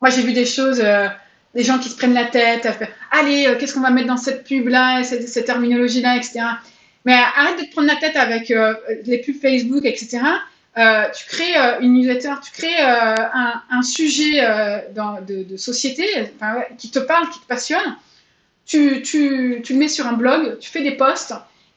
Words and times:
moi 0.00 0.10
j'ai 0.10 0.22
vu 0.22 0.32
des 0.32 0.46
choses, 0.46 0.82
des 1.54 1.62
gens 1.62 1.78
qui 1.78 1.88
se 1.88 1.96
prennent 1.96 2.14
la 2.14 2.26
tête, 2.26 2.66
à 2.66 2.74
allez, 3.10 3.56
qu'est-ce 3.58 3.74
qu'on 3.74 3.80
va 3.80 3.90
mettre 3.90 4.08
dans 4.08 4.16
cette 4.16 4.44
pub-là, 4.44 5.02
cette, 5.04 5.44
terminologie-là, 5.44 6.16
etc. 6.16 6.40
Mais 7.04 7.14
arrête 7.14 7.58
de 7.60 7.64
te 7.64 7.72
prendre 7.72 7.88
la 7.88 7.96
tête 7.96 8.16
avec 8.16 8.52
les 9.04 9.18
pubs 9.18 9.40
Facebook, 9.40 9.84
etc. 9.84 10.20
tu 10.76 11.26
crées 11.26 11.54
une 11.80 11.94
newsletter, 11.94 12.34
tu 12.42 12.52
crées 12.52 12.80
un, 12.80 13.82
sujet 13.82 14.40
de, 14.94 15.56
société 15.56 16.06
qui 16.78 16.90
te 16.90 16.98
parle, 16.98 17.28
qui 17.30 17.40
te 17.40 17.46
passionne. 17.46 17.96
Tu, 18.66 19.02
tu, 19.02 19.62
le 19.68 19.76
mets 19.76 19.88
sur 19.88 20.06
un 20.06 20.12
blog, 20.12 20.58
tu 20.60 20.70
fais 20.70 20.82
des 20.82 20.92
posts, 20.92 21.34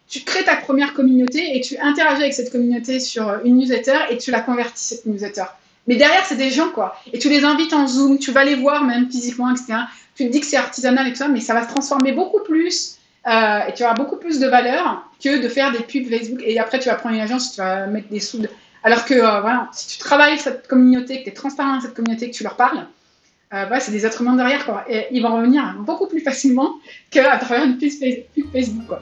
tu 0.07 0.21
crées 0.21 0.43
ta 0.43 0.55
première 0.55 0.93
communauté 0.93 1.57
et 1.57 1.61
tu 1.61 1.75
interagis 1.79 2.21
avec 2.21 2.35
cette 2.35 2.51
communauté 2.51 2.99
sur 2.99 3.41
une 3.43 3.57
newsletter 3.57 3.97
et 4.11 4.19
tu 4.19 4.29
la 4.29 4.41
convertis, 4.41 4.83
cette 4.83 5.05
newsletter. 5.07 5.45
Mais 5.88 5.95
derrière, 5.95 6.25
c'est 6.25 6.38
des 6.38 6.50
gens, 6.50 6.70
quoi. 6.70 6.95
Et 7.11 7.20
tu 7.20 7.29
les 7.29 7.43
invites 7.43 7.73
en 7.73 7.88
Zoom, 7.88 8.18
tu 8.18 8.31
vas 8.31 8.45
les 8.45 8.55
voir 8.55 8.84
même 8.84 9.09
physiquement, 9.09 9.52
etc. 9.52 9.79
Tu 10.16 10.26
te 10.26 10.31
dis 10.31 10.40
que 10.40 10.45
c'est 10.45 10.57
artisanal 10.57 11.07
et 11.07 11.12
tout 11.12 11.17
ça, 11.17 11.27
mais 11.27 11.41
ça 11.41 11.53
va 11.53 11.63
se 11.63 11.70
transformer 11.70 12.13
beaucoup 12.13 12.41
plus 12.44 12.98
euh, 13.26 13.67
et 13.67 13.73
tu 13.73 13.84
auras 13.84 13.93
beaucoup 13.93 14.17
plus 14.17 14.40
de 14.40 14.48
valeur 14.48 15.09
que 15.23 15.41
de 15.41 15.48
faire 15.48 15.71
des 15.71 15.80
pubs 15.80 16.09
Facebook. 16.09 16.41
Et 16.43 16.59
après, 16.59 16.80
tu 16.80 16.90
vas 16.90 16.95
prendre 16.95 17.16
une 17.16 17.21
agence, 17.21 17.54
tu 17.54 17.62
vas 17.62 17.88
mettre 17.88 18.09
des 18.09 18.20
sous. 18.20 18.41
Alors 18.84 19.05
que, 19.05 19.13
euh, 19.13 19.41
voilà, 19.41 19.70
si 19.71 19.88
tu 19.88 19.98
travailles 19.98 20.38
cette 20.38 20.67
communauté, 20.67 21.20
que 21.20 21.23
tu 21.23 21.30
es 21.30 21.34
transparent 21.34 21.76
dans 21.76 21.81
cette 21.81 21.93
communauté, 21.93 22.29
que 22.29 22.35
tu 22.35 22.43
leur 22.43 22.55
parles, 22.55 22.85
euh, 23.54 23.65
c'est 23.79 23.91
des 23.91 24.05
êtres 24.05 24.21
humains 24.21 24.35
derrière, 24.35 24.65
quoi. 24.65 24.84
Et 24.90 25.07
ils 25.12 25.21
vont 25.21 25.35
revenir 25.35 25.76
beaucoup 25.79 26.07
plus 26.07 26.21
facilement 26.21 26.76
qu'à 27.12 27.38
travers 27.38 27.65
une 27.65 27.77
pub 27.77 27.91
Facebook, 28.52 28.88
quoi. 28.88 29.02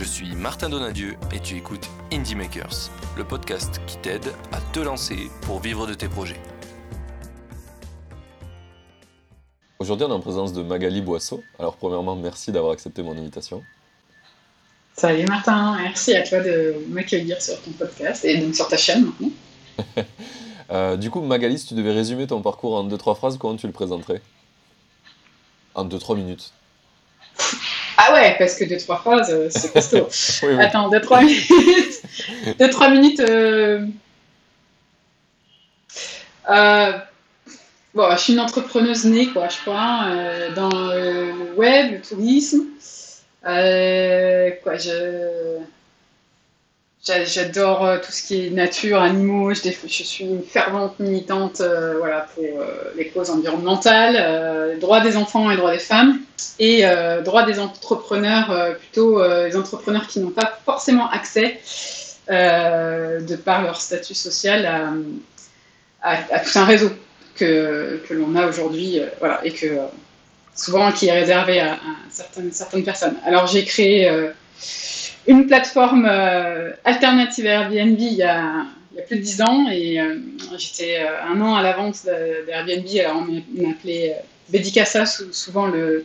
Je 0.00 0.06
suis 0.06 0.34
Martin 0.34 0.70
Donadieu 0.70 1.14
et 1.30 1.40
tu 1.40 1.58
écoutes 1.58 1.86
Indie 2.10 2.34
Makers, 2.34 2.88
le 3.18 3.22
podcast 3.22 3.82
qui 3.86 3.98
t'aide 3.98 4.32
à 4.50 4.58
te 4.72 4.80
lancer 4.80 5.30
pour 5.42 5.60
vivre 5.60 5.86
de 5.86 5.92
tes 5.92 6.08
projets. 6.08 6.40
Aujourd'hui, 9.78 10.06
on 10.06 10.08
est 10.08 10.14
en 10.14 10.20
présence 10.20 10.54
de 10.54 10.62
Magali 10.62 11.02
Boisseau. 11.02 11.42
Alors, 11.58 11.76
premièrement, 11.76 12.16
merci 12.16 12.50
d'avoir 12.50 12.72
accepté 12.72 13.02
mon 13.02 13.12
invitation. 13.12 13.62
Salut 14.94 15.26
Martin, 15.26 15.76
merci 15.82 16.14
à 16.14 16.26
toi 16.26 16.40
de 16.40 16.76
m'accueillir 16.88 17.42
sur 17.42 17.60
ton 17.60 17.72
podcast 17.72 18.24
et 18.24 18.38
donc 18.38 18.54
sur 18.54 18.68
ta 18.68 18.78
chaîne 18.78 19.04
maintenant. 19.04 19.30
Euh, 20.70 20.96
du 20.96 21.10
coup, 21.10 21.20
Magali, 21.20 21.58
si 21.58 21.66
tu 21.66 21.74
devais 21.74 21.90
résumer 21.92 22.28
ton 22.28 22.42
parcours 22.42 22.76
en 22.76 22.86
2-3 22.86 23.16
phrases, 23.16 23.38
comment 23.38 23.56
tu 23.56 23.66
le 23.66 23.72
présenterais? 23.72 24.22
En 25.74 25.84
2-3 25.84 26.16
minutes. 26.16 26.52
Ah 28.02 28.14
ouais, 28.14 28.34
parce 28.38 28.54
que 28.54 28.64
2-3 28.64 28.98
phrases, 28.98 29.30
euh, 29.30 29.48
c'est 29.50 29.72
costaud. 29.74 30.08
Attends, 30.58 30.90
2-3 30.90 31.24
minutes. 31.24 32.02
2-3 32.58 32.92
minutes. 32.92 33.20
Euh... 33.20 33.86
Euh... 36.48 36.92
Bon, 37.92 38.10
je 38.12 38.16
suis 38.16 38.32
une 38.32 38.40
entrepreneuse 38.40 39.04
née, 39.04 39.26
quoi, 39.26 39.48
je 39.48 39.58
crois, 39.58 40.06
dans 40.54 40.70
le 40.70 41.52
web, 41.56 41.92
le 41.92 42.00
tourisme. 42.00 42.60
quoi, 43.42 44.76
je 44.76 45.58
J'adore 47.02 47.86
euh, 47.86 47.96
tout 47.96 48.12
ce 48.12 48.22
qui 48.22 48.46
est 48.46 48.50
nature, 48.50 49.00
animaux. 49.00 49.54
Je, 49.54 49.70
suis 49.88 50.24
une 50.24 50.42
fervente 50.42 51.00
militante 51.00 51.62
euh, 51.62 51.94
pour 52.34 52.44
euh, 52.44 52.92
les 52.94 53.08
causes 53.08 53.30
environnementales, 53.30 54.78
droits 54.78 55.00
des 55.00 55.16
enfants 55.16 55.50
et 55.50 55.56
droits 55.56 55.72
des 55.72 55.78
femmes, 55.78 56.20
et 56.58 56.84
droits 57.24 57.44
des 57.44 57.58
entrepreneurs, 57.58 58.76
plutôt 58.78 59.22
les 59.22 59.56
entrepreneurs 59.56 60.06
qui 60.06 60.20
n'ont 60.20 60.30
pas 60.30 60.58
forcément 60.64 61.08
accès, 61.10 61.58
de 62.28 63.36
par 63.36 63.62
leur 63.62 63.80
statut 63.80 64.14
social, 64.14 64.68
à, 66.02 66.16
tout 66.16 66.58
un 66.58 66.64
réseau 66.64 66.90
que, 67.34 68.00
l'on 68.10 68.36
a 68.36 68.46
aujourd'hui, 68.46 69.00
et 69.42 69.52
que 69.52 69.78
souvent 70.54 70.92
qui 70.92 71.06
est 71.06 71.12
réservé 71.12 71.60
à, 71.60 71.78
certaines 72.10 72.84
personnes. 72.84 73.16
Alors 73.24 73.46
j'ai 73.46 73.64
créé 73.64 74.30
une 75.30 75.46
plateforme 75.46 76.08
euh, 76.10 76.72
alternative 76.84 77.46
à 77.46 77.50
Airbnb 77.50 77.96
il 78.00 78.14
y, 78.14 78.22
a, 78.24 78.66
plus 79.06 79.16
de 79.16 79.22
10 79.22 79.42
ans 79.42 79.68
et 79.70 80.00
euh, 80.00 80.16
j'étais 80.58 80.98
euh, 80.98 81.32
un 81.32 81.40
an 81.40 81.54
à 81.54 81.62
l'avance 81.62 82.04
d'Airbnb. 82.04 82.86
Alors 82.98 83.22
on 83.22 83.62
m'appelait 83.62 84.16
Bédicassa, 84.48 85.06
souvent 85.06 85.68
le, 85.68 86.04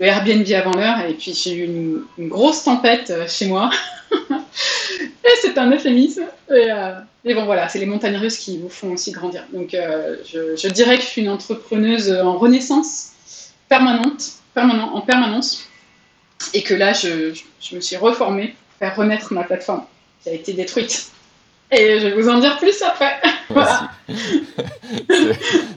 Airbnb 0.00 0.50
avant 0.52 0.72
l'heure. 0.72 1.00
Et 1.06 1.12
puis 1.12 1.34
j'ai 1.34 1.54
eu 1.56 1.64
une, 1.64 2.28
grosse 2.28 2.64
tempête 2.64 3.12
chez 3.28 3.46
moi. 3.46 3.68
et 4.10 5.34
c'est 5.42 5.58
un 5.58 5.70
euphémisme. 5.70 6.24
Et, 6.50 7.34
bon 7.34 7.44
voilà, 7.44 7.68
c'est 7.68 7.78
les 7.78 7.86
montagnes 7.86 8.16
russes 8.16 8.38
qui 8.38 8.58
vous 8.58 8.70
font 8.70 8.92
aussi 8.92 9.12
grandir. 9.12 9.44
Donc 9.52 9.72
je, 9.72 10.68
dirais 10.68 10.96
que 10.96 11.02
je 11.02 11.08
suis 11.08 11.22
une 11.22 11.28
entrepreneuse 11.28 12.10
en 12.10 12.38
renaissance 12.38 13.10
permanente, 13.68 14.32
permanent, 14.54 14.94
en 14.94 15.02
permanence 15.02 15.68
et 16.52 16.62
que 16.62 16.74
là, 16.74 16.92
je, 16.92 17.32
je, 17.60 17.76
me 17.76 17.80
suis 17.80 17.96
reformée 17.96 18.48
pour 18.48 18.78
faire 18.78 18.96
renaître 18.96 19.32
ma 19.32 19.44
plateforme 19.44 19.84
qui 20.22 20.28
a 20.28 20.32
été 20.32 20.52
détruite. 20.52 21.10
Et 21.70 21.98
je 21.98 22.06
vais 22.06 22.20
vous 22.20 22.28
en 22.28 22.38
dire 22.38 22.58
plus 22.58 22.82
après. 22.82 23.14
Voilà. 23.48 23.90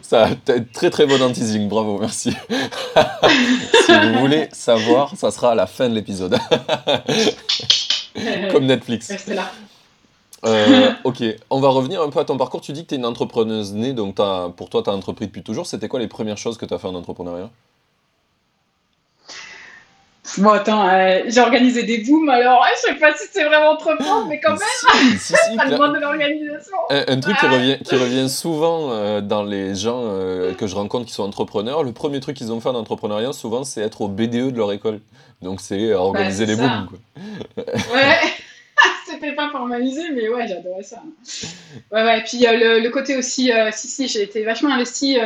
ça 0.02 0.26
a 0.26 0.30
très 0.74 0.90
très 0.90 1.06
bon 1.06 1.32
teasing, 1.32 1.68
bravo, 1.68 1.98
merci. 2.00 2.34
si 3.86 3.92
vous 3.92 4.20
voulez 4.20 4.50
savoir, 4.52 5.16
ça 5.16 5.32
sera 5.32 5.52
à 5.52 5.56
la 5.56 5.66
fin 5.66 5.90
de 5.90 5.96
l'épisode. 5.96 6.38
Comme 8.52 8.66
Netflix. 8.66 9.10
Restez 9.10 9.34
là. 9.34 9.52
Euh, 10.46 10.92
ok, 11.04 11.24
on 11.50 11.60
va 11.60 11.70
revenir 11.70 12.02
un 12.02 12.10
peu 12.10 12.20
à 12.20 12.26
ton 12.26 12.38
parcours. 12.38 12.62
Tu 12.62 12.74
dis 12.74 12.84
que 12.84 12.90
tu 12.90 12.96
es 12.96 12.98
une 12.98 13.06
entrepreneuse 13.06 13.74
née, 13.74 13.94
donc 13.94 14.18
pour 14.56 14.70
toi, 14.70 14.84
tu 14.84 14.90
as 14.90 14.94
entrepris 14.94 15.28
depuis 15.28 15.44
toujours. 15.44 15.66
C'était 15.66 15.88
quoi 15.88 16.00
les 16.00 16.08
premières 16.08 16.38
choses 16.38 16.58
que 16.58 16.66
tu 16.66 16.74
as 16.74 16.78
fait 16.78 16.88
en 16.88 16.96
entrepreneuriat? 16.96 17.50
Bon, 20.38 20.50
attends, 20.50 20.88
euh, 20.88 21.22
j'ai 21.28 21.40
organisé 21.40 21.84
des 21.84 22.00
booms, 22.00 22.30
alors 22.30 22.66
je 22.76 22.90
sais 22.90 22.96
pas 22.96 23.16
si 23.16 23.28
c'est 23.32 23.46
vraiment 23.46 23.72
entreprendre, 23.72 24.28
mais 24.28 24.40
quand 24.40 24.52
même, 24.52 25.18
si, 25.18 25.34
ça 25.58 25.66
demande 25.70 25.96
de 25.96 26.00
l'organisation. 26.00 26.76
Un, 26.90 27.20
truc 27.20 27.38
qui, 27.38 27.46
revient, 27.46 27.78
qui 27.84 27.96
revient 27.96 28.30
souvent 28.30 28.92
euh, 28.92 29.22
dans 29.22 29.44
les 29.44 29.74
gens 29.74 30.02
euh, 30.04 30.54
que 30.54 30.68
je 30.68 30.76
rencontre 30.76 31.06
qui 31.06 31.14
sont 31.14 31.24
entrepreneurs, 31.24 31.84
le 31.84 31.94
premier 31.94 32.20
truc 32.20 32.36
qu'ils 32.36 32.52
ont 32.52 32.60
fait 32.60 32.70
en 32.70 32.76
entrepreneuriat, 32.76 33.32
souvent, 33.32 33.64
c'est 33.64 33.82
être 33.82 34.02
au 34.02 34.10
BDE 34.10 34.52
de 34.52 34.58
leur 34.58 34.72
école. 34.74 35.00
Donc, 35.42 35.62
c'est 35.62 35.94
organiser 35.94 36.46
des 36.46 36.56
booms. 36.56 36.88
Quoi. 36.90 37.64
ouais, 37.94 38.20
c'était 39.08 39.34
pas 39.34 39.50
formalisé, 39.50 40.04
mais 40.14 40.28
ouais, 40.28 40.48
j'adorais 40.48 40.84
ça. 40.84 41.02
Ouais, 41.92 42.04
ouais, 42.04 42.20
et 42.20 42.24
puis 42.24 42.40
le, 42.40 42.80
le, 42.82 42.90
côté 42.90 43.16
aussi, 43.16 43.52
si, 43.72 43.88
si, 43.88 44.08
j'ai 44.08 44.24
été 44.24 44.44
vachement 44.44 44.74
investie 44.74 45.18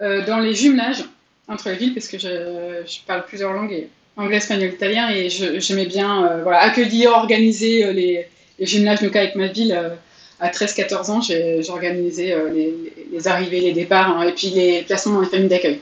dans 0.00 0.40
les 0.40 0.54
jumelages 0.54 1.04
entre 1.46 1.68
les 1.68 1.76
villes, 1.76 1.94
parce 1.94 2.08
que 2.08 2.18
je, 2.18 2.82
je 2.86 3.00
parle 3.06 3.24
plusieurs 3.26 3.52
langues 3.52 3.72
et 3.72 3.90
anglais, 4.16 4.36
espagnol, 4.36 4.70
italien, 4.70 5.10
et 5.10 5.28
j'aimais 5.30 5.86
bien 5.86 6.24
euh, 6.24 6.42
voilà, 6.42 6.60
accueillir, 6.60 7.12
organiser 7.12 7.84
euh, 7.84 7.92
les, 7.92 8.26
les 8.58 8.66
gymnases 8.66 9.00
cas 9.10 9.20
avec 9.20 9.34
ma 9.36 9.46
ville. 9.46 9.72
Euh, 9.72 9.94
à 10.42 10.48
13-14 10.48 11.10
ans, 11.10 11.20
j'ai 11.20 11.60
organisé 11.68 12.34
les, 12.54 12.72
les, 13.12 13.28
arrivées, 13.28 13.60
les 13.60 13.74
départs, 13.74 14.16
hein, 14.16 14.22
et 14.22 14.32
puis 14.32 14.46
les 14.46 14.80
placements 14.80 15.16
dans 15.16 15.20
les 15.20 15.26
familles 15.26 15.50
d'accueil. 15.50 15.80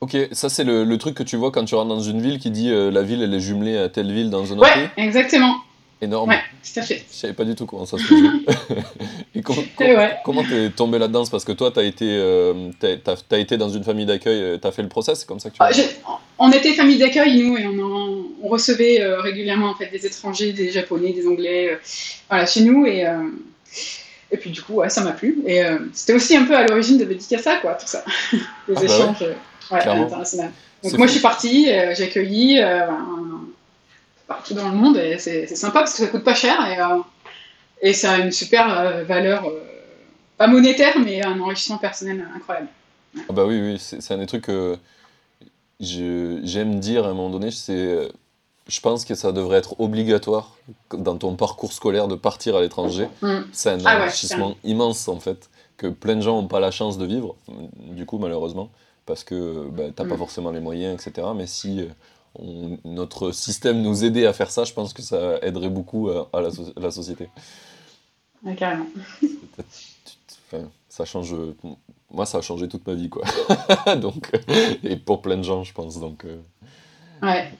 Ok, 0.00 0.16
ça 0.30 0.48
c'est 0.48 0.62
le, 0.62 0.84
le, 0.84 0.96
truc 0.96 1.16
que 1.16 1.24
tu 1.24 1.34
vois 1.34 1.50
quand 1.50 1.64
tu 1.64 1.74
rentres 1.74 1.88
dans 1.88 1.98
une 1.98 2.22
ville 2.22 2.38
qui 2.38 2.52
dit 2.52 2.70
la 2.70 3.02
ville 3.02 3.22
elle 3.24 3.34
est 3.34 3.40
jumelée 3.40 3.78
à 3.78 3.88
telle 3.88 4.12
ville 4.12 4.30
dans 4.30 4.52
un 4.52 4.58
autre 4.58 4.62
ouais, 4.62 4.90
exactement 4.96 5.56
énorme. 6.00 6.28
Ouais, 6.28 6.40
tout 6.62 6.80
à 6.80 6.82
fait. 6.82 7.04
Je 7.10 7.16
savais 7.16 7.32
pas 7.32 7.44
du 7.44 7.54
tout 7.54 7.66
comment 7.66 7.86
ça 7.86 7.98
se 7.98 8.02
faisait. 8.02 8.80
et 9.34 9.42
comment 9.42 10.42
t'es 10.44 10.70
tombé 10.70 10.98
là-dedans? 10.98 11.24
Parce 11.30 11.44
que 11.44 11.52
toi, 11.52 11.70
t'as 11.70 11.84
été, 11.84 12.06
euh, 12.08 12.70
as, 12.82 13.38
été 13.38 13.56
dans 13.56 13.68
une 13.68 13.84
famille 13.84 14.06
d'accueil, 14.06 14.42
euh, 14.42 14.58
t'as 14.58 14.72
fait 14.72 14.82
le 14.82 14.88
process, 14.88 15.20
c'est 15.20 15.26
comme 15.26 15.40
ça 15.40 15.50
que 15.50 15.56
tu 15.56 15.62
ah, 15.62 16.18
On 16.38 16.50
était 16.50 16.74
famille 16.74 16.98
d'accueil, 16.98 17.42
nous, 17.42 17.56
et 17.56 17.66
on, 17.66 18.26
on 18.42 18.48
recevait 18.48 19.00
euh, 19.00 19.20
régulièrement 19.20 19.70
en 19.70 19.74
fait, 19.74 19.88
des 19.90 20.04
étrangers, 20.04 20.52
des 20.52 20.70
japonais, 20.70 21.12
des 21.12 21.26
anglais, 21.26 21.70
euh, 21.72 21.76
voilà, 22.28 22.46
chez 22.46 22.62
nous. 22.62 22.86
Et, 22.86 23.04
et 24.30 24.36
puis 24.36 24.50
du 24.50 24.60
coup, 24.62 24.74
ouais, 24.74 24.90
ça 24.90 25.02
m'a 25.02 25.12
plu. 25.12 25.38
Et 25.46 25.62
c'était 25.92 26.12
aussi 26.12 26.36
un 26.36 26.44
peu 26.44 26.56
à 26.56 26.66
l'origine 26.66 26.98
de 26.98 27.18
ça 27.38 27.56
quoi, 27.56 27.74
tout 27.74 27.86
ça. 27.86 28.04
Les 28.32 28.74
ah 28.76 28.80
bah 28.80 28.84
échanges 28.84 29.24
ouais. 29.70 29.86
internationaux. 29.86 30.50
Donc 30.82 30.98
moi, 30.98 31.06
je 31.06 31.12
suis 31.12 31.20
partie, 31.20 31.66
j'ai 31.66 32.04
accueilli 32.04 32.60
partout 34.26 34.54
dans 34.54 34.68
le 34.68 34.74
monde 34.74 34.96
et 34.96 35.18
c'est 35.18 35.46
sympa 35.54 35.80
parce 35.80 35.92
que 35.92 35.98
ça 35.98 36.08
coûte 36.08 36.24
pas 36.24 36.34
cher 36.34 36.64
et, 36.66 36.80
euh, 36.80 36.98
et 37.80 37.92
ça 37.92 38.12
a 38.12 38.18
une 38.18 38.32
super 38.32 38.78
euh, 38.78 39.04
valeur, 39.04 39.46
euh, 39.46 39.60
pas 40.36 40.46
monétaire, 40.46 40.98
mais 40.98 41.24
un 41.24 41.38
enrichissement 41.40 41.78
personnel 41.78 42.26
incroyable. 42.34 42.68
Ah 43.28 43.32
bah 43.32 43.44
oui, 43.46 43.60
oui, 43.60 43.78
c'est 43.78 44.12
un 44.12 44.18
des 44.18 44.26
trucs 44.26 44.44
que 44.44 44.76
j'aime 45.80 46.80
dire 46.80 47.04
à 47.06 47.08
un 47.08 47.14
moment 47.14 47.30
donné, 47.30 47.50
c'est 47.50 48.10
je 48.68 48.80
pense 48.80 49.04
que 49.04 49.14
ça 49.14 49.30
devrait 49.30 49.58
être 49.58 49.80
obligatoire 49.80 50.56
dans 50.90 51.16
ton 51.16 51.36
parcours 51.36 51.72
scolaire 51.72 52.08
de 52.08 52.16
partir 52.16 52.56
à 52.56 52.60
l'étranger. 52.60 53.08
Mm. 53.22 53.38
C'est 53.52 53.70
un 53.70 53.78
ah 53.84 54.00
enrichissement 54.00 54.56
immense 54.64 55.06
en 55.06 55.20
fait, 55.20 55.48
que 55.76 55.86
plein 55.86 56.16
de 56.16 56.20
gens 56.20 56.42
n'ont 56.42 56.48
pas 56.48 56.58
la 56.58 56.72
chance 56.72 56.98
de 56.98 57.06
vivre, 57.06 57.36
du 57.78 58.04
coup 58.06 58.18
malheureusement, 58.18 58.70
parce 59.06 59.22
que 59.22 59.68
bah, 59.70 59.84
tu 59.84 60.02
n'as 60.02 60.08
pas 60.08 60.16
mm. 60.16 60.18
forcément 60.18 60.50
les 60.50 60.60
moyens, 60.60 61.00
etc. 61.00 61.28
Mais 61.34 61.46
si 61.46 61.88
euh, 62.40 62.76
notre 62.84 63.30
système 63.32 63.82
nous 63.82 64.04
aidait 64.04 64.26
à 64.26 64.32
faire 64.32 64.50
ça, 64.50 64.64
je 64.64 64.72
pense 64.72 64.92
que 64.92 65.02
ça 65.02 65.38
aiderait 65.42 65.70
beaucoup 65.70 66.08
à, 66.08 66.40
la, 66.76 66.90
société. 66.90 67.28
carrément. 68.56 68.86
ça 70.88 71.04
change. 71.04 71.34
Moi, 72.10 72.26
ça 72.26 72.38
a 72.38 72.40
changé 72.40 72.68
toute 72.68 72.86
ma 72.86 72.94
vie, 72.94 73.08
quoi. 73.08 73.24
donc, 73.96 74.30
et 74.82 74.96
pour 74.96 75.22
plein 75.22 75.36
de 75.36 75.42
gens, 75.42 75.64
je 75.64 75.72
pense. 75.72 75.98
Donc, 75.98 76.24
euh. 76.24 76.38
Ouais. 77.22 77.50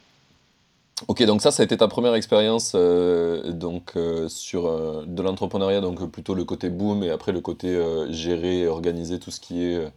Ok, 1.08 1.22
donc 1.24 1.42
ça, 1.42 1.50
ça 1.50 1.62
a 1.62 1.64
été 1.66 1.76
ta 1.76 1.88
première 1.88 2.14
expérience 2.14 2.72
euh, 2.74 3.52
donc 3.52 3.92
euh, 3.96 4.28
sur 4.30 4.66
euh, 4.66 5.04
de 5.06 5.20
l'entrepreneuriat, 5.22 5.82
donc 5.82 6.10
plutôt 6.10 6.34
le 6.34 6.44
côté 6.44 6.70
boom 6.70 7.04
et 7.04 7.10
après 7.10 7.32
le 7.32 7.40
côté 7.40 7.78
gérer, 8.08 8.66
organiser 8.66 9.18
tout 9.18 9.30
ce 9.30 9.38
qui 9.38 9.62
est 9.62 9.92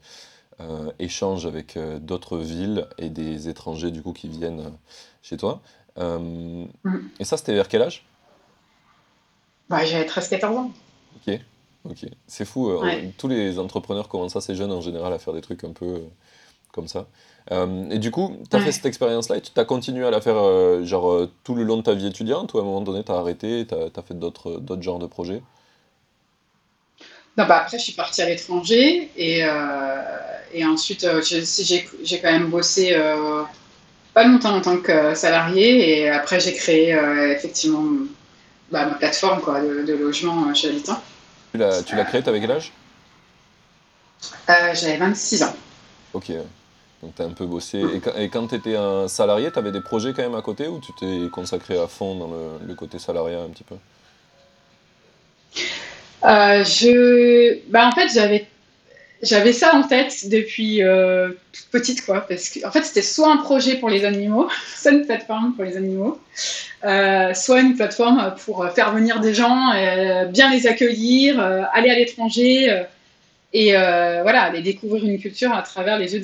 échange 0.99 1.45
avec 1.45 1.77
d'autres 2.01 2.37
villes 2.37 2.87
et 2.97 3.09
des 3.09 3.49
étrangers 3.49 3.91
du 3.91 4.01
coup 4.01 4.13
qui 4.13 4.27
viennent 4.27 4.71
chez 5.21 5.37
toi. 5.37 5.61
Mm. 5.97 6.65
Et 7.19 7.23
ça, 7.23 7.37
c'était 7.37 7.53
vers 7.53 7.67
quel 7.67 7.81
âge? 7.81 8.05
Bah, 9.69 9.85
J'avais 9.85 10.05
13-14 10.05 10.45
ans. 10.57 10.71
Ok, 11.15 11.39
ok. 11.89 12.05
C'est 12.27 12.45
fou. 12.45 12.71
Tous 13.17 13.27
les 13.27 13.59
entrepreneurs 13.59 14.09
commencent 14.09 14.35
assez 14.35 14.55
jeunes 14.55 14.71
en 14.71 14.81
général 14.81 15.13
à 15.13 15.19
faire 15.19 15.33
des 15.33 15.41
trucs 15.41 15.63
un 15.63 15.73
peu 15.73 16.01
comme 16.71 16.87
ça. 16.87 17.07
Euh, 17.51 17.89
et 17.89 17.99
du 17.99 18.11
coup, 18.11 18.37
tu 18.49 18.55
as 18.55 18.59
fait 18.59 18.71
cette 18.71 18.85
expérience-là 18.85 19.37
et 19.37 19.41
tu 19.41 19.51
as 19.55 19.65
continué 19.65 20.05
à 20.05 20.11
la 20.11 20.21
faire 20.21 20.37
euh, 20.37 20.83
genre 20.83 21.11
euh, 21.11 21.31
tout 21.43 21.55
le 21.55 21.63
long 21.63 21.77
de 21.77 21.81
ta 21.81 21.93
vie 21.93 22.07
étudiante 22.07 22.53
ou 22.53 22.59
à 22.59 22.61
un 22.61 22.63
moment 22.63 22.81
donné 22.81 23.03
tu 23.03 23.11
as 23.11 23.15
arrêté, 23.15 23.65
tu 23.67 23.73
as, 23.73 24.03
fait 24.03 24.17
d'autres 24.17 24.81
genres 24.81 24.99
de 24.99 25.07
projets? 25.07 25.41
Non, 27.39 27.45
bah 27.47 27.61
après, 27.61 27.79
je 27.79 27.83
suis 27.83 27.93
partie 27.93 28.21
à 28.21 28.25
l'étranger 28.25 29.09
et, 29.17 29.45
et 30.53 30.65
ensuite, 30.65 31.07
j'ai 31.23 32.19
quand 32.19 32.31
même 32.31 32.49
bossé 32.49 32.95
pas 34.13 34.25
longtemps 34.25 34.55
en 34.55 34.61
tant 34.61 34.77
que 34.77 35.15
salarié 35.15 35.99
et 35.99 36.09
après, 36.09 36.39
j'ai 36.39 36.53
créé 36.53 36.97
effectivement 37.31 37.85
bah, 38.71 38.85
ma 38.85 38.95
plateforme 38.95 39.41
quoi, 39.41 39.61
de, 39.61 39.93
logement 39.93 40.53
chez 40.53 40.69
Habitant. 40.69 41.01
Tu 41.53 41.57
l'as 41.57 42.05
créée, 42.05 42.21
tu 42.21 42.29
avais 42.29 42.39
quel 42.39 42.51
âge? 42.51 42.71
J'avais 44.47 44.97
26 44.97 45.43
ans. 45.43 45.55
Ok. 46.13 46.31
Donc 47.01 47.15
tu 47.15 47.21
as 47.21 47.25
un 47.25 47.31
peu 47.31 47.45
bossé. 47.45 47.81
Et 48.17 48.29
quand, 48.29 48.47
tu 48.47 48.55
étais 48.55 48.75
un 48.75 49.07
salarié, 49.07 49.51
tu 49.51 49.59
avais 49.59 49.71
des 49.71 49.81
projets 49.81 50.13
quand 50.13 50.23
même 50.23 50.35
à 50.35 50.41
côté 50.41 50.67
ou 50.67 50.79
tu 50.79 50.91
t'es 50.93 51.29
consacré 51.31 51.79
à 51.79 51.87
fond 51.87 52.15
dans 52.15 52.29
le, 52.67 52.75
côté 52.75 52.99
salariat 52.99 53.41
un 53.41 53.49
petit 53.49 53.63
peu? 53.63 53.75
Euh, 56.23 56.63
je... 56.63 57.59
bah, 57.69 57.87
En 57.87 57.91
fait, 57.91 58.09
j'avais 58.13 58.45
j'avais 59.21 59.51
ça 59.51 59.75
en 59.75 59.83
tête 59.83 60.29
depuis 60.29 60.81
euh, 60.81 61.31
toute 61.51 61.67
petite, 61.71 62.05
quoi, 62.05 62.21
parce 62.21 62.47
que 62.49 62.65
en 62.65 62.71
fait 62.71 62.83
c'était 62.83 63.01
soit 63.01 63.29
un 63.29 63.35
projet 63.35 63.75
pour 63.75 63.89
les 63.89 64.05
animaux, 64.05 64.47
soit 64.77 64.91
une 64.91 65.05
plateforme 65.05 65.55
pour 65.55 65.65
les 65.65 65.75
animaux, 65.75 66.17
euh, 66.85 67.33
soit 67.33 67.59
une 67.59 67.75
plateforme 67.75 68.33
pour 68.45 68.65
faire 68.69 68.93
venir 68.93 69.19
des 69.19 69.33
gens, 69.33 69.73
bien 70.29 70.49
les 70.51 70.67
accueillir, 70.67 71.37
aller 71.73 71.89
à 71.89 71.95
l'étranger, 71.95 72.85
et 73.51 73.71
voilà, 73.73 74.43
aller 74.43 74.61
découvrir 74.61 75.03
une 75.03 75.19
culture 75.19 75.51
à 75.51 75.63
travers 75.63 75.99
les 75.99 76.13
yeux 76.15 76.21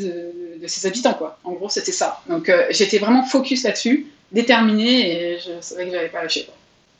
de, 0.62 0.66
ses 0.66 0.88
habitants, 0.88 1.16
quoi. 1.16 1.38
En 1.44 1.52
gros, 1.52 1.68
c'était 1.68 1.92
ça. 1.92 2.22
Donc, 2.30 2.50
j'étais 2.70 2.98
vraiment 2.98 3.26
focus 3.26 3.64
là-dessus, 3.64 4.08
déterminé, 4.32 5.34
et 5.34 5.40
je 5.40 5.52
savais 5.60 5.88
que 5.88 5.92
j'allais 5.92 6.08
pas 6.08 6.24
lâcher. 6.24 6.46
Quoi. 6.46 6.56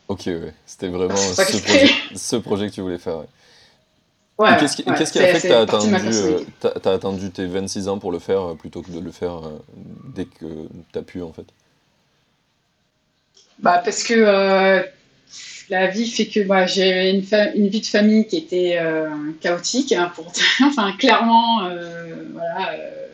Ok, 0.08 0.24
ouais. 0.28 0.54
C'était 0.66 0.88
vraiment 0.88 1.16
ce 1.16 1.42
projet, 1.42 1.90
ce 2.16 2.36
projet, 2.36 2.70
que 2.70 2.76
tu 2.76 2.82
voulais 2.82 2.98
faire. 2.98 3.24
Ouais. 4.38 4.50
qu'est-ce 4.60 4.76
qui, 4.76 4.90
a 4.90 4.96
fait 4.96 5.42
que 5.42 5.48
tu 5.48 5.54
as 5.54 5.62
attendu, 5.62 5.96
euh, 5.96 6.40
as 6.64 6.90
attendu 6.90 7.32
tes 7.32 7.46
26 7.46 7.88
ans 7.88 8.00
pour 8.00 8.12
le 8.12 8.20
faire 8.20 8.56
plutôt 8.60 8.82
que 8.82 8.92
de 8.92 9.00
le 9.00 9.12
faire 9.12 9.42
dès 10.14 10.26
que 10.26 10.68
tu 10.92 11.00
as 11.00 11.02
pu, 11.02 11.22
en 11.22 11.32
fait? 11.32 11.46
Bah, 13.60 13.82
Parce 13.84 14.04
que 14.04 14.84
la 15.70 15.88
vie 15.88 16.10
fait 16.10 16.26
que 16.26 16.42
bah, 16.42 16.66
j'ai 16.66 17.10
une, 17.10 17.24
une, 17.56 17.68
vie 17.68 17.82
de 17.82 17.86
famille 17.86 18.28
qui 18.28 18.38
était 18.38 18.78
euh, 18.80 19.10
chaotique, 19.42 19.92
hein, 19.92 20.12
pour 20.16 20.32
enfin 20.64 20.94
clairement, 20.98 21.66
euh, 21.66 22.16
voilà, 22.34 22.74
euh, 22.74 23.08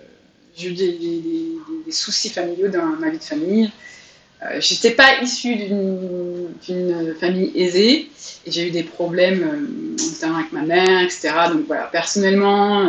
j'ai 0.56 0.70
eu 0.70 0.74
des, 0.74 1.92
soucis 1.92 2.30
familiaux 2.30 2.70
dans 2.70 2.86
ma 2.86 3.10
vie 3.10 3.18
de 3.18 3.24
famille. 3.24 3.70
Je 4.60 4.74
n'étais 4.74 4.92
pas 4.92 5.22
issue 5.22 5.56
d'une 5.56 6.31
famille 7.20 7.52
aisée. 7.56 8.10
Et 8.46 8.52
j'ai 8.52 8.68
eu 8.68 8.72
des 8.72 8.84
problèmes 8.84 9.96
notamment 9.98 10.40
avec 10.40 10.52
ma 10.52 10.62
mère, 10.62 11.02
etc. 11.04 11.30
Donc 11.52 11.66
voilà, 11.68 11.84
personnellement, 11.84 12.88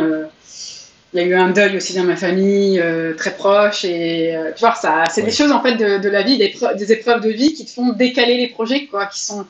il 1.13 1.19
y 1.19 1.23
a 1.23 1.25
eu 1.25 1.35
un 1.35 1.49
deuil 1.49 1.77
aussi 1.77 1.93
dans 1.93 2.03
ma 2.03 2.15
famille 2.15 2.81
très 3.17 3.35
proche. 3.35 3.85
Et 3.85 4.35
tu 4.55 4.61
vois 4.61 4.75
ça 4.75 5.03
c'est 5.11 5.21
des 5.21 5.31
choses 5.31 5.51
en 5.51 5.61
fait 5.61 5.75
de, 5.75 6.09
la 6.09 6.23
vie 6.23 6.37
des, 6.37 6.55
des, 6.75 6.91
épreuves 6.91 7.21
de 7.21 7.29
vie 7.29 7.53
qui 7.53 7.65
te 7.65 7.71
font 7.71 7.93
décaler 7.93 8.37
les 8.37 8.47
projets 8.47 8.85
quoi 8.87 9.05
qui 9.05 9.21
sont 9.21 9.45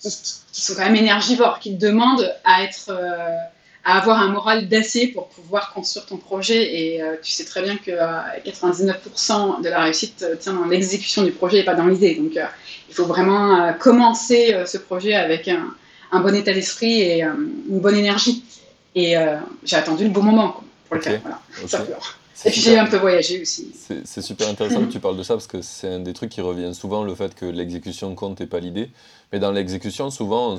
qui, 0.00 0.60
sont 0.60 0.74
quand 0.74 0.84
même 0.84 0.96
énergivores, 0.96 1.58
qui 1.58 1.76
te 1.76 1.84
demandent 1.84 2.34
à 2.44 2.64
être, 2.64 2.90
euh, 2.90 3.36
à 3.84 3.98
avoir 3.98 4.20
un 4.20 4.28
moral 4.28 4.68
d'acier 4.68 5.08
pour 5.08 5.28
pouvoir 5.28 5.72
construire 5.72 6.06
ton 6.06 6.16
projet. 6.16 6.80
Et 6.80 7.02
euh, 7.02 7.16
tu 7.22 7.32
sais 7.32 7.44
très 7.44 7.62
bien 7.62 7.76
que 7.76 7.90
99% 7.90 8.90
euh, 9.58 9.62
de 9.62 9.68
la 9.68 9.82
réussite 9.82 10.24
tient 10.38 10.52
dans 10.52 10.66
l'exécution 10.66 11.22
du 11.22 11.32
projet 11.32 11.60
et 11.60 11.64
pas 11.64 11.74
dans 11.74 11.86
l'idée. 11.86 12.14
Donc, 12.14 12.38
il 12.88 12.94
faut 12.94 13.06
vraiment 13.06 13.72
commencer 13.74 14.56
ce 14.66 14.78
projet 14.78 15.14
avec 15.14 15.48
un, 15.48 15.74
un 16.12 16.20
bon 16.20 16.34
état 16.34 16.52
d'esprit 16.52 17.00
et 17.00 17.22
une 17.22 17.80
bonne 17.80 17.96
énergie. 17.96 18.44
Et 18.94 19.14
j'ai 19.64 19.76
attendu 19.76 20.04
le 20.04 20.10
bon 20.10 20.22
moment 20.22 20.62
pour 20.88 20.96
le 20.96 21.02
faire. 21.02 21.20
Voilà. 21.22 21.40
Ça 21.68 21.84
et 22.44 22.50
puis 22.50 22.60
j'ai 22.60 22.78
un 22.78 22.86
peu 22.86 22.96
voyagé 22.96 23.40
aussi. 23.40 23.72
C'est 24.04 24.22
super 24.22 24.48
intéressant 24.48 24.80
que 24.80 24.92
tu 24.92 25.00
parles 25.00 25.16
de 25.16 25.22
ça 25.22 25.34
parce 25.34 25.46
que 25.46 25.60
c'est 25.62 25.88
un 25.88 26.00
des 26.00 26.12
trucs 26.12 26.30
qui 26.30 26.40
revient 26.40 26.74
souvent, 26.74 27.04
le 27.04 27.14
fait 27.14 27.34
que 27.34 27.44
l'exécution 27.44 28.14
compte 28.14 28.40
et 28.40 28.46
pas 28.46 28.60
l'idée. 28.60 28.90
Mais 29.32 29.38
dans 29.38 29.52
l'exécution, 29.52 30.10
souvent, 30.10 30.56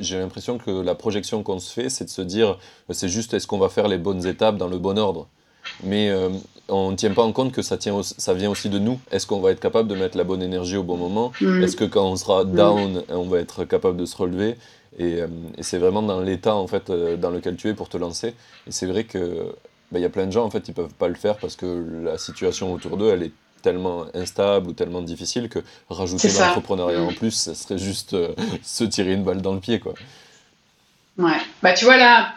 j'ai 0.00 0.18
l'impression 0.18 0.58
que 0.58 0.70
la 0.70 0.94
projection 0.94 1.42
qu'on 1.42 1.58
se 1.58 1.72
fait, 1.72 1.88
c'est 1.88 2.04
de 2.04 2.10
se 2.10 2.22
dire, 2.22 2.58
c'est 2.90 3.08
juste 3.08 3.34
est-ce 3.34 3.46
qu'on 3.46 3.58
va 3.58 3.68
faire 3.68 3.88
les 3.88 3.98
bonnes 3.98 4.26
étapes 4.26 4.56
dans 4.56 4.68
le 4.68 4.78
bon 4.78 4.98
ordre? 4.98 5.28
Mais 5.84 6.10
euh, 6.10 6.28
on 6.68 6.90
ne 6.90 6.96
tient 6.96 7.12
pas 7.12 7.22
en 7.22 7.32
compte 7.32 7.52
que 7.52 7.62
ça, 7.62 7.76
tient, 7.76 8.02
ça 8.02 8.34
vient 8.34 8.50
aussi 8.50 8.68
de 8.68 8.78
nous. 8.78 9.00
Est-ce 9.10 9.26
qu'on 9.26 9.40
va 9.40 9.50
être 9.50 9.60
capable 9.60 9.88
de 9.88 9.94
mettre 9.94 10.16
la 10.16 10.24
bonne 10.24 10.42
énergie 10.42 10.76
au 10.76 10.82
bon 10.82 10.96
moment? 10.96 11.32
Mm. 11.40 11.62
Est-ce 11.62 11.76
que 11.76 11.84
quand 11.84 12.04
on 12.04 12.16
sera 12.16 12.44
mm. 12.44 12.52
down, 12.52 13.02
on 13.08 13.24
va 13.24 13.38
être 13.38 13.64
capable 13.64 13.96
de 13.96 14.04
se 14.04 14.16
relever? 14.16 14.56
Et, 14.98 15.22
euh, 15.22 15.28
et 15.56 15.62
c'est 15.62 15.78
vraiment 15.78 16.02
dans 16.02 16.20
l'état 16.20 16.54
en 16.54 16.66
fait 16.66 16.90
euh, 16.90 17.16
dans 17.16 17.30
lequel 17.30 17.56
tu 17.56 17.68
es 17.68 17.74
pour 17.74 17.88
te 17.88 17.96
lancer. 17.96 18.34
Et 18.66 18.70
c'est 18.70 18.86
vrai 18.86 19.04
que 19.04 19.54
bah, 19.92 19.98
il 19.98 20.02
y 20.02 20.06
a 20.06 20.10
plein 20.10 20.26
de 20.26 20.32
gens 20.32 20.44
en 20.44 20.50
fait 20.50 20.66
ils 20.66 20.74
peuvent 20.74 20.94
pas 20.94 21.08
le 21.08 21.14
faire 21.14 21.36
parce 21.36 21.54
que 21.54 21.86
la 22.02 22.18
situation 22.18 22.72
autour 22.72 22.96
d'eux 22.96 23.12
elle 23.12 23.22
est 23.22 23.32
tellement 23.62 24.06
instable 24.14 24.70
ou 24.70 24.72
tellement 24.72 25.02
difficile 25.02 25.48
que 25.48 25.60
rajouter 25.88 26.28
l'entrepreneuriat 26.28 27.00
en 27.00 27.12
plus 27.12 27.30
ça 27.30 27.54
serait 27.54 27.78
juste 27.78 28.14
euh, 28.14 28.34
se 28.62 28.82
tirer 28.84 29.12
une 29.12 29.22
balle 29.22 29.40
dans 29.40 29.54
le 29.54 29.60
pied 29.60 29.78
quoi. 29.78 29.94
Ouais, 31.18 31.38
bah 31.62 31.74
tu 31.74 31.84
vois 31.84 31.98
là, 31.98 32.34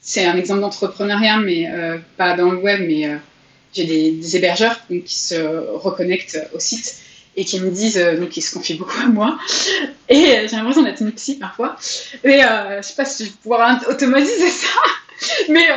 c'est 0.00 0.26
un 0.26 0.36
exemple 0.36 0.60
d'entrepreneuriat, 0.60 1.38
mais 1.38 1.68
euh, 1.68 1.98
pas 2.16 2.36
dans 2.36 2.50
le 2.50 2.58
web, 2.58 2.82
mais 2.86 3.08
euh, 3.08 3.16
j'ai 3.72 3.84
des, 3.84 4.36
hébergeurs 4.36 4.78
qui 4.86 5.02
se 5.06 5.34
reconnectent 5.76 6.48
au 6.54 6.60
site 6.60 6.96
et 7.36 7.44
qui 7.44 7.60
me 7.60 7.70
disent, 7.70 7.98
donc 8.18 8.30
qui 8.30 8.42
se 8.42 8.54
confient 8.54 8.74
beaucoup 8.74 8.98
à 9.02 9.06
moi, 9.06 9.38
et 10.08 10.46
j'ai 10.48 10.56
l'impression 10.56 10.82
d'être 10.82 11.02
une 11.02 11.12
psy 11.12 11.36
parfois, 11.36 11.76
et 12.24 12.40
je 12.40 12.78
sais 12.82 12.94
pas 12.94 13.04
si 13.04 13.24
je 13.24 13.28
vais 13.28 13.36
pouvoir 13.42 13.78
automatiser 13.88 14.48
ça, 14.48 14.68
mais 15.48 15.68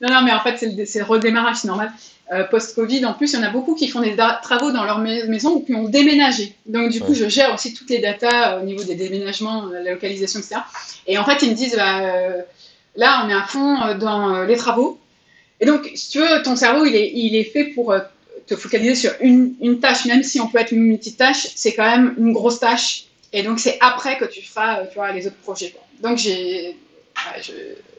non, 0.00 0.10
non, 0.10 0.22
mais 0.22 0.32
en 0.32 0.40
fait, 0.40 0.56
c'est 0.56 0.98
le, 0.98 1.04
redémarrage, 1.04 1.56
c'est 1.56 1.68
normal. 1.68 1.92
Euh, 2.32 2.44
Post-Covid, 2.44 3.04
en 3.06 3.14
plus, 3.14 3.32
il 3.32 3.36
y 3.36 3.38
en 3.38 3.42
a 3.42 3.50
beaucoup 3.50 3.74
qui 3.74 3.88
font 3.88 4.00
des 4.00 4.14
travaux 4.42 4.70
dans 4.70 4.84
leur 4.84 4.98
maison 4.98 5.56
ou 5.56 5.60
qui 5.64 5.74
ont 5.74 5.88
déménagé. 5.88 6.54
Donc, 6.66 6.90
du 6.90 7.00
coup, 7.00 7.14
je 7.14 7.28
gère 7.28 7.52
aussi 7.54 7.74
toutes 7.74 7.90
les 7.90 7.98
datas 7.98 8.54
euh, 8.54 8.60
au 8.60 8.64
niveau 8.64 8.84
des 8.84 8.94
déménagements, 8.94 9.66
euh, 9.66 9.82
la 9.82 9.92
localisation, 9.92 10.38
etc. 10.38 10.56
Et 11.06 11.18
en 11.18 11.24
fait, 11.24 11.42
ils 11.42 11.50
me 11.50 11.54
disent, 11.54 11.74
bah, 11.74 12.02
là, 12.96 13.24
on 13.24 13.30
est 13.30 13.34
à 13.34 13.42
fond 13.42 13.94
dans 13.96 14.44
les 14.44 14.56
travaux. 14.56 15.00
Et 15.60 15.66
donc, 15.66 15.90
si 15.94 16.10
tu 16.10 16.18
veux, 16.20 16.42
ton 16.42 16.54
cerveau, 16.54 16.84
il 16.84 16.94
est, 16.94 17.10
il 17.14 17.34
est 17.34 17.44
fait 17.44 17.64
pour 17.64 17.94
te 18.48 18.56
focaliser 18.56 18.94
sur 18.94 19.12
une, 19.20 19.54
une, 19.60 19.78
tâche, 19.80 20.06
même 20.06 20.22
si 20.22 20.40
on 20.40 20.48
peut 20.48 20.58
être 20.58 20.72
multitâche, 20.72 21.48
c'est 21.54 21.74
quand 21.74 21.88
même 21.88 22.14
une 22.18 22.32
grosse 22.32 22.60
tâche. 22.60 23.04
Et 23.32 23.42
donc, 23.42 23.60
c'est 23.60 23.76
après 23.80 24.16
que 24.16 24.24
tu 24.24 24.42
feras 24.42 24.86
tu 24.86 24.94
vois, 24.94 25.12
les 25.12 25.26
autres 25.26 25.36
projets. 25.36 25.74
Donc, 26.02 26.18
j'ai 26.18 26.76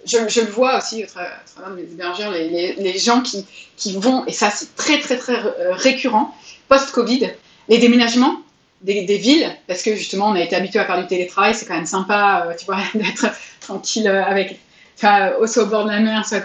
je, 0.06 0.42
le 0.42 0.48
vois 0.48 0.78
aussi 0.78 1.04
à 1.04 1.08
travers 1.08 1.72
mes 1.76 1.84
hébergeurs, 1.84 2.32
les, 2.32 2.74
les, 2.74 2.98
gens 2.98 3.22
qui, 3.22 3.46
qui, 3.78 3.98
vont, 3.98 4.26
et 4.26 4.32
ça 4.32 4.50
c'est 4.50 4.76
très 4.76 5.00
très 5.00 5.18
très 5.18 5.36
euh, 5.36 5.74
récurrent, 5.74 6.34
post-Covid, 6.68 7.32
les 7.68 7.78
déménagements 7.78 8.42
des, 8.82 9.04
des, 9.04 9.18
villes, 9.18 9.50
parce 9.68 9.84
que 9.84 9.96
justement 9.96 10.30
on 10.30 10.36
a 10.36 10.42
été 10.42 10.56
habitué 10.56 10.80
à 10.80 10.86
faire 10.86 11.00
du 11.00 11.08
télétravail, 11.08 11.54
c'est 11.54 11.66
quand 11.66 11.76
même 11.76 11.86
sympa, 11.86 12.48
euh, 12.48 12.54
tu 12.58 12.66
vois, 12.66 12.80
d'être 12.96 13.28
tranquille 13.60 14.08
euh, 14.08 14.24
avec 14.24 14.60
enfin, 14.98 15.32
au 15.40 15.66
bord 15.66 15.86
de 15.86 15.92
la 15.92 16.00
mer, 16.00 16.26
soit 16.26 16.42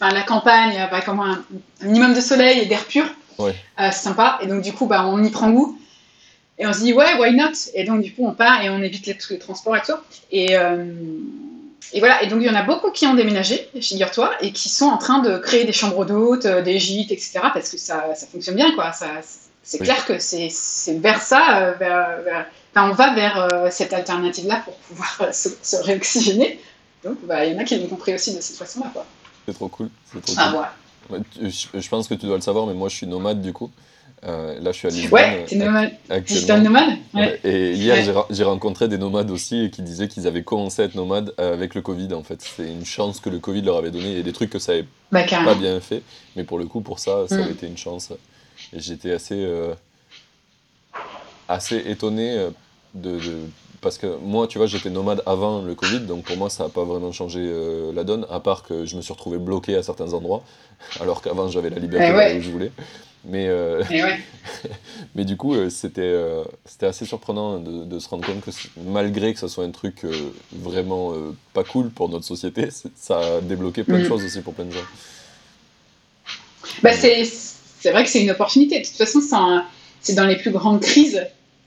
enfin, 0.00 0.12
la 0.14 0.22
campagne, 0.22 0.88
bah, 0.90 1.00
comme 1.00 1.20
un, 1.20 1.44
un, 1.82 1.86
minimum 1.86 2.14
de 2.14 2.20
soleil 2.20 2.60
et 2.60 2.66
d'air 2.66 2.84
pur. 2.84 3.04
Ouais. 3.38 3.54
Euh, 3.80 3.88
c'est 3.92 4.02
sympa. 4.02 4.38
Et 4.42 4.46
donc, 4.46 4.62
du 4.62 4.72
coup, 4.72 4.86
bah, 4.86 5.06
on 5.06 5.22
y 5.22 5.30
prend 5.30 5.50
goût. 5.50 5.78
Et 6.58 6.66
on 6.66 6.72
se 6.72 6.80
dit, 6.80 6.92
ouais, 6.92 7.14
why 7.20 7.34
not? 7.34 7.52
Et 7.74 7.84
donc, 7.84 8.02
du 8.02 8.12
coup, 8.12 8.26
on 8.26 8.32
part 8.32 8.62
et 8.62 8.68
on 8.70 8.82
évite 8.82 9.06
les, 9.06 9.16
tous 9.16 9.32
les 9.32 9.38
transports 9.38 9.76
et 9.76 9.82
tout. 9.82 9.92
Et, 10.32 10.56
euh, 10.56 10.84
et 11.92 12.00
voilà. 12.00 12.22
Et 12.22 12.26
donc, 12.26 12.40
il 12.42 12.46
y 12.46 12.50
en 12.50 12.54
a 12.56 12.62
beaucoup 12.64 12.90
qui 12.90 13.06
ont 13.06 13.14
déménagé, 13.14 13.68
figure-toi, 13.80 14.32
et 14.40 14.50
qui 14.52 14.68
sont 14.68 14.86
en 14.86 14.98
train 14.98 15.20
de 15.20 15.38
créer 15.38 15.64
des 15.64 15.72
chambres 15.72 16.04
d'hôtes, 16.04 16.46
euh, 16.46 16.62
des 16.62 16.78
gîtes, 16.80 17.12
etc. 17.12 17.40
Parce 17.54 17.70
que 17.70 17.78
ça, 17.78 18.14
ça 18.16 18.26
fonctionne 18.26 18.56
bien, 18.56 18.72
quoi. 18.74 18.92
Ça, 18.92 19.06
c'est 19.62 19.78
Oui. 19.80 19.86
clair 19.86 20.04
que 20.04 20.18
c'est 20.18 20.48
c'est 20.50 20.98
vers 20.98 21.20
ça, 21.22 21.58
euh, 21.58 21.72
vers, 21.78 22.22
vers- 22.24 22.46
enfin, 22.74 22.90
on 22.90 22.94
va 22.94 23.14
vers 23.14 23.38
euh, 23.52 23.68
cette 23.70 23.92
alternative-là 23.92 24.62
pour 24.64 24.74
pouvoir 24.74 25.16
euh, 25.20 25.32
se, 25.32 25.50
se 25.62 25.76
réoxygéner. 25.76 26.58
Donc, 27.04 27.18
bah, 27.24 27.44
il 27.44 27.52
y 27.52 27.56
en 27.56 27.60
a 27.60 27.64
qui 27.64 27.78
l'ont 27.78 27.86
compris 27.86 28.14
aussi 28.14 28.34
de 28.34 28.40
cette 28.40 28.56
façon-là, 28.56 28.90
quoi. 28.92 29.06
C'est 29.48 29.54
trop 29.54 29.68
cool. 29.68 29.88
c'est 30.12 30.20
trop 30.20 30.34
Ah, 30.36 30.72
cool. 31.08 31.16
Ouais, 31.18 31.22
je, 31.40 31.80
je 31.80 31.88
pense 31.88 32.06
que 32.06 32.12
tu 32.12 32.26
dois 32.26 32.34
le 32.36 32.42
savoir, 32.42 32.66
mais 32.66 32.74
moi 32.74 32.90
je 32.90 32.96
suis 32.96 33.06
nomade 33.06 33.40
du 33.40 33.54
coup. 33.54 33.70
Euh, 34.26 34.58
là 34.60 34.72
je 34.72 34.76
suis 34.78 34.88
à 34.88 34.90
Lisbonne. 34.90 35.12
Ouais, 35.12 35.44
t'es 35.48 35.56
euh, 35.62 35.64
nomade, 35.64 35.90
digital 36.26 36.62
nomade 36.62 36.98
Ouais. 37.14 37.40
Et 37.44 37.72
hier, 37.72 37.96
Ouais. 37.96 38.22
j'ai 38.30 38.44
rencontré 38.44 38.88
des 38.88 38.98
nomades 38.98 39.30
aussi 39.30 39.64
et 39.64 39.70
qui 39.70 39.80
disaient 39.80 40.08
qu'ils 40.08 40.26
avaient 40.26 40.42
commencé 40.42 40.82
à 40.82 40.84
être 40.84 40.96
nomades 40.96 41.32
euh, 41.40 41.54
avec 41.54 41.74
le 41.74 41.80
Covid 41.80 42.12
en 42.12 42.22
fait. 42.22 42.42
C'est 42.42 42.70
une 42.70 42.84
chance 42.84 43.20
que 43.20 43.30
le 43.30 43.38
Covid 43.38 43.62
leur 43.62 43.78
avait 43.78 43.90
donné 43.90 44.18
et 44.18 44.22
des 44.22 44.32
trucs 44.34 44.50
que 44.50 44.58
ça 44.58 44.72
avait 44.72 44.84
Bah, 45.12 45.22
pas 45.24 45.54
bien 45.54 45.80
fait. 45.80 46.02
Mais 46.36 46.44
pour 46.44 46.58
le 46.58 46.66
coup, 46.66 46.82
pour 46.82 46.98
ça, 46.98 47.26
ça 47.26 47.36
Mm. 47.36 47.40
avait 47.42 47.52
été 47.52 47.66
une 47.68 47.78
chance. 47.78 48.10
Et 48.74 48.80
j'étais 48.80 49.12
assez, 49.12 49.36
euh, 49.42 49.72
assez 51.48 51.76
étonné 51.86 52.48
de, 52.94 53.18
de- 53.18 53.20
Parce 53.80 53.96
que 53.98 54.16
moi, 54.22 54.46
tu 54.48 54.58
vois, 54.58 54.66
j'étais 54.66 54.90
nomade 54.90 55.22
avant 55.24 55.62
le 55.62 55.74
Covid, 55.74 56.00
donc 56.00 56.24
pour 56.24 56.36
moi, 56.36 56.50
ça 56.50 56.64
n'a 56.64 56.68
pas 56.68 56.84
vraiment 56.84 57.12
changé 57.12 57.40
euh, 57.42 57.92
la 57.94 58.02
donne, 58.04 58.26
à 58.28 58.40
part 58.40 58.64
que 58.64 58.84
je 58.84 58.96
me 58.96 59.02
suis 59.02 59.12
retrouvé 59.12 59.38
bloqué 59.38 59.76
à 59.76 59.82
certains 59.82 60.12
endroits, 60.14 60.42
alors 61.00 61.22
qu'avant, 61.22 61.48
j'avais 61.48 61.70
la 61.70 61.78
liberté 61.78 62.08
Eh 62.10 62.16
ouais. 62.16 62.36
où 62.38 62.42
je 62.42 62.50
voulais. 62.50 62.72
Mais, 63.24 63.46
euh, 63.48 63.82
ouais. 63.90 64.18
mais 65.14 65.24
du 65.24 65.36
coup, 65.36 65.54
euh, 65.54 65.70
c'était 65.70 66.14
c'était 66.64 66.86
assez 66.86 67.04
surprenant 67.04 67.58
de, 67.58 67.84
de 67.84 67.98
se 67.98 68.08
rendre 68.08 68.24
compte 68.26 68.40
que 68.40 68.50
malgré 68.86 69.32
que 69.34 69.40
ça 69.40 69.48
soit 69.48 69.64
un 69.64 69.70
truc 69.70 70.04
vraiment 70.52 71.12
pas 71.52 71.64
cool 71.64 71.90
pour 71.90 72.08
notre 72.08 72.24
société, 72.24 72.68
ça 72.96 73.18
a 73.18 73.40
débloqué 73.40 73.84
plein 73.84 73.98
de 73.98 74.04
Mm. 74.04 74.08
choses 74.08 74.24
aussi 74.24 74.40
pour 74.40 74.54
plein 74.54 74.64
de 74.64 74.72
gens. 74.72 74.86
Bah, 76.82 76.92
c'est 76.92 77.24
c'est 77.24 77.90
vrai 77.92 78.04
que 78.04 78.10
c'est 78.10 78.22
une 78.22 78.30
opportunité. 78.30 78.80
De 78.80 78.84
toute 78.86 78.96
façon, 78.96 79.20
c'est 80.00 80.14
dans 80.14 80.26
les 80.26 80.36
plus 80.36 80.50
grandes 80.50 80.80
crises 80.80 81.20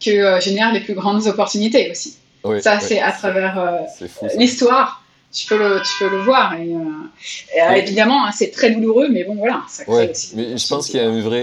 que 0.03 0.09
euh, 0.11 0.39
génèrent 0.39 0.73
les 0.73 0.81
plus 0.81 0.93
grandes 0.93 1.27
opportunités 1.27 1.89
aussi. 1.91 2.17
Ça, 2.61 2.79
c'est 2.79 2.99
à 2.99 3.11
travers 3.11 3.59
euh, 3.59 3.77
l'histoire. 4.37 5.03
Tu 5.33 5.47
peux, 5.47 5.57
le, 5.57 5.79
tu 5.81 5.91
peux 5.99 6.09
le 6.09 6.21
voir. 6.23 6.55
Et, 6.55 6.73
euh, 6.75 6.79
et, 7.55 7.61
Oui. 7.73 7.79
évidemment, 7.79 8.25
hein, 8.25 8.31
c'est 8.33 8.51
très 8.51 8.71
douloureux, 8.71 9.07
mais 9.09 9.23
bon, 9.23 9.35
voilà. 9.35 9.61
Ça 9.69 9.85
crée 9.85 10.09
aussi 10.09 10.35
mais 10.35 10.57
je 10.57 10.67
pense 10.67 10.87
qu'il 10.87 10.99
y 10.99 11.03
a 11.03 11.07
un 11.07 11.21
vrai, 11.21 11.41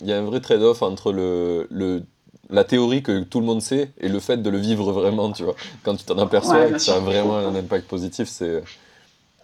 il 0.00 0.06
y 0.08 0.12
a 0.12 0.18
un 0.18 0.22
vrai 0.24 0.40
trade-off 0.40 0.82
entre 0.82 1.12
le, 1.12 1.68
le, 1.70 2.02
la 2.50 2.64
théorie 2.64 3.02
que 3.04 3.22
tout 3.22 3.38
le 3.38 3.46
monde 3.46 3.62
sait 3.62 3.90
et 4.00 4.08
le 4.08 4.18
fait 4.18 4.38
de 4.38 4.50
le 4.50 4.58
vivre 4.58 4.90
vraiment, 4.92 5.30
tu 5.30 5.44
vois. 5.44 5.54
Quand 5.84 5.94
tu 5.94 6.04
t'en 6.04 6.18
aperçois 6.18 6.60
Ouais, 6.62 6.70
et 6.70 6.72
que 6.72 6.78
ça 6.78 6.96
a 6.96 6.98
vraiment 6.98 7.36
un 7.36 7.54
impact 7.54 7.86
positif, 7.86 8.28
c'est, 8.28 8.64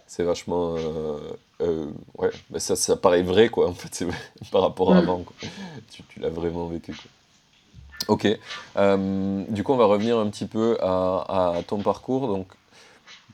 c'est 0.07 0.23
vachement, 0.23 0.75
euh, 0.75 1.17
euh, 1.61 1.85
ouais, 2.17 2.31
ça, 2.57 2.75
ça 2.75 2.97
paraît 2.97 3.21
vrai, 3.21 3.47
quoi, 3.49 3.69
en 3.69 3.73
fait, 3.73 3.89
c'est 3.93 4.07
par 4.51 4.61
rapport 4.63 4.91
à 4.91 4.95
Mm. 4.95 5.03
avant, 5.03 5.17
quoi. 5.19 5.35
Tu, 5.91 6.03
tu 6.09 6.19
l'as 6.19 6.29
vraiment 6.29 6.67
vécu, 6.67 6.91
quoi. 6.93 7.09
Ok, 8.07 8.27
Euh, 8.77 9.43
du 9.49 9.63
coup, 9.63 9.73
on 9.73 9.77
va 9.77 9.85
revenir 9.85 10.17
un 10.17 10.29
petit 10.29 10.45
peu 10.45 10.77
à, 10.81 11.61
ton 11.67 11.79
parcours. 11.79 12.27
Donc, 12.27 12.47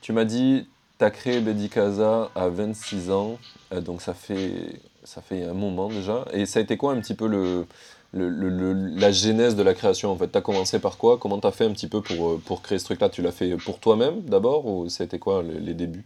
tu 0.00 0.12
m'as 0.12 0.24
dit, 0.24 0.68
tu 0.98 1.04
as 1.04 1.10
créé 1.10 1.40
Bedi 1.40 1.68
Casa 1.68 2.30
à 2.34 2.48
26 2.48 3.10
ans, 3.10 3.38
euh, 3.72 3.80
donc 3.80 4.02
ça 4.02 4.14
fait, 4.14 4.80
ça 5.04 5.22
fait 5.22 5.44
un 5.44 5.54
moment 5.54 5.88
déjà. 5.88 6.24
Et 6.32 6.46
ça 6.46 6.58
a 6.58 6.62
été 6.62 6.76
quoi 6.76 6.92
un 6.92 7.00
petit 7.00 7.14
peu 7.14 7.26
le, 7.28 7.66
la 8.12 9.12
genèse 9.12 9.56
de 9.56 9.62
la 9.62 9.74
création 9.74 10.10
en 10.10 10.16
fait? 10.16 10.30
Tu 10.30 10.38
as 10.38 10.42
commencé 10.42 10.78
par 10.78 10.96
quoi? 10.98 11.18
Comment 11.18 11.40
tu 11.40 11.46
as 11.46 11.52
fait 11.52 11.66
un 11.66 11.72
petit 11.72 11.88
peu 11.88 12.02
pour, 12.02 12.28
euh, 12.30 12.42
pour 12.44 12.62
créer 12.62 12.78
ce 12.78 12.84
truc-là? 12.86 13.08
Tu 13.08 13.22
l'as 13.22 13.32
fait 13.32 13.56
pour 13.56 13.78
toi-même 13.78 14.22
d'abord? 14.22 14.66
Ou 14.66 14.88
ça 14.88 15.04
a 15.04 15.06
été 15.06 15.18
quoi 15.18 15.42
les, 15.42 15.74
débuts? 15.74 16.04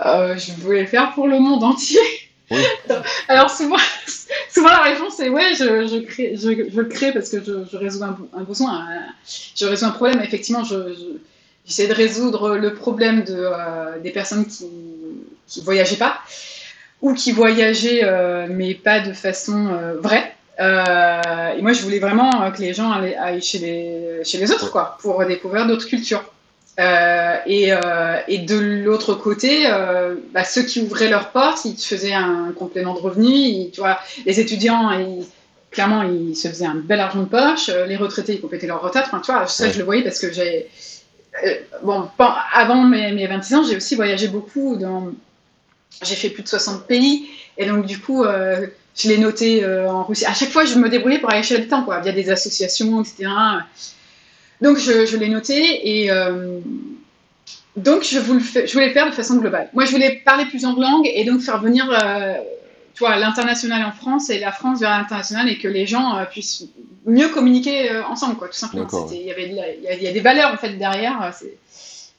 Je 0.00 0.60
voulais 0.60 0.86
faire 0.86 1.12
pour 1.14 1.28
le 1.28 1.38
monde 1.38 1.62
entier. 1.62 2.00
Alors 3.28 3.50
souvent, 3.50 3.76
souvent 4.50 4.68
la 4.68 4.82
réponse 4.82 5.18
est 5.20 5.28
ouais, 5.28 5.54
je, 5.54 5.86
je, 5.86 5.98
crée, 6.00 6.36
je, 6.36 6.70
je 6.70 6.82
crée 6.82 7.12
parce 7.12 7.30
que 7.30 7.42
je, 7.42 7.64
je 7.70 7.76
résous 7.76 8.02
un, 8.04 8.16
besoin, 8.42 8.86
je 9.56 9.66
résous 9.66 9.84
un 9.84 9.90
problème. 9.90 10.20
Effectivement, 10.22 10.64
je, 10.64 10.92
je- 10.94 11.18
j'essaie 11.66 11.88
de 11.88 11.94
résoudre 11.94 12.56
le 12.56 12.74
problème 12.74 13.24
de, 13.24 13.34
euh, 13.38 13.98
des 14.00 14.10
personnes 14.10 14.46
qui 14.46 14.66
qui 15.46 15.60
voyageaient 15.60 15.96
pas 15.96 16.18
ou 17.02 17.14
qui 17.14 17.32
voyageaient 17.32 18.02
euh, 18.04 18.46
mais 18.50 18.74
pas 18.74 19.00
de 19.00 19.12
façon 19.12 19.68
euh, 19.68 20.00
vraie. 20.00 20.34
Et 20.58 21.62
moi, 21.62 21.72
je 21.72 21.82
voulais 21.82 21.98
vraiment 21.98 22.50
que 22.52 22.60
les 22.60 22.74
gens 22.74 22.90
aillent 22.92 23.42
chez 23.42 23.58
les, 23.58 24.24
chez 24.24 24.38
les 24.38 24.52
autres, 24.52 24.70
quoi, 24.70 24.96
pour 25.00 25.24
découvrir 25.26 25.66
d'autres 25.66 25.86
cultures. 25.86 26.31
Euh, 26.80 27.36
et, 27.46 27.72
euh, 27.72 28.16
et 28.28 28.38
de 28.38 28.56
l'autre 28.56 29.14
côté, 29.14 29.64
euh, 29.66 30.14
bah, 30.32 30.42
ceux 30.44 30.62
qui 30.62 30.80
ouvraient 30.80 31.10
leurs 31.10 31.30
portes, 31.30 31.64
ils 31.66 31.76
faisaient 31.76 32.14
un 32.14 32.52
complément 32.56 32.94
de 32.94 32.98
revenu. 33.00 33.28
Ils- 33.28 33.70
tu 33.72 33.80
vois, 33.80 33.98
les 34.24 34.40
étudiants, 34.40 34.90
ils- 34.92 35.26
clairement, 35.70 36.02
ils 36.02 36.34
se 36.34 36.48
faisaient 36.48 36.64
un 36.66 36.76
bel 36.76 37.00
argent 37.00 37.20
de 37.20 37.26
poche. 37.26 37.68
Les 37.88 37.96
retraités, 37.96 38.34
ils 38.34 38.40
complétaient 38.40 38.66
leur 38.66 38.80
retraite. 38.80 39.04
Enfin, 39.06 39.20
tu 39.24 39.30
vois, 39.32 39.46
ça, 39.46 39.64
Ouais. 39.64 39.72
je 39.72 39.78
le 39.78 39.84
voyais 39.84 40.02
parce 40.02 40.18
que 40.18 40.32
j'ai. 40.32 40.68
bon, 41.82 42.08
avant 42.54 42.82
mes, 42.82 43.12
mes 43.12 43.26
26 43.26 43.54
ans, 43.54 43.64
j'ai 43.64 43.76
aussi 43.76 43.94
voyagé 43.94 44.28
beaucoup. 44.28 44.76
Dans... 44.76 45.08
J'ai 46.02 46.14
fait 46.14 46.30
plus 46.30 46.42
de 46.42 46.48
60 46.48 46.86
pays. 46.86 47.26
Et 47.58 47.66
donc, 47.66 47.84
du 47.86 47.98
coup, 48.00 48.24
je 48.24 49.08
l'ai 49.08 49.18
noté 49.18 49.64
en 49.66 50.04
Russie. 50.04 50.24
À 50.26 50.32
chaque 50.34 50.50
fois, 50.50 50.64
je 50.64 50.74
me 50.76 50.88
débrouillais 50.88 51.18
pour 51.18 51.30
aller 51.30 51.42
chez 51.42 51.54
l'habitant, 51.54 51.82
quoi, 51.84 52.00
via 52.00 52.12
des 52.12 52.30
associations, 52.30 53.02
etc. 53.02 53.28
Donc, 54.62 54.78
je, 54.78 55.04
je 55.06 55.16
l'ai 55.16 55.28
noté 55.28 56.02
et 56.02 56.10
euh, 56.10 56.58
donc 57.76 58.02
je, 58.04 58.18
vous 58.18 58.34
le 58.34 58.40
fais- 58.40 58.66
je 58.66 58.72
voulais 58.72 58.88
le 58.88 58.92
faire 58.92 59.06
de 59.06 59.12
façon 59.14 59.36
globale. 59.36 59.68
Moi, 59.74 59.84
je 59.84 59.90
voulais 59.90 60.22
parler 60.24 60.44
plusieurs 60.46 60.78
langues 60.78 61.10
et 61.12 61.24
donc 61.24 61.40
faire 61.40 61.60
venir 61.60 61.88
euh, 61.90 62.34
tu 62.94 63.00
vois, 63.00 63.16
l'international 63.16 63.84
en 63.84 63.92
France 63.92 64.28
et 64.30 64.38
la 64.38 64.52
France 64.52 64.80
vers 64.80 64.90
l'international 64.90 65.48
et 65.48 65.58
que 65.58 65.68
les 65.68 65.86
gens 65.86 66.16
euh, 66.16 66.24
puissent 66.26 66.64
mieux 67.06 67.28
communiquer 67.28 67.90
euh, 67.90 68.04
ensemble, 68.04 68.36
quoi, 68.36 68.48
tout 68.48 68.54
simplement. 68.54 68.86
Il 69.10 69.22
y, 69.22 69.30
avait 69.32 69.48
de 69.48 69.56
la- 69.56 69.74
il 69.74 69.82
y 69.82 69.88
a- 69.88 69.94
il 69.94 70.02
y 70.02 70.06
a 70.08 70.12
des 70.12 70.20
valeurs 70.20 70.52
en 70.52 70.56
fait 70.58 70.74
derrière. 70.76 71.32
C'est 71.36 71.56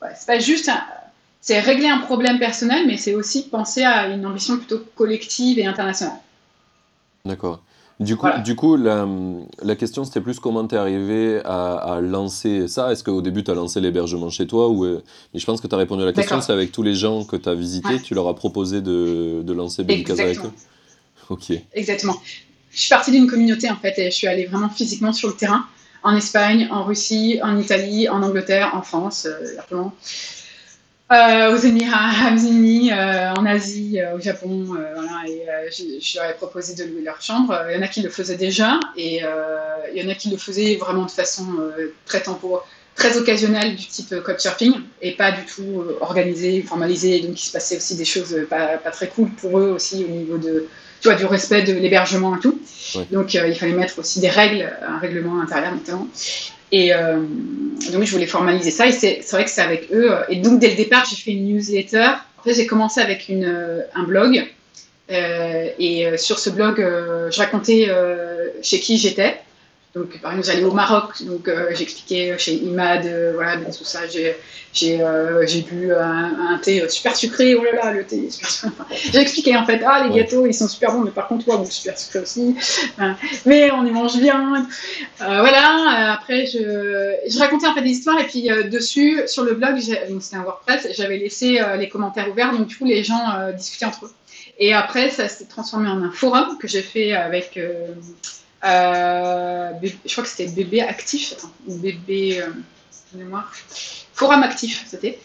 ouais, 0.02 0.10
pas 0.28 0.40
juste. 0.40 0.70
c'est 1.40 1.60
régler 1.60 1.88
un 1.88 2.00
problème 2.00 2.40
personnel, 2.40 2.86
mais 2.88 2.98
c'est 2.98 3.14
aussi 3.16 3.48
penser 3.48 3.84
à 3.84 4.08
une 4.08 4.26
ambition 4.26 4.58
plutôt 4.58 4.82
collective 4.96 5.60
et 5.60 5.66
internationale. 5.66 6.18
D'accord. 7.26 7.62
Du 8.00 8.16
coup, 8.16 8.22
Voilà. 8.26 8.40
du 8.40 8.56
coup 8.56 8.76
la, 8.76 9.08
la 9.62 9.76
question 9.76 10.04
c'était 10.04 10.20
plus 10.20 10.40
comment 10.40 10.66
t'es 10.66 10.76
arrivé 10.76 11.40
à, 11.46 11.76
à 11.76 12.02
lancer 12.02 12.68
ça. 12.68 12.92
Est-ce 12.92 13.04
qu'au 13.04 13.22
début 13.22 13.44
tu 13.44 13.52
as 13.52 13.54
lancé 13.54 13.80
l'hébergement 13.80 14.30
chez 14.30 14.48
toi 14.48 14.68
ou 14.70 14.84
euh, 14.84 15.04
Mais 15.34 15.40
je 15.40 15.46
pense 15.46 15.62
que 15.62 15.68
tu 15.68 15.76
as 15.76 15.78
répondu 15.78 16.02
à 16.02 16.06
la 16.06 16.14
question, 16.14 16.42
c'est 16.42 16.52
avec 16.52 16.72
tous 16.72 16.82
les 16.84 16.96
gens 16.96 17.24
que 17.24 17.36
tu 17.36 17.48
as 17.48 17.54
visités, 17.56 17.88
Ouais. 17.90 18.00
tu 18.02 18.16
leur 18.16 18.28
as 18.28 18.36
proposé 18.36 18.82
de, 18.82 19.42
de 19.44 19.54
lancer 19.54 19.84
Bedi 19.84 20.04
Casa 20.04 20.24
avec 20.24 20.40
eux? 20.40 20.52
Ok. 21.30 21.52
Exactement. 21.74 22.16
Je 22.72 22.80
suis 22.82 22.90
partie 22.90 23.12
d'une 23.12 23.28
communauté 23.28 23.70
en 23.70 23.76
fait 23.78 23.94
et 24.00 24.06
je 24.10 24.16
suis 24.16 24.28
allée 24.28 24.46
vraiment 24.48 24.70
physiquement 24.70 25.14
sur 25.14 25.30
le 25.30 25.36
terrain, 25.36 25.64
en 26.02 26.16
Espagne, 26.16 26.68
en 26.72 26.84
Russie, 26.84 27.40
en 27.44 27.58
Italie, 27.60 28.10
en 28.10 28.24
Angleterre, 28.24 28.72
en 28.74 28.82
France, 28.82 29.28
euh, 29.30 29.56
largement, 29.56 29.94
euh, 31.12 31.53
aux 31.53 31.57
Émirats 31.57 32.10
Arabes 32.10 32.39
Unis, 32.39 32.91
euh, 32.91 33.33
en 33.33 33.45
Asie, 33.45 34.00
euh, 34.00 34.15
au 34.15 34.19
Japon, 34.19 34.65
euh, 34.75 34.93
voilà, 34.95 35.22
et 35.27 35.45
je, 35.72 35.83
je 36.01 36.17
leur 36.17 36.29
ai 36.29 36.33
proposé 36.33 36.75
de 36.75 36.89
louer 36.89 37.03
leur 37.03 37.22
chambre. 37.22 37.55
Il 37.69 37.75
y 37.75 37.79
en 37.79 37.81
a 37.81 37.88
qui 37.88 38.01
le 38.01 38.10
faisaient 38.10 38.38
déjà 38.38 38.79
et 38.98 39.22
il 39.93 40.01
y 40.01 40.05
en 40.05 40.10
a 40.10 40.15
qui 40.15 40.29
le 40.29 40.38
faisaient 40.38 40.75
vraiment 40.75 41.05
de 41.05 41.12
façon 41.12 41.45
très 42.05 42.22
temporaire. 42.22 42.65
Très 42.95 43.17
occasionnelle 43.17 43.75
du 43.75 43.88
type 43.88 44.12
euh, 44.12 44.22
couchsurfing 44.22 44.75
et 45.01 45.13
pas 45.13 45.31
du 45.31 45.43
tout 45.45 45.83
organisée, 46.00 46.62
formalisée, 46.62 47.22
donc 47.22 47.41
il 47.41 47.43
se 47.43 47.51
passait 47.51 47.75
aussi 47.75 47.95
des 47.95 48.05
choses 48.05 48.38
pas, 48.48 48.77
pas 48.77 48.91
très 48.91 49.07
cool 49.07 49.31
pour 49.31 49.57
eux 49.57 49.72
aussi 49.72 50.05
au 50.05 50.10
niveau 50.10 50.38
de, 50.38 50.67
tu 51.01 51.07
vois, 51.07 51.17
du 51.17 51.25
respect 51.25 51.63
de 51.63 51.74
l'hébergement 51.74 52.38
et 52.38 52.39
tout. 52.39 52.62
Ouais. 52.93 53.07
Donc 53.12 53.33
il 53.33 53.55
fallait 53.55 53.72
mettre 53.72 53.98
aussi 53.98 54.19
des 54.19 54.29
règles, 54.29 54.72
un 54.88 55.00
règlement 55.00 55.41
intérieur 55.41 55.74
notamment. 55.74 56.07
Et 56.74 56.92
euh, 56.92 57.20
donc 57.92 58.03
je 58.03 58.12
voulais 58.12 58.25
formaliser 58.25 58.72
ça 58.72 58.88
et 58.88 58.92
c'est 58.92 59.22
vrai 59.32 59.46
que 59.46 59.51
c'est 59.51 59.62
avec 59.62 59.92
eux. 59.94 60.12
Et 60.27 60.38
donc 60.38 60.60
dès 60.60 60.72
le 60.72 60.75
départ, 60.75 61.06
j'ai 61.08 61.15
fait 61.15 61.32
une 61.32 61.46
newsletter. 61.46 62.10
En 62.39 62.44
fait, 62.44 62.56
j'ai 62.56 62.65
commencé 62.65 63.00
avec 63.00 63.30
euh, 63.30 63.82
un 63.94 64.03
blog. 64.03 64.44
Euh, 65.12 65.68
et 65.77 66.18
sur 66.18 66.39
ce 66.39 66.50
blog, 66.50 66.77
je 66.80 67.38
racontais 67.38 67.89
chez 68.63 68.80
qui 68.80 68.98
j'étais. 68.98 69.36
Donc, 69.96 70.20
par 70.22 70.32
exemple, 70.32 70.48
j'allais 70.48 70.66
au 70.66 70.72
Maroc, 70.72 71.22
donc 71.22 71.48
euh, 71.48 71.70
j'expliquais 71.74 72.36
chez 72.40 72.56
Imad, 72.56 73.06
euh, 73.06 73.34
voilà, 73.36 73.58
tout 73.58 73.84
ça. 73.84 74.08
J'ai, 74.08 74.36
j'ai, 74.74 75.02
euh, 75.02 75.46
j'ai 75.46 75.62
bu 75.62 75.94
un, 75.94 76.58
thé 76.64 76.88
super 76.90 77.16
sucré, 77.16 77.54
oh 77.54 77.64
là 77.64 77.74
là, 77.74 77.92
le 77.92 78.04
thé 78.04 78.26
est 78.26 78.32
super 78.32 78.50
sucré. 78.50 78.72
j'ai 79.12 79.20
expliqué 79.20 79.56
en 79.56 79.66
fait, 79.66 79.84
ah, 79.86 80.08
les 80.08 80.16
gâteaux, 80.16 80.48
ils 80.48 80.54
sont 80.54 80.68
super 80.68 80.94
bons, 80.94 81.02
mais 81.02 81.12
par 81.12 81.28
contre, 81.28 81.46
toi, 81.46 81.58
bon, 81.58 81.66
super 81.66 81.98
sucré 82.00 82.20
aussi. 82.20 82.56
mais 83.46 83.70
on 83.72 83.86
y 83.86 83.92
mange 83.92 84.18
bien. 84.18 84.68
voilà, 85.20 86.14
après, 86.14 86.48
je, 86.48 87.16
je 87.28 87.40
racontais 87.40 87.68
en 87.68 87.76
fait 87.76 87.84
des 87.84 87.92
histoires, 87.92 88.20
et 88.20 88.26
puis 88.26 88.50
dessus, 88.72 89.22
sur 89.28 89.44
le 89.44 89.54
blog, 89.54 89.76
donc 90.10 90.24
c'était 90.24 90.38
un 90.38 90.44
WordPress, 90.44 90.88
j'avais 90.98 91.18
laissé 91.18 91.60
les 91.78 91.88
commentaires 91.88 92.30
ouverts, 92.32 92.52
donc 92.52 92.66
du 92.66 92.76
coup, 92.76 92.86
les 92.86 93.04
gens 93.04 93.52
discutaient 93.56 93.86
entre 93.86 94.06
eux. 94.06 94.12
Et 94.60 94.74
après, 94.74 95.10
ça 95.10 95.28
s'est 95.28 95.46
transformé 95.46 95.90
en 95.90 96.02
un 96.04 96.12
forum 96.12 96.58
que 96.60 96.68
j'ai 96.68 96.82
fait 96.82 97.14
avec 97.14 97.58
euh, 97.58 97.88
je 98.63 100.12
crois 100.12 100.24
que 100.24 100.29
c'était 100.29 100.51
bébé 100.51 100.82
actif, 100.82 101.36
ou 101.67 101.75
bébé 101.75 102.41
euh, 102.41 102.50
mémoire, 103.15 103.51
forum 104.13 104.43
actif, 104.43 104.86
c'était. 104.88 105.20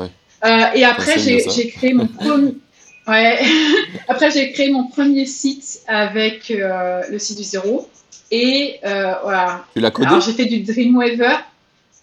Euh, 0.00 0.66
et 0.74 0.84
après, 0.84 1.18
j'ai 1.18 1.68
créé 1.68 1.94
mon 1.94 2.06
premier. 2.06 2.56
Ouais. 3.06 3.38
Après, 4.08 4.30
j'ai 4.30 4.50
créé 4.52 4.70
mon 4.70 4.84
premier 4.84 5.26
site 5.26 5.82
avec 5.86 6.48
le 6.48 7.18
site 7.18 7.36
du 7.36 7.42
zéro. 7.42 7.86
Et 8.30 8.80
voilà. 8.82 9.66
Tu 9.74 9.80
l'as 9.80 9.90
codé? 9.90 10.08
Alors, 10.08 10.22
j'ai 10.22 10.32
fait 10.32 10.46
du 10.46 10.60
Dreamweaver. 10.60 11.36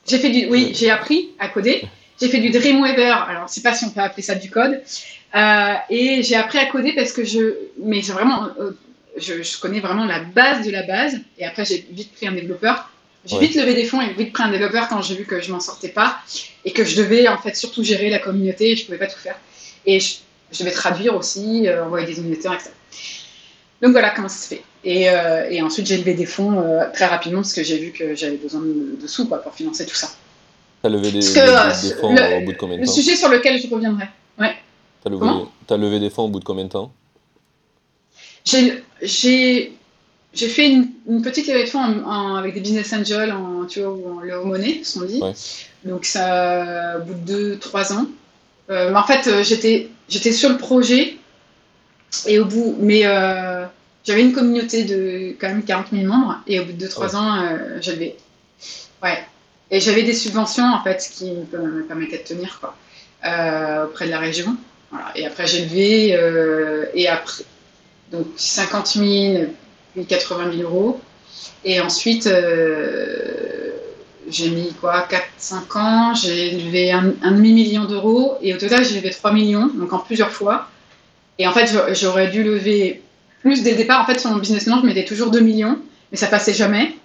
J'ai 0.07 0.19
fait 0.19 0.29
du. 0.29 0.45
Oui, 0.51 0.73
j'ai 0.75 0.91
appris 0.91 1.29
à 1.39 1.47
coder. 1.47 1.87
J'ai 2.21 2.29
fait 2.29 2.37
du 2.37 2.51
Dreamweaver. 2.51 3.15
Alors, 3.27 3.47
je 3.47 3.53
sais 3.53 3.61
pas 3.61 3.73
si 3.73 3.85
on 3.85 3.89
peut 3.89 3.99
appeler 3.99 4.21
ça 4.21 4.35
du 4.35 4.51
code. 4.51 4.79
et 5.89 6.21
j'ai 6.21 6.35
appris 6.35 6.59
à 6.59 6.65
coder 6.67 6.93
parce 6.93 7.13
que 7.13 7.23
je. 7.23 7.55
Mais 7.83 8.03
c'est 8.03 8.11
vraiment 8.11 8.49
je, 9.21 9.59
connais 9.59 9.79
vraiment 9.79 10.05
la 10.05 10.19
base 10.19 10.65
de 10.65 10.71
la 10.71 10.83
base. 10.83 11.19
Et 11.37 11.45
après, 11.45 11.65
j'ai 11.65 11.87
vite 11.91 12.13
pris 12.13 12.27
un 12.27 12.33
développeur. 12.33 12.89
J'ai 13.25 13.37
vite 13.37 13.55
levé 13.55 13.75
des 13.75 13.85
fonds 13.85 14.01
et 14.01 14.11
vite 14.13 14.33
pris 14.33 14.43
un 14.43 14.49
développeur 14.49 14.87
quand 14.89 15.01
j'ai 15.01 15.15
vu 15.15 15.25
que 15.25 15.41
je 15.41 15.51
m'en 15.51 15.59
sortais 15.59 15.89
pas 15.89 16.17
et 16.65 16.71
que 16.71 16.83
je 16.83 16.95
devais 16.97 17.27
en 17.27 17.37
fait 17.37 17.55
surtout 17.55 17.83
gérer 17.83 18.09
la 18.09 18.17
communauté 18.17 18.71
et 18.71 18.75
je 18.75 18.85
pouvais 18.85 18.97
pas 18.97 19.07
tout 19.07 19.19
faire. 19.19 19.35
Et 19.85 19.99
je, 19.99 20.17
devais 20.59 20.71
traduire 20.71 21.15
aussi, 21.15 21.67
euh, 21.67 21.85
envoyer 21.85 22.07
des 22.07 22.19
newsletters, 22.19 22.53
etc. 22.55 22.71
Donc 23.81 23.91
voilà 23.91 24.09
comment 24.11 24.27
ça 24.27 24.37
se 24.43 24.55
fait. 24.55 24.63
Et, 24.83 25.09
euh, 25.09 25.49
et 25.49 25.61
ensuite, 25.61 25.85
j'ai 25.85 25.97
levé 25.97 26.13
des 26.13 26.25
fonds 26.25 26.59
euh, 26.59 26.85
très 26.93 27.05
rapidement 27.05 27.41
parce 27.41 27.53
que 27.53 27.63
j'ai 27.63 27.77
vu 27.77 27.91
que 27.91 28.15
j'avais 28.15 28.37
besoin 28.37 28.61
de, 28.61 29.07
sous 29.07 29.27
quoi, 29.27 29.39
pour 29.39 29.53
financer 29.53 29.85
tout 29.85 29.95
ça. 29.95 30.07
Tu 30.81 30.87
as 30.87 30.89
levé 30.89 31.11
des, 31.11 31.21
fonds 31.21 32.15
au 32.15 32.41
bout 32.45 32.53
de 32.53 32.57
combien 32.57 32.77
de 32.77 32.85
temps? 32.85 32.91
Le 32.91 33.01
sujet 33.01 33.15
sur 33.15 33.29
lequel 33.29 33.61
je 33.61 33.67
reviendrai. 33.67 34.05
Ouais. 34.39 34.55
Tu 35.05 35.11
as, 35.11 35.73
as, 35.73 35.77
levé 35.77 35.99
des 35.99 36.09
fonds 36.09 36.23
au 36.23 36.27
bout 36.29 36.39
de 36.39 36.45
combien 36.45 36.63
de 36.63 36.69
temps? 36.69 36.91
J'ai 38.45 39.73
fait 40.33 40.69
une, 40.69 41.21
petite 41.21 41.47
levée 41.47 42.05
avec 42.37 42.53
des 42.53 42.61
business 42.61 42.93
angels, 42.93 43.31
en, 43.31 43.65
tu 43.65 43.81
vois, 43.81 43.91
ou 43.91 44.19
en 44.19 44.21
low 44.21 44.45
money, 44.45 44.81
ce 44.83 44.99
qu'on 44.99 45.05
dit. 45.05 45.21
Donc, 45.83 46.05
ça, 46.05 46.97
au 46.97 47.03
bout 47.03 47.13
de 47.13 47.55
2-3 47.55 47.93
ans. 47.93 48.07
Euh, 48.69 48.93
en 48.93 49.03
fait, 49.03 49.27
euh, 49.27 49.43
j'étais 49.43 50.31
sur 50.31 50.49
le 50.49 50.57
projet, 50.57 51.17
et 52.27 52.39
au 52.39 52.45
bout, 52.45 52.77
mais 52.79 53.01
euh, 53.05 53.65
j'avais 54.05 54.21
une 54.21 54.33
communauté 54.33 54.83
de 54.83 55.35
quand 55.39 55.47
même 55.47 55.63
40 55.63 55.87
000 55.91 56.05
membres, 56.05 56.39
et 56.47 56.59
au 56.59 56.65
bout 56.65 56.73
de 56.73 56.87
2-3 56.87 57.15
ans, 57.15 57.57
j'avais. 57.81 58.15
Ouais. 59.03 59.17
Et 59.71 59.79
j'avais 59.79 60.03
des 60.03 60.13
subventions, 60.13 60.65
en 60.65 60.83
fait, 60.83 61.09
qui 61.13 61.31
me 61.31 61.83
permettaient 61.83 62.19
de 62.19 62.23
tenir, 62.23 62.59
quoi, 62.59 62.75
auprès 63.85 64.05
de 64.05 64.11
la 64.11 64.19
région. 64.19 64.55
Voilà. 64.91 65.11
Et 65.15 65.25
après, 65.25 65.47
j'ai 65.47 65.65
levé, 65.65 66.89
et 66.93 67.07
après 67.07 67.43
donc 68.11 68.27
50 68.35 68.87
000, 68.87 69.45
puis 69.93 70.05
80 70.05 70.51
000 70.57 70.63
euros. 70.63 70.99
Et 71.63 71.79
ensuite, 71.79 72.27
euh, 72.27 73.71
j'ai 74.29 74.49
mis 74.49 74.73
quoi 74.73 75.07
4-5 75.39 75.77
ans, 75.77 76.13
j'ai 76.13 76.51
levé 76.51 76.91
un, 76.91 77.13
demi-million 77.31 77.85
d'euros 77.85 78.37
et 78.41 78.53
au 78.53 78.57
total, 78.57 78.83
j'ai 78.83 78.95
levé 78.95 79.11
3 79.11 79.33
millions, 79.33 79.67
donc 79.67 79.93
en 79.93 79.99
plusieurs 79.99 80.31
fois. 80.31 80.67
Et 81.37 81.47
en 81.47 81.53
fait, 81.53 81.71
j'aurais 81.93 82.29
dû 82.29 82.43
lever 82.43 83.01
plus 83.41 83.63
dès 83.63 83.71
le 83.71 83.77
départ. 83.77 84.01
En 84.01 84.05
fait, 84.05 84.19
sur 84.19 84.29
mon 84.29 84.37
business 84.37 84.65
plan, 84.65 84.79
je 84.81 84.85
mettais 84.85 85.05
toujours 85.05 85.31
2 85.31 85.39
millions, 85.39 85.79
mais 86.11 86.17
ça 86.17 86.27
passait 86.27 86.53
jamais. 86.53 86.95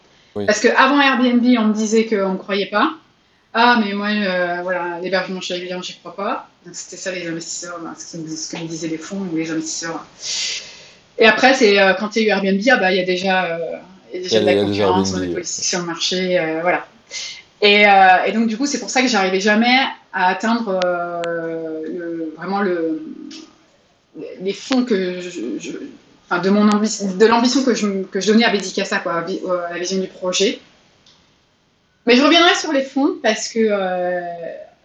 Parce 0.46 0.60
qu'avant 0.60 1.00
Airbnb, 1.00 1.42
on 1.58 1.68
me 1.68 1.72
disait 1.72 2.04
qu'on 2.04 2.34
ne 2.34 2.38
croyait 2.38 2.66
pas. 2.66 2.92
Ah, 3.54 3.80
mais 3.82 3.94
moi, 3.94 4.08
euh, 4.08 4.58
voilà, 4.62 5.00
l'hébergement 5.00 5.40
chez 5.40 5.54
les 5.54 5.60
clients, 5.62 5.80
j'y 5.80 5.96
crois 5.96 6.14
pas. 6.14 6.50
C'était 6.72 6.98
ça 6.98 7.10
les 7.10 7.26
investisseurs, 7.26 7.80
ce, 7.96 8.16
que 8.18 8.62
me 8.62 8.68
disaient 8.68 8.88
les 8.88 8.98
fonds 8.98 9.26
ou 9.32 9.36
les 9.36 9.50
investisseurs. 9.50 10.04
Et 11.18 11.26
après, 11.26 11.54
c'est 11.54 11.80
euh, 11.80 11.94
quand 11.94 12.16
il 12.16 12.22
y 12.22 12.24
a 12.24 12.28
eu 12.28 12.30
Airbnb, 12.30 12.60
ah 12.70 12.76
bah, 12.76 12.92
il 12.92 12.98
y 12.98 13.00
a 13.00 13.04
déjà, 13.04 13.44
euh, 13.46 13.58
il 14.12 14.16
y 14.16 14.20
a 14.20 14.22
déjà 14.22 14.40
de 14.40 14.46
la 14.46 14.54
concurrence, 14.54 15.14
on 15.14 15.22
est 15.22 15.28
politique 15.28 15.64
sur 15.64 15.80
le 15.80 15.86
marché, 15.86 16.38
euh, 16.38 16.60
voilà. 16.60 16.86
Et, 17.62 17.84
et, 18.26 18.32
donc, 18.32 18.48
du 18.48 18.58
coup, 18.58 18.66
c'est 18.66 18.78
pour 18.78 18.90
ça 18.90 19.00
que 19.00 19.08
j'arrivais 19.08 19.40
jamais 19.40 19.78
à 20.12 20.28
atteindre 20.28 20.78
le, 21.24 22.34
vraiment 22.36 22.60
le, 22.60 23.02
les 24.42 24.52
fonds 24.52 24.84
que 24.84 25.20
je, 25.20 25.70
enfin, 26.28 26.42
de 26.42 26.50
mon 26.50 26.68
ambition, 26.68 27.10
de 27.14 27.26
l'ambition 27.26 27.64
que 27.64 27.74
je, 27.74 28.02
que 28.02 28.20
je 28.20 28.30
donnais 28.30 28.44
à 28.44 28.50
Bédicassa, 28.50 28.98
quoi, 28.98 29.24
à 29.24 29.72
la 29.72 29.78
vision 29.78 29.98
du 29.98 30.06
projet. 30.06 30.60
Mais 32.04 32.14
je 32.14 32.22
reviendrai 32.22 32.54
sur 32.54 32.74
les 32.74 32.82
fonds 32.82 33.14
parce 33.22 33.48
que 33.48 33.70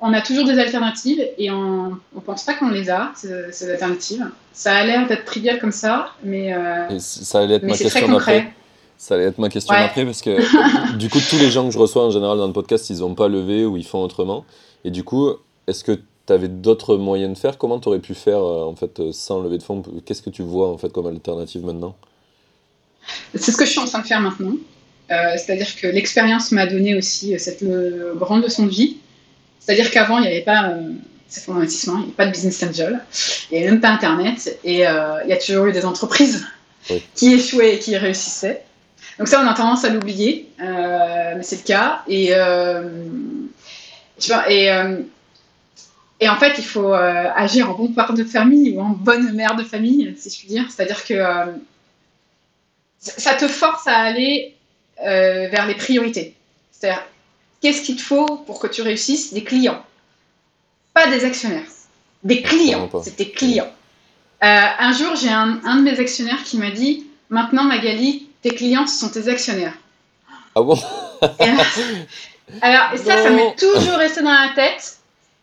on 0.02 0.14
a 0.14 0.22
toujours 0.22 0.46
des 0.46 0.58
alternatives 0.58 1.24
et 1.38 1.52
on 1.52 1.92
ne 2.16 2.20
pense 2.26 2.44
pas 2.44 2.56
qu'on 2.56 2.70
les 2.70 2.90
a, 2.90 3.12
ces, 3.16 3.70
alternatives. 3.70 4.28
Ça 4.52 4.74
a 4.74 4.84
l'air 4.84 5.08
d'être 5.08 5.26
trivial 5.26 5.60
comme 5.60 5.72
ça, 5.72 6.12
mais, 6.24 6.54
euh, 6.54 6.98
ça 6.98 7.40
allait 7.40 7.56
être 7.56 7.64
ma 7.64 7.78
question 7.78 8.18
après. 8.18 8.52
Ça 8.98 9.16
allait 9.16 9.26
être 9.26 9.38
ma 9.38 9.50
question 9.50 9.74
après 9.76 10.04
parce 10.04 10.22
que 10.22 10.96
du 10.98 11.08
coup, 11.08 11.20
tous 11.30 11.38
les 11.38 11.52
gens 11.52 11.68
que 11.68 11.72
je 11.72 11.78
reçois 11.78 12.04
en 12.04 12.10
général 12.10 12.40
dans 12.40 12.48
le 12.48 12.54
podcast, 12.54 12.90
ils 12.90 13.00
n'ont 13.00 13.14
pas 13.14 13.28
levé 13.28 13.64
ou 13.64 13.78
ils 13.78 13.86
font 13.86 14.02
autrement. 14.02 14.44
Et 14.84 14.90
du 14.90 15.04
coup, 15.04 15.30
est-ce 15.68 15.84
que 15.84 15.92
tu 15.92 16.34
avais 16.34 16.48
d'autres 16.48 16.98
moyens 16.98 17.34
de 17.34 17.38
faire? 17.38 17.60
Comment 17.60 17.80
tu 17.80 17.88
aurais 17.88 18.00
pu 18.00 18.16
faire 18.16 18.40
euh, 18.40 18.66
en 18.66 18.76
fait 18.76 19.12
sans 19.12 19.42
lever 19.44 19.60
de 19.60 19.64
fonds? 19.64 19.84
Qu'est-ce 20.06 20.24
que 20.24 20.32
tu 20.32 20.42
vois 20.42 20.70
en 20.70 20.80
fait 20.80 20.92
comme 20.92 21.06
alternative 21.06 21.64
maintenant? 21.64 21.96
C'est 23.36 23.52
ce 23.52 23.58
que 23.58 23.66
je 23.66 23.72
suis 23.72 23.80
en 23.80 23.86
train 23.86 24.00
de 24.00 24.08
faire 24.08 24.22
maintenant. 24.22 24.54
Euh, 25.12 25.34
c'est-à-dire 25.36 25.76
que 25.76 25.88
l'expérience 25.88 26.52
m'a 26.52 26.66
donné 26.66 26.96
aussi 26.96 27.38
cette 27.40 27.64
grande 28.16 28.44
leçon 28.44 28.66
de 28.66 28.72
vie 28.72 28.98
c'est-à-dire 29.62 29.91
qu'avant, 29.91 30.17
il 30.17 30.21
n'y 30.24 30.28
avait 30.28 30.41
pas 30.41 30.69
euh, 30.69 30.91
ces 31.28 31.41
fonds 31.41 31.54
d'investissement, 31.54 31.93
il 31.93 32.00
n'y 32.00 32.06
avait 32.06 32.13
pas 32.13 32.26
de 32.26 32.32
business 32.32 32.63
angel, 32.63 33.00
il 33.50 33.58
n'y 33.58 33.63
avait 33.63 33.71
même 33.71 33.80
pas 33.80 33.89
Internet, 33.89 34.60
et 34.63 34.88
euh, 34.88 35.24
il 35.24 35.30
y 35.30 35.34
a 35.34 35.38
toujours 35.38 35.67
eu 35.67 35.71
des 35.71 35.86
entreprises 35.86 36.45
qui 37.15 37.34
échouaient 37.34 37.76
et 37.76 37.80
qui 37.80 37.95
réussissaient. 37.95 38.63
Donc 39.19 39.28
ça, 39.28 39.39
on 39.41 39.47
a 39.47 39.54
tendance 39.54 39.86
à 39.86 39.89
l'oublier, 39.89 40.50
euh, 40.60 41.36
mais 41.38 41.43
c'est 41.43 41.58
le 41.58 41.67
cas. 41.67 42.02
Et, 42.08 42.32
et, 44.50 44.71
et 46.19 46.30
en 46.30 46.36
fait, 46.38 46.54
il 46.58 46.63
faut 46.63 46.93
agir 46.93 47.69
en 47.69 47.76
bon 47.76 47.93
père 47.93 48.13
de 48.13 48.24
famille 48.24 48.76
ou 48.76 48.82
en 48.82 48.89
bonne 48.89 49.34
mère 49.34 49.56
de 49.56 49.63
famille, 49.63 50.15
si 50.17 50.32
je 50.32 50.39
puis 50.39 50.47
dire. 50.47 50.65
C'est-à-dire 50.71 51.06
que 51.06 51.21
ça 52.97 53.36
te 53.36 53.47
force 53.47 53.88
à 53.88 53.95
aller 53.97 54.56
vers 54.97 55.67
les 55.67 55.76
priorités. 55.76 56.36
C'est-à-dire, 56.71 57.04
Qu'est-ce 57.62 57.84
qu'il 57.84 57.95
te 57.95 58.02
faut 58.02 58.38
pour 58.38 58.60
que 58.60 58.67
tu 58.67 58.82
réussisses 58.82 59.34
Des 59.34 59.43
clients. 59.43 59.84
Pas 60.93 61.08
des 61.08 61.24
actionnaires. 61.24 61.67
Des 62.24 62.41
clients. 62.41 62.89
C'est 63.04 63.15
tes 63.15 63.32
clients. 63.32 63.71
Euh, 64.43 64.65
un 64.80 64.91
jour, 64.93 65.15
j'ai 65.15 65.30
un, 65.30 65.56
de 65.56 65.82
mes 65.82 66.00
actionnaires 66.00 66.43
qui 66.43 66.58
m'a 66.58 66.71
dit 66.71 67.06
Maintenant, 67.30 67.63
Magali, 67.63 68.28
tes 68.41 68.50
clients, 68.50 68.88
ce 68.88 69.00
sont 69.00 69.10
tes 69.10 69.28
actionnaires. 69.28 69.78
Ah 70.56 70.62
bon 70.62 70.78
Alors, 72.62 72.97
ça, 72.97 73.24
ça 73.24 73.30
m'est 73.30 73.56
toujours 73.56 73.97
resté 73.97 74.21
dans 74.21 74.32
la 74.32 74.52
tête. 74.56 74.97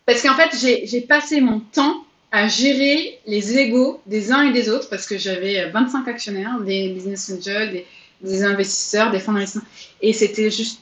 Parce 0.05 0.23
qu'en 0.23 0.35
fait, 0.35 0.51
j'ai 0.87 1.01
passé 1.03 1.41
mon 1.41 1.61
temps 1.61 2.05
à 2.33 2.49
gérer 2.49 3.21
les 3.27 3.57
égaux 3.59 4.01
des 4.07 4.33
uns 4.33 4.43
et 4.49 4.53
des 4.53 4.69
autres 4.69 4.91
parce 4.91 5.07
que 5.07 5.17
j'avais 5.17 5.71
25 5.71 6.09
actionnaires, 6.09 6.59
des 6.61 6.91
business 6.91 7.31
angels, 7.31 7.73
des, 7.73 7.87
des 8.21 8.45
investisseurs, 8.45 9.11
des 9.11 9.21
fonds 9.21 9.33
d'investissement. 9.33 9.69
Et 10.03 10.13
c'était 10.13 10.51
juste 10.51 10.81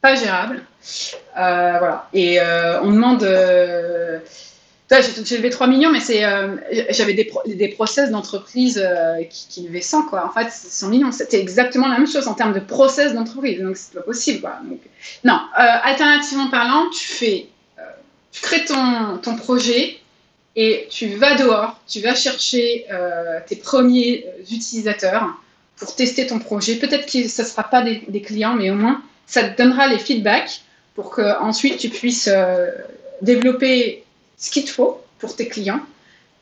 pas 0.00 0.14
gérable. 0.14 0.62
Euh, 1.36 1.76
voilà. 1.78 2.08
Et 2.12 2.40
euh, 2.40 2.80
on 2.82 2.92
demande. 2.92 3.22
Euh, 3.22 4.18
j'ai 4.90 5.36
levé 5.36 5.50
3 5.50 5.66
millions, 5.66 5.90
mais 5.90 6.00
c'est, 6.00 6.22
j'avais 6.88 7.12
des, 7.12 7.30
des 7.46 7.68
process 7.68 8.10
d'entreprise 8.10 8.82
qui, 9.28 9.46
qui 9.48 9.66
levaient 9.66 9.82
100, 9.82 10.04
quoi. 10.04 10.24
En 10.24 10.30
fait, 10.30 10.50
100 10.50 10.88
millions, 10.88 11.12
c'était 11.12 11.38
exactement 11.38 11.88
la 11.88 11.98
même 11.98 12.06
chose 12.06 12.26
en 12.26 12.32
termes 12.32 12.54
de 12.54 12.60
process 12.60 13.12
d'entreprise. 13.12 13.60
Donc, 13.60 13.76
c'est 13.76 13.92
pas 13.92 14.00
possible, 14.00 14.40
quoi. 14.40 14.56
Non, 15.24 15.38
alternativement 15.54 16.48
parlant, 16.48 16.88
tu 16.88 17.06
fais. 17.06 17.48
tu 18.32 18.40
crées 18.40 18.64
ton, 18.64 19.18
ton 19.18 19.36
projet 19.36 19.98
et 20.56 20.88
tu 20.90 21.08
vas 21.16 21.34
dehors, 21.34 21.78
tu 21.86 22.00
vas 22.00 22.14
chercher 22.14 22.86
tes 23.46 23.56
premiers 23.56 24.24
utilisateurs 24.50 25.28
pour 25.76 25.96
tester 25.96 26.26
ton 26.26 26.38
projet. 26.38 26.76
Peut-être 26.76 27.04
que 27.04 27.28
ce 27.28 27.42
ne 27.42 27.46
sera 27.46 27.64
pas 27.64 27.82
des 27.82 28.22
clients, 28.22 28.54
mais 28.54 28.70
au 28.70 28.74
moins 28.74 29.02
ça 29.28 29.44
te 29.44 29.62
donnera 29.62 29.86
les 29.86 29.98
feedbacks 29.98 30.62
pour 30.94 31.10
que 31.10 31.40
ensuite 31.40 31.78
tu 31.78 31.90
puisses 31.90 32.28
euh, 32.32 32.70
développer 33.22 34.02
ce 34.36 34.50
qu'il 34.50 34.64
te 34.64 34.70
faut 34.70 35.00
pour 35.20 35.36
tes 35.36 35.46
clients. 35.46 35.80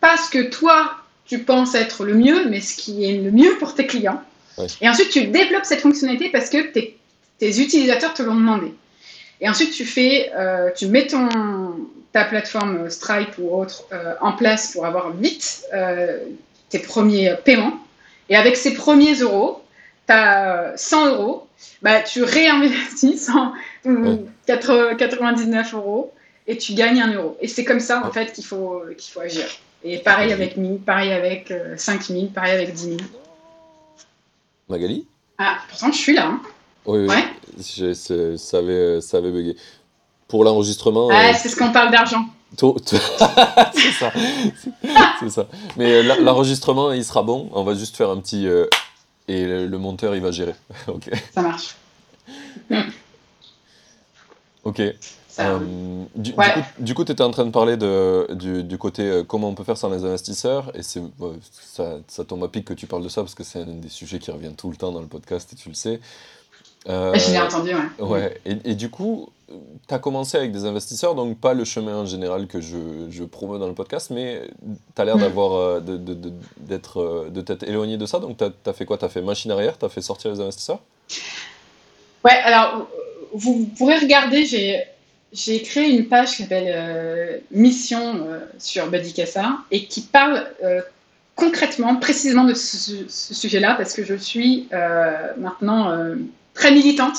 Pas 0.00 0.16
ce 0.16 0.30
que 0.30 0.48
toi, 0.48 0.92
tu 1.26 1.40
penses 1.40 1.74
être 1.74 2.04
le 2.04 2.14
mieux, 2.14 2.48
mais 2.48 2.60
ce 2.60 2.76
qui 2.76 3.04
est 3.04 3.18
le 3.18 3.30
mieux 3.30 3.58
pour 3.58 3.74
tes 3.74 3.86
clients. 3.86 4.22
Et 4.80 4.88
ensuite, 4.88 5.10
tu 5.10 5.26
développes 5.26 5.66
cette 5.66 5.80
fonctionnalité 5.80 6.30
parce 6.30 6.48
que 6.48 6.72
tes, 6.72 6.96
tes 7.38 7.60
utilisateurs 7.60 8.14
te 8.14 8.22
l'ont 8.22 8.34
demandé. 8.34 8.72
Et 9.42 9.48
ensuite, 9.48 9.72
tu 9.72 9.84
fais, 9.84 10.30
euh, 10.34 10.70
tu 10.74 10.86
mets 10.86 11.06
ton, 11.06 11.28
ta 12.12 12.24
plateforme 12.24 12.88
Stripe 12.88 13.36
ou 13.38 13.54
autre 13.54 13.84
euh, 13.92 14.14
en 14.22 14.32
place 14.32 14.72
pour 14.72 14.86
avoir 14.86 15.10
vite 15.12 15.64
tes 16.70 16.78
premiers 16.78 17.34
paiements. 17.44 17.78
Et 18.30 18.36
avec 18.36 18.56
ces 18.56 18.74
premiers 18.74 19.14
euros, 19.16 19.62
tu 20.06 20.12
as 20.14 20.72
100 20.76 21.08
euros, 21.14 21.45
bah, 21.82 22.00
tu 22.00 22.22
réinvestis 22.22 23.18
100, 23.18 23.52
99 24.96 25.74
euros 25.74 26.12
et 26.46 26.56
tu 26.56 26.74
gagnes 26.74 27.00
un 27.00 27.12
euro. 27.12 27.36
Et 27.40 27.48
c'est 27.48 27.64
comme 27.64 27.80
ça, 27.80 28.04
en 28.06 28.10
fait, 28.10 28.32
qu'il 28.32 28.44
faut, 28.44 28.82
qu'il 28.96 29.12
faut 29.12 29.20
agir. 29.20 29.46
Et 29.84 29.98
pareil 29.98 30.32
avec 30.32 30.56
1000, 30.56 30.80
pareil 30.80 31.12
avec 31.12 31.52
5000, 31.76 32.30
pareil 32.30 32.54
avec 32.54 32.72
10 32.72 32.82
000. 32.82 32.96
Magali? 34.68 35.06
Ah, 35.38 35.58
pourtant, 35.68 35.92
je 35.92 35.98
suis 35.98 36.14
là. 36.14 36.26
Hein. 36.26 36.40
Oui, 36.86 37.06
oui. 37.08 37.94
ça, 37.94 38.58
avait, 38.58 39.00
ça 39.00 39.18
avait 39.18 39.32
bugué. 39.32 39.56
Pour 40.28 40.44
l'enregistrement. 40.44 41.08
Ah, 41.12 41.34
c'est 41.34 41.48
ce 41.48 41.56
qu'on 41.56 41.72
parle 41.72 41.90
d'argent. 41.90 42.24
c'est 42.86 43.92
ça. 43.92 44.12
c'est 45.20 45.30
ça. 45.30 45.46
Mais 45.76 45.92
euh, 45.92 46.20
l'enregistrement, 46.20 46.92
il 46.92 47.04
sera 47.04 47.22
bon. 47.22 47.50
On 47.52 47.64
va 47.64 47.74
juste 47.74 47.96
faire 47.96 48.10
un 48.10 48.18
petit. 48.18 48.46
Euh, 48.46 48.66
et 49.28 49.44
le, 49.44 49.78
monteur, 49.78 50.14
il 50.14 50.22
va 50.22 50.30
gérer. 50.30 50.54
ok. 50.88 51.10
Ça 51.32 51.42
marche. 51.42 51.76
ok. 54.64 54.82
Euh, 55.38 56.04
du, 56.14 56.94
coup, 56.94 57.04
tu 57.04 57.12
étais 57.12 57.22
en 57.22 57.30
train 57.30 57.44
de 57.44 57.50
parler 57.50 57.76
de, 57.76 58.62
du, 58.62 58.78
côté 58.78 59.22
comment 59.28 59.50
on 59.50 59.54
peut 59.54 59.64
faire 59.64 59.76
sans 59.76 59.90
les 59.90 60.02
investisseurs. 60.04 60.74
Et 60.74 60.82
c'est 60.82 61.02
ça, 61.50 61.98
ça 62.08 62.24
tombe 62.24 62.42
à 62.42 62.48
pic 62.48 62.64
que 62.64 62.72
tu 62.72 62.86
parles 62.86 63.02
de 63.02 63.10
ça 63.10 63.20
parce 63.20 63.34
que 63.34 63.44
c'est 63.44 63.60
un 63.60 63.66
des 63.66 63.90
sujets 63.90 64.18
qui 64.18 64.30
revient 64.30 64.54
tout 64.56 64.70
le 64.70 64.76
temps 64.76 64.92
dans 64.92 65.02
le 65.02 65.08
podcast 65.08 65.52
et 65.52 65.56
tu 65.56 65.68
le 65.68 65.74
sais. 65.74 66.00
Euh, 66.88 67.14
je 67.14 67.30
l'ai 67.30 67.38
entendu, 67.38 67.70
ouais. 67.74 68.04
ouais. 68.06 68.40
Et, 68.44 68.56
et, 68.64 68.74
du 68.74 68.90
coup, 68.90 69.28
tu 69.48 69.94
as 69.94 69.98
commencé 69.98 70.36
avec 70.36 70.52
des 70.52 70.64
investisseurs, 70.64 71.14
donc 71.14 71.38
pas 71.38 71.54
le 71.54 71.64
chemin 71.64 71.96
en 71.96 72.06
général 72.06 72.46
que 72.46 72.60
je, 72.60 73.08
je 73.10 73.24
promeux 73.24 73.58
dans 73.58 73.66
le 73.66 73.74
podcast, 73.74 74.10
mais 74.10 74.42
tu 74.94 75.02
as 75.02 75.04
l'air 75.04 75.16
mm. 75.16 75.20
d'avoir, 75.20 75.52
euh, 75.54 75.80
de, 75.80 75.96
de, 75.96 76.14
de, 76.14 76.32
d'être, 76.58 77.00
euh, 77.00 77.30
de 77.30 77.40
t'être 77.40 77.64
éloigné 77.64 77.96
de 77.96 78.06
ça. 78.06 78.18
Donc, 78.18 78.36
tu 78.38 78.44
as, 78.44 78.72
fait 78.72 78.84
quoi? 78.84 78.98
Tu 78.98 79.04
as 79.04 79.08
fait 79.08 79.22
machine 79.22 79.50
arrière? 79.50 79.78
Tu 79.78 79.84
as 79.84 79.88
fait 79.88 80.00
sortir 80.00 80.30
les 80.30 80.40
investisseurs? 80.40 80.80
Ouais, 82.24 82.38
alors, 82.44 82.88
vous 83.32 83.68
pourrez 83.76 83.98
regarder, 83.98 84.44
j'ai, 84.44 84.82
j'ai 85.32 85.62
créé 85.62 85.90
une 85.90 86.06
page 86.06 86.36
qui 86.36 86.42
s'appelle 86.42 87.42
Mission 87.50 88.26
sur 88.58 88.88
Badicassa 88.88 89.58
et 89.70 89.86
qui 89.86 90.00
parle 90.00 90.46
concrètement, 91.34 91.96
précisément 91.96 92.44
de 92.44 92.54
ce, 92.54 93.08
ce 93.08 93.34
sujet-là, 93.34 93.74
parce 93.74 93.92
que 93.92 94.04
je 94.04 94.14
suis 94.14 94.68
maintenant 95.38 96.16
très 96.56 96.72
militante 96.72 97.18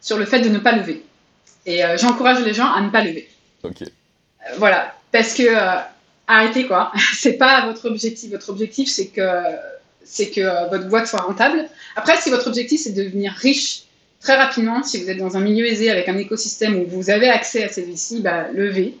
sur 0.00 0.16
le 0.16 0.24
fait 0.24 0.40
de 0.40 0.48
ne 0.48 0.58
pas 0.58 0.72
lever. 0.72 1.04
Et 1.66 1.84
euh, 1.84 1.98
j'encourage 1.98 2.42
les 2.42 2.54
gens 2.54 2.72
à 2.72 2.80
ne 2.80 2.88
pas 2.88 3.02
lever. 3.04 3.28
Ok. 3.62 3.82
Euh, 3.82 3.86
voilà, 4.56 4.94
parce 5.12 5.34
que 5.34 5.42
euh, 5.42 5.80
arrêtez 6.26 6.66
quoi. 6.66 6.92
c'est 7.14 7.34
pas 7.34 7.66
votre 7.66 7.86
objectif. 7.86 8.30
Votre 8.30 8.50
objectif, 8.50 8.88
c'est 8.88 9.08
que 9.08 9.28
c'est 10.02 10.30
que 10.30 10.70
votre 10.70 10.88
boîte 10.88 11.06
soit 11.06 11.20
rentable. 11.20 11.68
Après, 11.96 12.16
si 12.16 12.30
votre 12.30 12.46
objectif 12.46 12.80
c'est 12.80 12.92
de 12.92 13.04
devenir 13.04 13.32
riche 13.32 13.82
très 14.20 14.36
rapidement, 14.36 14.82
si 14.82 15.02
vous 15.02 15.10
êtes 15.10 15.18
dans 15.18 15.36
un 15.36 15.40
milieu 15.40 15.66
aisé 15.66 15.90
avec 15.90 16.08
un 16.08 16.16
écosystème 16.16 16.76
où 16.76 16.86
vous 16.86 17.10
avez 17.10 17.28
accès 17.28 17.64
à 17.64 17.68
ces 17.68 17.82
VC, 17.82 18.20
bah, 18.20 18.46
levez. 18.52 18.94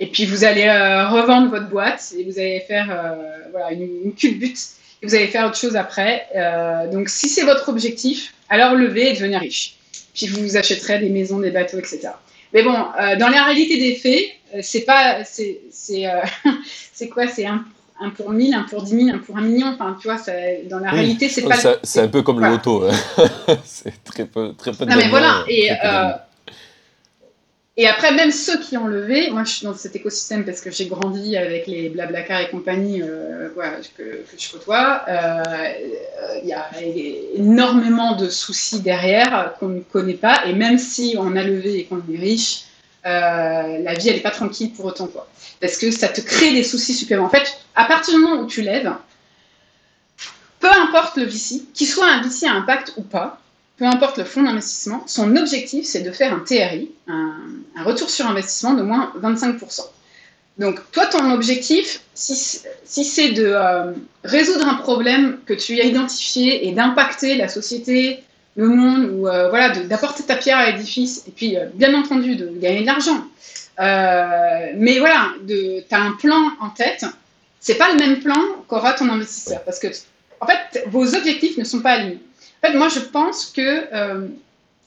Et 0.00 0.08
puis 0.08 0.24
vous 0.24 0.44
allez 0.44 0.68
revendre 0.68 1.50
votre 1.50 1.68
boîte 1.68 2.12
et 2.18 2.24
vous 2.24 2.38
allez 2.40 2.60
faire 2.66 3.14
voilà, 3.52 3.70
une, 3.70 3.88
une 4.06 4.14
culbute 4.14 4.58
et 5.00 5.06
vous 5.06 5.14
allez 5.14 5.28
faire 5.28 5.46
autre 5.46 5.56
chose 5.56 5.76
après. 5.76 6.26
donc 6.90 7.08
si 7.08 7.28
c'est 7.28 7.44
votre 7.44 7.68
objectif, 7.68 8.34
alors 8.54 8.74
levez 8.74 9.10
et 9.10 9.12
devenir 9.14 9.40
riche. 9.40 9.76
Puis 10.14 10.26
vous 10.26 10.56
achèterez 10.56 11.00
des 11.00 11.08
maisons, 11.08 11.40
des 11.40 11.50
bateaux, 11.50 11.78
etc. 11.78 12.10
Mais 12.52 12.62
bon, 12.62 12.74
euh, 12.74 13.16
dans 13.16 13.28
la 13.28 13.44
réalité 13.44 13.78
des 13.78 13.96
faits, 13.96 14.30
euh, 14.54 14.60
c'est 14.62 14.82
pas, 14.82 15.24
c'est, 15.24 15.60
c'est, 15.70 16.06
euh, 16.06 16.20
c'est 16.92 17.08
quoi? 17.08 17.26
C'est 17.26 17.46
un, 17.46 17.64
un, 18.00 18.10
pour 18.10 18.30
mille, 18.30 18.54
un 18.54 18.62
pour 18.62 18.82
dix 18.82 18.94
mille, 18.94 19.10
un 19.10 19.18
pour 19.18 19.36
un 19.36 19.40
million. 19.40 19.66
Enfin, 19.74 19.96
tu 20.00 20.06
vois, 20.06 20.20
dans 20.70 20.78
la 20.78 20.90
réalité, 20.90 21.28
c'est 21.28 21.42
pas. 21.42 21.56
C'est, 21.82 22.00
un 22.00 22.08
peu 22.08 22.22
comme 22.22 22.40
le 22.40 22.50
loto. 22.50 22.84
Hein. 22.84 23.26
c'est 23.64 24.04
très 24.04 24.24
peu, 24.24 24.54
très 24.56 24.72
peu. 24.72 24.84
Non, 24.84 24.96
mais 24.96 25.08
voilà. 25.08 25.44
Et 25.48 25.70
et 27.76 27.88
après, 27.88 28.14
même 28.14 28.30
ceux 28.30 28.60
qui 28.60 28.76
ont 28.76 28.86
levé, 28.86 29.30
moi 29.30 29.42
je 29.42 29.50
suis 29.50 29.66
dans 29.66 29.74
cet 29.74 29.96
écosystème 29.96 30.44
parce 30.44 30.60
que 30.60 30.70
j'ai 30.70 30.86
grandi 30.86 31.36
avec 31.36 31.66
les 31.66 31.88
Blablacar 31.88 32.40
et 32.40 32.48
compagnie 32.48 33.02
euh, 33.02 33.48
que, 33.96 34.24
je 34.38 34.52
côtoie. 34.52 35.02
Euh, 35.08 35.42
il 36.40 36.48
y 36.48 36.52
a 36.52 36.70
énormément 37.34 38.14
de 38.14 38.28
soucis 38.28 38.80
derrière 38.80 39.54
qu'on 39.58 39.68
ne 39.68 39.80
connaît 39.80 40.14
pas. 40.14 40.46
Et 40.46 40.52
même 40.52 40.78
si 40.78 41.16
on 41.18 41.34
a 41.34 41.42
levé 41.42 41.80
et 41.80 41.84
qu'on 41.86 41.98
est 41.98 42.16
riche, 42.16 42.66
euh, 43.06 43.78
la 43.82 43.94
vie 43.94 44.08
elle 44.08 44.16
n'est 44.16 44.22
pas 44.22 44.30
tranquille 44.30 44.72
pour 44.72 44.84
autant. 44.84 45.08
Quoi. 45.08 45.26
Parce 45.60 45.76
que 45.76 45.90
ça 45.90 46.06
te 46.06 46.20
crée 46.20 46.52
des 46.52 46.62
soucis 46.62 46.94
supplémentaires. 46.94 47.40
En 47.40 47.44
fait, 47.44 47.58
à 47.74 47.86
partir 47.86 48.14
du 48.14 48.20
moment 48.20 48.40
où 48.42 48.46
tu 48.46 48.62
lèves, 48.62 48.92
peu 50.60 50.70
importe 50.70 51.16
le 51.16 51.24
VC, 51.24 51.64
qu'il 51.74 51.88
soit 51.88 52.06
un 52.06 52.22
VC 52.22 52.46
à 52.46 52.52
impact 52.52 52.92
ou 52.96 53.02
pas, 53.02 53.40
peu 53.76 53.84
importe 53.84 54.18
le 54.18 54.24
fonds 54.24 54.42
d'investissement, 54.42 55.02
son 55.06 55.36
objectif, 55.36 55.84
c'est 55.84 56.02
de 56.02 56.12
faire 56.12 56.32
un 56.32 56.40
TRI, 56.40 56.90
un, 57.08 57.34
retour 57.84 58.08
sur 58.08 58.26
investissement 58.26 58.74
de 58.74 58.82
moins 58.82 59.12
25%. 59.20 59.80
Donc, 60.58 60.80
toi, 60.92 61.06
ton 61.06 61.32
objectif, 61.32 62.02
si, 62.14 62.34
c'est 62.84 63.32
de 63.32 63.44
euh, 63.44 63.92
résoudre 64.22 64.68
un 64.68 64.74
problème 64.74 65.38
que 65.46 65.54
tu 65.54 65.80
as 65.80 65.84
identifié 65.84 66.68
et 66.68 66.72
d'impacter 66.72 67.34
la 67.34 67.48
société, 67.48 68.22
le 68.54 68.68
monde, 68.68 69.10
ou 69.12 69.26
euh, 69.26 69.48
voilà, 69.48 69.70
d'apporter 69.70 70.22
ta 70.22 70.36
pierre 70.36 70.58
à 70.58 70.70
l'édifice, 70.70 71.24
et 71.26 71.32
puis, 71.32 71.56
euh, 71.56 71.66
bien 71.74 71.92
entendu, 71.94 72.36
de 72.36 72.46
gagner 72.56 72.82
de 72.82 72.86
l'argent. 72.86 73.24
mais 73.78 75.00
voilà, 75.00 75.32
tu 75.48 75.82
as 75.90 76.00
un 76.00 76.12
plan 76.12 76.52
en 76.60 76.70
tête, 76.70 77.04
c'est 77.58 77.74
pas 77.74 77.92
le 77.92 77.98
même 77.98 78.20
plan 78.20 78.40
qu'aura 78.68 78.92
ton 78.92 79.08
investisseur, 79.08 79.64
parce 79.64 79.80
que, 79.80 79.88
en 80.40 80.46
fait, 80.46 80.84
vos 80.86 81.16
objectifs 81.16 81.58
ne 81.58 81.64
sont 81.64 81.80
pas 81.80 81.94
alignés. 81.94 82.20
Fait, 82.64 82.72
moi, 82.72 82.88
je 82.88 83.00
pense 83.00 83.46
que, 83.46 83.60
euh, 83.92 84.26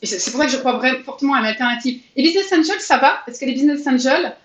et 0.01 0.07
c'est 0.07 0.31
pour 0.31 0.39
ça 0.39 0.47
que 0.47 0.51
je 0.51 0.57
crois 0.57 0.73
vraiment 0.73 1.03
fortement 1.03 1.35
à 1.35 1.41
l'alternative. 1.41 2.01
Les 2.15 2.23
business 2.23 2.51
angels, 2.51 2.79
ça 2.79 2.97
va, 2.97 3.21
parce 3.23 3.37
que 3.37 3.45
les 3.45 3.53
business 3.53 3.85
angels, 3.85 4.35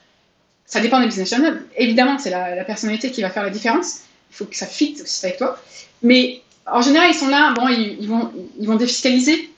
ça 0.66 0.80
dépend 0.80 1.00
des 1.00 1.06
business 1.06 1.32
angels. 1.32 1.62
Évidemment, 1.78 2.18
c'est 2.18 2.28
la, 2.28 2.62
personnalité 2.64 3.10
qui 3.10 3.22
va 3.22 3.30
faire 3.30 3.42
la 3.42 3.48
différence. 3.48 4.00
Il 4.30 4.36
faut 4.36 4.44
que 4.44 4.54
ça 4.54 4.66
fit 4.66 4.98
aussi 5.02 5.24
avec 5.24 5.38
toi. 5.38 5.58
Mais 6.02 6.42
en 6.66 6.82
général, 6.82 7.10
ils 7.10 7.14
sont 7.14 7.28
là, 7.28 7.54
bon, 7.54 7.68
ils, 7.68 8.06
vont, 8.06 8.30
ils 8.60 8.66
vont 8.66 8.76
défiscaliser. 8.76 9.50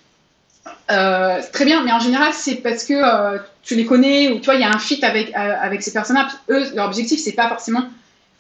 Euh, 0.93 1.41
très 1.53 1.65
bien, 1.65 1.83
mais 1.83 1.91
en 1.91 2.01
général, 2.01 2.33
c'est 2.33 2.57
parce 2.57 2.85
que 2.85 2.95
euh, 2.95 3.39
tu 3.65 3.75
les 3.75 3.87
connais 3.87 4.29
ou 4.29 4.39
tu 4.39 4.45
vois, 4.45 4.55
il 4.55 4.61
y 4.61 4.65
a 4.65 4.71
un 4.71 4.79
fit 4.79 5.05
avec, 5.05 5.35
avec 5.35 5.83
ces 5.83 5.93
personnes-là. 5.93 6.29
Eux, 6.49 6.71
leur 6.77 6.87
objectif, 6.87 7.19
c'est 7.19 7.33
pas 7.33 7.49
forcément. 7.49 7.89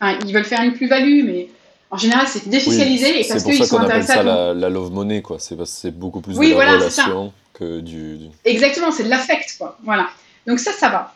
Enfin, 0.00 0.16
ils 0.24 0.32
veulent 0.32 0.44
faire 0.44 0.62
une 0.62 0.74
plus-value, 0.74 1.24
mais 1.24 1.48
en 1.94 1.96
général, 1.96 2.26
c'est 2.26 2.48
défiscalisé 2.48 3.20
et 3.20 3.28
parce 3.28 3.44
qu'ils 3.44 3.64
sont 3.64 3.78
intéressés 3.78 4.12
à. 4.12 4.16
C'est 4.16 4.22
pour 4.24 4.26
ça 4.26 4.26
qu'on 4.26 4.32
appelle 4.32 4.52
ça 4.52 4.54
la, 4.54 4.68
love 4.68 4.90
money, 4.90 5.22
quoi. 5.22 5.38
C'est 5.38 5.92
beaucoup 5.92 6.20
plus 6.20 6.36
de 6.36 6.42
la 6.42 6.72
relation 6.72 7.32
que 7.52 7.78
du, 7.78 8.18
Exactement, 8.44 8.90
c'est 8.90 9.04
de 9.04 9.10
l'affect, 9.10 9.54
quoi. 9.56 9.78
Voilà. 9.84 10.08
Donc 10.44 10.58
ça, 10.58 10.72
ça 10.72 10.88
va. 10.88 11.14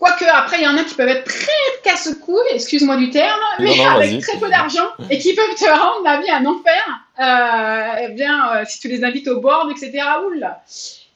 Quoique, 0.00 0.24
après, 0.24 0.58
il 0.58 0.64
y 0.64 0.66
en 0.66 0.76
a 0.76 0.82
qui 0.82 0.94
peuvent 0.94 1.08
être 1.08 1.24
très 1.24 1.52
casse-couilles, 1.84 2.54
excuse-moi 2.54 2.96
du 2.96 3.10
terme, 3.10 3.38
mais 3.60 3.78
avec 3.84 4.20
très 4.20 4.38
peu 4.38 4.48
d'argent 4.48 4.88
et 5.10 5.18
qui 5.18 5.34
peuvent 5.34 5.54
te 5.56 5.66
rendre 5.66 6.02
la 6.04 6.20
vie 6.20 6.30
un 6.30 6.44
enfer. 6.46 6.82
Euh, 7.20 8.06
eh 8.08 8.14
bien, 8.14 8.50
euh, 8.54 8.64
si 8.66 8.80
tu 8.80 8.88
les 8.88 9.04
invites 9.04 9.28
au 9.28 9.40
board, 9.40 9.70
etc. 9.70 10.02
Oula. 10.26 10.62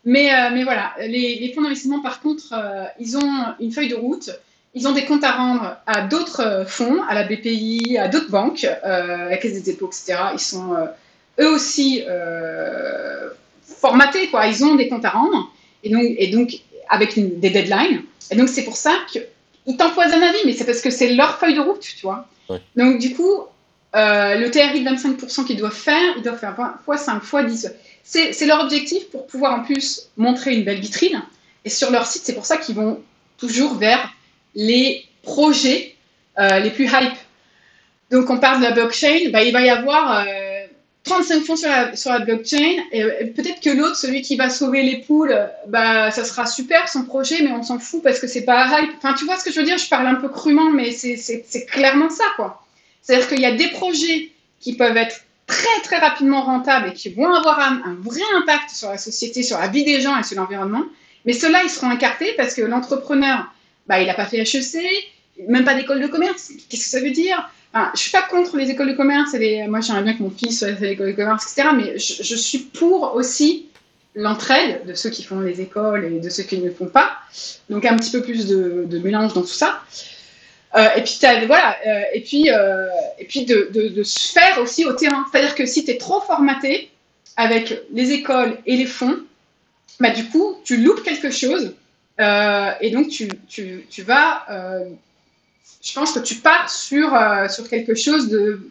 Mais, 0.04 0.32
euh, 0.32 0.50
mais 0.52 0.62
voilà, 0.62 0.92
les, 1.00 1.36
les 1.36 1.52
fonds 1.52 1.62
d'investissement, 1.62 2.00
par 2.00 2.20
contre, 2.20 2.54
ils 3.00 3.16
ont 3.16 3.54
une 3.58 3.72
feuille 3.72 3.88
de 3.88 3.96
route 3.96 4.30
ils 4.74 4.88
ont 4.88 4.92
des 4.92 5.04
comptes 5.04 5.24
à 5.24 5.32
rendre 5.32 5.76
à 5.86 6.02
d'autres 6.02 6.40
euh, 6.40 6.64
fonds, 6.66 7.00
à 7.08 7.14
la 7.14 7.24
BPI, 7.24 7.96
à 7.98 8.08
d'autres 8.08 8.30
banques, 8.30 8.64
euh, 8.64 9.26
à 9.26 9.30
la 9.30 9.36
Caisse 9.36 9.54
des 9.54 9.60
dépôts, 9.60 9.86
etc. 9.86 10.16
Ils 10.32 10.40
sont 10.40 10.74
euh, 10.74 10.86
eux 11.40 11.48
aussi 11.48 12.02
formatés, 13.80 14.28
quoi. 14.28 14.46
Ils 14.46 14.64
ont 14.64 14.74
des 14.74 14.88
comptes 14.88 15.04
à 15.04 15.10
rendre, 15.10 15.52
et 15.82 15.90
donc, 15.90 16.04
et 16.04 16.26
donc 16.28 16.60
avec 16.88 17.14
des 17.14 17.50
deadlines. 17.50 18.02
Et 18.30 18.36
donc, 18.36 18.48
c'est 18.48 18.64
pour 18.64 18.76
ça 18.76 18.92
qu'ils 19.10 19.76
t'empoisonnent 19.76 20.20
la 20.20 20.32
vie, 20.32 20.38
mais 20.44 20.52
c'est 20.52 20.64
parce 20.64 20.80
que 20.80 20.90
c'est 20.90 21.14
leur 21.14 21.38
feuille 21.38 21.54
de 21.54 21.60
route, 21.60 21.80
tu 21.80 22.02
vois. 22.02 22.26
Donc, 22.76 22.98
du 22.98 23.14
coup, 23.14 23.42
le 23.94 24.48
TRI 24.48 24.82
de 24.82 24.88
25% 24.88 25.44
qu'ils 25.44 25.56
doivent 25.56 25.72
faire, 25.72 26.14
ils 26.16 26.22
doivent 26.22 26.38
faire 26.38 26.54
20 26.54 26.80
fois 26.84 26.96
5 26.96 27.22
fois 27.22 27.42
10. 27.42 27.72
C'est 28.04 28.46
leur 28.46 28.60
objectif 28.60 29.10
pour 29.10 29.26
pouvoir 29.26 29.58
en 29.58 29.62
plus 29.62 30.08
montrer 30.16 30.54
une 30.54 30.64
belle 30.64 30.80
vitrine. 30.80 31.22
Et 31.64 31.70
sur 31.70 31.90
leur 31.90 32.06
site, 32.06 32.22
c'est 32.24 32.34
pour 32.34 32.46
ça 32.46 32.58
qu'ils 32.58 32.74
vont 32.74 33.02
toujours 33.38 33.74
vers 33.74 34.13
les 34.54 35.04
projets 35.22 35.94
euh, 36.38 36.58
les 36.60 36.70
plus 36.70 36.86
hype. 36.86 37.16
Donc, 38.10 38.30
on 38.30 38.38
parle 38.38 38.60
de 38.60 38.64
la 38.64 38.72
blockchain, 38.72 39.30
bah, 39.32 39.42
il 39.42 39.52
va 39.52 39.62
y 39.62 39.70
avoir 39.70 40.24
35 41.04 41.34
euh, 41.34 41.40
fonds 41.40 41.56
sur 41.56 41.68
la, 42.10 42.18
blockchain, 42.20 42.76
et 42.92 43.26
peut-être 43.26 43.60
que 43.60 43.70
l'autre, 43.70 43.96
celui 43.96 44.22
qui 44.22 44.36
va 44.36 44.50
sauver 44.50 44.82
les 44.82 44.98
poules, 44.98 45.36
bah, 45.68 46.10
ça 46.10 46.24
sera 46.24 46.46
super 46.46 46.88
son 46.88 47.04
projet, 47.04 47.42
mais 47.42 47.50
on 47.52 47.62
s'en 47.62 47.78
fout 47.78 48.02
parce 48.02 48.20
que 48.20 48.26
c'est 48.26 48.44
pas 48.44 48.66
hype. 48.66 48.90
Enfin, 48.98 49.14
tu 49.14 49.24
vois 49.24 49.36
ce 49.36 49.44
que 49.44 49.52
je 49.52 49.60
veux 49.60 49.66
dire? 49.66 49.78
Je 49.78 49.88
parle 49.88 50.06
un 50.06 50.16
peu 50.16 50.28
crûment, 50.28 50.70
mais 50.70 50.92
c'est 50.92 51.66
clairement 51.66 52.10
ça, 52.10 52.24
quoi. 52.36 52.62
C'est-à-dire 53.02 53.28
qu'il 53.28 53.40
y 53.40 53.46
a 53.46 53.52
des 53.52 53.68
projets 53.68 54.30
qui 54.60 54.76
peuvent 54.76 54.96
être 54.96 55.20
très 55.46 55.80
très 55.82 55.98
rapidement 55.98 56.42
rentables 56.42 56.88
et 56.88 56.92
qui 56.94 57.10
vont 57.10 57.32
avoir 57.32 57.60
un, 57.60 57.82
un, 57.84 57.96
vrai 58.00 58.22
impact 58.36 58.70
sur 58.70 58.88
la 58.88 58.96
société, 58.96 59.42
sur 59.42 59.58
la 59.58 59.68
vie 59.68 59.84
des 59.84 60.00
gens 60.00 60.18
et 60.18 60.22
sur 60.22 60.38
l'environnement. 60.38 60.84
Mais 61.26 61.32
ceux-là, 61.32 61.62
ils 61.64 61.70
seront 61.70 61.90
écartés 61.92 62.32
parce 62.36 62.54
que 62.54 62.62
l'entrepreneur, 62.62 63.46
bah, 63.86 64.00
il 64.00 64.06
n'a 64.06 64.14
pas 64.14 64.26
fait 64.26 64.38
HEC, 64.38 64.82
même 65.48 65.64
pas 65.64 65.74
d'école 65.74 66.00
de 66.00 66.06
commerce. 66.06 66.52
Qu'est-ce 66.68 66.84
que 66.84 66.88
ça 66.88 67.00
veut 67.00 67.10
dire? 67.10 67.50
Enfin, 67.72 67.90
Je 67.94 68.00
suis 68.00 68.10
pas 68.10 68.22
contre 68.22 68.56
les 68.56 68.70
écoles 68.70 68.88
de 68.88 68.96
commerce. 68.96 69.34
Moi, 69.68 69.80
j'aimerais 69.80 70.02
bien 70.02 70.14
que 70.14 70.22
mon 70.22 70.30
fils 70.30 70.58
soit 70.58 70.68
à 70.68 70.72
l'école 70.72 71.08
de 71.08 71.12
commerce, 71.12 71.44
etc. 71.52 71.68
Mais 71.76 71.98
je, 71.98 72.36
suis 72.36 72.58
pour 72.58 73.14
aussi 73.14 73.66
l'entraide 74.14 74.86
de 74.86 74.94
ceux 74.94 75.10
qui 75.10 75.24
font 75.24 75.40
les 75.40 75.60
écoles 75.60 76.04
et 76.04 76.20
de 76.20 76.30
ceux 76.30 76.44
qui 76.44 76.58
ne 76.58 76.66
le 76.66 76.72
font 76.72 76.86
pas. 76.86 77.18
Donc 77.68 77.84
un 77.84 77.96
petit 77.96 78.12
peu 78.12 78.22
plus 78.22 78.46
de, 78.46 78.98
mélange 78.98 79.34
dans 79.34 79.42
tout 79.42 79.48
ça. 79.48 79.82
Euh, 80.76 80.88
et 80.96 81.02
puis, 81.02 81.18
voilà, 81.46 81.76
euh, 81.86 82.02
et 82.14 82.20
puis, 82.20 82.50
euh, 82.50 82.86
et 83.18 83.24
puis 83.24 83.44
de, 83.44 84.02
se 84.02 84.32
faire 84.32 84.58
aussi 84.58 84.84
au 84.84 84.92
terrain. 84.92 85.24
C'est-à-dire 85.30 85.54
que 85.54 85.66
si 85.66 85.84
tu 85.84 85.90
es 85.92 85.98
trop 85.98 86.20
formaté 86.20 86.90
avec 87.36 87.82
les 87.92 88.12
écoles 88.12 88.58
et 88.66 88.76
les 88.76 88.86
fonds, 88.86 89.18
bah, 90.00 90.10
du 90.10 90.24
coup, 90.26 90.56
tu 90.64 90.76
loupes 90.76 91.02
quelque 91.02 91.30
chose. 91.30 91.74
Euh, 92.20 92.72
et 92.80 92.90
donc, 92.90 93.08
tu, 93.08 93.28
tu, 93.48 93.86
tu 93.90 94.02
vas. 94.02 94.46
je 95.82 95.92
pense 95.92 96.12
que 96.12 96.20
tu 96.20 96.36
pars 96.36 96.70
sur, 96.70 97.10
sur 97.50 97.68
quelque 97.68 97.94
chose 97.94 98.28
de. 98.28 98.70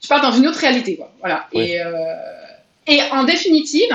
Tu 0.00 0.08
pars 0.08 0.22
dans 0.22 0.32
une 0.32 0.46
autre 0.46 0.58
réalité. 0.58 0.96
Quoi. 0.96 1.12
Voilà. 1.20 1.46
Oui. 1.54 1.72
Et, 1.72 1.82
et 2.86 3.02
en 3.12 3.24
définitive, 3.24 3.94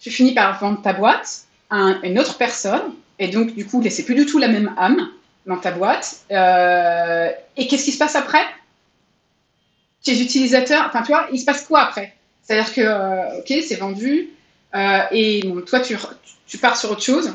tu 0.00 0.10
finis 0.10 0.34
par 0.34 0.58
vendre 0.60 0.80
ta 0.82 0.92
boîte 0.92 1.44
à 1.70 1.94
une 2.02 2.18
autre 2.18 2.36
personne. 2.36 2.94
Et 3.18 3.28
donc, 3.28 3.54
du 3.54 3.66
coup, 3.66 3.82
c'est 3.88 4.04
plus 4.04 4.14
du 4.14 4.26
tout 4.26 4.38
la 4.38 4.48
même 4.48 4.74
âme 4.78 5.10
dans 5.46 5.58
ta 5.58 5.70
boîte. 5.70 6.20
Euh, 6.30 7.30
et 7.56 7.66
qu'est-ce 7.66 7.84
qui 7.84 7.92
se 7.92 7.98
passe 7.98 8.16
après? 8.16 8.44
Tes 10.02 10.20
utilisateurs, 10.20 10.86
enfin, 10.88 11.02
tu 11.02 11.08
vois, 11.08 11.28
il 11.32 11.38
se 11.38 11.44
passe 11.44 11.66
quoi 11.66 11.82
après? 11.82 12.14
C'est-à-dire 12.42 12.72
que, 12.72 12.80
euh, 12.80 13.38
ok, 13.38 13.62
c'est 13.66 13.76
vendu, 13.76 14.30
euh, 14.74 15.02
et 15.10 15.42
bon, 15.44 15.62
toi, 15.62 15.80
tu, 15.80 15.96
tu, 16.46 16.58
pars 16.58 16.76
sur 16.76 16.90
autre 16.90 17.02
chose. 17.02 17.32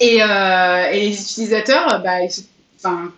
Et, 0.00 0.22
euh, 0.22 0.90
et 0.90 1.00
les 1.00 1.20
utilisateurs, 1.20 2.00
bah, 2.02 2.22
ils, 2.22 2.30
enfin, 2.76 3.12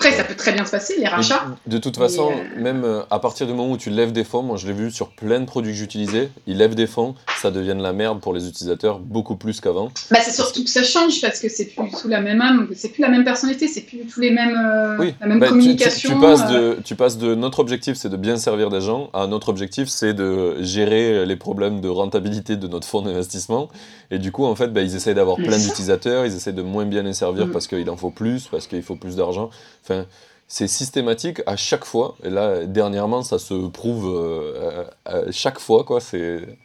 après, 0.00 0.16
ça 0.16 0.24
peut 0.24 0.34
très 0.34 0.52
bien 0.52 0.64
se 0.64 0.70
passer, 0.70 0.96
les 0.98 1.06
rachats. 1.06 1.44
De, 1.66 1.72
de 1.76 1.78
toute 1.78 1.98
façon, 1.98 2.30
euh... 2.30 2.60
même 2.62 2.84
euh, 2.84 3.02
à 3.10 3.18
partir 3.18 3.46
du 3.46 3.52
moment 3.52 3.70
où 3.70 3.76
tu 3.76 3.90
lèves 3.90 4.12
des 4.12 4.24
fonds, 4.24 4.42
moi 4.42 4.56
je 4.56 4.66
l'ai 4.66 4.72
vu 4.72 4.90
sur 4.90 5.10
plein 5.10 5.40
de 5.40 5.44
produits 5.44 5.72
que 5.72 5.78
j'utilisais, 5.78 6.30
ils 6.46 6.56
lèvent 6.56 6.74
des 6.74 6.86
fonds, 6.86 7.14
ça 7.42 7.50
devient 7.50 7.74
de 7.76 7.82
la 7.82 7.92
merde 7.92 8.18
pour 8.18 8.32
les 8.32 8.48
utilisateurs, 8.48 8.98
beaucoup 8.98 9.36
plus 9.36 9.60
qu'avant. 9.60 9.90
Bah, 10.10 10.20
c'est 10.22 10.32
surtout 10.32 10.64
que 10.64 10.70
ça 10.70 10.84
change 10.84 11.20
parce 11.20 11.38
que 11.38 11.50
c'est 11.50 11.66
plus 11.66 11.90
tout 12.00 12.08
la 12.08 12.22
même 12.22 12.40
âme, 12.40 12.68
c'est 12.74 12.88
plus 12.88 13.02
la 13.02 13.10
même 13.10 13.24
personnalité, 13.24 13.68
c'est 13.68 13.82
plus 13.82 13.98
du 13.98 14.06
tout 14.06 14.20
les 14.20 14.30
mêmes, 14.30 14.56
euh, 14.56 14.96
oui. 14.98 15.14
la 15.20 15.26
même 15.26 15.38
bah, 15.38 15.48
communication. 15.48 16.08
Tu, 16.08 16.14
tu, 16.14 16.20
tu 16.20 16.26
passes 16.26 16.50
de, 16.50 16.78
tu 16.82 16.96
passes 16.96 17.18
de 17.18 17.34
notre 17.34 17.58
objectif, 17.58 17.98
c'est 17.98 18.08
de 18.08 18.16
bien 18.16 18.38
servir 18.38 18.70
des 18.70 18.80
gens, 18.80 19.10
à 19.12 19.26
notre 19.26 19.50
objectif, 19.50 19.88
c'est 19.88 20.14
de 20.14 20.62
gérer 20.62 21.26
les 21.26 21.36
problèmes 21.36 21.82
de 21.82 21.88
rentabilité 21.88 22.56
de 22.56 22.68
notre 22.68 22.86
fonds 22.86 23.02
d'investissement. 23.02 23.68
Et 24.10 24.18
du 24.18 24.32
coup, 24.32 24.46
en 24.46 24.54
fait, 24.54 24.68
bah, 24.68 24.80
ils 24.80 24.96
essayent 24.96 25.14
d'avoir 25.14 25.36
plein 25.36 25.58
d'utilisateurs, 25.58 26.24
ils 26.24 26.34
essayent 26.34 26.54
de 26.54 26.62
moins 26.62 26.86
bien 26.86 27.02
les 27.02 27.12
servir 27.12 27.48
mmh. 27.48 27.52
parce 27.52 27.66
qu'il 27.66 27.90
en 27.90 27.98
faut 27.98 28.10
plus, 28.10 28.48
parce 28.50 28.66
qu'il 28.66 28.82
faut 28.82 28.96
plus 28.96 29.16
d'argent. 29.16 29.50
Enfin, 29.90 30.06
c'est 30.46 30.68
systématique 30.68 31.42
à 31.46 31.56
chaque 31.56 31.84
fois. 31.84 32.16
Et 32.24 32.30
là, 32.30 32.64
dernièrement, 32.66 33.22
ça 33.22 33.38
se 33.38 33.68
prouve 33.68 34.12
euh, 34.14 34.84
à 35.04 35.30
chaque 35.30 35.58
fois, 35.58 35.84
quoi. 35.84 36.00
C'est, 36.00 36.58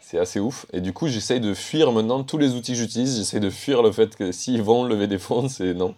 c'est 0.00 0.18
assez 0.18 0.40
ouf. 0.40 0.66
Et 0.72 0.80
du 0.80 0.92
coup, 0.92 1.08
j'essaye 1.08 1.40
de 1.40 1.54
fuir 1.54 1.92
maintenant 1.92 2.22
tous 2.22 2.38
les 2.38 2.54
outils 2.54 2.72
que 2.72 2.78
j'utilise. 2.78 3.16
J'essaye 3.16 3.40
de 3.40 3.50
fuir 3.50 3.82
le 3.82 3.92
fait 3.92 4.16
que 4.16 4.32
s'ils 4.32 4.62
vont 4.62 4.84
lever 4.84 5.06
des 5.06 5.18
fonds, 5.18 5.48
c'est 5.48 5.74
non. 5.74 5.94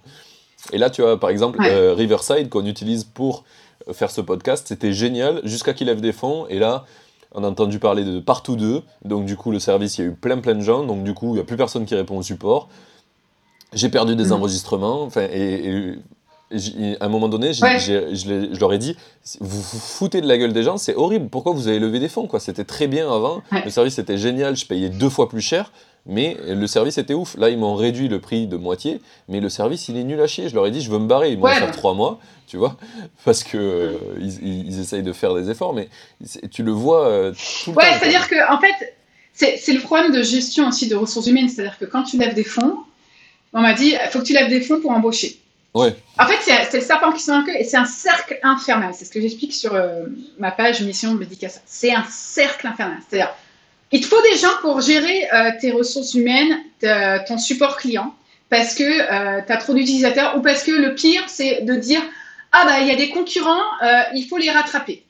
Et 0.73 0.79
là, 0.79 0.91
tu 0.91 1.03
vois, 1.03 1.19
par 1.19 1.31
exemple, 1.31 1.61
ouais. 1.61 1.71
euh, 1.71 1.95
Riverside, 1.95 2.49
qu'on 2.49 2.67
utilise 2.67 3.05
pour 3.05 3.45
faire 3.91 4.13
ce 4.13 4.21
podcast, 4.21 4.69
c'était 4.69 4.93
génial 4.93 5.41
jusqu'à 5.43 5.75
qu'ils 5.75 5.89
lèvent 5.89 6.01
des 6.01 6.13
fonds. 6.13 6.47
Et 6.49 6.61
là, 6.61 6.85
on 7.33 7.43
a 7.43 7.49
entendu 7.49 7.79
parler 7.81 8.05
de 8.05 8.21
partout 8.21 8.55
d'eux. 8.55 8.83
Donc, 9.05 9.25
du 9.25 9.37
coup, 9.37 9.51
le 9.51 9.59
service, 9.59 9.99
il 9.99 10.01
y 10.03 10.05
a 10.05 10.11
eu 10.11 10.15
plein, 10.15 10.39
plein 10.39 10.55
de 10.55 10.61
gens. 10.61 10.85
Donc, 10.85 11.03
du 11.03 11.15
coup, 11.15 11.31
il 11.31 11.35
n'y 11.35 11.41
a 11.41 11.45
plus 11.45 11.57
personne 11.57 11.85
qui 11.85 11.97
répond 11.97 12.19
au 12.19 12.23
support. 12.23 12.69
J'ai 13.73 13.89
perdu 13.89 14.15
des 14.15 14.27
mmh. 14.27 14.33
enregistrements. 14.33 15.03
Enfin, 15.03 15.27
et, 15.33 15.67
et 15.67 15.99
à 17.01 17.05
un 17.05 17.09
moment 17.09 17.29
donné, 17.29 17.49
ouais. 17.63 17.79
je, 17.79 18.59
leur 18.59 18.73
ai 18.73 18.79
dit 18.79 18.97
vous 19.41 19.61
vous 19.61 19.79
foutez 19.79 20.21
de 20.21 20.29
la 20.29 20.37
gueule 20.39 20.53
des 20.53 20.63
gens, 20.63 20.77
c'est 20.77 20.95
horrible. 20.95 21.29
Pourquoi 21.29 21.53
vous 21.53 21.69
avez 21.69 21.79
levé 21.79 22.01
des 22.01 22.09
fonds 22.09 22.27
quoi? 22.27 22.41
C'était 22.41 22.65
très 22.65 22.87
bien 22.87 23.13
avant, 23.13 23.43
ouais. 23.53 23.63
le 23.65 23.71
service 23.71 23.99
était 23.99 24.19
génial, 24.19 24.57
je 24.57 24.67
payais 24.67 24.89
deux 24.89 25.09
fois 25.09 25.29
plus 25.29 25.41
cher, 25.41 25.73
mais 26.07 26.37
le 26.47 26.67
service 26.67 26.99
était 26.99 27.15
ouf. 27.15 27.37
Là, 27.39 27.49
ils 27.49 27.59
m'ont 27.59 27.75
réduit 27.75 28.09
le 28.09 28.21
prix 28.21 28.47
de 28.47 28.57
moitié, 28.57 29.01
mais 29.29 29.41
le 29.41 29.49
service 29.49 29.89
il 29.89 29.97
est 29.97 30.05
nul 30.05 30.21
à 30.21 30.27
chier. 30.27 30.49
Je 30.49 30.55
leur 30.55 30.67
ai 30.67 30.71
dit 30.71 30.81
je 30.81 30.91
veux 30.91 30.99
me 30.99 31.07
barrer, 31.07 31.31
ils 31.31 31.39
m'ont 31.39 31.45
ouais. 31.45 31.55
fait 31.55 31.71
trois 31.71 31.95
mois, 31.95 32.19
tu 32.47 32.57
vois, 32.57 32.77
parce 33.25 33.45
que 33.45 33.57
euh, 33.57 33.99
ils, 34.21 34.69
ils, 34.69 34.81
essayent 34.81 35.03
de 35.03 35.13
faire 35.13 35.35
des 35.35 35.51
efforts, 35.51 35.75
mais 35.75 35.89
tu 36.51 36.63
le 36.63 36.73
vois. 36.73 37.07
Euh, 37.07 37.33
tout 37.65 37.73
ouais, 37.73 37.85
c'est-à-dire 37.99 38.29
que 38.29 38.53
en 38.53 38.61
fait, 38.61 38.95
c'est 39.33 39.73
le 39.73 39.81
problème 39.81 40.13
de 40.13 40.23
gestion 40.23 40.69
aussi 40.69 40.89
de 40.89 40.97
ressources 40.97 41.27
humaines, 41.27 41.49
c'est-à-dire 41.49 41.79
que 41.79 41.85
quand 41.85 42.03
tu 42.03 42.19
lèves 42.19 42.35
des 42.35 42.45
fonds, 42.45 42.79
on 43.53 43.61
m'a 43.61 43.75
dit 43.75 43.95
il 44.03 44.11
faut 44.11 44.21
que 44.21 44.25
tu 44.25 44.33
lèves 44.33 44.49
des 44.49 44.61
fonds 44.61 44.81
pour 44.81 44.91
embaucher. 44.91 45.39
Ouais. 45.75 45.95
En 46.19 46.27
fait, 46.27 46.39
c'est 46.43 46.79
le 46.79 46.85
serpent 46.85 47.13
qui 47.13 47.23
se 47.23 47.31
en 47.31 47.45
queue 47.45 47.57
et 47.59 47.65
c'est 47.65 47.79
un 47.79 47.87
cercle 47.87 48.39
infernal. 48.43 48.93
C'est 48.95 49.07
ce 49.07 49.11
que 49.11 49.21
j'explique 49.21 49.55
sur 49.55 49.75
euh, 49.75 50.05
ma 50.39 50.51
page 50.51 50.83
Mission 50.83 51.15
Médicassa. 51.15 51.61
C'est 51.65 51.95
un 51.95 52.05
cercle 52.11 52.67
infernal. 52.67 52.99
C'est-à-dire, 53.09 53.33
il 53.91 54.01
te 54.01 54.07
faut 54.07 54.21
des 54.23 54.37
gens 54.39 54.53
pour 54.61 54.81
gérer 54.81 55.29
euh, 55.33 55.51
tes 55.61 55.71
ressources 55.71 56.15
humaines, 56.15 56.59
ton 57.27 57.39
support 57.39 57.77
client, 57.77 58.15
parce 58.53 58.75
que 58.75 58.85
euh, 58.85 59.41
tu 59.47 59.53
as 59.53 59.57
trop 59.57 59.73
d'utilisateurs 59.73 60.37
ou 60.37 60.43
parce 60.43 60.63
que 60.63 60.73
le 60.73 60.95
pire, 60.95 61.23
c'est 61.27 61.63
de 61.63 61.75
dire 61.75 62.03
Ah, 62.53 62.65
bah, 62.67 62.81
il 62.81 62.89
y 62.89 62.91
a 62.91 62.97
des 62.97 63.09
concurrents, 63.09 63.63
euh, 63.83 64.03
il 64.15 64.27
faut 64.29 64.37
les 64.37 64.51
rattraper. 64.51 65.05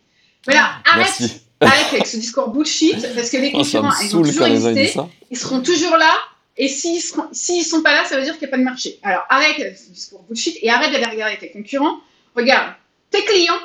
Voilà, 0.44 0.70
arrête, 0.85 1.20
arrête 1.61 1.87
avec 1.92 2.07
ce 2.07 2.16
discours 2.18 2.51
bullshit, 2.51 3.14
parce 3.14 3.31
que 3.31 3.38
les 3.38 3.51
Oh, 3.55 3.59
me 3.59 3.62
concurrents, 3.64 3.90
ils 4.01 4.11
vont 4.11 4.22
toujours 4.22 4.46
ça. 4.92 5.09
ils 5.31 5.38
seront 5.38 5.61
toujours 5.61 5.96
là. 5.96 6.12
Et 6.56 6.68
s'ils 6.68 7.02
s'ils 7.32 7.64
sont 7.64 7.82
pas 7.82 7.92
là, 7.92 8.04
ça 8.04 8.16
veut 8.16 8.24
dire 8.24 8.34
qu'il 8.34 8.46
n'y 8.46 8.48
a 8.48 8.50
pas 8.50 8.58
de 8.58 8.64
marché. 8.64 8.98
Alors 9.02 9.24
arrête 9.28 9.78
ce 9.78 9.90
discours 9.90 10.22
bullshit 10.24 10.58
et 10.60 10.70
arrête 10.70 10.92
d'aller 10.92 11.06
regarder 11.06 11.38
tes 11.38 11.50
concurrents. 11.50 11.98
Regarde 12.36 12.74
tes 13.10 13.24
clients, 13.24 13.60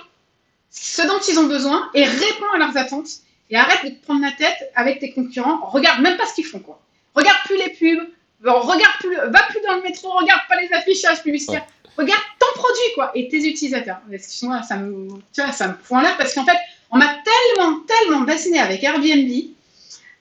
ce 0.72 1.02
dont 1.02 1.20
ils 1.28 1.38
ont 1.40 1.48
besoin 1.48 1.90
et 1.94 2.04
réponds 2.04 2.52
à 2.54 2.58
leurs 2.58 2.78
attentes. 2.78 3.10
Et 3.50 3.56
arrête 3.56 3.86
de 3.86 3.90
te 3.92 4.04
prendre 4.04 4.22
la 4.22 4.32
tête 4.32 4.72
avec 4.76 5.00
tes 5.00 5.14
concurrents. 5.14 5.66
Regarde 5.70 6.02
même 6.02 6.18
pas 6.18 6.26
ce 6.26 6.34
qu'ils 6.34 6.46
font 6.46 6.60
quoi. 6.60 6.82
Regarde 7.16 7.38
plus 7.46 7.58
les 7.58 7.70
pubs. 7.70 8.08
Regarde 8.44 8.98
plus, 9.00 9.16
va 9.16 9.44
plus 9.50 9.62
dans 9.66 9.76
le 9.76 9.84
métro. 9.84 10.12
Regarde 10.12 10.42
pas 10.50 10.62
les 10.62 10.72
affichages 10.74 11.24
publicitaires. 11.24 11.66
Regarde 11.98 12.22
ton 12.40 12.60
produit 12.60 12.94
quoi 12.96 13.12
et 13.16 13.28
tes 13.28 13.38
utilisateurs. 13.38 14.00
Excuse-moi, 14.12 14.62
ça 14.64 14.76
me, 14.76 15.08
tu 15.34 15.42
vois, 15.42 15.52
ça 15.52 15.68
me 15.68 16.02
l'air 16.02 16.18
parce 16.18 16.34
qu'en 16.34 16.46
fait, 16.46 16.58
on 16.92 16.98
m'a 16.98 17.16
tellement, 17.24 17.80
tellement 17.82 18.22
bassiné 18.22 18.60
avec 18.60 18.84
Airbnb. 18.84 19.32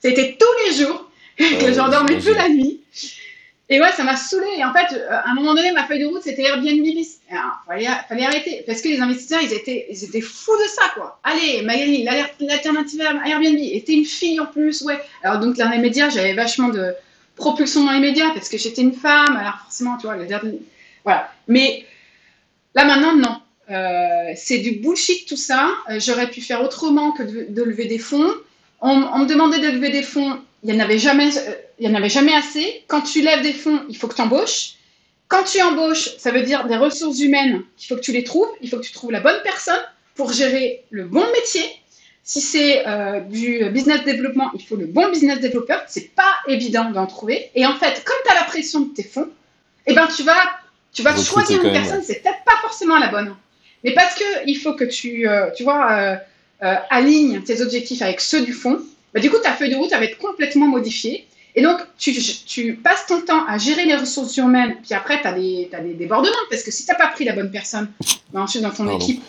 C'était 0.01 0.37
tous 0.39 0.67
les 0.67 0.85
jours 0.85 1.06
j'en 1.39 1.89
dormais 1.89 2.19
plus 2.19 2.35
la 2.35 2.49
nuit. 2.49 2.81
Et 3.69 3.81
ouais, 3.81 3.91
ça 3.93 4.05
m'a 4.05 4.17
saoulé. 4.17 4.47
Et 4.59 4.65
en 4.65 4.73
fait, 4.73 4.95
euh, 4.95 5.11
à 5.11 5.31
un 5.31 5.35
moment 5.35 5.55
donné, 5.55 5.73
ma 5.73 5.85
feuille 5.85 6.01
de 6.01 6.07
route, 6.07 6.23
c'était 6.23 6.43
Airbnb 6.43 6.83
bis. 6.83 7.19
Il 7.31 7.37
fallait, 7.67 7.89
fallait 8.09 8.25
arrêter. 8.25 8.63
Parce 8.65 8.81
que 8.81 8.89
les 8.89 9.01
investisseurs, 9.01 9.41
ils 9.43 9.53
étaient, 9.53 9.87
ils 9.91 10.05
étaient 10.05 10.21
fous 10.21 10.57
de 10.57 10.69
ça, 10.69 10.83
quoi. 10.95 11.19
Allez, 11.25 11.63
Magali, 11.63 12.05
l'alternative 12.05 13.01
à 13.03 13.29
Airbnb. 13.29 13.59
Et 13.59 13.83
t'es 13.85 13.95
une 13.95 14.05
fille 14.05 14.39
en 14.39 14.47
plus, 14.47 14.83
ouais. 14.83 15.01
Alors, 15.25 15.41
donc, 15.41 15.57
dans 15.57 15.69
les 15.69 15.79
médias, 15.79 16.11
j'avais 16.11 16.35
vachement 16.35 16.69
de 16.69 16.95
propulsion 17.35 17.85
dans 17.85 17.93
les 17.93 18.01
médias 18.01 18.31
parce 18.35 18.49
que 18.49 18.57
j'étais 18.57 18.83
une 18.83 18.95
femme. 18.95 19.37
Alors, 19.37 19.59
forcément, 19.65 19.97
tu 19.97 20.07
vois, 20.07 20.17
les 20.17 20.29
Voilà. 21.03 21.33
Mais 21.49 21.85
là, 22.77 22.85
maintenant, 22.85 23.17
non. 23.17 23.41
Euh, 23.69 24.33
c'est 24.37 24.59
du 24.59 24.77
bullshit 24.77 25.27
tout 25.27 25.37
ça. 25.37 25.71
Euh, 25.91 25.99
J'aurais 25.99 26.31
pu 26.31 26.41
faire 26.41 26.63
autrement 26.63 27.11
que 27.11 27.25
de, 27.25 27.47
de 27.49 27.63
lever 27.65 27.87
des 27.87 27.99
fonds. 27.99 28.33
On, 28.81 28.91
on 28.91 29.19
me 29.21 29.27
demandait 29.27 29.59
de 29.59 29.71
lever 29.71 29.91
des 29.91 30.05
fonds. 30.05 30.39
Il 30.63 30.71
n'y 30.71 30.81
en 30.81 30.85
avait 30.85 30.99
jamais, 30.99 31.37
euh, 31.37 31.55
il 31.79 31.89
y 31.89 31.91
en 31.91 31.95
avait 31.95 32.09
jamais 32.09 32.35
assez. 32.35 32.85
Quand 32.89 33.03
tu 33.03 33.23
lèves 33.23 33.43
des 33.43 33.53
fonds, 33.53 33.83
il 33.89 33.97
faut 33.97 34.09
que 34.09 34.15
tu 34.15 34.23
embauches. 34.23 34.75
Quand 35.29 35.45
tu 35.45 35.61
embauches, 35.61 36.17
ça 36.19 36.31
veut 36.31 36.43
dire 36.43 36.67
des 36.67 36.77
ressources 36.77 37.21
humaines. 37.21 37.63
Il 37.81 37.87
faut 37.87 37.97
que 37.97 38.01
tu 38.01 38.13
les 38.13 38.25
trouves. 38.25 38.49
Il 38.61 38.69
faut 38.71 38.79
que 38.79 38.85
tu 38.85 38.93
trouves 38.93 39.13
la 39.13 39.21
bonne 39.21 39.41
personne 39.43 39.81
pour 40.15 40.33
gérer 40.33 40.85
le 40.91 41.05
bon 41.05 41.25
métier. 41.33 41.63
Si 42.23 42.41
c'est 42.41 42.87
euh, 42.89 43.21
du 43.21 43.65
business 43.71 44.03
développement, 44.05 44.51
il 44.55 44.63
faut 44.65 44.77
le 44.77 44.87
bon 44.87 45.11
business 45.11 45.39
développeur. 45.39 45.85
C'est 45.87 46.15
pas 46.15 46.35
évident 46.49 46.91
d'en 46.91 47.07
trouver. 47.07 47.51
Et 47.55 47.65
en 47.67 47.75
fait, 47.77 48.03
comme 48.05 48.17
tu 48.25 48.33
as 48.33 48.35
la 48.35 48.45
pression 48.45 48.81
de 48.81 48.95
tes 48.95 49.05
fonds, 49.05 49.29
eh 49.87 49.95
ben 49.95 50.09
tu 50.09 50.25
vas, 50.25 50.43
tu 50.93 51.03
vas 51.03 51.11
Recruter 51.11 51.31
choisir 51.31 51.65
une 51.65 51.73
personne. 51.73 52.03
C'est 52.03 52.23
peut-être 52.23 52.43
pas 52.45 52.57
forcément 52.63 52.99
la 52.99 53.09
bonne. 53.09 53.37
Mais 53.85 53.93
parce 53.93 54.15
que 54.17 54.25
il 54.47 54.57
faut 54.57 54.75
que 54.75 54.83
tu, 54.85 55.29
euh, 55.29 55.51
tu 55.57 55.63
vois, 55.63 56.19
euh, 56.63 56.75
alignes 56.91 57.43
tes 57.43 57.61
objectifs 57.61 58.03
avec 58.03 58.21
ceux 58.21 58.43
du 58.43 58.53
fond, 58.53 58.81
bah, 59.17 59.23
du 59.23 59.31
coup, 59.31 59.39
ta 59.39 59.53
feuille 59.53 59.71
de 59.71 59.77
route 59.77 59.91
va 59.91 60.05
être 60.05 60.19
complètement 60.19 60.67
modifiée. 60.67 61.27
Et 61.55 61.63
donc, 61.63 61.79
tu, 61.97 62.13
tu 62.13 62.75
passes 62.75 63.07
ton 63.07 63.23
temps 63.23 63.47
à 63.47 63.57
gérer 63.57 63.87
les 63.87 63.97
ressources 63.97 64.37
humaines, 64.37 64.77
puis 64.83 64.93
après, 64.93 65.23
tu 65.23 65.27
as 65.27 65.33
des, 65.33 65.95
débordements, 65.95 66.35
parce 66.51 66.63
que 66.63 66.71
si 66.71 66.85
tu 66.85 66.91
n'as 66.93 66.99
pas 66.99 67.07
pris 67.07 67.25
la 67.25 67.33
bonne 67.33 67.51
personne 67.51 67.91
bah, 68.31 68.43
ensuite 68.43 68.61
dans 68.61 68.73
ton 68.73 68.85
Pardon. 68.85 68.99
équipe, 68.99 69.23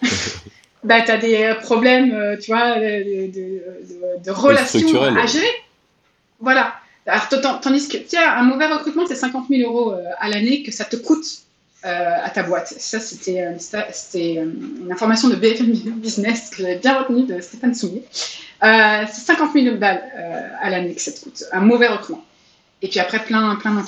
bah, 0.84 1.00
tu 1.00 1.10
as 1.10 1.16
des 1.16 1.42
euh, 1.42 1.54
problèmes, 1.56 2.12
euh, 2.14 2.36
tu 2.36 2.52
vois, 2.52 2.76
de, 2.76 3.26
de, 3.26 3.32
de- 3.32 4.24
de 4.24 4.30
relations 4.30 5.02
à 5.02 5.26
gérer. 5.26 5.50
Voilà. 6.38 6.76
Alors, 7.04 7.28
tandis 7.60 7.88
que, 7.88 7.96
tiens, 7.96 8.30
un 8.36 8.44
mauvais 8.44 8.66
recrutement, 8.66 9.06
c'est 9.08 9.16
50 9.16 9.48
000 9.50 9.68
euros 9.68 9.90
euh, 9.90 10.04
à 10.20 10.28
l'année 10.28 10.62
que 10.62 10.70
ça 10.70 10.84
te 10.84 10.94
coûte 10.94 11.26
à 11.82 12.30
ta 12.30 12.42
boîte. 12.42 12.68
Ça, 12.78 13.00
c'était 13.00 13.44
une 14.14 14.92
information 14.92 15.28
de 15.28 15.36
BFM 15.36 15.72
Business 15.96 16.50
que 16.50 16.62
j'avais 16.62 16.76
bien 16.76 16.98
retenue 16.98 17.24
de 17.24 17.40
Stéphane 17.40 17.74
Soumier. 17.74 18.04
c'est 18.60 19.06
50 19.26 19.52
000 19.52 19.76
balles 19.76 20.02
à 20.60 20.70
l'année 20.70 20.94
que 20.94 21.00
ça 21.00 21.12
te 21.12 21.20
coûte, 21.20 21.44
un 21.52 21.60
mauvais 21.60 21.88
recrutement. 21.88 22.24
Et 22.82 22.88
puis 22.88 23.00
après, 23.00 23.24
plein, 23.24 23.54
plein. 23.56 23.84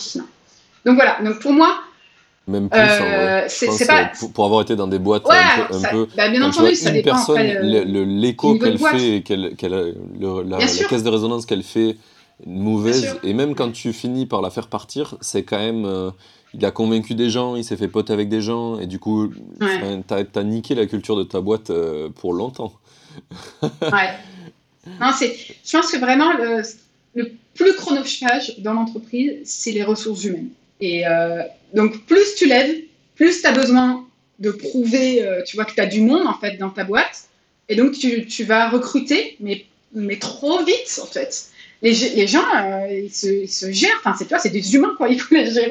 Donc 0.85 0.95
voilà, 0.97 1.19
donc 1.23 1.41
pour 1.41 1.53
moi, 1.53 1.79
même 2.47 2.69
plus, 2.69 2.79
euh, 2.79 3.47
c'est 3.49 3.87
pas... 3.87 4.13
pour, 4.35 4.45
avoir 4.45 4.61
été 4.61 4.77
dans 4.77 4.87
des 4.87 4.99
boîtes 4.99 5.25
un 5.27 5.67
peu, 5.67 5.77
un 5.77 5.91
peu 5.91 6.09
bah, 6.15 6.29
bien 6.29 6.43
entendu, 6.43 6.75
ça 6.75 6.91
une 6.91 6.97
dépend, 6.97 7.13
personne, 7.13 7.41
l'écho 7.41 8.59
qu'elle 8.59 8.79
fait, 8.79 9.23
qu'elle, 9.23 9.55
la, 10.47 10.59
caisse 10.59 11.03
de 11.03 11.09
résonance 11.09 11.47
qu'elle 11.47 11.63
fait, 11.63 11.97
mauvaise, 12.47 13.17
et 13.23 13.33
même 13.33 13.55
quand 13.55 13.73
tu 13.73 13.95
finis 13.95 14.27
par 14.27 14.43
la 14.43 14.51
faire 14.51 14.69
partir, 14.69 15.17
c'est 15.23 15.43
quand 15.43 15.59
même, 15.59 15.87
euh, 15.87 16.11
il 16.55 16.65
a 16.65 16.71
convaincu 16.71 17.15
des 17.15 17.31
gens, 17.31 17.57
il 17.57 17.65
s'est 17.65 17.77
fait 17.77 17.89
pote 17.89 18.11
avec 18.11 18.29
des 18.29 18.41
gens, 18.41 18.79
et 18.79 18.87
du 18.87 18.99
coup, 18.99 19.33
ouais. 19.61 20.03
t'as, 20.07 20.23
as 20.35 20.45
niqué 20.45 20.75
la 20.75 20.87
culture 20.87 21.17
de 21.17 21.25
ta 21.25 21.41
boîte 21.41 21.71
euh, 21.71 22.09
pour 22.11 22.33
longtemps. 22.33 22.73
ouais. 23.63 24.11
Non, 25.01 25.11
c'est, 25.17 25.35
je 25.65 25.73
pense 25.73 25.91
que 25.91 25.99
vraiment 25.99 26.33
le, 26.35 26.63
le 27.15 27.33
plus 27.55 27.75
chronophage 27.75 28.59
dans 28.59 28.75
l'entreprise, 28.75 29.41
c'est 29.45 29.73
les 29.73 29.83
ressources 29.83 30.25
humaines. 30.25 30.51
Et 30.81 31.07
euh, 31.07 31.43
donc, 31.73 32.05
plus 32.07 32.35
tu 32.37 32.47
lèves, 32.47 32.77
plus 33.15 33.41
tu 33.41 33.47
as 33.47 33.53
besoin 33.53 34.07
de 34.41 34.51
prouver, 34.51 35.25
euh, 35.25 35.43
tu 35.45 35.57
vois, 35.57 35.65
que 35.65 35.75
tu 35.75 35.81
as 35.81 35.87
du 35.87 36.01
monde, 36.01 36.27
en 36.27 36.35
fait, 36.35 36.57
dans 36.59 36.71
ta 36.71 36.85
boîte. 36.85 37.29
Et 37.69 37.77
donc, 37.77 37.93
tu, 37.93 38.27
tu 38.27 38.45
vas 38.45 38.69
recruter, 38.69 39.37
mais, 39.41 39.65
mais 39.95 40.19
trop 40.19 40.63
vite, 40.65 41.01
en 41.03 41.07
fait. 41.07 41.49
Les, 41.83 42.27
gens, 42.27 42.45
euh, 42.57 42.89
ils, 42.91 43.11
se, 43.49 43.71
gèrent. 43.71 43.97
Enfin, 43.99 44.15
c'est 44.19 44.27
toi, 44.27 44.39
c'est 44.39 44.51
des 44.51 44.75
humains, 44.75 44.95
quoi. 44.97 45.09
Il 45.11 45.21
faut 45.21 45.35
les 45.35 45.51
gérer. 45.51 45.71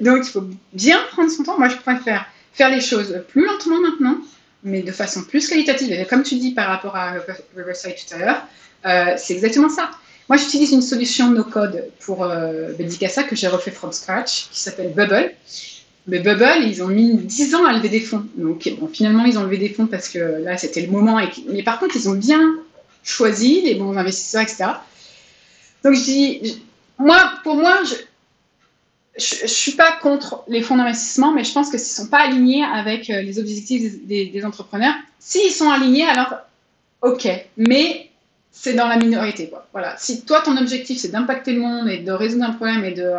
Donc, 0.00 0.18
il 0.24 0.30
faut 0.30 0.44
bien 0.72 0.98
prendre 1.10 1.30
son 1.30 1.42
temps. 1.42 1.58
Moi, 1.58 1.68
je 1.68 1.76
préfère 1.76 2.26
faire 2.52 2.70
les 2.70 2.80
choses 2.80 3.22
plus 3.28 3.44
lentement 3.44 3.80
maintenant, 3.80 4.16
mais 4.62 4.82
de 4.82 4.92
façon 4.92 5.22
plus 5.22 5.46
qualitative. 5.48 5.92
Et 5.92 6.06
comme 6.06 6.22
tu 6.22 6.36
dis 6.36 6.52
par 6.52 6.68
rapport 6.68 6.96
à 6.96 7.14
Riverside 7.56 7.94
tout 7.96 8.14
à 8.14 8.18
l'heure, 8.18 9.18
c'est 9.18 9.34
exactement 9.34 9.68
ça. 9.68 9.90
Moi, 10.28 10.38
j'utilise 10.38 10.72
une 10.72 10.82
solution 10.82 11.30
no-code 11.30 11.90
pour 12.00 12.24
euh, 12.24 12.72
que 12.72 13.36
j'ai 13.36 13.48
refait 13.48 13.70
from 13.70 13.92
scratch, 13.92 14.48
qui 14.50 14.60
s'appelle 14.60 14.92
Bubble. 14.94 15.32
Mais 16.06 16.20
Bubble, 16.20 16.64
ils 16.66 16.82
ont 16.82 16.88
mis 16.88 17.14
10 17.14 17.54
ans 17.54 17.64
à 17.66 17.72
lever 17.74 17.90
des 17.90 18.00
fonds. 18.00 18.24
Donc, 18.36 18.70
bon, 18.78 18.88
finalement, 18.88 19.24
ils 19.24 19.38
ont 19.38 19.42
levé 19.42 19.58
des 19.58 19.68
fonds 19.68 19.86
parce 19.86 20.08
que 20.08 20.18
là, 20.18 20.56
c'était 20.56 20.80
le 20.80 20.90
moment. 20.90 21.20
Mais 21.48 21.62
par 21.62 21.78
contre, 21.78 21.96
ils 21.96 22.08
ont 22.08 22.14
bien 22.14 22.56
choisi 23.02 23.60
les 23.62 23.74
bons 23.74 23.96
investisseurs, 23.96 24.42
etc. 24.42 24.64
Donc, 25.84 25.94
je 25.94 26.54
moi, 26.98 27.34
pour 27.42 27.56
moi, 27.56 27.80
je 29.16 29.42
ne 29.42 29.48
suis 29.48 29.72
pas 29.72 29.92
contre 30.00 30.42
les 30.48 30.62
fonds 30.62 30.76
d'investissement, 30.76 31.32
mais 31.32 31.44
je 31.44 31.52
pense 31.52 31.70
que 31.70 31.78
s'ils 31.78 32.02
ne 32.02 32.06
sont 32.06 32.10
pas 32.10 32.22
alignés 32.22 32.64
avec 32.64 33.10
euh, 33.10 33.20
les 33.22 33.38
objectifs 33.38 34.04
des, 34.06 34.44
entrepreneurs, 34.44 34.94
s'ils 35.18 35.52
sont 35.52 35.70
alignés, 35.70 36.06
alors 36.06 36.34
OK. 37.02 37.28
Mais 37.56 38.10
c'est 38.50 38.74
dans 38.74 38.88
la 38.88 38.96
minorité. 38.96 39.48
Quoi. 39.48 39.66
Voilà. 39.72 39.94
Si 39.98 40.24
toi, 40.24 40.40
ton 40.40 40.56
objectif, 40.56 40.98
c'est 40.98 41.08
d'impacter 41.08 41.52
le 41.52 41.60
monde 41.60 41.88
et 41.88 41.98
de 41.98 42.12
résoudre 42.12 42.44
un 42.44 42.52
problème 42.52 42.84
et 42.84 42.94
euh, 42.96 43.14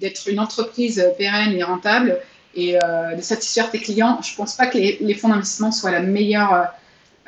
d'être 0.00 0.28
une 0.28 0.40
entreprise 0.40 1.04
pérenne 1.16 1.52
et 1.52 1.62
rentable 1.62 2.18
et 2.54 2.76
euh, 2.82 3.14
de 3.14 3.22
satisfaire 3.22 3.70
tes 3.70 3.78
clients, 3.78 4.20
je 4.22 4.32
ne 4.32 4.36
pense 4.36 4.56
pas 4.56 4.66
que 4.66 4.78
les, 4.78 5.14
fonds 5.14 5.28
d'investissement 5.28 5.72
soient 5.72 5.90
la 5.90 6.00
meilleure, 6.00 6.68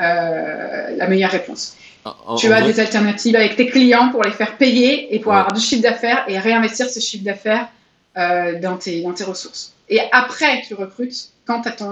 euh, 0.00 0.96
la 0.96 1.08
meilleure 1.08 1.30
réponse. 1.30 1.76
Tu 2.38 2.52
as 2.52 2.62
des 2.62 2.80
alternatives 2.80 3.36
avec 3.36 3.56
tes 3.56 3.66
clients 3.66 4.10
pour 4.10 4.22
les 4.22 4.32
faire 4.32 4.56
payer 4.56 5.14
et 5.14 5.18
pour 5.18 5.32
avoir 5.32 5.52
du 5.52 5.60
chiffre 5.60 5.82
d'affaires 5.82 6.24
et 6.28 6.38
réinvestir 6.38 6.88
ce 6.88 7.00
chiffre 7.00 7.24
d'affaires 7.24 7.68
dans, 8.16 8.76
tes, 8.76 9.02
dans 9.02 9.12
tes 9.12 9.24
ressources. 9.24 9.74
Et 9.88 10.00
après, 10.12 10.62
tu 10.66 10.74
recrutes 10.74 11.30
quand 11.46 11.62
tu 11.62 11.82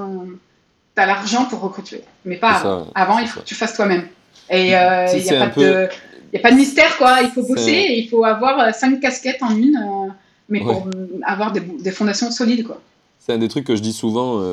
as, 1.00 1.06
l'argent 1.06 1.44
pour 1.46 1.60
recruter. 1.60 2.02
Mais 2.24 2.36
pas 2.36 2.52
avant. 2.52 2.86
avant, 2.94 3.18
il 3.18 3.26
faut 3.26 3.40
que 3.40 3.46
tu 3.46 3.54
fasses 3.54 3.74
toi-même. 3.74 4.06
Et 4.50 4.68
il 4.68 4.74
euh, 4.74 5.12
n'y 5.12 5.30
a, 5.30 5.44
a, 5.44 6.38
pas 6.40 6.50
de 6.50 6.56
mystère, 6.56 6.96
quoi. 6.98 7.20
Il 7.22 7.30
faut 7.30 7.42
bosser 7.46 7.70
et 7.70 7.98
il 7.98 8.08
faut 8.08 8.24
avoir 8.24 8.58
euh, 8.60 8.72
cinq 8.72 9.00
casquettes 9.00 9.42
en 9.42 9.56
une, 9.56 9.76
euh, 9.76 10.12
mais 10.48 10.60
pour 10.60 10.88
avoir 11.24 11.52
des, 11.52 11.60
des, 11.60 11.90
fondations 11.90 12.30
solides, 12.30 12.66
quoi. 12.66 12.80
C'est 13.24 13.32
un 13.32 13.38
des 13.38 13.46
trucs 13.46 13.64
que 13.64 13.76
je 13.76 13.82
dis 13.82 13.92
souvent 13.92 14.52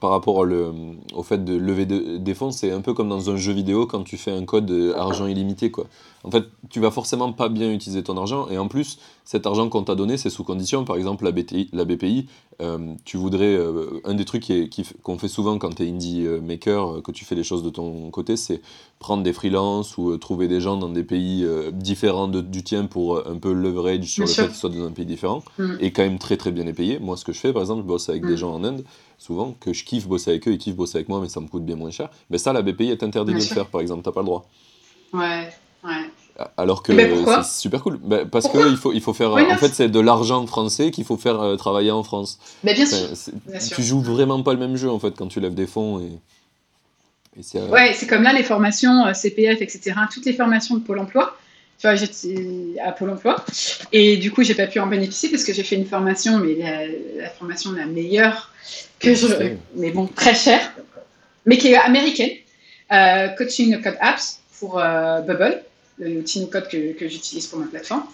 par, 0.00 0.10
rapport 0.10 0.44
au 1.14 1.22
fait 1.22 1.44
de 1.44 1.54
lever 1.54 1.86
des 1.86 2.34
fonds, 2.34 2.50
c'est 2.50 2.72
un 2.72 2.80
peu 2.80 2.92
comme 2.92 3.08
dans 3.08 3.30
un 3.30 3.36
jeu 3.36 3.52
vidéo 3.52 3.86
quand 3.86 4.02
tu 4.02 4.16
fais 4.16 4.32
un 4.32 4.44
code 4.44 4.94
argent 4.96 5.28
illimité. 5.28 5.70
Quoi. 5.70 5.86
En 6.24 6.30
fait, 6.32 6.42
tu 6.70 6.80
vas 6.80 6.90
forcément 6.90 7.32
pas 7.32 7.48
bien 7.48 7.70
utiliser 7.70 8.02
ton 8.02 8.16
argent 8.16 8.48
et 8.48 8.58
en 8.58 8.66
plus, 8.66 8.98
cet 9.30 9.46
argent 9.46 9.68
qu'on 9.68 9.84
t'a 9.84 9.94
donné, 9.94 10.16
c'est 10.16 10.28
sous 10.28 10.42
condition. 10.42 10.84
Par 10.84 10.96
exemple, 10.96 11.24
la 11.24 11.30
BPI, 11.30 11.70
la 11.72 11.84
BPI 11.84 12.26
euh, 12.60 12.94
tu 13.04 13.16
voudrais. 13.16 13.54
Euh, 13.54 14.00
un 14.02 14.14
des 14.14 14.24
trucs 14.24 14.50
qu'on 15.04 15.18
fait 15.18 15.28
souvent 15.28 15.56
quand 15.56 15.76
tu 15.76 15.84
es 15.84 15.88
indie 15.88 16.26
euh, 16.26 16.40
maker, 16.40 17.00
que 17.04 17.12
tu 17.12 17.24
fais 17.24 17.36
les 17.36 17.44
choses 17.44 17.62
de 17.62 17.70
ton 17.70 18.10
côté, 18.10 18.36
c'est 18.36 18.60
prendre 18.98 19.22
des 19.22 19.32
freelances 19.32 19.96
ou 19.98 20.16
trouver 20.18 20.48
des 20.48 20.60
gens 20.60 20.76
dans 20.76 20.88
des 20.88 21.04
pays 21.04 21.46
différents 21.70 22.26
du 22.26 22.64
tien 22.64 22.86
pour 22.86 23.24
un 23.24 23.36
peu 23.36 23.52
leverage 23.52 24.06
sur 24.06 24.24
le 24.24 24.28
fait 24.28 24.48
qu'ils 24.48 24.56
soient 24.56 24.68
dans 24.68 24.84
un 24.84 24.90
pays 24.90 25.06
différent 25.06 25.44
mm. 25.58 25.76
et 25.78 25.92
quand 25.92 26.02
même 26.02 26.18
très 26.18 26.36
très 26.36 26.50
bien 26.50 26.64
les 26.64 26.72
payer. 26.72 26.98
Moi, 26.98 27.16
ce 27.16 27.24
que 27.24 27.32
je 27.32 27.38
fais, 27.38 27.52
par 27.52 27.62
exemple, 27.62 27.82
je 27.82 27.86
bosse 27.86 28.08
avec 28.08 28.26
des 28.26 28.32
mm. 28.32 28.38
gens 28.38 28.52
en 28.52 28.64
Inde, 28.64 28.84
souvent, 29.16 29.54
que 29.60 29.72
je 29.72 29.84
kiffe 29.84 30.08
bosser 30.08 30.30
avec 30.32 30.48
eux, 30.48 30.52
ils 30.54 30.58
kiffent 30.58 30.74
bosser 30.74 30.98
avec 30.98 31.08
moi, 31.08 31.20
mais 31.20 31.28
ça 31.28 31.40
me 31.40 31.46
coûte 31.46 31.64
bien 31.64 31.76
moins 31.76 31.92
cher. 31.92 32.10
Mais 32.30 32.38
ça, 32.38 32.52
la 32.52 32.62
BPI 32.62 32.90
est 32.90 33.04
interdit 33.04 33.32
de 33.32 33.38
le 33.38 33.44
faire, 33.44 33.66
par 33.66 33.80
exemple, 33.80 34.02
t'as 34.02 34.10
pas 34.10 34.22
le 34.22 34.26
droit. 34.26 34.44
Ouais. 35.12 35.48
Alors 36.56 36.82
que 36.82 36.92
c'est 36.92 37.60
super 37.60 37.82
cool. 37.82 37.98
Bah, 38.02 38.24
parce 38.30 38.48
qu'il 38.48 38.76
faut, 38.76 38.92
il 38.92 39.00
faut 39.00 39.12
faire. 39.12 39.32
en 39.32 39.56
fait, 39.56 39.74
c'est 39.74 39.88
de 39.88 40.00
l'argent 40.00 40.46
français 40.46 40.90
qu'il 40.90 41.04
faut 41.04 41.16
faire 41.16 41.40
euh, 41.40 41.56
travailler 41.56 41.90
en 41.90 42.02
France. 42.02 42.38
Mais 42.64 42.74
bien, 42.74 42.86
sûr. 42.86 42.98
Tu 43.74 43.82
joues 43.82 44.00
vraiment 44.00 44.42
pas 44.42 44.52
le 44.52 44.58
même 44.58 44.76
jeu 44.76 44.90
en 44.90 44.98
fait 44.98 45.12
quand 45.16 45.28
tu 45.28 45.40
lèves 45.40 45.54
des 45.54 45.66
fonds. 45.66 46.00
Et, 46.00 47.40
et 47.40 47.60
ouais, 47.60 47.92
c'est 47.94 48.06
comme 48.06 48.22
là 48.22 48.32
les 48.32 48.42
formations 48.42 49.06
euh, 49.06 49.12
CPF, 49.12 49.60
etc. 49.60 49.92
Toutes 50.12 50.26
les 50.26 50.32
formations 50.32 50.76
de 50.76 50.80
Pôle 50.80 50.98
emploi. 50.98 51.36
Tu 51.78 51.86
vois, 51.86 51.94
j'étais 51.94 52.78
à 52.82 52.92
Pôle 52.92 53.10
emploi. 53.10 53.44
Et 53.92 54.16
du 54.16 54.30
coup, 54.30 54.42
j'ai 54.42 54.54
pas 54.54 54.66
pu 54.66 54.80
en 54.80 54.86
bénéficier 54.86 55.30
parce 55.30 55.44
que 55.44 55.52
j'ai 55.52 55.62
fait 55.62 55.76
une 55.76 55.86
formation, 55.86 56.38
mais 56.38 56.56
la, 57.18 57.30
formation 57.30 57.72
la 57.72 57.86
meilleure 57.86 58.50
que 58.98 59.14
je. 59.14 59.26
Mais 59.76 59.90
bon, 59.90 60.06
très 60.06 60.34
chère, 60.34 60.72
mais 61.46 61.58
qui 61.58 61.68
est 61.68 61.76
américaine. 61.76 62.30
Euh, 62.92 63.28
coaching 63.28 63.80
Code 63.80 63.96
Apps 64.00 64.40
pour 64.58 64.74
Bubble 64.74 65.62
l'outil 66.00 66.48
code 66.48 66.68
que, 66.68 66.92
que 66.92 67.08
j'utilise 67.08 67.46
pour 67.46 67.58
ma 67.58 67.66
plateforme. 67.66 68.04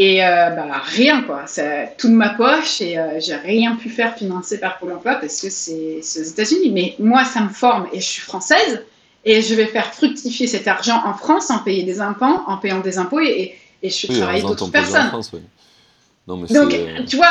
Et 0.00 0.24
euh, 0.24 0.48
bah, 0.50 0.80
rien, 0.82 1.20
quoi. 1.24 1.42
C'est 1.46 1.94
tout 1.98 2.08
de 2.08 2.14
ma 2.14 2.30
poche 2.30 2.80
et 2.80 2.96
euh, 2.96 3.20
j'ai 3.20 3.34
rien 3.34 3.76
pu 3.76 3.90
faire 3.90 4.16
financer 4.16 4.58
par 4.58 4.78
Pôle 4.78 4.92
emploi 4.92 5.16
parce 5.16 5.42
que 5.42 5.50
c'est 5.50 5.98
aux 5.98 6.24
États-Unis. 6.24 6.70
Mais 6.70 6.94
moi, 6.98 7.22
ça 7.26 7.42
me 7.42 7.50
forme 7.50 7.86
et 7.92 8.00
je 8.00 8.06
suis 8.06 8.22
française 8.22 8.82
et 9.26 9.42
je 9.42 9.54
vais 9.54 9.66
faire 9.66 9.92
fructifier 9.92 10.46
cet 10.46 10.66
argent 10.68 11.02
en 11.04 11.12
France 11.12 11.50
en 11.50 11.58
payant 11.58 11.84
des 11.84 12.00
impôts, 12.00 12.40
en 12.46 12.56
payant 12.56 12.80
des 12.80 12.96
impôts 12.96 13.20
et, 13.20 13.54
et 13.82 13.90
je 13.90 13.94
suis 13.94 14.08
travailler 14.08 14.40
d'autres 14.40 14.70
personnes. 14.70 15.08
France, 15.08 15.32
non, 16.26 16.38
mais 16.38 16.48
donc, 16.48 16.72
euh, 16.72 17.04
tu 17.06 17.16
vois, 17.16 17.28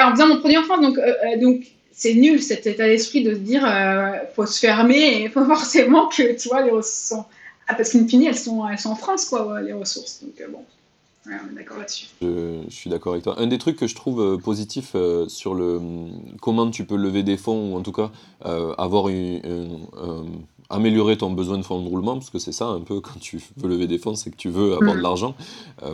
en 0.00 0.12
faisant 0.12 0.28
mon 0.28 0.38
produit 0.38 0.58
en 0.58 0.62
France, 0.62 0.80
donc, 0.80 0.98
donc 1.40 1.62
c'est 1.90 2.14
nul 2.14 2.40
cet 2.40 2.68
état 2.68 2.86
d'esprit 2.86 3.24
de 3.24 3.34
se 3.34 3.38
dire 3.38 3.66
faut 4.36 4.46
se 4.46 4.60
fermer 4.60 5.22
et 5.22 5.28
faut 5.28 5.44
forcément 5.56 6.06
que 6.06 6.40
tu 6.40 6.48
vois 6.48 6.62
les 6.62 6.70
ressources 6.70 7.08
sont 7.08 7.24
ah, 7.72 7.74
parce 7.74 7.90
qu'une 7.90 8.06
fine, 8.06 8.22
elles 8.24 8.36
sont, 8.36 8.68
elles 8.68 8.78
sont 8.78 8.90
en 8.90 8.96
France, 8.96 9.24
quoi, 9.24 9.60
les 9.62 9.72
ressources. 9.72 10.22
Donc, 10.22 10.38
euh, 10.40 10.48
bon. 10.48 10.58
on 11.26 11.52
est 11.52 11.54
d'accord 11.54 11.78
là-dessus. 11.78 12.06
Je, 12.20 12.60
suis 12.68 12.90
d'accord 12.90 13.12
avec 13.12 13.24
toi. 13.24 13.34
Un 13.38 13.46
des 13.46 13.56
trucs 13.56 13.76
que 13.76 13.86
je 13.86 13.94
trouve 13.94 14.20
euh, 14.20 14.36
positif 14.36 14.92
euh, 14.94 15.26
sur 15.28 15.54
le 15.54 15.80
comment 16.42 16.70
tu 16.70 16.84
peux 16.84 16.96
lever 16.96 17.22
des 17.22 17.38
fonds, 17.38 17.72
ou 17.72 17.76
en 17.76 17.80
tout 17.80 17.92
cas 17.92 18.10
avoir 18.44 19.08
une, 19.08 19.40
améliorer 20.68 21.16
ton 21.16 21.30
besoin 21.30 21.56
de 21.56 21.62
fonds 21.62 21.80
de 21.80 21.88
roulement, 21.88 22.14
parce 22.14 22.28
que 22.28 22.38
c'est 22.38 22.52
ça 22.52 22.66
un 22.66 22.80
peu 22.80 23.00
quand 23.00 23.18
tu 23.20 23.40
veux 23.56 23.68
lever 23.68 23.86
des 23.86 23.98
fonds, 23.98 24.16
c'est 24.16 24.30
que 24.30 24.36
tu 24.36 24.50
veux 24.50 24.74
avoir 24.74 24.94
de 24.94 25.00
mm. 25.00 25.02
l'argent 25.02 25.34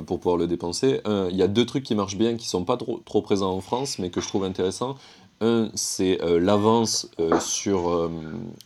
pour 0.07 0.19
pouvoir 0.19 0.37
le 0.37 0.49
dépenser. 0.49 1.01
Il 1.07 1.37
y 1.37 1.43
a 1.43 1.49
deux 1.49 1.65
trucs 1.65 1.85
qui 1.85 1.95
marchent 1.95 2.17
bien, 2.17 2.37
qui 2.37 2.49
sont 2.49 2.65
pas 2.65 2.77
trop, 2.77 3.01
trop 3.05 3.23
présents 3.23 3.53
en 3.53 3.61
France, 3.61 4.01
mais 4.01 4.11
que 4.11 4.21
je 4.21 4.27
trouve 4.27 4.45
intéressants. 4.45 4.97
Un, 5.41 5.71
c'est 5.75 6.19
l'avance 6.41 7.09
sur, 7.41 8.11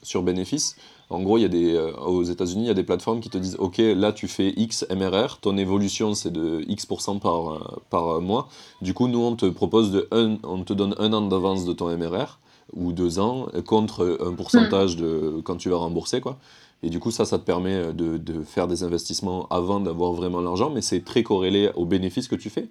sur 0.03 0.22
bénéfice. 0.22 0.77
En 1.12 1.20
gros, 1.22 1.37
il 1.37 1.42
y 1.42 1.44
a 1.44 1.48
des, 1.48 1.75
euh, 1.75 1.92
aux 1.98 2.22
États-Unis, 2.22 2.64
il 2.64 2.68
y 2.68 2.70
a 2.70 2.75
des 2.75 2.85
plateformes 2.85 3.20
qui 3.20 3.29
te 3.29 3.37
disent 3.37 3.57
Ok, 3.59 3.77
là 3.79 4.12
tu 4.12 4.29
fais 4.29 4.55
X 4.57 4.87
MRR, 4.90 5.38
ton 5.40 5.59
évolution 5.59 6.14
c'est 6.14 6.31
de 6.31 6.64
X% 6.68 7.18
par, 7.20 7.53
euh, 7.53 7.59
par 7.90 8.20
mois. 8.22 8.48
Du 8.81 8.94
coup, 8.94 9.09
nous 9.09 9.20
on 9.20 9.37
te 9.37 9.46
propose 9.46 9.90
de 9.92 10.09
un, 10.11 10.38
on 10.42 10.64
te 10.64 10.72
donne 10.72 10.94
un 10.98 11.12
an 11.12 11.20
d'avance 11.20 11.66
de 11.66 11.72
ton 11.75 11.94
MRR 11.96 12.38
ou 12.75 12.92
deux 12.92 13.18
ans 13.18 13.48
contre 13.66 14.18
un 14.20 14.33
pourcentage 14.33 14.96
de 14.96 15.42
quand 15.44 15.57
tu 15.57 15.68
vas 15.68 15.77
rembourser 15.77 16.22
quoi. 16.22 16.38
Et 16.83 16.90
du 16.90 16.98
coup, 16.98 17.11
ça, 17.11 17.25
ça 17.25 17.38
te 17.38 17.44
permet 17.44 17.92
de, 17.92 18.16
de 18.16 18.42
faire 18.42 18.66
des 18.66 18.83
investissements 18.83 19.46
avant 19.51 19.79
d'avoir 19.81 20.14
vraiment 20.14 20.40
l'argent, 20.40 20.70
mais 20.70 20.83
c'est 20.83 21.05
très 21.05 21.22
corrélé 21.22 21.70
aux 21.77 21.85
bénéfices 21.85 22.27
que 22.27 22.35
tu 22.35 22.50
fais. 22.50 22.69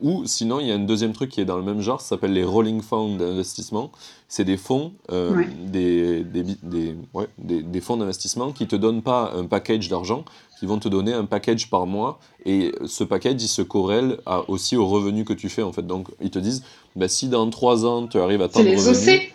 Ou 0.00 0.24
sinon, 0.26 0.60
il 0.60 0.66
y 0.68 0.70
a 0.70 0.74
un 0.74 0.78
deuxième 0.78 1.12
truc 1.12 1.30
qui 1.30 1.40
est 1.40 1.44
dans 1.44 1.56
le 1.56 1.62
même 1.64 1.80
genre, 1.80 2.00
ça 2.00 2.10
s'appelle 2.10 2.32
les 2.32 2.44
rolling 2.44 2.80
funds 2.82 3.16
d'investissement. 3.16 3.90
C'est 4.28 4.44
des 4.44 4.56
fonds, 4.56 4.92
euh, 5.10 5.34
Ouais. 5.34 5.48
des, 5.66 6.22
des, 6.22 6.44
des, 6.62 6.94
ouais, 7.14 7.26
des, 7.38 7.62
des 7.62 7.80
fonds 7.80 7.96
d'investissement 7.96 8.52
qui 8.52 8.66
te 8.68 8.76
donnent 8.76 9.02
pas 9.02 9.32
un 9.36 9.46
package 9.46 9.88
d'argent, 9.88 10.24
qui 10.60 10.66
vont 10.66 10.78
te 10.78 10.88
donner 10.88 11.12
un 11.14 11.24
package 11.24 11.68
par 11.70 11.86
mois. 11.86 12.20
Et 12.46 12.72
ce 12.86 13.02
package, 13.04 13.42
il 13.42 13.48
se 13.48 13.62
corrèle 13.62 14.18
à- 14.26 14.48
aussi 14.48 14.76
aux 14.76 14.86
revenus 14.86 15.24
que 15.24 15.32
tu 15.32 15.48
fais, 15.48 15.62
en 15.62 15.72
fait. 15.72 15.86
Donc, 15.86 16.08
ils 16.20 16.30
te 16.30 16.38
disent, 16.38 16.62
bah, 16.94 17.08
si 17.08 17.28
dans 17.28 17.48
trois 17.50 17.84
ans, 17.84 18.06
tu 18.06 18.18
arrives 18.18 18.42
à 18.42 18.46
C'est 18.48 18.52
tant 18.54 18.60
de 18.60 18.64
les 18.66 18.76
revenus... 18.76 19.08
OC. 19.08 19.32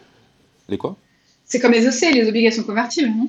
Les 0.69 0.77
quoi? 0.77 0.95
C'est 1.45 1.59
comme 1.59 1.73
les 1.73 1.85
OC, 1.87 2.13
les 2.13 2.27
obligations 2.27 2.63
convertibles. 2.63 3.09
non? 3.09 3.27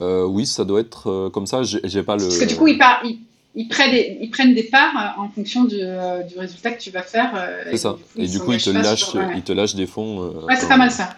Euh, 0.00 0.24
Oui, 0.26 0.46
ça 0.46 0.64
doit 0.64 0.80
être 0.80 1.08
euh, 1.10 1.30
comme 1.30 1.46
ça. 1.46 1.62
J'ai 1.64 1.80
j'ai 1.84 2.02
pas 2.04 2.16
le... 2.16 2.22
Parce 2.22 2.38
que 2.38 2.44
du 2.44 2.54
coup, 2.56 2.68
ils, 2.68 2.78
par- 2.78 3.00
ils- 3.04 3.18
ils 3.54 3.68
prennent 3.68 3.90
des, 3.90 4.18
ils 4.20 4.30
prennent 4.30 4.54
des 4.54 4.62
parts 4.64 4.94
euh, 5.18 5.22
en 5.22 5.28
fonction 5.28 5.64
du, 5.64 5.76
euh, 5.80 6.22
du 6.22 6.38
résultat 6.38 6.70
que 6.72 6.80
tu 6.80 6.90
vas 6.90 7.02
faire. 7.02 7.32
euh, 7.34 7.64
C'est 7.70 7.76
ça. 7.78 7.96
Et 8.16 8.26
du 8.26 8.38
coup, 8.40 8.52
ils 8.52 8.62
te, 8.62 8.70
lâchent, 8.70 9.04
sur- 9.04 9.16
ouais. 9.20 9.32
ils 9.36 9.42
te 9.42 9.52
lâchent 9.52 9.74
des 9.74 9.86
fonds. 9.86 10.22
euh, 10.22 10.46
Ouais, 10.46 10.56
c'est 10.56 10.68
pas 10.68 10.76
mal 10.78 10.90
ça. 10.90 11.10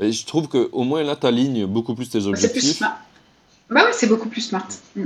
Et 0.00 0.12
je 0.12 0.26
trouve 0.26 0.48
qu'au 0.48 0.82
moins 0.84 1.02
là, 1.02 1.16
tu 1.16 1.26
alignes 1.26 1.64
beaucoup 1.66 1.94
plus 1.94 2.10
tes 2.10 2.20
C'est 2.20 2.24
plus 2.26 2.28
objectifs 2.46 2.76
smart. 2.78 2.98
Bah 3.70 3.84
ouais, 3.84 3.90
c'est 3.92 4.06
beaucoup 4.06 4.28
plus 4.28 4.42
smart. 4.42 4.66
Mm. 4.94 5.04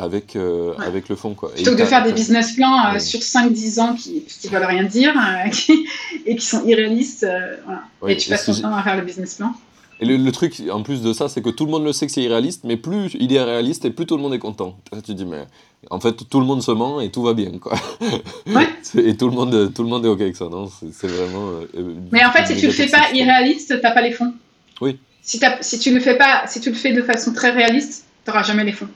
avec, 0.00 0.36
euh, 0.36 0.74
Ouais. 0.76 0.84
avec 0.86 1.08
le 1.08 1.16
fond. 1.16 1.34
Quoi. 1.34 1.50
Et 1.52 1.54
Plutôt 1.56 1.72
que 1.72 1.80
de 1.80 1.84
faire 1.84 2.04
des 2.04 2.12
business 2.12 2.52
plans 2.52 2.86
euh, 2.86 2.92
Ouais. 2.92 3.00
sur 3.00 3.18
5-10 3.20 3.80
ans 3.80 3.94
qui, 3.96 4.22
qui 4.22 4.46
veulent 4.48 4.62
rien 4.64 4.84
dire 4.84 5.12
euh, 5.18 5.48
qui- 5.50 5.86
et 6.24 6.36
qui 6.36 6.46
sont 6.46 6.64
irréalistes. 6.66 7.24
euh, 7.24 7.56
voilà. 7.64 7.82
Ouais, 8.02 8.12
et 8.12 8.16
tu 8.16 8.28
et 8.28 8.30
passes 8.32 8.46
ton 8.46 8.54
temps 8.60 8.76
à 8.76 8.82
faire 8.84 8.96
le 8.96 9.02
business 9.02 9.34
plan. 9.34 9.52
Et 10.00 10.06
le, 10.06 10.16
le 10.16 10.32
truc, 10.32 10.62
en 10.70 10.82
plus 10.82 11.02
de 11.02 11.12
ça, 11.12 11.28
c'est 11.28 11.42
que 11.42 11.50
tout 11.50 11.64
le 11.66 11.72
monde 11.72 11.84
le 11.84 11.92
sait 11.92 12.06
que 12.06 12.12
c'est 12.12 12.22
irréaliste, 12.22 12.62
mais 12.64 12.76
plus 12.76 13.16
il 13.18 13.32
est 13.32 13.42
réaliste 13.42 13.84
et 13.84 13.90
plus 13.90 14.06
tout 14.06 14.16
le 14.16 14.22
monde 14.22 14.32
est 14.34 14.38
content. 14.38 14.78
Tu 15.04 15.14
dis, 15.14 15.24
mais 15.24 15.44
en 15.90 15.98
fait, 15.98 16.28
tout 16.28 16.38
le 16.40 16.46
monde 16.46 16.62
se 16.62 16.70
ment 16.70 17.00
et 17.00 17.10
tout 17.10 17.22
va 17.22 17.34
bien, 17.34 17.58
quoi. 17.58 17.74
Ouais. 18.46 18.68
et 18.96 19.16
tout 19.16 19.28
le, 19.28 19.34
monde, 19.34 19.72
tout 19.74 19.82
le 19.82 19.88
monde 19.88 20.04
est 20.04 20.08
OK 20.08 20.20
avec 20.20 20.36
ça, 20.36 20.48
non? 20.48 20.70
C'est 20.92 21.08
vraiment. 21.08 21.50
euh, 21.76 21.94
Mais 22.12 22.24
en 22.24 22.30
fait, 22.30 22.46
si 22.46 22.56
tu 22.60 22.66
le 22.66 22.72
fais 22.72 22.86
pas 22.86 23.10
irréaliste, 23.12 23.80
t'as 23.82 23.90
pas 23.90 24.02
les 24.02 24.12
fonds. 24.12 24.32
Oui. 24.80 24.98
Si, 25.20 25.40
si 25.60 25.78
tu 25.78 25.92
le 25.92 26.00
fais 26.00 26.16
pas, 26.16 26.46
si 26.46 26.60
tu 26.60 26.70
le 26.70 26.76
fais 26.76 26.92
de 26.92 27.02
façon 27.02 27.32
très 27.32 27.50
réaliste, 27.50 28.06
t'auras 28.24 28.44
jamais 28.44 28.64
les 28.64 28.72
fonds. 28.72 28.88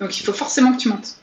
Donc 0.00 0.18
il 0.18 0.22
faut 0.22 0.32
forcément 0.32 0.72
que 0.72 0.78
tu 0.78 0.88
montes. 0.88 1.16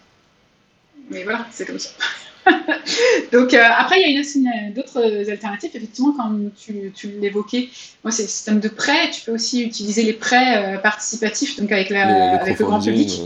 Mais 1.09 1.23
voilà, 1.23 1.45
c'est 1.51 1.65
comme 1.65 1.79
ça. 1.79 1.89
Donc 3.31 3.53
euh, 3.53 3.63
après, 3.77 4.01
il 4.01 4.15
y 4.15 4.47
a 4.47 4.71
d'autres 4.71 5.29
alternatives. 5.29 5.71
Effectivement, 5.73 6.13
comme 6.13 6.51
tu, 6.59 6.91
tu 6.95 7.11
l'évoquais, 7.19 7.69
moi 8.03 8.11
c'est 8.11 8.23
le 8.23 8.27
système 8.29 8.59
de 8.59 8.69
prêt. 8.69 9.09
Tu 9.11 9.21
peux 9.21 9.33
aussi 9.33 9.63
utiliser 9.63 10.03
les 10.03 10.13
prêts 10.13 10.75
euh, 10.75 10.77
participatifs, 10.77 11.59
donc 11.59 11.71
avec, 11.71 11.89
la, 11.89 12.43
le 12.45 12.53
grand 12.63 12.79
public. 12.79 13.21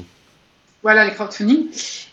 Voilà, 0.83 1.05
les 1.05 1.13
crowdfunding. 1.13 1.65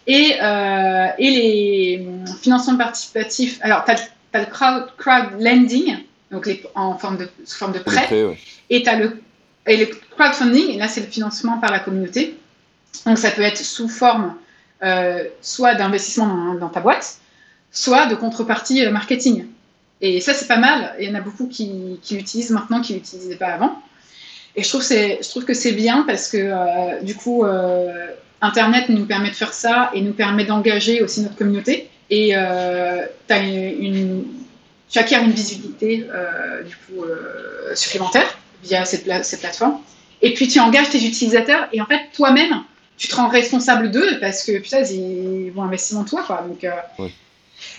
Et, 0.07 0.37
euh, 0.43 1.07
et 1.19 1.31
les 1.31 2.07
financements 2.41 2.79
participatifs. 2.79 3.59
Alors, 3.61 3.85
tu 3.85 3.91
as, 3.91 4.41
le 4.41 4.47
crowd, 4.47 4.87
crowd 4.97 5.41
lending, 5.41 5.99
donc 6.31 6.47
les, 6.47 6.63
en 6.75 6.97
forme 6.97 7.19
de, 7.19 7.29
sous 7.45 7.59
forme 7.59 7.73
de 7.73 7.81
prêt. 7.81 8.07
prêts, 8.07 8.25
ouais. 8.25 8.39
Et 8.71 8.83
tu 8.83 8.89
as 8.89 8.97
le, 8.97 9.21
et 9.67 9.77
le 9.77 9.91
crowdfunding, 10.17 10.71
et 10.71 10.79
là, 10.79 10.89
c'est 10.89 11.03
le 11.03 11.07
financement 11.07 11.59
par 11.59 11.71
la 11.71 11.81
communauté. 11.81 12.35
Donc, 13.05 13.19
ça 13.19 13.31
peut 13.31 13.43
être 13.43 13.59
sous 13.59 13.89
forme 13.89 14.37
euh, 14.83 15.25
soit 15.41 15.75
d'investissement 15.75 16.55
dans, 16.55 16.69
ta 16.69 16.81
boîte, 16.81 17.19
soit 17.71 18.07
de 18.07 18.15
contrepartie 18.15 18.85
euh, 18.85 18.91
marketing. 18.91 19.47
Et 20.01 20.21
ça, 20.21 20.35
c'est 20.35 20.49
pas 20.49 20.57
mal. 20.57 20.95
Il 20.99 21.09
y 21.09 21.11
en 21.11 21.15
a 21.15 21.21
beaucoup 21.21 21.47
qui, 21.47 22.01
l'utilisent 22.11 22.51
maintenant, 22.51 22.81
qui 22.81 22.93
ne 22.95 22.99
l'utilisaient 22.99 23.37
pas 23.37 23.55
avant. 23.55 23.81
Et 24.57 24.63
je 24.65 24.69
trouve, 24.69 25.45
que 25.45 25.55
c'est 25.55 25.73
bien 25.73 26.03
parce 26.07 26.29
que, 26.29 26.37
euh, 26.39 27.01
du 27.03 27.15
coup, 27.15 27.45
Internet 28.41 28.89
nous 28.89 29.07
permet 29.07 29.31
de 29.31 29.37
faire 29.37 29.55
ça 29.55 29.91
et 29.95 30.03
nous 30.03 30.13
permet 30.13 30.45
d'engager 30.45 31.03
aussi 31.03 31.23
notre 31.23 31.37
communauté. 31.37 31.89
Et 32.11 32.33
euh, 32.37 33.07
t'as 33.29 33.41
une, 33.43 33.85
une- 33.85 34.25
tu 34.91 34.99
visibilité 35.31 36.07
supplémentaire 37.75 38.37
via 38.63 38.85
cette, 38.85 39.09
cette 39.25 39.41
plateforme. 39.41 39.79
Et 40.21 40.35
puis 40.35 40.49
tu 40.49 40.61
engages 40.61 40.91
tes 40.91 41.05
utilisateurs 41.05 41.69
et 41.73 41.81
en 41.81 41.87
fait, 41.87 42.01
toi-même, 42.15 42.63
tu 43.03 43.09
te 43.09 43.17
rends 43.17 43.29
responsable 43.29 43.91
d'eux 43.91 44.21
parce 44.21 44.45
que 44.45 44.59
putain, 44.59 44.83
ils 44.85 45.51
vont 45.51 45.65
investir 45.65 45.99
en 45.99 46.05
toi. 46.05 46.23
Quoi. 46.25 46.45
Donc, 46.49 46.63
euh, 46.63 46.71
Ouais. 47.01 47.11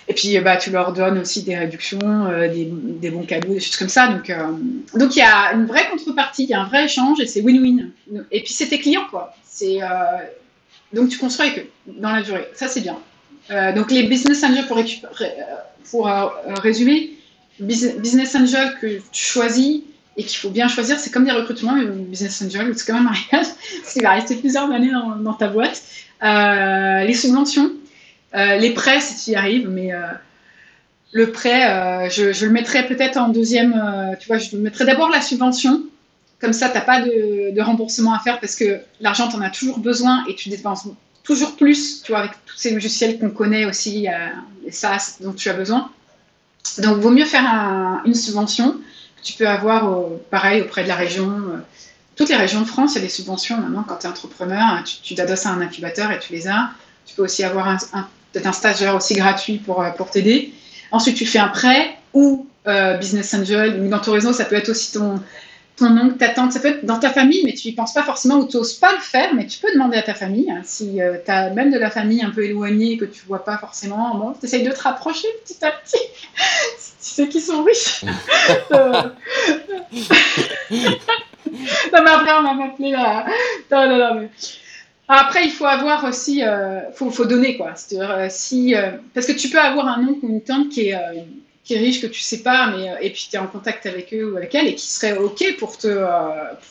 Et 0.09 0.13
puis 0.13 0.37
bah, 0.39 0.57
tu 0.57 0.69
leur 0.69 0.91
donnes 0.91 1.17
aussi 1.19 1.43
des 1.43 1.55
réductions, 1.55 1.99
euh, 2.27 2.49
des, 2.49 2.65
des 2.69 3.09
bons 3.09 3.25
cadeaux, 3.25 3.53
des 3.53 3.61
choses 3.61 3.77
comme 3.77 3.87
ça. 3.89 4.07
Donc 4.09 4.29
euh, 4.29 4.35
donc 4.95 5.15
il 5.15 5.19
y 5.19 5.21
a 5.21 5.53
une 5.53 5.65
vraie 5.65 5.87
contrepartie, 5.89 6.43
il 6.43 6.49
y 6.49 6.53
a 6.53 6.61
un 6.61 6.67
vrai 6.67 6.83
échange 6.85 7.21
et 7.21 7.25
c'est 7.25 7.41
win-win. 7.41 7.89
Et 8.31 8.41
puis 8.43 8.51
c'est 8.53 8.67
tes 8.67 8.79
clients, 8.79 9.07
quoi. 9.09 9.33
C'est 9.45 9.79
donc 10.91 11.07
tu 11.09 11.17
construis 11.17 11.47
avec 11.47 11.59
eux 11.59 11.69
dans 11.87 12.11
la 12.11 12.21
durée. 12.21 12.47
Ça 12.53 12.67
c'est 12.67 12.81
bien. 12.81 12.97
Donc 13.75 13.91
les 13.91 14.03
business 14.03 14.43
angels 14.43 14.67
pour, 14.67 14.77
récupérer, 14.77 15.31
pour 15.89 16.09
résumer, 16.61 17.11
bus- 17.59 17.95
business 17.97 18.35
angel 18.35 18.75
que 18.81 18.87
tu 19.11 19.23
choisis 19.23 19.81
et 20.15 20.23
qu'il 20.23 20.37
faut 20.37 20.49
bien 20.49 20.67
choisir, 20.67 20.99
c'est 20.99 21.09
comme 21.09 21.25
des 21.25 21.31
recrutements, 21.31 21.75
mais 21.75 21.85
business 21.85 22.41
angel, 22.41 22.71
c'est 22.77 22.85
comme 22.85 22.97
un 22.97 23.03
mariage, 23.03 23.47
parce 23.81 23.93
qu'il 23.93 24.03
va 24.03 24.11
rester 24.11 24.35
plusieurs 24.35 24.71
années 24.71 24.91
dans, 24.91 25.33
ta 25.33 25.47
boîte. 25.47 25.81
Euh, 26.23 27.03
les 27.03 27.13
subventions, 27.13 27.71
euh, 28.35 28.57
les 28.57 28.71
prêts 28.71 28.99
si 29.01 29.25
tu 29.25 29.31
y 29.31 29.35
arrives, 29.35 29.67
mais 29.69 29.93
euh, 29.93 30.01
le 31.13 31.31
prêt, 31.31 32.09
je, 32.09 32.45
le 32.45 32.51
mettrais 32.51 32.85
peut-être 32.85 33.17
en 33.17 33.29
deuxième, 33.29 33.73
tu 34.19 34.27
vois, 34.27 34.37
je 34.37 34.55
mettrais 34.55 34.85
d'abord 34.85 35.09
la 35.09 35.21
subvention, 35.21 35.83
comme 36.39 36.53
ça, 36.53 36.69
tu 36.69 36.75
n'as 36.75 36.81
pas 36.81 37.01
de, 37.01 37.61
remboursement 37.61 38.13
à 38.13 38.19
faire 38.19 38.39
parce 38.39 38.55
que 38.55 38.79
l'argent, 38.99 39.27
tu 39.29 39.35
en 39.35 39.41
as 39.41 39.49
toujours 39.49 39.79
besoin 39.79 40.23
et 40.27 40.35
tu 40.35 40.49
dépenses 40.49 40.87
toujours 41.23 41.55
plus, 41.55 42.01
tu 42.03 42.11
vois, 42.11 42.21
avec 42.21 42.31
tous 42.45 42.57
ces 42.57 42.71
logiciels 42.71 43.17
qu'on 43.19 43.29
connaît 43.29 43.65
aussi, 43.65 44.07
les 44.63 44.71
SaaS 44.71 45.17
dont 45.21 45.33
tu 45.33 45.49
as 45.49 45.53
besoin. 45.53 45.89
Donc, 46.79 46.97
vaut 46.97 47.11
mieux 47.11 47.25
faire 47.25 47.45
un- 47.45 48.01
une 48.05 48.15
subvention 48.15 48.75
tu 49.23 49.33
peux 49.33 49.47
avoir, 49.47 49.89
au- 49.89 50.21
pareil, 50.29 50.61
auprès 50.61 50.83
de 50.83 50.87
la 50.87 50.95
région. 50.95 51.29
euh, 51.29 51.57
toutes 52.15 52.29
les 52.29 52.35
régions 52.35 52.61
de 52.61 52.67
France, 52.67 52.91
il 52.93 52.95
y 52.95 52.99
a 52.99 53.01
des 53.01 53.09
subventions 53.09 53.57
maintenant 53.57 53.83
quand 53.87 53.95
tu 53.97 54.05
es 54.05 54.09
entrepreneur. 54.09 54.61
hein, 54.61 54.83
tu 55.03 55.15
t'adosses 55.15 55.45
à 55.45 55.49
un 55.51 55.61
incubateur 55.61 56.11
et 56.11 56.19
tu 56.19 56.31
les 56.33 56.47
as. 56.47 56.69
Tu 57.05 57.15
peux 57.15 57.23
aussi 57.23 57.43
avoir 57.43 57.67
un, 57.67 57.77
un- 57.93 58.07
peut-être 58.31 58.45
un 58.47 58.51
stagiaire 58.53 58.95
aussi 58.95 59.15
gratuit 59.15 59.57
pour, 59.57 59.81
euh, 59.81 59.89
pour 59.91 60.09
t'aider. 60.11 60.53
Ensuite, 60.91 61.15
tu 61.17 61.25
fais 61.25 61.39
un 61.39 61.47
prêt 61.47 61.97
ou 62.13 62.47
euh, 62.67 62.97
business 62.97 63.33
angel. 63.33 63.89
Dans 63.89 63.99
ton 63.99 64.11
réseau, 64.11 64.31
ça 64.31 64.45
peut 64.45 64.55
être 64.55 64.69
aussi 64.69 64.93
ton, 64.93 65.19
ton 65.75 65.97
oncle, 65.97 66.17
ta 66.17 66.29
tante, 66.29 66.51
ça 66.51 66.59
peut 66.59 66.67
être 66.69 66.85
dans 66.85 66.99
ta 66.99 67.09
famille, 67.09 67.41
mais 67.45 67.53
tu 67.53 67.67
n'y 67.67 67.73
penses 67.73 67.93
pas 67.93 68.03
forcément 68.03 68.35
ou 68.37 68.47
tu 68.47 68.57
n'oses 68.57 68.73
pas 68.73 68.91
le 68.93 68.99
faire, 68.99 69.33
mais 69.33 69.47
tu 69.47 69.59
peux 69.59 69.71
demander 69.73 69.97
à 69.97 70.03
ta 70.03 70.13
famille. 70.13 70.49
hein, 70.51 70.61
si 70.63 70.99
tu 71.25 71.31
as 71.31 71.49
même 71.49 71.71
de 71.71 71.79
la 71.79 71.89
famille 71.89 72.21
un 72.23 72.29
peu 72.29 72.43
éloignée 72.45 72.97
que 72.97 73.05
tu 73.05 73.25
vois 73.25 73.43
pas 73.43 73.57
forcément, 73.57 74.15
bon, 74.15 74.33
tu 74.39 74.45
essayes 74.45 74.63
de 74.63 74.71
te 74.71 74.81
rapprocher 74.81 75.27
petit 75.43 75.63
à 75.65 75.71
petit. 75.71 75.97
si 76.77 76.91
tu 76.91 77.09
sais 77.15 77.27
qu'ils 77.27 77.41
sont 77.41 77.63
riches. 77.63 78.05
Euh, 78.71 79.09
non, 80.71 82.01
mais 82.03 82.09
après, 82.11 82.31
on 82.33 82.41
m'a 82.41 82.65
appelé 82.65 82.91
là. 82.91 83.25
Non, 83.71 83.89
non, 83.89 83.97
non, 83.97 84.15
mais- 84.21 84.29
Après, 85.07 85.45
il 85.45 85.51
faut 85.51 85.65
avoir 85.65 86.03
aussi, 86.05 86.43
euh, 86.43 86.91
faut, 86.93 87.09
faut 87.11 87.25
donner 87.25 87.57
quoi. 87.57 87.73
Euh, 87.93 88.27
si, 88.29 88.75
euh, 88.75 88.91
parce 89.13 89.27
que 89.27 89.33
tu 89.33 89.49
peux 89.49 89.59
avoir 89.59 89.87
un 89.87 90.07
oncle 90.07 90.25
ou 90.25 90.29
une 90.29 90.41
tante 90.43 90.69
qui 90.69 90.89
est, 90.89 90.95
euh, 90.95 91.21
qui 91.63 91.75
est 91.75 91.77
riche 91.77 92.01
que 92.01 92.07
tu 92.07 92.19
sais 92.19 92.39
pas, 92.43 92.73
mais 92.75 92.89
euh, 92.89 92.95
et 93.01 93.09
puis 93.09 93.27
tu 93.29 93.35
es 93.37 93.39
en 93.39 93.47
contact 93.47 93.85
avec 93.85 94.13
eux 94.13 94.33
ou 94.33 94.37
avec 94.37 94.53
elle 94.53 94.67
et 94.67 94.75
qui 94.75 94.85
serait 94.85 95.17
ok 95.17 95.55
pour 95.57 95.77
te, 95.77 95.87
euh, 95.87 96.07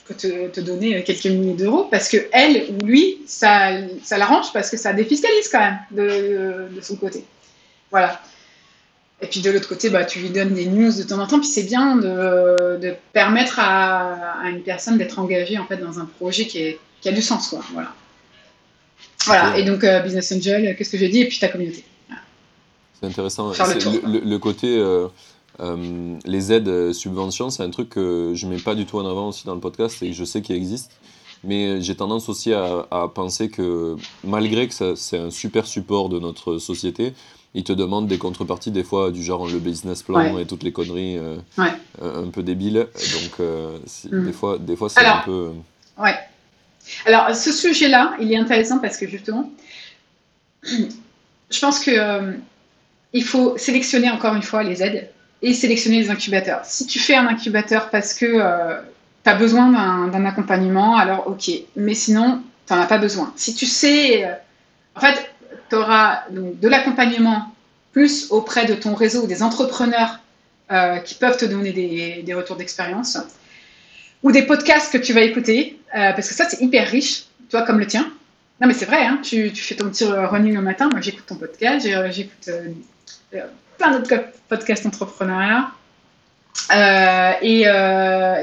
pour 0.07 0.17
te, 0.17 0.49
te 0.49 0.61
donner 0.61 1.03
quelques 1.03 1.25
milliers 1.27 1.55
d'euros 1.55 1.89
parce 1.91 2.09
que 2.09 2.19
elle 2.33 2.67
ou 2.71 2.85
lui, 2.85 3.23
ça, 3.27 3.71
ça 4.03 4.19
l'arrange 4.19 4.53
parce 4.53 4.71
que 4.71 4.77
ça 4.77 4.93
défiscalise 4.93 5.49
quand 5.49 5.61
même 5.61 5.79
de, 5.93 6.75
de 6.75 6.81
son 6.83 6.97
côté. 6.97 7.25
Voilà. 7.91 8.21
Et 9.23 9.27
puis 9.29 9.41
de 9.41 9.51
l'autre 9.51 9.69
côté, 9.69 9.89
bah, 9.89 10.05
tu 10.05 10.19
lui 10.19 10.31
donnes 10.31 10.53
des 10.53 10.67
news 10.67 10.93
de 10.93 11.03
temps 11.05 11.19
en 11.21 11.27
temps, 11.27 11.39
puis 11.39 11.49
c'est 11.49 11.63
bien 11.63 11.97
de, 11.97 12.77
de 12.79 12.95
permettre 13.13 13.61
à, 13.61 14.41
à 14.43 14.51
une 14.51 14.63
personne 14.63 14.99
d'être 14.99 15.19
engagée 15.19 15.59
en 15.59 15.67
fait 15.67 15.77
dans 15.77 16.01
un 16.01 16.07
projet 16.07 16.47
qui, 16.47 16.59
est, 16.59 16.79
qui 17.01 17.09
a 17.09 17.13
du 17.13 17.23
sens, 17.23 17.49
quoi. 17.49 17.61
Voilà. 17.73 17.95
Voilà. 19.25 19.57
Et 19.57 19.63
donc 19.63 19.85
euh, 19.85 20.01
business 20.01 20.33
angel, 20.33 20.75
qu'est-ce 20.77 20.91
que 20.91 20.99
j'ai 20.99 21.09
dit, 21.09 21.21
et 21.21 21.29
puis 21.29 21.39
ta 21.39 21.49
communauté. 21.49 21.85
C'est 23.03 23.09
intéressant. 23.09 23.53
Faire 23.53 23.67
le 23.67 23.81
C'est 23.81 24.01
tour. 24.01 24.09
le, 24.09 24.21
le 24.21 24.39
côté 24.39 24.79
euh, 24.79 25.09
euh, 25.61 26.17
les 26.25 26.53
aides 26.53 26.69
euh, 26.69 26.93
subventions, 26.93 27.51
c'est 27.51 27.63
un 27.63 27.71
truc 27.71 27.91
que 27.91 28.33
je 28.35 28.47
mets 28.47 28.59
pas 28.59 28.75
du 28.75 28.87
tout 28.87 28.99
en 28.99 29.07
avant 29.07 29.29
aussi 29.29 29.45
dans 29.47 29.55
le 29.55 29.61
podcast 29.61 30.03
et 30.03 30.09
que 30.11 30.15
je 30.15 30.25
sais 30.25 30.41
qu'il 30.43 30.55
existe. 30.57 30.93
Mais 31.45 31.81
j'ai 31.81 31.97
tendance 31.97 32.29
aussi 32.29 32.53
à, 32.53 32.87
à 32.93 33.09
penser 33.09 33.49
que 33.49 33.97
malgré 34.23 34.69
que 34.69 34.95
c'est 34.95 35.19
un 35.19 35.31
super 35.31 35.67
support 35.67 36.09
de 36.09 36.21
notre 36.21 36.59
société, 36.59 37.15
ils 37.55 37.65
te 37.65 37.73
demandent 37.73 38.07
des 38.07 38.17
contreparties 38.19 38.71
des 38.71 38.85
fois 38.85 39.11
du 39.11 39.23
genre 39.25 39.49
le 39.49 39.59
business 39.59 40.05
plan 40.05 40.35
Ouais. 40.35 40.43
et 40.43 40.47
toutes 40.47 40.63
les 40.63 40.71
conneries 40.73 41.19
euh, 41.19 41.37
Ouais. 41.59 41.73
un 42.01 42.29
peu 42.29 42.45
débiles. 42.45 42.87
Donc 42.95 43.47
Mhm. 44.13 44.25
des 44.27 44.33
fois, 44.33 44.59
des 44.59 44.77
fois 44.77 44.89
c'est 44.89 45.05
un 45.05 45.23
peu. 45.25 45.51
Ouais. 45.99 46.15
Alors, 47.07 47.35
ce 47.35 47.51
sujet-là, 47.53 48.17
il 48.21 48.33
est 48.33 48.37
intéressant 48.37 48.79
parce 48.79 48.97
que 48.97 49.09
justement, 49.09 49.51
je 50.63 51.61
pense 51.61 51.81
que 51.81 52.35
il 53.13 53.25
faut 53.25 53.57
sélectionner 53.59 54.11
encore 54.11 54.35
une 54.35 54.43
fois 54.43 54.63
les 54.63 54.83
aides 54.83 55.09
et 55.43 55.55
sélectionner 55.55 56.01
les 56.01 56.11
incubateurs. 56.11 56.65
Si 56.65 56.87
tu 56.87 56.99
fais 56.99 57.15
un 57.15 57.27
incubateur 57.27 57.91
parce 57.91 58.15
que 58.15 58.81
tu 59.25 59.31
as 59.31 59.35
besoin 59.35 60.09
d'un 60.09 60.25
accompagnement, 60.25 60.97
alors 60.97 61.29
ok. 61.29 61.51
Mais 61.77 61.95
sinon, 61.95 62.43
tu 62.67 62.73
n'en 62.73 62.81
as 62.81 62.87
pas 62.87 62.99
besoin. 62.99 63.33
Si 63.37 63.55
tu 63.55 63.67
sais, 63.67 64.25
euh, 64.25 64.33
en 64.97 65.01
fait, 65.01 65.31
tu 65.69 65.77
auras 65.77 66.23
de 66.31 66.69
l'accompagnement 66.69 67.55
plus 67.93 68.31
auprès 68.31 68.67
de 68.67 68.75
ton 68.75 68.95
réseau 68.95 69.27
des 69.27 69.43
entrepreneurs 69.43 70.21
euh, 70.71 70.99
qui 70.99 71.15
peuvent 71.15 71.37
te 71.37 71.45
donner 71.45 71.73
des, 71.73 72.35
retours 72.35 72.57
d'expérience 72.57 73.19
ou 74.23 74.33
des 74.33 74.43
podcasts 74.43 74.93
que 74.93 74.99
tu 74.99 75.13
vas 75.13 75.23
écouter, 75.23 75.79
euh, 75.95 76.13
parce 76.13 76.29
que 76.29 76.35
ça, 76.35 76.49
c'est 76.49 76.61
hyper 76.61 76.89
riche, 76.89 77.25
toi 77.51 77.63
comme 77.63 77.79
le 77.79 77.87
tien. 77.87 78.11
Non, 78.61 78.69
mais 78.69 78.75
c'est 78.75 78.87
vrai, 78.87 79.05
hein, 79.05 79.19
tu, 79.23 79.53
tu, 79.53 79.63
fais 79.63 79.75
ton 79.75 79.89
petit 79.89 80.05
running 80.05 80.55
le 80.55 80.63
matin, 80.63 80.89
moi 80.91 81.01
j'écoute 81.01 81.27
ton 81.27 81.35
podcast, 81.35 81.87
j'écoute 82.13 82.49
euh, 82.49 82.69
plein 83.79 83.99
d'autres 83.99 84.25
podcasts 84.49 84.87
entrepreneuriat. 84.87 85.71
Euh, 86.75 87.33
et 87.41 87.65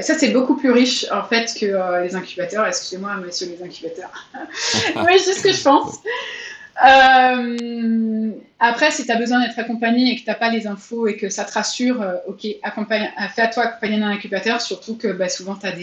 ça, 0.02 0.18
c'est 0.18 0.30
beaucoup 0.30 0.56
plus 0.56 0.70
riche 0.70 1.06
en 1.10 1.24
fait 1.24 1.52
que 1.58 2.02
les 2.02 2.14
incubateurs. 2.14 2.66
Excusez-moi, 2.66 3.16
monsieur 3.16 3.48
les 3.48 3.62
incubateurs. 3.64 4.10
oui, 4.96 5.18
c'est 5.18 5.34
ce 5.34 5.42
que 5.42 5.52
je 5.52 5.62
pense. 5.62 6.00
Euh, 6.82 8.30
après, 8.58 8.90
si 8.90 9.04
tu 9.04 9.12
as 9.12 9.16
besoin 9.16 9.40
d'être 9.40 9.58
accompagné 9.58 10.12
et 10.12 10.16
que 10.16 10.22
tu 10.22 10.28
n'as 10.28 10.34
pas 10.34 10.50
les 10.50 10.66
infos 10.66 11.06
et 11.06 11.16
que 11.16 11.28
ça 11.28 11.44
te 11.44 11.52
rassure, 11.52 12.00
euh, 12.00 12.14
ok, 12.26 12.46
accompagne, 12.62 13.10
euh, 13.20 13.28
fais 13.34 13.42
à 13.42 13.48
toi 13.48 13.64
accompagner 13.64 13.98
d'un 13.98 14.08
incubateur, 14.08 14.60
surtout 14.62 14.96
que 14.96 15.08
bah, 15.08 15.28
souvent 15.28 15.56
tu 15.56 15.66
as, 15.66 15.74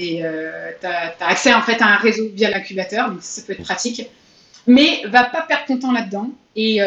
as, 0.83 1.27
accès 1.27 1.53
en 1.53 1.61
fait 1.61 1.81
à 1.81 1.87
un 1.87 1.97
réseau 1.97 2.27
via 2.33 2.49
l'incubateur, 2.49 3.11
donc 3.11 3.19
ça 3.21 3.41
peut 3.45 3.53
être 3.53 3.63
pratique. 3.63 4.09
Mais 4.67 5.01
va 5.07 5.23
pas 5.23 5.41
perdre 5.41 5.65
ton 5.65 5.79
temps 5.79 5.91
là-dedans 5.91 6.29
et, 6.55 6.79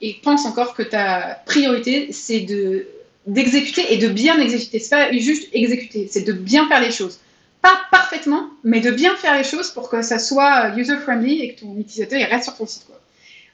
et, 0.00 0.20
pense 0.22 0.44
encore 0.44 0.74
que 0.74 0.82
ta 0.82 1.40
priorité, 1.46 2.12
c'est 2.12 2.40
de 2.40 2.86
d'exécuter 3.26 3.94
et 3.94 3.96
de 3.96 4.08
bien 4.08 4.38
exécuter. 4.38 4.78
C'est 4.78 4.90
pas 4.90 5.10
juste 5.12 5.48
exécuter, 5.54 6.08
c'est 6.10 6.24
de 6.24 6.32
bien 6.32 6.68
faire 6.68 6.80
les 6.80 6.90
choses 6.90 7.20
pas 7.64 7.80
parfaitement, 7.90 8.50
mais 8.62 8.80
de 8.80 8.90
bien 8.90 9.16
faire 9.16 9.34
les 9.34 9.42
choses 9.42 9.70
pour 9.70 9.88
que 9.88 10.02
ça 10.02 10.18
soit 10.18 10.76
user-friendly 10.76 11.40
et 11.40 11.54
que 11.54 11.60
ton 11.60 11.74
utilisateur 11.78 12.20
il 12.20 12.24
reste 12.24 12.44
sur 12.44 12.56
ton 12.58 12.66
site. 12.66 12.84
Quoi. 12.86 13.00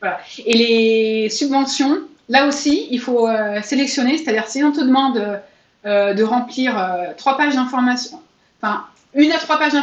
Voilà. 0.01 0.19
Et 0.45 0.57
les 0.57 1.31
subventions, 1.31 2.01
là 2.29 2.49
aussi, 2.49 2.89
il 2.91 2.99
faut 2.99 3.29
euh, 3.29 3.63
sélectionner, 3.63 4.19
c'est-à-dire 4.19 4.49
si 4.49 4.65
on 4.65 4.73
te 4.73 4.81
demande 4.81 5.41
euh, 5.87 6.13
de 6.13 6.25
remplir 6.25 6.77
euh, 6.77 7.13
trois 7.17 7.37
pages 7.37 7.55
d'information, 7.55 8.21
enfin 8.61 8.85
une 9.15 9.31
à 9.31 9.39
trois 9.39 9.59
pages 9.61 9.75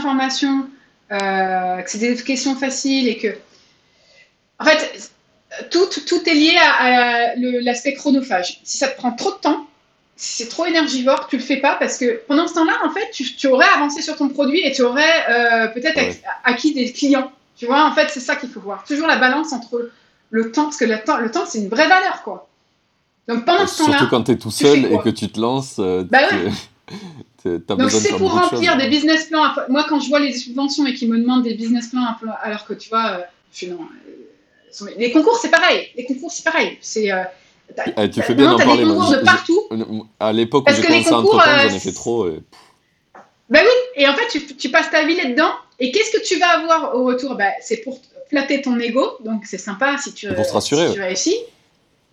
d'information, 1.09 1.83
que 1.83 1.89
c'est 1.91 1.97
des 1.97 2.15
questions 2.23 2.55
faciles 2.55 3.07
et 3.07 3.17
que, 3.17 3.35
en 4.59 4.65
fait, 4.65 5.11
tout, 5.71 5.87
tout 6.05 6.29
est 6.29 6.33
lié 6.33 6.55
à, 6.57 7.35
l'aspect 7.35 7.93
chronophage. 7.93 8.59
Si 8.63 8.77
ça 8.77 8.87
te 8.87 8.97
prend 8.97 9.11
trop 9.11 9.31
de 9.31 9.37
temps, 9.37 9.65
si 10.15 10.43
c'est 10.43 10.49
trop 10.49 10.65
énergivore, 10.65 11.27
tu 11.27 11.37
le 11.37 11.43
fais 11.43 11.57
pas 11.57 11.75
parce 11.75 11.97
que 11.97 12.21
pendant 12.27 12.47
ce 12.47 12.55
temps-là, 12.55 12.73
en 12.83 12.89
fait, 12.89 13.11
tu, 13.11 13.47
aurais 13.47 13.67
avancé 13.75 14.01
sur 14.01 14.15
ton 14.15 14.29
produit 14.29 14.61
et 14.65 14.71
tu 14.71 14.81
aurais 14.81 15.71
peut-être 15.73 16.17
acquis 16.43 16.73
des 16.73 16.91
clients. 16.91 17.31
Tu 17.55 17.65
vois, 17.65 17.85
en 17.85 17.93
fait, 17.93 18.09
c'est 18.09 18.19
ça 18.19 18.35
qu'il 18.35 18.49
faut 18.49 18.59
voir. 18.59 18.83
Toujours 18.83 19.07
la 19.07 19.17
balance 19.17 19.53
entre 19.53 19.91
le 20.29 20.51
temps, 20.51 20.65
parce 20.65 20.77
que 20.77 20.85
le 20.85 21.03
temps, 21.03 21.17
le 21.17 21.31
temps 21.31 21.45
c'est 21.45 21.59
une 21.59 21.69
vraie 21.69 21.87
valeur, 21.87 22.21
quoi. 22.23 22.47
Donc 23.27 23.45
pendant 23.45 23.67
ce 23.67 23.77
temps-là. 23.79 23.97
Surtout 23.97 24.09
quand 24.09 24.23
tu 24.23 24.31
es 24.31 24.37
tout 24.37 24.51
seul 24.51 24.85
et 24.85 24.97
que 24.99 25.09
tu 25.09 25.29
te 25.29 25.39
lances. 25.39 25.77
Euh, 25.79 26.05
bah 26.09 26.19
ouais. 26.31 26.95
Donc 27.45 27.91
c'est 27.91 28.15
pour 28.17 28.31
remplir 28.31 28.77
des 28.77 28.87
business 28.87 29.25
plans. 29.25 29.45
Moi, 29.69 29.85
quand 29.87 29.99
je 29.99 30.09
vois 30.09 30.19
les 30.19 30.33
subventions 30.33 30.85
et 30.85 30.93
qu'ils 30.93 31.09
me 31.09 31.17
demandent 31.17 31.43
des 31.43 31.53
business 31.53 31.87
plans, 31.87 32.05
alors 32.41 32.65
que 32.65 32.73
tu 32.73 32.89
vois, 32.89 33.11
euh, 33.11 33.21
je 33.53 33.67
non. 33.67 33.79
Euh, 33.81 34.85
les 34.97 35.11
concours, 35.11 35.37
c'est 35.41 35.51
pareil. 35.51 35.87
Les 35.95 36.05
concours, 36.05 36.31
c'est 36.31 36.43
pareil. 36.43 36.77
C'est. 36.81 37.09
Eh, 37.97 38.09
tu 38.09 38.21
fais 38.21 38.35
bien 38.35 38.51
d'en 38.51 38.57
parler. 38.57 38.83
Des 38.83 38.89
concours 38.89 39.11
de 39.11 39.17
partout. 39.17 39.61
À 40.19 40.33
l'époque 40.33 40.69
où 40.69 40.73
j'ai 40.73 40.81
commencé 40.81 41.09
à 41.09 41.17
entreprendre, 41.17 41.69
j'en 41.69 41.75
ai 41.75 41.79
fait 41.79 41.91
trop. 41.91 42.27
Et... 42.27 42.39
Ben 43.49 43.61
oui, 43.63 44.01
et 44.01 44.07
en 44.07 44.13
fait, 44.13 44.27
tu, 44.29 44.45
tu 44.55 44.69
passes 44.69 44.91
ta 44.91 45.05
vie 45.05 45.15
là-dedans, 45.15 45.51
et 45.79 45.91
qu'est-ce 45.91 46.11
que 46.11 46.23
tu 46.23 46.37
vas 46.37 46.49
avoir 46.49 46.95
au 46.95 47.05
retour? 47.05 47.35
Ben, 47.35 47.51
C'est 47.61 47.77
pour 47.77 47.99
flatter 48.29 48.61
ton 48.61 48.77
ego, 48.79 49.17
donc 49.23 49.45
c'est 49.45 49.57
sympa 49.57 49.97
si 49.97 50.13
tu, 50.13 50.27
pour 50.33 50.45
se 50.45 50.53
rassurer, 50.53 50.87
si 50.87 50.93
tu 50.95 51.01
réussis. 51.01 51.37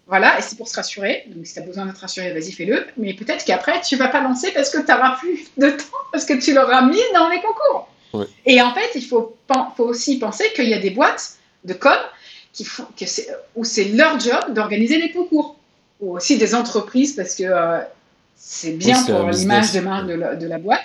Voilà, 0.06 0.38
et 0.38 0.42
c'est 0.42 0.56
pour 0.56 0.68
se 0.68 0.76
rassurer. 0.76 1.24
Donc 1.28 1.46
si 1.46 1.54
tu 1.54 1.60
as 1.60 1.62
besoin 1.62 1.86
d'être 1.86 1.98
rassuré, 1.98 2.32
vas-y, 2.32 2.52
fais-le. 2.52 2.86
Mais 2.96 3.14
peut-être 3.14 3.44
qu'après, 3.44 3.80
tu 3.80 3.96
vas 3.96 4.08
pas 4.08 4.20
lancer 4.20 4.50
parce 4.52 4.70
que 4.70 4.78
tu 4.78 4.90
n'auras 4.90 5.16
plus 5.16 5.46
de 5.56 5.70
temps, 5.70 5.84
parce 6.12 6.24
que 6.24 6.34
tu 6.34 6.52
l'auras 6.52 6.82
mis 6.82 7.00
dans 7.14 7.28
les 7.28 7.40
concours. 7.40 7.88
Et 8.46 8.62
en 8.62 8.72
fait, 8.74 8.90
il 8.94 9.04
faut, 9.04 9.36
faut 9.76 9.84
aussi 9.84 10.18
penser 10.18 10.44
qu'il 10.54 10.68
y 10.68 10.74
a 10.74 10.78
des 10.78 10.90
boîtes 10.90 11.36
de 11.64 11.74
com 11.74 11.96
qui 12.52 12.64
font, 12.64 12.86
que 12.96 13.04
où 13.56 13.64
c'est 13.64 13.86
leur 13.86 14.20
job 14.20 14.52
d'organiser 14.54 14.98
les 14.98 15.10
concours. 15.10 15.56
Ou 16.00 16.16
aussi 16.16 16.36
des 16.36 16.54
entreprises, 16.54 17.14
parce 17.14 17.34
que 17.34 17.44
euh, 17.44 17.80
c'est 18.36 18.72
bien 18.72 19.02
pour 19.02 19.28
l'image 19.30 19.72
de 19.72 19.80
marque 19.80 20.06
de 20.06 20.14
la, 20.14 20.36
de 20.36 20.46
la 20.46 20.58
boîte. 20.58 20.82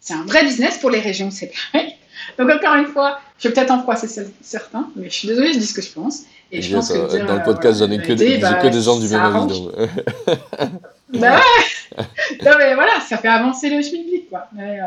C'est 0.00 0.14
un 0.14 0.24
vrai 0.24 0.42
business 0.44 0.78
pour 0.78 0.90
les 0.90 1.00
régions, 1.00 1.30
c'est 1.30 1.52
pareil. 1.72 1.94
Donc 2.38 2.50
encore 2.50 2.74
une 2.74 2.86
fois, 2.86 3.20
je 3.38 3.48
vais 3.48 3.54
peut-être 3.54 3.70
en 3.70 3.82
froisser 3.82 4.08
certains, 4.40 4.90
mais 4.96 5.08
je 5.08 5.14
suis 5.14 5.28
désolée, 5.28 5.52
je 5.52 5.58
dis 5.58 5.66
ce 5.66 5.74
que 5.74 5.82
je 5.82 5.92
pense. 5.92 6.22
Et 6.52 6.62
je 6.62 6.74
pense 6.74 6.88
que 6.88 7.26
dans 7.26 7.36
le 7.36 7.42
podcast, 7.42 7.78
j'en 7.80 7.90
ai 7.90 7.98
que, 7.98 8.12
des, 8.12 8.38
bah, 8.38 8.54
que 8.54 8.68
des 8.68 8.80
gens 8.80 8.98
du 8.98 9.08
même 9.08 9.20
avis. 9.20 9.68
bah 11.12 11.36
ouais 11.36 12.04
Non 12.44 12.52
mais 12.58 12.74
voilà, 12.74 13.00
ça 13.06 13.16
fait 13.18 13.28
avancer 13.28 13.68
le 13.68 13.82
schmilblick, 13.82 14.28
quoi. 14.28 14.46
Mais, 14.54 14.80
euh, 14.80 14.84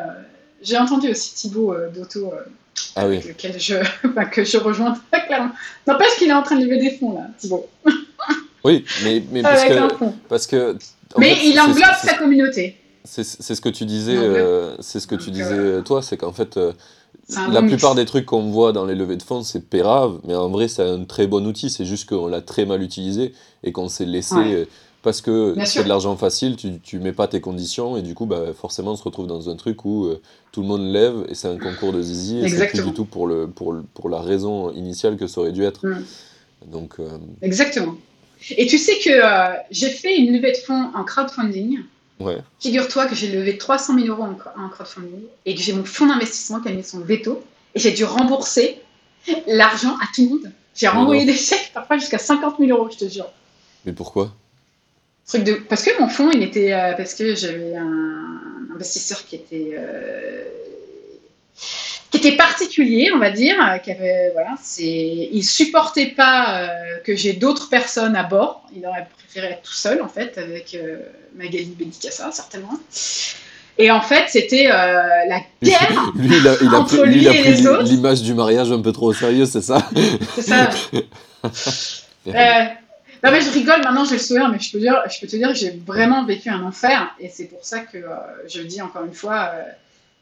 j'ai 0.62 0.78
entendu 0.78 1.10
aussi 1.10 1.36
Thibaut 1.36 1.74
euh, 1.74 1.90
d'Auto, 1.90 2.34
euh, 2.34 2.46
ah 2.96 3.08
oui. 3.08 3.20
lequel 3.28 3.60
je, 3.60 3.76
que 4.32 4.44
je 4.44 4.58
rejoins 4.58 4.98
très 5.12 5.26
clairement. 5.26 5.52
N'empêche 5.86 6.16
qu'il 6.18 6.30
est 6.30 6.34
en 6.34 6.44
train 6.44 6.56
de 6.56 6.64
lever 6.64 6.80
des 6.80 6.92
fonds, 6.92 7.14
là, 7.14 7.28
Thibaut. 7.38 7.68
oui, 8.64 8.86
mais, 9.04 9.22
mais 9.32 9.42
parce, 9.42 9.66
que, 9.66 10.06
parce 10.30 10.48
que... 10.48 10.78
Mais 11.18 11.38
il 11.44 11.60
englobe 11.60 11.96
sa 12.02 12.14
communauté. 12.14 12.78
C'est 13.04 13.24
ce 13.24 13.62
que 13.62 13.70
tu 13.70 13.86
disais, 13.86 14.18
c'est 14.80 15.00
ce 15.00 15.08
que 15.08 15.16
tu 15.16 15.32
disais 15.32 15.82
toi, 15.84 16.02
c'est 16.02 16.16
qu'en 16.16 16.34
fait, 16.34 16.58
la 17.52 17.62
plupart 17.62 17.96
des 17.96 18.06
trucs 18.06 18.26
qu'on 18.26 18.50
voit 18.50 18.72
dans 18.72 18.86
les 18.86 18.96
levées 18.96 19.18
de 19.18 19.24
fonds, 19.24 19.44
c'est 19.44 19.70
pérave, 19.70 20.20
mais 20.26 20.36
en 20.36 20.50
vrai, 20.50 20.68
c'est 20.68 20.84
un 20.84 21.04
très 21.04 21.28
bon 21.28 21.46
outil. 21.46 21.70
C'est 21.70 21.86
juste 21.86 22.10
qu'on 22.10 22.28
l'a 22.28 22.42
très 22.42 22.66
mal 22.66 22.82
utilisé 22.82 23.34
et 23.64 23.72
qu'on 23.72 23.88
s'est 23.88 24.06
laissé. 24.06 24.36
Euh, 24.36 24.66
parce 25.02 25.22
que 25.22 25.56
c'est 25.64 25.84
de 25.86 25.88
l'argent 25.88 26.18
facile, 26.18 26.58
tu, 26.58 26.80
tu 26.80 27.00
mets 27.00 27.14
pas 27.14 27.30
tes 27.30 27.40
conditions 27.40 27.96
et 27.96 28.02
du 28.02 28.16
coup, 28.16 28.26
bah, 28.26 28.48
forcément, 28.54 28.92
on 28.92 28.96
se 28.98 29.04
retrouve 29.04 29.28
dans 29.28 29.50
un 29.50 29.56
truc 29.56 29.86
où 29.86 30.06
euh, 30.06 30.22
tout 30.52 30.62
le 30.62 30.68
monde 30.68 30.92
lève 30.92 31.26
et 31.30 31.36
c'est 31.36 31.48
un 31.48 31.58
concours 31.58 31.94
de 31.94 32.02
zizi 32.02 32.40
et 32.40 32.50
c'est 32.50 32.68
plus 32.68 32.84
du 32.84 32.92
tout 32.92 33.06
pour, 33.06 33.26
le, 33.26 33.48
pour, 33.48 33.78
pour 33.94 34.10
la 34.10 34.20
raison 34.20 34.72
initiale 34.72 35.16
que 35.16 35.26
ça 35.26 35.40
aurait 35.40 35.54
dû 35.54 35.64
être. 35.64 35.88
Mm. 35.88 36.04
Donc, 36.70 36.96
euh, 37.00 37.08
Exactement. 37.42 37.96
Et 38.58 38.68
tu 38.68 38.78
sais 38.78 38.98
que 39.04 39.22
j'ai 39.72 39.90
fait 39.90 40.18
une 40.18 40.34
levée 40.34 40.52
de 40.52 40.58
fonds 40.58 40.92
en 40.94 41.06
crowdfunding 41.06 41.80
Figure-toi 42.60 43.06
que 43.06 43.16
j'ai 43.16 43.32
levé 43.32 43.58
300 43.58 43.96
000 43.96 44.08
euros 44.08 44.24
en, 44.24 44.70
crowdfunding 44.70 45.24
et 45.46 45.56
que 45.56 45.62
j'ai 45.62 45.74
mon 45.74 45.86
fonds 45.86 46.08
d'investissement 46.08 46.60
qui 46.60 46.68
a 46.68 46.72
mis 46.72 46.84
son 46.84 47.00
veto 47.00 47.44
et 47.76 47.80
j'ai 47.80 47.92
dû 47.92 48.04
rembourser 48.04 48.82
l'argent 49.48 49.96
à 50.02 50.08
tout 50.14 50.24
le 50.24 50.30
monde. 50.30 50.52
J'ai 50.76 50.88
renvoyé 50.88 51.26
des 51.26 51.36
chèques 51.36 51.72
parfois 51.74 51.98
jusqu'à 51.98 52.18
50 52.18 52.58
000 52.60 52.78
euros, 52.78 52.90
je 52.92 52.98
te 52.98 53.10
jure. 53.10 53.30
Mais 53.86 53.94
pourquoi? 53.94 54.34
Truc 55.26 55.44
de... 55.44 55.54
Parce 55.54 55.84
que 55.84 56.00
mon 56.02 56.10
fonds, 56.10 56.32
il 56.32 56.44
était. 56.44 56.74
Euh, 56.74 56.94
parce 56.94 57.14
que 57.14 57.36
j'avais 57.36 57.76
un 57.76 58.68
investisseur 58.74 59.26
qui 59.26 59.36
était. 59.36 59.72
Euh, 59.74 60.44
qui 62.12 62.18
était 62.18 62.36
particulier, 62.36 63.12
on 63.14 63.20
va 63.20 63.30
dire, 63.30 63.56
qui 63.84 63.92
avait, 63.92 64.32
voilà, 64.34 64.56
c'est, 64.62 65.30
il 65.32 65.44
supportait 65.44 66.08
pas 66.08 66.62
euh, 66.62 66.98
que 67.04 67.16
j'ai 67.16 67.34
d'autres 67.34 67.70
personnes 67.70 68.16
à 68.16 68.24
bord. 68.24 68.68
Il 68.76 68.86
aurait 68.88 69.08
préféré 69.18 69.54
être 69.54 69.62
tout 69.62 69.74
seul, 69.74 70.02
en 70.02 70.08
fait, 70.08 70.38
avec 70.38 70.74
euh, 70.74 70.98
Magali 71.36 71.76
Bédicassa, 71.78 72.32
certainement. 72.32 72.80
Et 73.78 73.92
en 73.92 74.02
fait, 74.02 74.26
c'était 74.28 74.68
euh, 74.68 74.72
la 74.72 75.40
guerre 75.64 76.12
lui, 76.16 76.38
il 76.38 76.48
a, 76.48 76.56
il 76.62 76.68
a 76.68 76.80
entre 76.80 77.04
lui, 77.06 77.22
il 77.22 77.28
a 77.28 77.34
et 77.34 77.44
les 77.44 77.68
autres. 77.68 77.84
L'image 77.84 78.22
du 78.22 78.34
mariage 78.34 78.72
un 78.72 78.82
peu 78.82 78.92
trop 78.92 79.08
au 79.08 79.14
sérieux, 79.14 79.46
c'est 79.46 79.62
ça? 79.62 79.90
C'est 80.36 80.42
ça. 80.42 80.70
non 82.26 83.32
mais 83.32 83.42
je 83.42 83.52
rigole 83.52 83.82
maintenant, 83.84 84.04
j'ai 84.06 84.16
le 84.16 84.22
sourire, 84.22 84.50
mais 84.50 84.60
je 84.60 84.72
peux, 84.72 84.80
dire, 84.80 85.02
je 85.10 85.20
peux 85.20 85.28
te 85.28 85.36
dire 85.36 85.50
que 85.50 85.56
j'ai 85.56 85.80
vraiment 85.86 86.26
vécu 86.26 86.50
un 86.50 86.62
enfer. 86.64 87.10
Et 87.20 87.30
c'est 87.30 87.46
pour 87.46 87.64
ça 87.64 87.80
que 87.80 87.98
je 88.48 88.62
dis 88.62 88.82
encore 88.82 89.06
une 89.06 89.14
fois, 89.14 89.52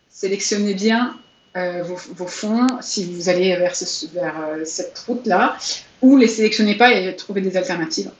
sélectionnez 0.10 0.74
bien 0.74 1.16
euh, 1.58 1.82
vos, 1.82 2.28
fonds 2.28 2.68
si 2.82 3.06
vous 3.06 3.30
allez 3.30 3.56
vers, 3.56 3.74
vers 4.14 4.36
euh, 4.40 4.62
cette 4.64 5.00
route-là, 5.08 5.58
ou 6.04 6.16
les 6.16 6.28
sélectionnez 6.28 6.76
pas 6.76 6.94
et 6.94 7.16
trouver 7.16 7.42
des 7.42 7.58
alternatives. 7.58 8.12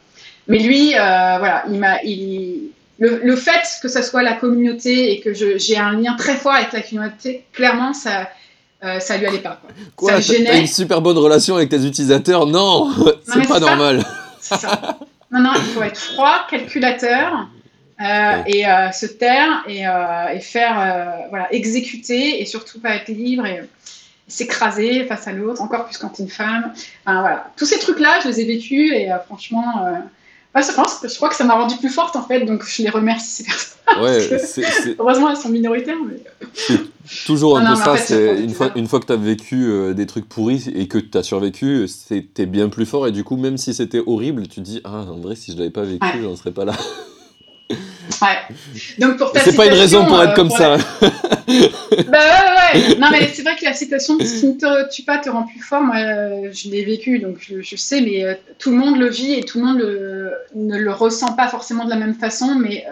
Mais 0.48 0.58
lui, 0.58 0.96
euh, 0.96 0.98
voilà, 1.38 1.64
il 1.70 1.78
m'a, 1.78 2.02
il, 2.04 2.72
le, 3.00 3.36
fait 3.36 3.62
que 3.82 3.88
ça 3.88 4.02
soit 4.02 4.24
la 4.24 4.34
communauté 4.34 5.12
et 5.12 5.20
que 5.22 5.34
j'ai 5.34 5.78
un 5.78 5.94
lien 5.94 6.16
très 6.16 6.36
fort 6.36 6.54
avec 6.54 6.74
la 6.74 6.82
communauté, 6.82 7.46
clairement, 7.54 7.94
ça, 7.94 8.30
ça 9.00 9.18
lui 9.18 9.26
allait 9.26 9.40
pas. 9.40 9.62
Quoi, 9.96 10.22
ça 10.22 10.34
une 10.36 10.68
super 10.68 11.02
bonne 11.02 11.18
relation 11.18 11.56
avec 11.56 11.70
tes 11.70 11.86
utilisateurs? 11.86 12.48
Non, 12.48 12.92
c'est 13.26 13.48
pas 13.48 13.60
normal. 13.60 14.04
Non, 15.32 15.42
non, 15.42 15.52
il 15.56 15.62
faut 15.74 15.84
être 15.84 15.98
froid, 15.98 16.48
calculateur. 16.50 17.48
Euh, 18.00 18.44
et 18.46 18.68
euh, 18.68 18.92
se 18.92 19.08
taire 19.08 19.64
et, 19.68 19.88
euh, 19.88 20.28
et 20.32 20.40
faire, 20.40 21.26
voilà, 21.30 21.52
exécuter 21.52 22.40
et 22.40 22.46
surtout 22.46 22.80
pas 22.80 22.96
être 22.96 23.08
libre 23.08 23.46
et, 23.46 23.62
s'écraser 24.30 25.06
face 25.06 25.26
à 25.30 25.32
l'autre, 25.32 25.62
encore 25.62 25.86
plus 25.86 25.98
quand 25.98 26.10
tu 26.10 26.22
es 26.22 26.26
une 26.26 26.30
femme. 26.30 26.74
Enfin, 27.06 27.22
voilà. 27.22 27.50
Tous 27.56 27.66
ces 27.66 27.80
trucs-là, 27.80 28.20
je 28.22 28.28
les 28.28 28.42
ai 28.42 28.44
vécus 28.44 28.92
et 28.92 29.10
franchement, 29.26 29.86
je 30.62 30.72
pense, 30.72 31.00
je 31.04 31.16
crois 31.16 31.30
que 31.30 31.36
ça 31.36 31.44
m'a 31.44 31.56
rendu 31.56 31.76
plus 31.78 31.90
forte 31.90 32.16
en 32.16 32.24
fait, 32.24 32.46
donc 32.46 32.64
je 32.66 32.82
les 32.84 32.90
remercie 32.90 33.28
ces 33.28 33.44
personnes. 33.44 33.74
Ouais, 34.02 34.20
Heureusement, 35.00 35.30
elles 35.30 35.38
sont 35.38 35.50
minoritaires. 35.50 35.96
Mais... 36.06 36.22
Toujours 37.26 37.58
un 37.58 37.74
peu 37.74 37.76
ça, 37.82 37.96
c'est 37.96 38.44
une, 38.44 38.54
fois, 38.54 38.70
une 38.76 38.86
fois 38.86 39.00
que 39.00 39.06
tu 39.06 39.14
as 39.14 39.18
vécu 39.18 39.66
euh, 39.66 39.94
des 39.94 40.06
trucs 40.06 40.28
pourris 40.28 40.70
et 40.76 40.90
que 40.90 40.98
tu 40.98 41.18
as 41.18 41.24
survécu, 41.24 41.88
t'es 42.34 42.46
bien 42.46 42.68
plus 42.68 42.86
fort 42.86 43.08
et 43.08 43.14
du 43.14 43.24
coup, 43.24 43.38
même 43.38 43.58
si 43.58 43.74
c'était 43.74 44.02
horrible, 44.06 44.44
tu 44.44 44.56
te 44.56 44.60
dis 44.60 44.82
Ah, 44.84 45.06
en 45.10 45.20
vrai, 45.20 45.36
si 45.36 45.54
je 45.54 45.58
l'avais 45.58 45.70
pas 45.70 45.84
vécu, 45.84 46.06
j'en 46.22 46.36
serais 46.36 46.52
pas 46.52 46.66
là. 46.66 46.74
Ouais. 47.70 48.56
Donc 48.98 49.18
pour 49.18 49.32
C'est 49.36 49.56
pas 49.56 49.66
une 49.66 49.74
raison 49.74 50.06
pour 50.06 50.22
être 50.22 50.32
euh, 50.32 50.36
comme 50.36 50.50
ça. 50.50 50.78
bah 51.02 51.12
ouais, 51.48 52.74
ouais. 52.74 52.96
Non 52.98 53.08
mais 53.12 53.30
c'est 53.34 53.42
vrai 53.42 53.56
que 53.56 53.66
la 53.66 53.74
situation 53.74 54.18
qui 54.18 54.46
ne 54.46 54.54
te 54.54 54.90
tue 54.94 55.04
pas 55.04 55.18
te 55.18 55.30
rend 55.30 55.44
plus 55.44 55.62
fort. 55.62 55.82
Moi, 55.82 55.98
euh, 55.98 56.50
je 56.54 56.70
l'ai 56.70 56.86
vécu, 56.86 57.20
donc 57.20 57.38
je, 57.40 57.76
sais, 57.76 58.02
mais 58.02 58.24
euh, 58.24 58.34
tout 58.60 58.72
le 58.72 58.78
monde 58.78 58.98
le 58.98 59.10
vit 59.10 59.34
et 59.34 59.44
tout 59.44 59.60
le 59.60 59.66
monde 59.66 59.78
ne 60.56 60.78
le 60.78 60.92
ressent 60.92 61.34
pas 61.34 61.48
forcément 61.48 61.86
de 61.86 61.90
la 61.90 61.98
même 61.98 62.16
façon. 62.16 62.56
Mais, 62.56 62.86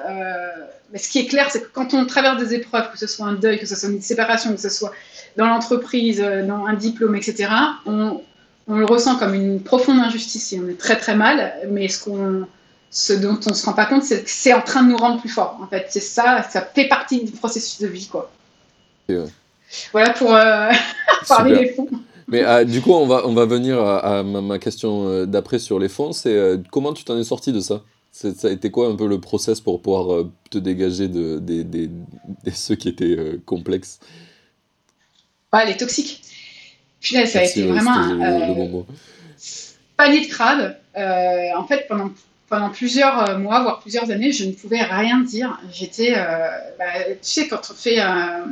mais 0.91 0.99
ce 0.99 1.09
qui 1.09 1.19
est 1.19 1.25
clair, 1.27 1.49
c'est 1.51 1.61
que 1.61 1.69
quand 1.71 1.93
on 1.93 2.05
traverse 2.05 2.37
des 2.37 2.53
épreuves, 2.53 2.91
que 2.91 2.99
ce 2.99 3.07
soit 3.07 3.25
un 3.25 3.33
deuil, 3.33 3.59
que 3.59 3.65
ce 3.65 3.75
soit 3.75 3.89
une 3.89 4.01
séparation, 4.01 4.53
que 4.53 4.61
ce 4.61 4.69
soit 4.69 4.91
dans 5.37 5.47
l'entreprise, 5.47 6.19
dans 6.19 6.65
un 6.65 6.73
diplôme, 6.73 7.15
etc., 7.15 7.49
on, 7.85 8.21
on 8.67 8.75
le 8.75 8.85
ressent 8.85 9.15
comme 9.15 9.33
une 9.33 9.61
profonde 9.61 9.99
injustice 9.99 10.53
et 10.53 10.59
on 10.59 10.67
est 10.69 10.77
très 10.77 10.97
très 10.97 11.15
mal. 11.15 11.53
Mais 11.69 11.87
ce 11.87 12.03
qu'on 12.03 12.47
ce 12.95 13.11
dont 13.11 13.37
on 13.45 13.53
se 13.53 13.65
rend 13.65 13.73
pas 13.73 13.85
compte, 13.85 14.03
c'est 14.03 14.23
que 14.23 14.29
c'est 14.29 14.53
en 14.53 14.61
train 14.61 14.81
de 14.81 14.91
nous 14.91 14.97
rendre 14.97 15.19
plus 15.19 15.29
forts. 15.29 15.59
En 15.61 15.67
fait, 15.67 15.87
c'est 15.89 15.99
ça, 15.99 16.43
ça 16.49 16.61
fait 16.61 16.87
partie 16.87 17.25
du 17.25 17.31
processus 17.33 17.81
de 17.81 17.87
vie, 17.87 18.07
quoi. 18.07 18.31
Voilà 19.91 20.13
pour 20.13 20.33
euh, 20.33 20.71
parler 21.27 21.57
des 21.57 21.73
fonds. 21.73 21.89
Mais 22.29 22.45
euh, 22.45 22.63
du 22.63 22.81
coup, 22.81 22.93
on 22.93 23.05
va, 23.05 23.27
on 23.27 23.33
va 23.33 23.45
venir 23.45 23.81
à, 23.81 24.23
ma, 24.23 24.59
question 24.59 25.09
euh, 25.09 25.25
d'après 25.25 25.59
sur 25.59 25.77
les 25.77 25.89
fonds. 25.89 26.13
C'est 26.13 26.57
comment 26.71 26.93
tu 26.93 27.03
t'en 27.03 27.17
es 27.17 27.25
sorti 27.25 27.51
de 27.51 27.59
ça? 27.59 27.83
Ça 28.13 28.29
a 28.43 28.49
été 28.49 28.71
quoi 28.71 28.87
un 28.87 28.95
peu 28.95 29.07
le 29.07 29.19
process 29.19 29.59
pour 29.59 29.81
pouvoir 29.81 30.23
te 30.49 30.57
dégager 30.57 31.09
de, 31.09 31.39
de, 31.39 31.89
ceux 32.53 32.75
qui 32.75 32.87
étaient 32.87 33.17
complexes? 33.45 33.99
Ouais, 35.51 35.65
les 35.65 35.75
toxiques. 35.75 36.21
Là, 37.11 37.25
ça 37.25 37.39
a 37.39 37.43
été 37.43 37.67
vraiment 37.67 37.91
un 37.91 38.85
panier 39.97 40.25
de 40.25 40.31
crabe. 40.31 40.77
en 40.95 41.67
fait, 41.67 41.87
pendant 41.89 42.09
pendant 42.49 42.69
plusieurs 42.69 43.29
euh, 43.29 43.37
mois, 43.37 43.61
voire 43.61 43.79
plusieurs 43.79 44.11
années, 44.11 44.31
je 44.31 44.45
ne 44.45 44.51
pouvais 44.51 44.83
rien 44.83 45.19
dire. 45.21 45.59
J'étais, 45.71 46.13
euh, 46.15 46.47
bah, 46.77 46.85
tu 47.07 47.17
sais, 47.21 47.47
quand 47.47 47.61
on 47.71 47.73
fait, 47.73 47.99
euh, 47.99 48.45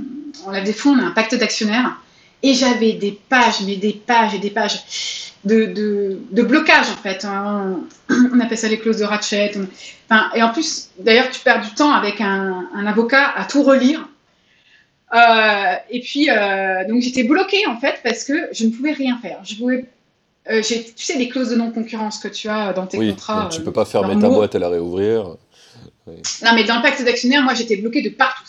on 0.46 0.52
a 0.52 0.62
des 0.62 0.74
fonds, 0.74 0.96
on 0.98 1.00
a 1.00 1.08
un 1.08 1.12
pacte 1.12 1.36
d'actionnaires, 1.36 1.98
et 2.42 2.54
j'avais 2.54 2.94
des 2.94 3.12
pages, 3.30 3.62
mais 3.66 3.76
des 3.76 3.94
pages 3.94 4.34
et 4.34 4.40
des 4.40 4.50
pages 4.50 4.84
de, 5.46 6.18
blocage 6.32 6.90
en 6.90 7.02
fait. 7.02 7.26
Hein. 7.26 7.82
On, 8.10 8.40
appelle 8.40 8.58
ça 8.58 8.68
les 8.68 8.80
clauses 8.80 8.98
de 8.98 9.06
ratchet. 9.06 9.52
et 10.36 10.44
en 10.44 10.50
plus, 10.50 10.90
d'ailleurs, 11.00 11.30
tu 11.30 11.40
perds 11.42 11.62
du 11.62 11.74
temps 11.74 11.92
avec 11.94 12.20
un, 12.22 12.68
avocat 12.86 13.32
à 13.36 13.46
tout 13.46 13.64
relire. 13.64 14.08
et 15.14 16.00
puis, 16.02 16.28
donc 16.90 17.02
j'étais 17.02 17.24
bloquée 17.24 17.66
en 17.68 17.78
fait 17.78 18.02
parce 18.04 18.24
que 18.24 18.50
je 18.52 18.66
ne 18.66 18.72
pouvais 18.72 18.94
rien 18.94 19.20
faire. 19.22 19.40
Je 19.44 19.56
pouvais 19.56 19.86
euh, 20.50 20.62
tu 20.62 20.84
sais, 20.96 21.18
les 21.18 21.30
clauses 21.30 21.50
de 21.50 21.56
non-concurrence 21.56 22.18
que 22.18 22.28
tu 22.28 22.50
as 22.50 22.74
dans 22.74 22.86
tes 22.86 22.98
oui, 22.98 23.12
contrats. 23.12 23.50
Tu 23.52 23.62
peux 23.62 23.72
pas 23.72 23.86
fermer 23.86 24.20
ta 24.20 24.28
boîte 24.28 24.56
et 24.56 24.60
la 24.60 24.70
réouvrir. 24.70 25.38
Non, 26.08 26.52
mais 26.54 26.66
dans 26.66 26.78
le 26.78 26.82
pacte 26.82 27.04
d'actionnaire, 27.04 27.44
moi, 27.44 27.54
j'étais 27.54 27.78
bloquée 27.78 28.02
de 28.02 28.10
partout. 28.10 28.44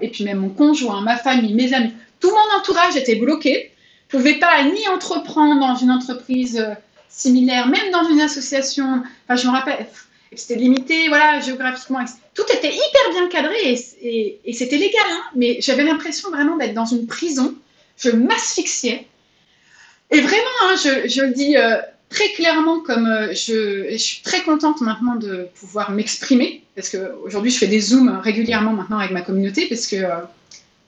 Et 0.00 0.08
puis 0.08 0.24
même 0.24 0.38
mon 0.38 0.50
conjoint, 0.50 1.00
ma 1.00 1.16
famille, 1.16 1.54
mes 1.54 1.72
amis, 1.74 1.92
tout 2.20 2.30
mon 2.30 2.58
entourage 2.58 2.96
était 2.96 3.16
bloqué. 3.16 3.72
Je 4.08 4.16
ne 4.16 4.22
pouvais 4.22 4.38
pas 4.38 4.62
ni 4.64 4.88
entreprendre 4.88 5.60
dans 5.60 5.74
une 5.76 5.90
entreprise 5.90 6.58
euh, 6.58 6.74
similaire, 7.08 7.66
même 7.66 7.90
dans 7.92 8.08
une 8.08 8.20
association. 8.20 9.02
Enfin, 9.24 9.36
je 9.36 9.46
me 9.46 9.52
rappelle, 9.52 9.86
c'était 10.34 10.56
limité, 10.56 11.08
voilà, 11.08 11.40
géographiquement. 11.40 12.04
Tout 12.34 12.44
était 12.52 12.72
hyper 12.72 13.10
bien 13.12 13.28
cadré 13.28 13.74
et, 14.00 14.40
et, 14.44 14.52
c'était 14.52 14.76
légal. 14.76 15.02
Hein, 15.10 15.22
mais 15.34 15.58
j'avais 15.60 15.84
l'impression 15.84 16.30
vraiment 16.30 16.56
d'être 16.56 16.74
dans 16.74 16.86
une 16.86 17.06
prison. 17.06 17.54
Je 17.96 18.10
m'asphyxiais. 18.10 19.07
Et 20.10 20.20
vraiment, 20.20 20.44
hein, 20.62 20.74
je, 20.76 21.20
le 21.20 21.32
dis 21.32 21.56
euh, 21.56 21.76
très 22.08 22.28
clairement, 22.30 22.80
comme 22.80 23.06
euh, 23.06 23.28
je, 23.32 23.96
suis 23.98 24.22
très 24.22 24.42
contente 24.42 24.80
maintenant 24.80 25.16
de 25.16 25.48
pouvoir 25.60 25.90
m'exprimer, 25.90 26.62
parce 26.74 26.88
qu'aujourd'hui, 26.88 27.50
je 27.50 27.58
fais 27.58 27.66
des 27.66 27.80
zooms 27.80 28.18
régulièrement 28.22 28.72
maintenant 28.72 28.98
avec 28.98 29.10
ma 29.10 29.20
communauté, 29.20 29.66
parce 29.68 29.86
que 29.86 29.96
euh, 29.96 30.16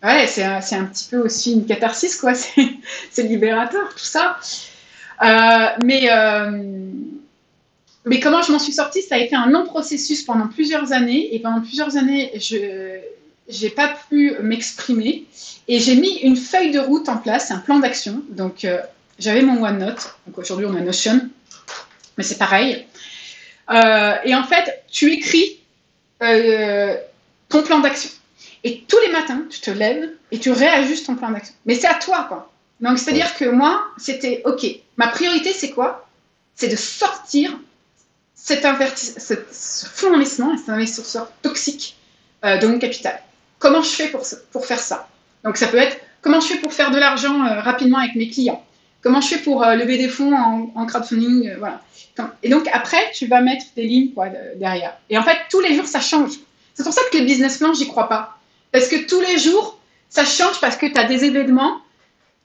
ouais, 0.02 0.26
c'est 0.26 0.42
un, 0.42 0.56
un, 0.58 0.84
petit 0.84 1.08
peu 1.10 1.18
aussi 1.18 1.52
une 1.52 1.66
catharsis, 1.66 2.16
quoi. 2.16 2.32
C'est 3.10 3.22
libérateur, 3.22 3.90
tout 3.94 4.04
ça. 4.04 4.38
mais, 5.84 6.08
mais 8.06 8.20
comment 8.20 8.40
je 8.40 8.52
m'en 8.52 8.58
suis 8.58 8.72
sortie 8.72 9.02
Ça 9.02 9.16
a 9.16 9.18
été 9.18 9.36
un 9.36 9.50
long 9.50 9.66
processus 9.66 10.22
pendant 10.22 10.48
plusieurs 10.48 10.92
années, 10.92 11.34
et 11.34 11.40
pendant 11.40 11.60
plusieurs 11.60 11.98
années, 11.98 12.32
je 12.36 12.56
n'ai 13.62 13.70
pas 13.70 13.94
pu 14.08 14.32
m'exprimer. 14.40 15.26
Et 15.68 15.78
j'ai 15.78 15.96
mis 15.96 16.16
une 16.22 16.36
feuille 16.36 16.70
de 16.70 16.80
route 16.80 17.10
en 17.10 17.18
place, 17.18 17.50
un 17.50 17.58
plan 17.58 17.78
d'action. 17.80 18.22
Donc, 18.30 18.64
j'avais 19.20 19.42
mon 19.42 19.62
OneNote, 19.62 20.14
donc 20.26 20.38
aujourd'hui 20.38 20.66
on 20.66 20.74
a 20.74 20.80
Notion, 20.80 21.28
mais 22.16 22.24
c'est 22.24 22.38
pareil. 22.38 22.86
Euh, 23.70 24.14
et 24.24 24.34
en 24.34 24.44
fait, 24.44 24.82
tu 24.90 25.12
écris 25.12 25.60
euh, 26.22 26.96
ton 27.48 27.62
plan 27.62 27.78
d'action. 27.80 28.10
Et 28.64 28.84
tous 28.88 28.98
les 29.00 29.12
matins, 29.12 29.44
tu 29.48 29.60
te 29.60 29.70
lèves 29.70 30.10
et 30.30 30.38
tu 30.38 30.50
réajustes 30.50 31.06
ton 31.06 31.16
plan 31.16 31.30
d'action. 31.30 31.54
Mais 31.66 31.74
c'est 31.74 31.86
à 31.86 31.94
toi, 31.94 32.26
quoi. 32.28 32.52
Donc, 32.80 32.98
c'est-à-dire 32.98 33.34
que 33.36 33.44
moi, 33.44 33.84
c'était 33.96 34.42
OK. 34.44 34.66
Ma 34.96 35.08
priorité, 35.08 35.52
c'est 35.52 35.70
quoi? 35.70 36.08
C'est 36.56 36.68
de 36.68 36.76
sortir 36.76 37.58
cet 38.34 38.62
ce 38.62 40.06
d'investissement, 40.06 40.56
cet 40.56 40.68
investisseur 40.68 41.30
toxique 41.42 41.96
euh, 42.44 42.58
de 42.58 42.66
mon 42.66 42.78
capital. 42.78 43.20
Comment 43.58 43.82
je 43.82 43.90
fais 43.90 44.08
pour, 44.08 44.26
pour 44.50 44.66
faire 44.66 44.80
ça? 44.80 45.08
Donc, 45.44 45.56
ça 45.56 45.68
peut 45.68 45.78
être 45.78 45.98
comment 46.22 46.40
je 46.40 46.48
fais 46.48 46.58
pour 46.58 46.72
faire 46.72 46.90
de 46.90 46.98
l'argent 46.98 47.38
rapidement 47.62 47.98
avec 47.98 48.14
mes 48.14 48.28
clients? 48.28 48.64
Comment 49.02 49.20
je 49.20 49.28
fais 49.28 49.38
pour 49.38 49.62
euh, 49.64 49.74
lever 49.76 49.96
des 49.96 50.08
fonds 50.08 50.34
en, 50.34 50.86
crowdfunding 50.86 51.48
euh, 51.48 51.56
voilà. 51.58 51.82
Et 52.42 52.50
donc 52.50 52.68
après, 52.72 53.10
tu 53.14 53.26
vas 53.26 53.40
mettre 53.40 53.64
des 53.74 53.84
lignes 53.84 54.10
quoi, 54.12 54.28
derrière. 54.56 54.98
Et 55.08 55.16
en 55.16 55.22
fait, 55.22 55.38
tous 55.50 55.60
les 55.60 55.74
jours, 55.74 55.86
ça 55.86 56.00
change. 56.00 56.32
C'est 56.74 56.82
pour 56.82 56.92
ça 56.92 57.00
que 57.10 57.16
les 57.16 57.24
business 57.24 57.58
plans, 57.58 57.72
j'y 57.72 57.88
crois 57.88 58.08
pas. 58.08 58.36
Parce 58.72 58.88
que 58.88 59.06
tous 59.06 59.20
les 59.20 59.38
jours, 59.38 59.78
ça 60.10 60.24
change 60.24 60.60
parce 60.60 60.76
que 60.76 60.86
tu 60.86 60.98
as 60.98 61.04
des 61.04 61.24
événements, 61.24 61.78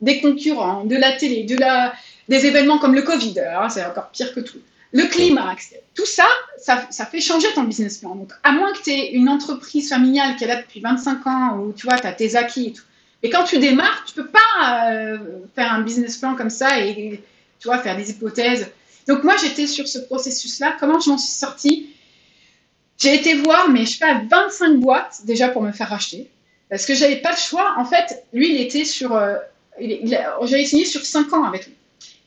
des 0.01 0.21
concurrents, 0.21 0.85
de 0.85 0.95
la 0.95 1.11
télé, 1.13 1.43
de 1.43 1.57
la, 1.57 1.93
des 2.29 2.45
événements 2.45 2.77
comme 2.77 2.95
le 2.95 3.01
Covid, 3.01 3.35
c'est 3.69 3.85
encore 3.85 4.09
pire 4.11 4.33
que 4.33 4.39
tout. 4.39 4.59
Le 4.91 5.03
climat, 5.07 5.53
tout 5.93 6.05
ça, 6.05 6.25
ça, 6.57 6.87
ça, 6.89 7.05
fait 7.05 7.19
changer 7.19 7.47
ton 7.53 7.63
business 7.63 7.97
plan. 7.97 8.15
Donc, 8.15 8.31
à 8.43 8.53
moins 8.53 8.71
que 8.71 8.81
tu 8.81 8.91
aies 8.91 9.11
une 9.11 9.27
entreprise 9.27 9.89
familiale 9.89 10.37
qui 10.37 10.45
est 10.45 10.47
là 10.47 10.55
depuis 10.61 10.79
25 10.79 11.27
ans, 11.27 11.57
où 11.59 11.73
tu 11.73 11.85
vois, 11.85 11.99
tu 11.99 12.07
as 12.07 12.13
tes 12.13 12.37
acquis 12.37 12.67
et 12.67 12.73
tout, 12.73 12.83
et 13.23 13.29
quand 13.29 13.43
tu 13.43 13.57
démarres, 13.59 14.03
tu 14.05 14.13
peux 14.13 14.27
pas 14.27 14.91
euh, 14.91 15.17
faire 15.55 15.73
un 15.73 15.81
business 15.81 16.17
plan 16.17 16.35
comme 16.35 16.49
ça 16.49 16.79
et 16.79 17.23
tu 17.59 17.67
vois, 17.67 17.79
faire 17.79 17.97
des 17.97 18.11
hypothèses. 18.11 18.71
Donc 19.07 19.23
moi, 19.23 19.35
j'étais 19.41 19.67
sur 19.67 19.87
ce 19.87 19.99
processus-là. 19.99 20.75
Comment 20.79 20.99
je 20.99 21.09
m'en 21.09 21.17
suis 21.17 21.33
sortie? 21.33 21.89
J'ai 22.97 23.15
été 23.15 23.35
voir, 23.35 23.69
mais 23.69 23.85
je 23.85 23.97
sais 23.97 24.05
pas, 24.05 24.21
25 24.29 24.79
boîtes 24.79 25.21
déjà 25.25 25.49
pour 25.49 25.61
me 25.61 25.71
faire 25.71 25.89
racheter. 25.89 26.29
Parce 26.69 26.85
que 26.85 26.93
j'avais 26.93 27.17
pas 27.17 27.31
le 27.31 27.37
choix. 27.37 27.75
En 27.77 27.85
fait, 27.85 28.23
lui, 28.33 28.53
il 28.55 28.61
était 28.61 28.85
sur... 28.85 29.15
Euh, 29.15 29.35
j'avais 29.79 30.65
signé 30.65 30.85
sur 30.85 31.05
5 31.05 31.33
ans 31.33 31.43
avec 31.43 31.65
lui. 31.65 31.73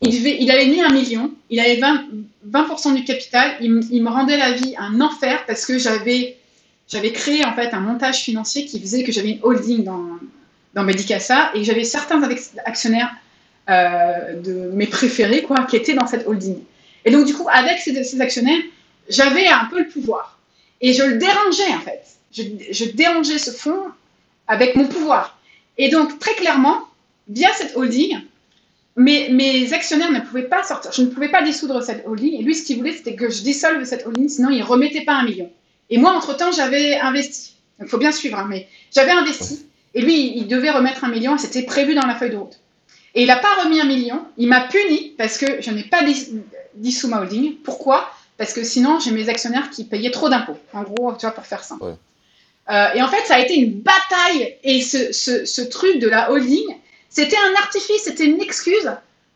Il, 0.03 0.15
il, 0.15 0.51
avait 0.51 0.67
mis 0.67 0.81
un 0.81 0.91
million, 0.91 1.33
il 1.51 1.59
avait 1.59 1.77
20%, 1.77 2.05
20 2.45 2.95
du 2.95 3.05
capital, 3.05 3.57
il, 3.61 4.03
me 4.03 4.09
rendait 4.09 4.37
la 4.37 4.53
vie 4.53 4.75
un 4.79 5.01
enfer 5.01 5.45
parce 5.47 5.67
que 5.67 5.77
j'avais, 5.77 6.37
j'avais 6.87 7.11
créé 7.11 7.45
en 7.45 7.53
fait 7.53 7.75
un 7.75 7.81
montage 7.81 8.21
financier 8.21 8.65
qui 8.65 8.79
faisait 8.81 9.03
que 9.03 9.11
j'avais 9.11 9.31
une 9.31 9.41
holding 9.43 9.83
dans, 9.83 10.21
dans 10.75 10.85
Medicasa 10.85 11.51
et 11.55 11.65
j'avais 11.65 11.85
certains 11.85 12.23
actionnaires 12.65 13.11
euh, 13.71 14.35
de 14.41 14.71
mes 14.73 14.87
préférés 14.87 15.43
quoi, 15.43 15.65
qui 15.69 15.77
étaient 15.77 15.95
dans 15.95 16.07
cette 16.07 16.27
holding. 16.27 16.59
Et 17.05 17.11
donc, 17.11 17.27
du 17.27 17.35
coup, 17.35 17.47
avec 17.51 17.79
ces, 17.79 18.21
actionnaires, 18.21 18.61
j'avais 19.09 19.47
un 19.47 19.67
peu 19.67 19.79
le 19.79 19.89
pouvoir. 19.89 20.39
Et 20.81 20.93
je 20.93 21.03
le 21.03 21.19
dérangeais, 21.19 21.73
en 21.75 21.81
fait. 21.81 22.03
Je, 22.33 22.85
dérangeais 22.93 23.39
ce 23.39 23.51
fonds 23.51 23.85
avec 24.47 24.75
mon 24.77 24.87
pouvoir. 24.87 25.39
Et 25.77 25.89
donc, 25.89 26.19
très 26.19 26.35
clairement, 26.35 26.83
via 27.29 27.53
cette 27.55 27.77
holding, 27.77 28.21
mes, 28.97 29.31
mes, 29.31 29.73
actionnaires 29.73 30.11
ne 30.11 30.21
pouvaient 30.21 30.49
pas 30.49 30.63
sortir. 30.63 30.93
Je 30.93 31.03
ne 31.03 31.07
pouvais 31.07 31.29
pas 31.29 31.43
dissoudre 31.43 31.83
cette 31.83 32.07
holding. 32.07 32.41
Et 32.41 32.43
lui, 32.43 32.55
ce 32.55 32.65
qu'il 32.65 32.79
voulait, 32.79 32.93
c'était 32.93 33.15
que 33.15 33.31
je 33.31 33.43
dissolve 33.43 33.85
cette 33.85 34.07
holding, 34.07 34.29
sinon 34.29 34.51
il 34.51 34.59
ne 34.59 34.65
remettait 34.65 35.05
pas 35.05 35.15
un 35.15 35.25
million. 35.25 35.51
Et 35.91 35.99
moi, 35.99 36.13
entre-temps, 36.13 36.53
j'avais 36.53 36.97
investi. 36.97 37.55
Il 37.81 37.87
faut 37.87 37.99
bien 37.99 38.13
suivre, 38.13 38.39
hein, 38.39 38.47
mais 38.49 38.69
j'avais 38.95 39.13
investi. 39.13 39.68
Et 39.99 40.01
lui, 40.01 40.39
il 40.39 40.47
devait 40.47 40.71
remettre 40.71 41.03
un 41.03 41.09
million, 41.09 41.37
c'était 41.39 41.63
prévu 41.63 41.97
dans 41.97 42.07
la 42.07 42.15
feuille 42.15 42.31
de 42.31 42.37
route. 42.37 42.61
Et 43.17 43.23
il 43.23 43.27
n'a 43.27 43.37
pas 43.37 43.53
remis 43.65 43.81
un 43.81 43.85
million, 43.85 44.25
il 44.37 44.47
m'a 44.47 44.61
puni 44.61 45.13
parce 45.19 45.39
que 45.39 45.61
je 45.61 45.73
n'ai 45.73 45.83
pas 45.83 46.03
dissous 46.77 47.09
ma 47.09 47.21
holding. 47.21 47.57
Pourquoi? 47.65 48.09
Parce 48.37 48.53
que 48.53 48.63
sinon, 48.63 49.01
j'ai 49.01 49.11
mes 49.11 49.29
actionnaires 49.29 49.71
qui 49.71 49.83
payaient 49.83 50.13
trop 50.13 50.29
d'impôts. 50.29 50.57
En 50.73 50.85
gros, 50.85 51.13
tu 51.15 51.23
vois, 51.23 51.33
pour 51.33 51.45
faire 51.45 51.65
simple. 51.65 51.97
Euh, 52.71 52.87
et 52.95 53.03
en 53.03 53.09
fait, 53.09 53.27
ça 53.27 53.35
a 53.35 53.39
été 53.41 53.57
une 53.57 53.81
bataille. 53.81 54.55
Et 54.63 54.81
ce, 54.83 55.63
truc 55.63 55.99
de 55.99 56.09
la 56.09 56.31
holding, 56.31 56.77
c'était 57.11 57.37
un 57.37 57.61
artifice, 57.61 58.03
c'était 58.05 58.27
une 58.27 58.41
excuse, 58.41 58.93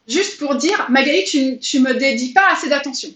juste 0.06 0.38
pour 0.38 0.54
dire, 0.54 0.86
Magali, 0.90 1.24
tu 1.60 1.80
ne 1.80 1.88
me 1.88 1.94
dédies 1.94 2.32
pas 2.32 2.52
assez 2.52 2.68
d'attention. 2.68 3.08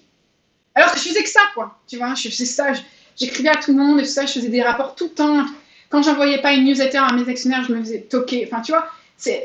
Alors 0.74 0.90
que 0.90 0.98
je 0.98 1.04
faisais 1.04 1.22
que 1.22 1.30
ça, 1.30 1.42
quoi. 1.54 1.78
Tu 1.86 1.96
vois, 1.96 2.12
je 2.16 2.28
faisais 2.28 2.44
ça, 2.44 2.72
j'écrivais 3.16 3.50
à 3.50 3.56
tout 3.56 3.70
le 3.70 3.78
monde 3.78 4.00
et 4.00 4.02
tout 4.02 4.08
ça, 4.08 4.26
je 4.26 4.32
faisais 4.32 4.48
des 4.48 4.62
rapports 4.62 4.96
tout 4.96 5.04
le 5.04 5.10
temps. 5.14 5.46
Quand 5.88 6.02
j'envoyais 6.02 6.38
pas 6.38 6.52
une 6.52 6.64
newsletter 6.64 6.98
à 6.98 7.12
mes 7.12 7.28
actionnaires, 7.28 7.64
je 7.64 7.72
me 7.72 7.80
faisais 7.80 8.00
toquer. 8.00 8.48
Enfin, 8.50 8.62
tu 8.62 8.72
vois, 8.72 8.86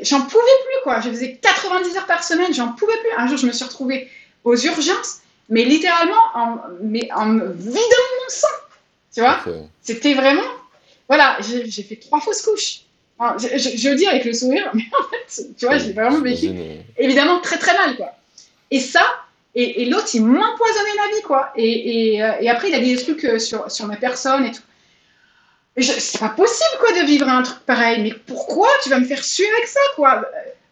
j'en 0.02 0.22
pouvais 0.22 0.58
plus, 0.64 0.82
quoi. 0.82 1.00
Je 1.00 1.08
faisais 1.10 1.38
90 1.40 1.96
heures 1.96 2.06
par 2.06 2.24
semaine, 2.24 2.52
j'en 2.52 2.72
pouvais 2.72 2.96
plus. 2.98 3.10
Un 3.16 3.26
jour, 3.28 3.36
je 3.36 3.46
me 3.46 3.52
suis 3.52 3.64
retrouvée 3.64 4.08
aux 4.44 4.56
urgences, 4.56 5.20
mais 5.48 5.64
littéralement 5.64 6.22
en, 6.34 6.58
mais 6.82 7.08
en 7.14 7.26
me 7.26 7.52
vidant 7.52 7.80
mon 7.80 8.28
sang. 8.28 8.46
Tu 9.14 9.20
vois 9.20 9.38
C'était 9.82 10.14
vraiment. 10.14 10.42
Voilà, 11.08 11.38
j'ai 11.40 11.82
fait 11.82 11.96
trois 11.96 12.20
fausses 12.20 12.42
couches. 12.42 12.80
je, 13.38 13.58
je, 13.58 13.88
le 13.90 13.96
dis 13.96 14.06
avec 14.06 14.24
le 14.24 14.32
sourire, 14.32 14.70
mais 14.74 14.84
en 14.98 15.04
fait, 15.10 15.44
tu 15.58 15.66
vois, 15.66 15.78
j'ai 15.78 15.92
vraiment 15.92 16.20
vécu. 16.20 16.50
Évidemment, 16.96 17.40
très 17.40 17.58
très 17.58 17.76
mal, 17.76 17.96
quoi. 17.96 18.12
Et 18.70 18.80
ça, 18.80 19.02
et, 19.54 19.84
l'autre, 19.84 20.08
il 20.14 20.24
m'empoisonnait 20.24 20.96
la 20.96 21.16
vie, 21.16 21.22
quoi. 21.22 21.52
Et, 21.56 22.14
et, 22.14 22.22
euh, 22.22 22.32
et, 22.40 22.48
après, 22.48 22.70
il 22.70 22.74
a 22.74 22.80
des 22.80 22.96
trucs 22.96 23.24
euh, 23.24 23.38
sur, 23.38 23.70
sur 23.70 23.86
ma 23.86 23.96
personne 23.96 24.46
et 24.46 24.52
tout. 24.52 24.62
C'est 25.80 26.18
pas 26.18 26.28
possible, 26.28 26.78
quoi, 26.80 26.92
de 27.00 27.06
vivre 27.06 27.28
un 27.28 27.42
truc 27.42 27.60
pareil. 27.60 28.02
Mais 28.02 28.12
pourquoi 28.26 28.68
tu 28.82 28.90
vas 28.90 28.98
me 28.98 29.06
faire 29.06 29.24
suer 29.24 29.48
avec 29.56 29.66
ça, 29.66 29.80
quoi? 29.96 30.22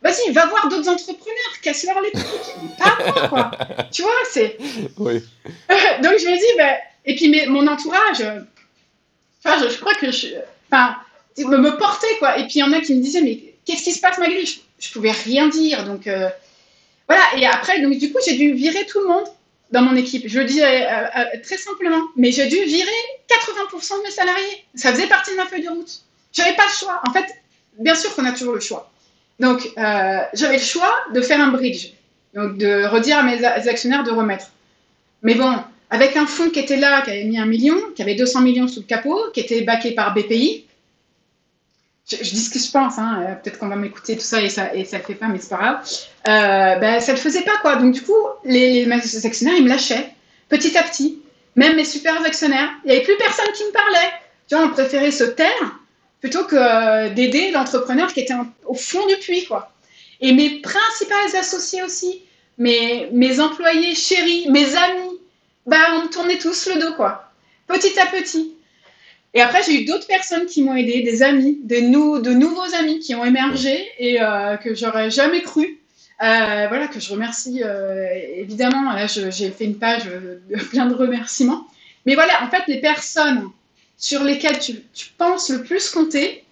Vas-y, 0.02 0.32
va 0.32 0.46
voir 0.46 0.68
d'autres 0.68 0.88
entrepreneurs, 0.88 1.60
casse-leur 1.62 2.00
les 2.00 2.10
trucs. 2.10 2.78
Pas 2.78 2.98
moi, 3.04 3.28
quoi. 3.28 3.50
tu 3.92 4.02
vois, 4.02 4.12
c'est. 4.30 4.56
Oui. 4.98 5.22
Donc, 6.02 6.12
je 6.18 6.26
me 6.26 6.36
dis, 6.36 6.56
ben. 6.58 6.76
Et 7.06 7.16
puis, 7.16 7.30
mais, 7.30 7.46
mon 7.46 7.66
entourage, 7.66 8.22
enfin, 9.42 9.68
je, 9.68 9.76
crois 9.78 9.94
que 9.94 10.10
je. 10.10 10.28
Enfin, 10.70 10.96
me, 11.38 11.56
me 11.56 11.76
portait, 11.76 12.18
quoi. 12.18 12.38
Et 12.38 12.42
puis, 12.42 12.56
il 12.56 12.60
y 12.60 12.62
en 12.62 12.72
a 12.72 12.80
qui 12.80 12.94
me 12.94 13.02
disaient, 13.02 13.22
mais 13.22 13.40
qu'est-ce 13.64 13.84
qui 13.84 13.92
se 13.92 14.00
passe, 14.00 14.18
Magali 14.18 14.44
je, 14.46 14.58
je 14.78 14.92
pouvais 14.92 15.12
rien 15.12 15.48
dire. 15.48 15.84
Donc. 15.84 16.06
Euh, 16.06 16.28
voilà, 17.08 17.24
et 17.36 17.44
après, 17.44 17.80
donc, 17.80 17.98
du 17.98 18.12
coup, 18.12 18.20
j'ai 18.24 18.36
dû 18.36 18.52
virer 18.52 18.86
tout 18.86 19.00
le 19.00 19.08
monde 19.08 19.26
dans 19.72 19.82
mon 19.82 19.96
équipe. 19.96 20.24
Je 20.26 20.40
le 20.40 20.44
dis 20.44 20.62
euh, 20.62 20.66
euh, 20.66 21.24
très 21.42 21.56
simplement, 21.56 22.02
mais 22.16 22.32
j'ai 22.32 22.46
dû 22.46 22.56
virer 22.64 22.90
80% 23.28 23.98
de 23.98 24.02
mes 24.04 24.10
salariés. 24.10 24.64
Ça 24.74 24.92
faisait 24.92 25.06
partie 25.06 25.32
de 25.32 25.36
ma 25.36 25.46
feuille 25.46 25.64
de 25.64 25.70
route. 25.70 26.00
J'avais 26.32 26.54
pas 26.54 26.64
le 26.64 26.72
choix. 26.72 27.00
En 27.06 27.12
fait, 27.12 27.26
bien 27.78 27.94
sûr 27.94 28.14
qu'on 28.14 28.24
a 28.24 28.32
toujours 28.32 28.54
le 28.54 28.60
choix. 28.60 28.90
Donc, 29.38 29.70
euh, 29.78 30.18
j'avais 30.34 30.58
le 30.58 30.62
choix 30.62 30.92
de 31.14 31.20
faire 31.22 31.40
un 31.40 31.48
bridge, 31.48 31.92
donc 32.34 32.58
de 32.58 32.84
redire 32.84 33.18
à 33.18 33.22
mes 33.22 33.42
actionnaires 33.44 34.04
de 34.04 34.10
remettre. 34.10 34.48
Mais 35.22 35.34
bon, 35.34 35.56
avec 35.88 36.16
un 36.16 36.26
fonds 36.26 36.50
qui 36.50 36.58
était 36.58 36.76
là, 36.76 37.02
qui 37.02 37.10
avait 37.10 37.24
mis 37.24 37.38
un 37.38 37.46
million, 37.46 37.76
qui 37.94 38.02
avait 38.02 38.14
200 38.14 38.42
millions 38.42 38.68
sous 38.68 38.80
le 38.80 38.86
capot, 38.86 39.18
qui 39.32 39.40
était 39.40 39.62
baqué 39.62 39.92
par 39.92 40.14
BPI, 40.14 40.66
je, 42.08 42.16
dis 42.16 42.40
ce 42.40 42.50
que 42.50 42.58
je 42.58 42.70
pense, 42.70 42.98
hein, 42.98 43.22
euh, 43.22 43.34
peut-être 43.34 43.58
qu'on 43.58 43.68
va 43.68 43.76
m'écouter 43.76 44.16
tout 44.16 44.24
ça 44.24 44.42
et 44.42 44.48
ça 44.48 44.74
et 44.74 44.84
ça 44.84 44.98
fait 45.00 45.14
pas, 45.14 45.28
mais 45.28 45.38
c'est 45.38 45.50
pas 45.50 45.56
grave. 45.56 45.88
Euh, 46.28 46.76
ben, 46.78 47.00
ça 47.00 47.12
le 47.12 47.18
faisait 47.18 47.42
pas 47.42 47.56
quoi. 47.62 47.76
Donc 47.76 47.92
du 47.92 48.02
coup, 48.02 48.16
les, 48.44 48.84
les 48.84 49.26
actionnaires 49.26 49.54
ils 49.56 49.64
me 49.64 49.68
lâchaient 49.68 50.14
petit 50.48 50.76
à 50.76 50.82
petit. 50.82 51.22
Même 51.56 51.76
mes 51.76 51.84
super 51.84 52.20
actionnaires, 52.24 52.70
il 52.84 52.90
n'y 52.90 52.96
avait 52.96 53.04
plus 53.04 53.16
personne 53.16 53.52
qui 53.54 53.64
me 53.64 53.72
parlait. 53.72 54.12
Tu 54.48 54.54
vois, 54.54 54.64
on 54.64 54.70
préférait 54.70 55.10
se 55.10 55.24
taire 55.24 55.78
plutôt 56.20 56.44
que 56.44 56.56
euh, 56.56 57.10
d'aider 57.10 57.50
l'entrepreneur 57.50 58.12
qui 58.12 58.20
était 58.20 58.34
au 58.66 58.74
fond 58.74 59.06
du 59.06 59.16
puits 59.16 59.44
quoi. 59.44 59.72
Et 60.20 60.32
mes 60.32 60.60
principales 60.60 61.36
associés 61.38 61.82
aussi, 61.82 62.22
mes, 62.58 63.08
mes 63.12 63.40
employés 63.40 63.94
chéris, 63.94 64.50
mes 64.50 64.76
amis, 64.76 65.18
bah 65.66 65.78
on 65.94 66.04
me 66.04 66.08
tournait 66.08 66.38
tous 66.38 66.68
le 66.68 66.80
dos 66.80 66.94
quoi. 66.94 67.32
Petit 67.66 67.98
à 67.98 68.06
petit. 68.06 68.54
Et 69.32 69.40
après, 69.40 69.62
j'ai 69.62 69.82
eu 69.82 69.84
d'autres 69.84 70.06
personnes 70.06 70.46
qui 70.46 70.62
m'ont 70.62 70.74
aidé, 70.74 71.02
des 71.02 71.22
amis, 71.22 71.58
de 71.62 72.30
nouveaux 72.30 72.74
amis 72.74 72.98
qui 72.98 73.14
ont 73.14 73.24
émergé 73.24 73.88
et 73.98 74.20
euh, 74.20 74.56
que 74.56 74.74
j'aurais 74.74 75.10
jamais 75.10 75.42
cru. 75.42 75.78
Euh, 76.22 76.66
voilà, 76.68 76.88
que 76.88 77.00
je 77.00 77.10
remercie 77.12 77.62
euh, 77.62 78.06
évidemment. 78.36 78.92
Là, 78.92 79.06
j'ai 79.06 79.50
fait 79.50 79.64
une 79.64 79.78
page 79.78 80.04
de 80.04 80.56
plein 80.70 80.86
de 80.86 80.94
remerciements. 80.94 81.66
Mais 82.06 82.14
voilà, 82.14 82.44
en 82.44 82.50
fait, 82.50 82.62
les 82.66 82.80
personnes 82.80 83.48
sur 83.96 84.24
lesquelles 84.24 84.58
tu, 84.58 84.74
penses 85.16 85.50
le 85.50 85.62
plus 85.62 85.90
compter 85.90 86.44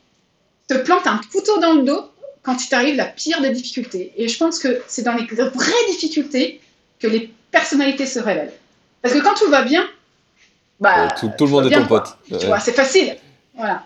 te 0.68 0.74
plantent 0.74 1.06
un 1.06 1.20
couteau 1.32 1.58
dans 1.60 1.72
le 1.74 1.82
dos 1.82 2.04
quand 2.42 2.62
il 2.64 2.68
t'arrive 2.68 2.96
la 2.96 3.06
pire 3.06 3.40
des 3.40 3.50
difficultés. 3.50 4.12
Et 4.16 4.28
je 4.28 4.38
pense 4.38 4.58
que 4.58 4.82
c'est 4.86 5.02
dans 5.02 5.14
les 5.14 5.24
vraies 5.24 5.86
difficultés 5.88 6.60
que 7.00 7.06
les 7.06 7.30
personnalités 7.50 8.06
se 8.06 8.20
révèlent. 8.20 8.52
Parce 9.02 9.14
que 9.14 9.20
quand 9.20 9.34
tout 9.34 9.50
va 9.50 9.62
bien, 9.62 9.88
bah, 10.80 11.08
tout, 11.18 11.32
le 11.40 11.50
monde 11.50 11.66
est 11.66 11.74
ton 11.74 11.86
pote. 11.86 12.16
Tu 12.28 12.46
vois, 12.46 12.60
c'est 12.60 12.72
facile. 12.72 13.16
Voilà. 13.54 13.84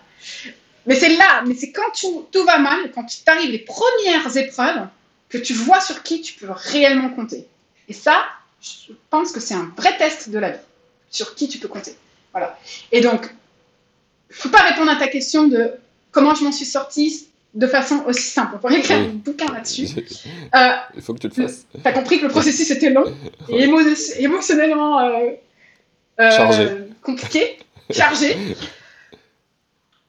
Mais 0.87 0.97
c'est 0.97 1.11
là, 1.11 1.43
mais 1.47 1.55
c'est 1.55 1.71
quand 1.71 1.91
tout, 1.99 2.27
tout 2.33 2.45
va 2.45 2.59
mal, 2.59 2.91
quand 2.95 3.05
tu 3.05 3.19
t'arrives 3.23 3.51
les 3.51 3.61
premières 3.61 4.37
épreuves, 4.37 4.87
que 5.29 5.39
tu 5.39 5.55
vois 5.55 5.81
sur 5.81 6.03
qui 6.03 6.21
tu 6.21 6.35
peux 6.35 6.51
réellement 6.51 7.11
compter. 7.11 7.47
Et 7.89 7.93
ça, 7.93 8.25
je 8.61 8.93
pense 9.11 9.33
que 9.33 9.41
c'est 9.41 9.55
un 9.55 9.73
vrai 9.77 9.97
test 9.97 10.29
de 10.31 10.39
la 10.39 10.51
vie, 10.51 10.59
sur 11.11 11.35
qui 11.35 11.49
tu 11.49 11.59
peux 11.59 11.69
compter. 11.69 11.97
Voilà. 12.33 12.59
Et 12.91 13.01
donc, 13.01 13.25
il 14.31 14.33
ne 14.33 14.35
faut 14.35 14.49
pas 14.49 14.63
répondre 14.63 14.91
à 14.91 14.97
ta 14.97 15.09
question 15.09 15.47
de 15.47 15.73
comment 16.11 16.35
je 16.35 16.45
m'en 16.45 16.53
suis 16.53 16.67
sortie 16.67 17.29
de 17.55 17.67
façon 17.67 18.03
aussi 18.07 18.23
simple. 18.23 18.53
On 18.57 18.59
pourrait 18.59 18.79
écrire 18.79 18.99
un 18.99 19.09
bouquin 19.09 19.53
là-dessus. 19.53 19.89
Euh, 20.55 20.73
il 20.95 21.01
faut 21.01 21.15
que 21.15 21.21
tu 21.21 21.29
le 21.29 21.33
fasses. 21.33 21.67
Tu 21.73 21.81
as 21.83 21.93
compris 21.93 22.19
que 22.19 22.27
le 22.27 22.31
processus 22.31 22.71
était 22.71 22.91
long 22.91 23.05
et 23.49 23.67
émotionnellement 24.19 25.01
euh, 25.01 25.31
chargé. 26.19 26.63
Euh, 26.63 26.89
compliqué, 27.03 27.59
chargé. 27.91 28.37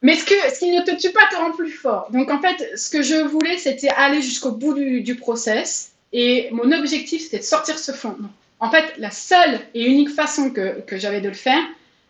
Mais 0.01 0.15
ce, 0.15 0.25
que, 0.25 0.33
ce 0.53 0.59
qui 0.59 0.71
ne 0.71 0.81
te 0.81 0.99
tue 0.99 1.11
pas 1.11 1.27
te 1.31 1.35
rend 1.35 1.51
plus 1.51 1.71
fort. 1.71 2.07
Donc 2.11 2.29
en 2.29 2.41
fait, 2.41 2.77
ce 2.77 2.89
que 2.89 3.01
je 3.01 3.15
voulais, 3.15 3.57
c'était 3.57 3.89
aller 3.89 4.21
jusqu'au 4.21 4.51
bout 4.51 4.73
du, 4.73 5.01
du, 5.01 5.15
process. 5.15 5.93
Et 6.11 6.49
mon 6.51 6.71
objectif, 6.71 7.23
c'était 7.23 7.39
de 7.39 7.43
sortir 7.43 7.79
ce 7.79 7.91
fond. 7.93 8.17
En 8.59 8.69
fait, 8.69 8.93
la 8.97 9.11
seule 9.11 9.59
et 9.73 9.85
unique 9.85 10.09
façon 10.09 10.51
que, 10.51 10.81
que 10.81 10.97
j'avais 10.97 11.21
de 11.21 11.29
le 11.29 11.33
faire, 11.33 11.63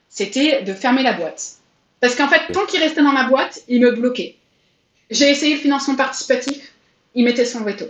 c'était 0.09 0.63
de 0.63 0.73
fermer 0.73 1.03
la 1.03 1.13
boîte. 1.13 1.53
Parce 1.99 2.15
qu'en 2.15 2.27
fait, 2.27 2.51
tant 2.51 2.65
qu'il 2.65 2.81
restait 2.81 3.01
dans 3.01 3.13
ma 3.13 3.23
boîte, 3.25 3.61
il 3.67 3.81
me 3.81 3.91
bloquait. 3.91 4.35
J'ai 5.09 5.29
essayé 5.29 5.55
le 5.55 5.61
financement 5.61 5.95
participatif, 5.95 6.73
il 7.15 7.23
mettait 7.23 7.45
son 7.45 7.61
veto. 7.61 7.85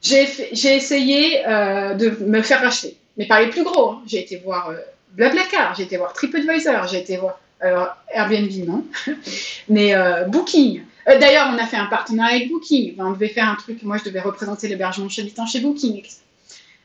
J'ai 0.00 0.26
essayé 0.52 1.46
euh, 1.46 1.94
de 1.94 2.10
me 2.24 2.42
faire 2.42 2.60
racheter, 2.60 2.96
mais 3.16 3.26
par 3.26 3.40
les 3.40 3.48
plus 3.48 3.64
gros. 3.64 3.92
Hein. 3.92 4.02
J'ai 4.06 4.20
été 4.20 4.36
voir 4.36 4.70
euh, 4.70 4.76
Blablacar, 5.12 5.74
j'ai 5.74 5.84
été 5.84 5.96
voir 5.96 6.12
TripAdvisor, 6.12 6.86
j'ai 6.86 6.98
été 6.98 7.16
voir 7.16 7.38
alors, 7.60 7.96
Airbnb, 8.12 8.50
non, 8.66 8.84
mais 9.68 9.94
euh, 9.94 10.24
Booking. 10.24 10.82
Euh, 11.08 11.18
d'ailleurs, 11.18 11.48
on 11.52 11.58
a 11.58 11.66
fait 11.66 11.76
un 11.76 11.86
partenariat 11.86 12.36
avec 12.36 12.48
Booking. 12.50 12.94
on 12.98 13.12
devait 13.12 13.28
faire 13.28 13.48
un 13.48 13.56
truc, 13.56 13.82
moi 13.82 13.96
je 13.98 14.04
devais 14.04 14.20
représenter 14.20 14.68
l'hébergement 14.68 15.08
chez 15.08 15.22
Habitant 15.22 15.46
chez 15.46 15.60
Booking. 15.60 16.04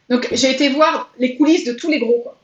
Donc 0.09 0.27
j'ai 0.31 0.51
été 0.51 0.69
voir 0.69 1.11
les 1.19 1.37
coulisses 1.37 1.65
de 1.65 1.73
tous 1.73 1.89
les 1.89 1.99
gros. 1.99 2.21
Quoi. 2.23 2.37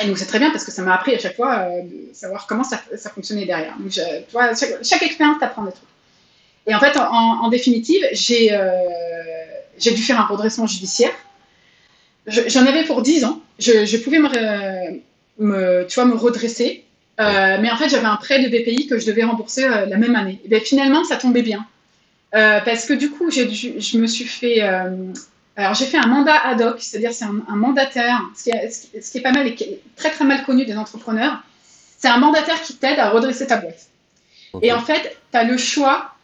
Et 0.00 0.06
donc 0.06 0.18
c'est 0.18 0.26
très 0.26 0.38
bien 0.38 0.50
parce 0.50 0.64
que 0.64 0.72
ça 0.72 0.82
m'a 0.82 0.94
appris 0.94 1.14
à 1.14 1.18
chaque 1.18 1.36
fois 1.36 1.60
euh, 1.60 1.82
savoir 2.12 2.46
comment 2.46 2.64
ça, 2.64 2.78
fonctionnait 3.14 3.46
derrière. 3.46 3.76
Donc, 3.78 3.92
chaque, 4.82 5.02
expérience 5.02 5.38
t'apprend 5.38 5.64
des 5.64 5.72
trucs. 5.72 5.84
Et 6.66 6.74
en 6.74 6.80
fait, 6.80 6.98
en, 6.98 7.48
définitive, 7.48 8.04
j'ai 8.12 8.50
dû 9.78 10.02
faire 10.02 10.20
un 10.20 10.26
redressement 10.26 10.66
judiciaire 10.66 11.12
j'en 12.28 12.66
avais 12.66 12.84
pour 12.84 13.02
10 13.02 13.24
ans. 13.24 13.40
Je, 13.58 13.96
pouvais 13.98 14.18
me, 15.38 15.84
tu 15.84 15.94
vois, 15.94 16.04
me 16.04 16.14
redresser. 16.14 16.84
Euh, 17.20 17.58
mais 17.60 17.70
en 17.70 17.76
fait, 17.76 17.88
j'avais 17.88 18.06
un 18.06 18.16
prêt 18.16 18.40
de 18.42 18.48
BPI 18.48 18.86
que 18.86 18.98
je 18.98 19.06
devais 19.06 19.24
rembourser 19.24 19.64
euh, 19.64 19.86
la 19.86 19.96
même 19.96 20.14
année. 20.14 20.40
Et 20.44 20.48
bien, 20.48 20.60
finalement, 20.60 21.02
ça 21.04 21.16
tombait 21.16 21.42
bien. 21.42 21.66
Euh, 22.34 22.60
parce 22.64 22.86
que 22.86 22.92
du 22.92 23.10
coup, 23.10 23.30
je 23.30 23.98
me 23.98 24.06
suis 24.06 24.24
fait. 24.24 24.60
alors, 24.60 25.74
j'ai 25.74 25.86
fait 25.86 25.98
un 25.98 26.06
mandat 26.06 26.36
ad 26.44 26.60
hoc, 26.60 26.76
c'est-à-dire 26.78 27.12
c'est 27.12 27.24
un, 27.24 27.56
mandataire, 27.56 28.20
ce 28.36 28.44
qui, 28.44 28.50
est, 28.50 28.70
ce 28.70 29.10
qui, 29.10 29.18
est, 29.18 29.22
pas 29.22 29.32
mal 29.32 29.46
et 29.48 29.54
qui 29.54 29.64
est 29.64 29.80
très 29.96 30.10
très 30.10 30.24
mal 30.24 30.44
connu 30.44 30.64
des 30.64 30.76
entrepreneurs. 30.76 31.42
C'est 31.98 32.08
un 32.08 32.18
mandataire 32.18 32.62
qui 32.62 32.76
t'aide 32.76 33.00
à 33.00 33.10
redresser 33.10 33.46
ta 33.46 33.56
boîte. 33.56 33.88
Et 34.62 34.72
en 34.72 34.80
fait, 34.80 35.18
tu 35.32 35.38
as 35.38 35.44
le 35.44 35.56
choix 35.56 36.14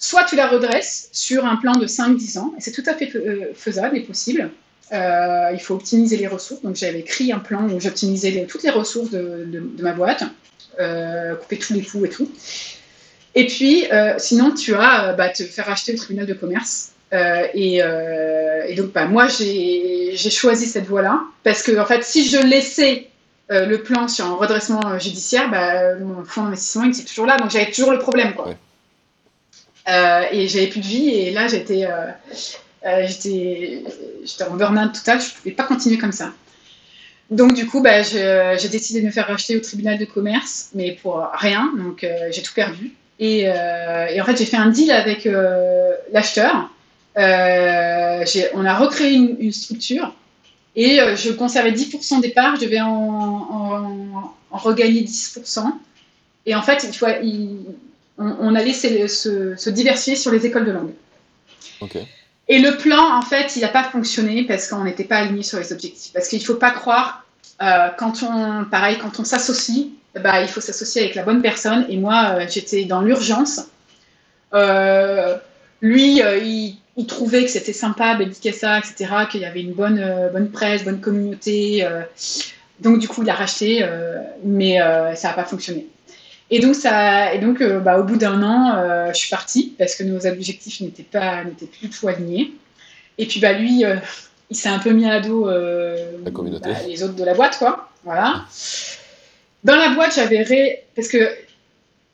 soit 0.00 0.24
tu 0.24 0.34
la 0.34 0.48
redresses 0.48 1.10
sur 1.12 1.44
un 1.44 1.56
plan 1.56 1.72
de 1.72 1.86
5-10 1.86 2.38
ans, 2.38 2.54
et 2.56 2.60
c'est 2.62 2.72
tout 2.72 2.82
à 2.86 2.94
fait 2.94 3.12
faisable 3.54 3.98
et 3.98 4.00
possible, 4.00 4.50
euh, 4.92 5.50
il 5.52 5.60
faut 5.60 5.74
optimiser 5.74 6.16
les 6.16 6.26
ressources. 6.26 6.62
Donc 6.62 6.76
j'avais 6.76 7.00
écrit 7.00 7.32
un 7.32 7.38
plan 7.38 7.68
où 7.68 7.80
j'optimisais 7.80 8.46
toutes 8.46 8.62
les 8.62 8.70
ressources 8.70 9.10
de, 9.10 9.62
ma 9.78 9.92
boîte, 9.92 10.24
euh, 10.80 11.36
couper 11.36 11.58
tous 11.58 11.74
les 11.74 11.82
coûts 11.82 12.04
et 12.04 12.08
tout. 12.08 12.30
Et 13.36 13.46
puis, 13.46 13.86
euh, 13.92 14.14
sinon, 14.18 14.52
tu 14.52 14.74
as 14.74 15.12
bah, 15.12 15.28
te 15.28 15.44
faire 15.44 15.68
acheter 15.70 15.94
au 15.94 15.96
tribunal 15.96 16.26
de 16.26 16.34
commerce. 16.34 16.92
Et, 17.12 17.80
donc, 18.76 18.92
bah, 18.92 19.06
moi, 19.06 19.28
j'ai 19.28 20.16
choisi 20.16 20.66
cette 20.66 20.86
voie-là 20.86 21.20
parce 21.44 21.62
que, 21.62 21.78
en 21.78 21.86
fait, 21.86 22.02
si 22.02 22.28
je 22.28 22.38
laissais 22.38 23.06
le 23.48 23.76
plan 23.76 24.08
sur 24.08 24.26
un 24.26 24.34
redressement 24.34 24.98
judiciaire, 24.98 25.48
bah, 25.50 25.94
mon 25.96 26.24
fonds 26.24 26.44
d'investissement, 26.44 26.84
était 26.86 27.04
toujours 27.04 27.26
là. 27.26 27.36
Donc, 27.36 27.50
j'avais 27.50 27.70
toujours 27.70 27.92
le 27.92 28.00
problème. 28.00 28.34
Quoi. 28.34 28.56
et 30.32 30.48
j'avais 30.48 30.66
plus 30.66 30.80
de 30.80 30.86
vie. 30.86 31.10
Et 31.10 31.30
là, 31.30 31.46
j'étais 31.46 31.86
euh, 32.86 33.06
j'étais 33.06 33.84
en 34.48 34.56
burn-out 34.56 34.92
total, 34.94 35.20
je 35.20 35.26
ne 35.26 35.30
pouvais 35.36 35.50
pas 35.52 35.64
continuer 35.64 35.98
comme 35.98 36.12
ça. 36.12 36.32
Donc 37.30 37.54
du 37.54 37.66
coup, 37.66 37.80
bah, 37.80 38.02
j'ai 38.02 38.68
décidé 38.68 39.00
de 39.00 39.06
me 39.06 39.12
faire 39.12 39.28
racheter 39.28 39.56
au 39.56 39.60
tribunal 39.60 39.98
de 39.98 40.04
commerce, 40.04 40.70
mais 40.74 40.98
pour 41.00 41.24
rien, 41.34 41.72
donc 41.78 42.02
euh, 42.02 42.28
j'ai 42.32 42.42
tout 42.42 42.54
perdu. 42.54 42.92
Et, 43.20 43.44
euh, 43.46 44.06
et 44.06 44.20
en 44.20 44.24
fait, 44.24 44.36
j'ai 44.36 44.46
fait 44.46 44.56
un 44.56 44.70
deal 44.70 44.90
avec 44.90 45.28
l'acheteur. 46.10 46.70
on 47.16 47.20
a 47.20 48.74
recréé 48.76 49.14
une, 49.14 49.52
structure 49.52 50.12
Et 50.74 51.00
euh, 51.00 51.14
je 51.16 51.30
conservais 51.30 51.70
10% 51.70 52.20
des 52.20 52.30
parts, 52.30 52.56
je 52.56 52.62
devais 52.62 52.80
en, 52.80 54.34
regagner 54.50 55.02
10%. 55.04 55.72
Et 56.46 56.54
en 56.56 56.62
fait, 56.62 56.82
faut, 56.96 57.06
il, 57.22 57.58
on, 58.18 58.54
allait 58.56 58.72
se, 58.72 59.70
diversifier 59.70 60.16
sur 60.16 60.32
les 60.32 60.46
écoles 60.46 60.64
de 60.64 60.72
langue. 60.72 60.92
Okay. 61.80 62.06
Et 62.50 62.58
le 62.58 62.76
plan, 62.76 63.16
en 63.16 63.22
fait, 63.22 63.54
il 63.54 63.62
n'a 63.62 63.68
pas 63.68 63.84
fonctionné 63.84 64.42
parce 64.42 64.66
qu'on 64.66 64.82
n'était 64.82 65.04
pas 65.04 65.18
aligné 65.18 65.44
sur 65.44 65.58
les 65.58 65.72
objectifs. 65.72 66.12
Parce 66.12 66.26
qu'il 66.26 66.40
ne 66.40 66.44
faut 66.44 66.56
pas 66.56 66.72
croire, 66.72 67.24
euh, 67.62 67.88
quand 67.96 68.24
on, 68.24 68.64
pareil, 68.64 68.98
quand 68.98 69.20
on 69.20 69.24
s'associe, 69.24 69.86
bah, 70.20 70.42
il 70.42 70.48
faut 70.48 70.60
s'associer 70.60 71.02
avec 71.02 71.14
la 71.14 71.22
bonne 71.22 71.42
personne. 71.42 71.86
Et 71.88 71.96
moi, 71.96 72.32
euh, 72.34 72.46
j'étais 72.48 72.86
dans 72.86 73.02
l'urgence. 73.02 73.68
Euh, 74.52 75.36
lui, 75.80 76.20
il, 76.96 77.06
trouvait 77.06 77.44
que 77.44 77.50
c'était 77.50 77.72
sympa, 77.72 78.16
Bédicassa, 78.16 78.78
etc., 78.78 79.06
qu'il 79.30 79.42
y 79.42 79.44
avait 79.44 79.62
une 79.62 79.72
bonne, 79.72 80.04
bonne 80.32 80.50
presse, 80.50 80.84
bonne 80.84 81.00
communauté. 81.00 81.86
donc, 82.80 82.98
du 82.98 83.06
coup, 83.06 83.22
il 83.22 83.30
a 83.30 83.34
racheté, 83.34 83.88
mais 84.44 84.78
ça 85.14 85.28
n'a 85.28 85.34
pas 85.34 85.44
fonctionné. 85.44 85.86
Et 86.50 86.58
donc, 86.58 86.74
ça, 86.74 87.32
et 87.32 87.38
donc 87.38 87.60
euh, 87.60 87.78
bah, 87.78 87.98
au 87.98 88.04
bout 88.04 88.16
d'un 88.16 88.42
an, 88.42 88.76
euh, 88.76 89.12
je 89.12 89.18
suis 89.18 89.30
partie 89.30 89.74
parce 89.78 89.94
que 89.94 90.02
nos 90.02 90.26
objectifs 90.26 90.80
n'étaient 90.80 91.04
pas, 91.04 91.44
n'étaient 91.44 91.66
plus 91.66 91.88
du 91.88 91.90
tout 91.90 92.08
alignés. 92.08 92.52
Et 93.18 93.26
puis, 93.26 93.38
bah, 93.38 93.52
lui, 93.52 93.84
euh, 93.84 93.96
il 94.50 94.56
s'est 94.56 94.68
un 94.68 94.80
peu 94.80 94.90
mis 94.90 95.08
à 95.08 95.20
dos 95.20 95.48
la 95.48 96.30
communauté. 96.32 96.70
Bah, 96.70 96.78
les 96.88 97.02
autres 97.04 97.14
de 97.14 97.24
la 97.24 97.34
boîte, 97.34 97.58
quoi. 97.58 97.88
Voilà. 98.04 98.44
Dans 99.62 99.76
la 99.76 99.90
boîte, 99.90 100.14
j'avais 100.14 100.42
ré... 100.42 100.84
parce 100.96 101.08
que 101.08 101.18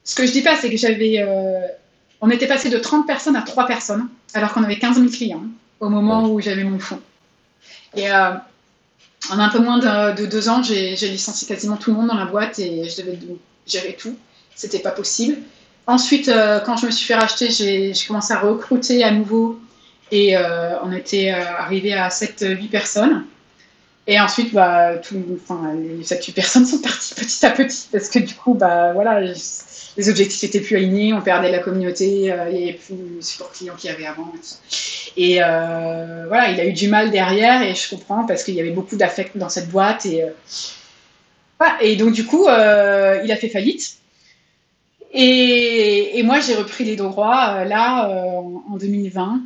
ce 0.05 0.15
que 0.15 0.27
je 0.27 0.33
dis 0.33 0.43
pas, 0.43 0.57
c'est 0.57 0.69
que 0.69 0.77
j'avais, 0.77 1.27
on 2.21 2.29
était 2.29 2.47
passé 2.47 2.69
de 2.69 2.77
30 2.77 3.07
personnes 3.07 3.37
à 3.37 3.43
3 3.43 3.67
personnes, 3.67 4.09
alors 4.35 4.53
qu'on 4.53 4.65
avait 4.65 4.79
15 4.79 4.97
000 4.97 5.09
clients 5.09 5.45
au 5.81 5.89
moment 5.89 6.25
ouais. 6.25 6.31
où 6.31 6.41
j'avais 6.41 6.65
mon 6.65 6.79
fonds. 6.79 7.01
Et 7.97 8.11
en 8.11 8.41
un 9.31 9.49
peu 9.49 9.61
moins 9.61 9.79
de, 9.79 10.21
de 10.21 10.27
deux 10.27 10.49
ans, 10.49 10.63
j'ai 10.63 10.95
licencié 10.97 11.49
quasiment 11.49 11.77
tout 11.77 11.91
le 11.91 11.97
monde 11.97 12.09
dans 12.09 12.17
la 12.17 12.27
boîte 12.27 12.59
et 12.59 12.89
je 12.89 13.01
devais 13.01 13.19
gérer 13.67 13.97
tout. 13.99 14.17
C'était 14.57 14.81
pas 14.81 14.91
possible. 14.91 15.39
Ensuite, 15.87 16.29
euh, 16.29 16.59
quand 16.59 16.77
je 16.77 16.87
me 16.87 16.91
suis 16.91 17.07
fait 17.07 17.15
racheter, 17.15 17.51
j'ai 17.51 17.93
commencé 18.09 18.33
à 18.33 18.41
recruter 18.41 19.05
à 19.05 19.13
nouveau 19.13 19.61
et 20.11 20.37
euh, 20.37 20.81
on 20.83 20.91
était 20.91 21.31
arrivé 21.31 21.93
à 21.93 22.09
7-8 22.09 22.69
personnes. 22.69 23.25
Et 24.09 24.21
ensuite, 24.21 24.53
bah, 24.53 24.97
tout, 24.97 25.15
les 25.15 26.05
7-8 26.05 26.33
personnes 26.33 26.67
sont 26.67 26.79
parties 26.79 27.15
petit 27.15 27.47
à 27.47 27.51
petit 27.51 27.89
parce 27.93 28.09
que 28.09 28.19
du 28.19 28.35
coup, 28.35 28.55
bah, 28.55 28.93
voilà, 28.93 29.21
les 29.97 30.11
objectifs 30.11 30.45
étaient 30.45 30.61
plus 30.61 30.77
alignés, 30.77 31.13
on 31.13 31.23
perdait 31.23 31.51
la 31.51 31.59
communauté, 31.59 32.31
euh, 32.31 32.51
il 32.51 32.57
n'y 32.57 32.63
avait 32.65 32.79
plus 32.79 32.95
le 33.17 33.23
support 33.23 33.51
client 33.51 33.75
qu'il 33.77 33.91
y 33.91 33.93
avait 33.93 34.07
avant. 34.07 34.33
Et, 35.17 35.43
euh, 35.43 36.25
voilà, 36.29 36.51
il 36.51 36.61
a 36.61 36.67
eu 36.67 36.73
du 36.73 36.89
mal 36.89 37.11
derrière 37.11 37.63
et 37.63 37.75
je 37.75 37.89
comprends 37.89 38.27
parce 38.27 38.45
qu'il 38.45 38.55
y 38.55 38.61
avait 38.61 38.71
beaucoup 38.71 38.97
d'affect 38.97 39.37
dans 39.37 39.49
cette 39.49 39.71
boîte. 39.71 40.07
Et, 40.07 40.23
euh, 40.23 41.65
et 41.81 41.97
donc, 41.97 42.13
du 42.13 42.27
coup, 42.27 42.47
euh, 42.47 43.21
il 43.25 43.33
a 43.33 43.37
fait 43.37 43.49
faillite. 43.49 43.97
Et, 45.13 46.19
et 46.19 46.23
moi, 46.23 46.41
j'ai 46.41 46.55
repris 46.55 46.85
les 46.85 46.97
droits 46.97 47.65
là 47.65 48.09
en 48.09 48.77
2020. 48.77 49.41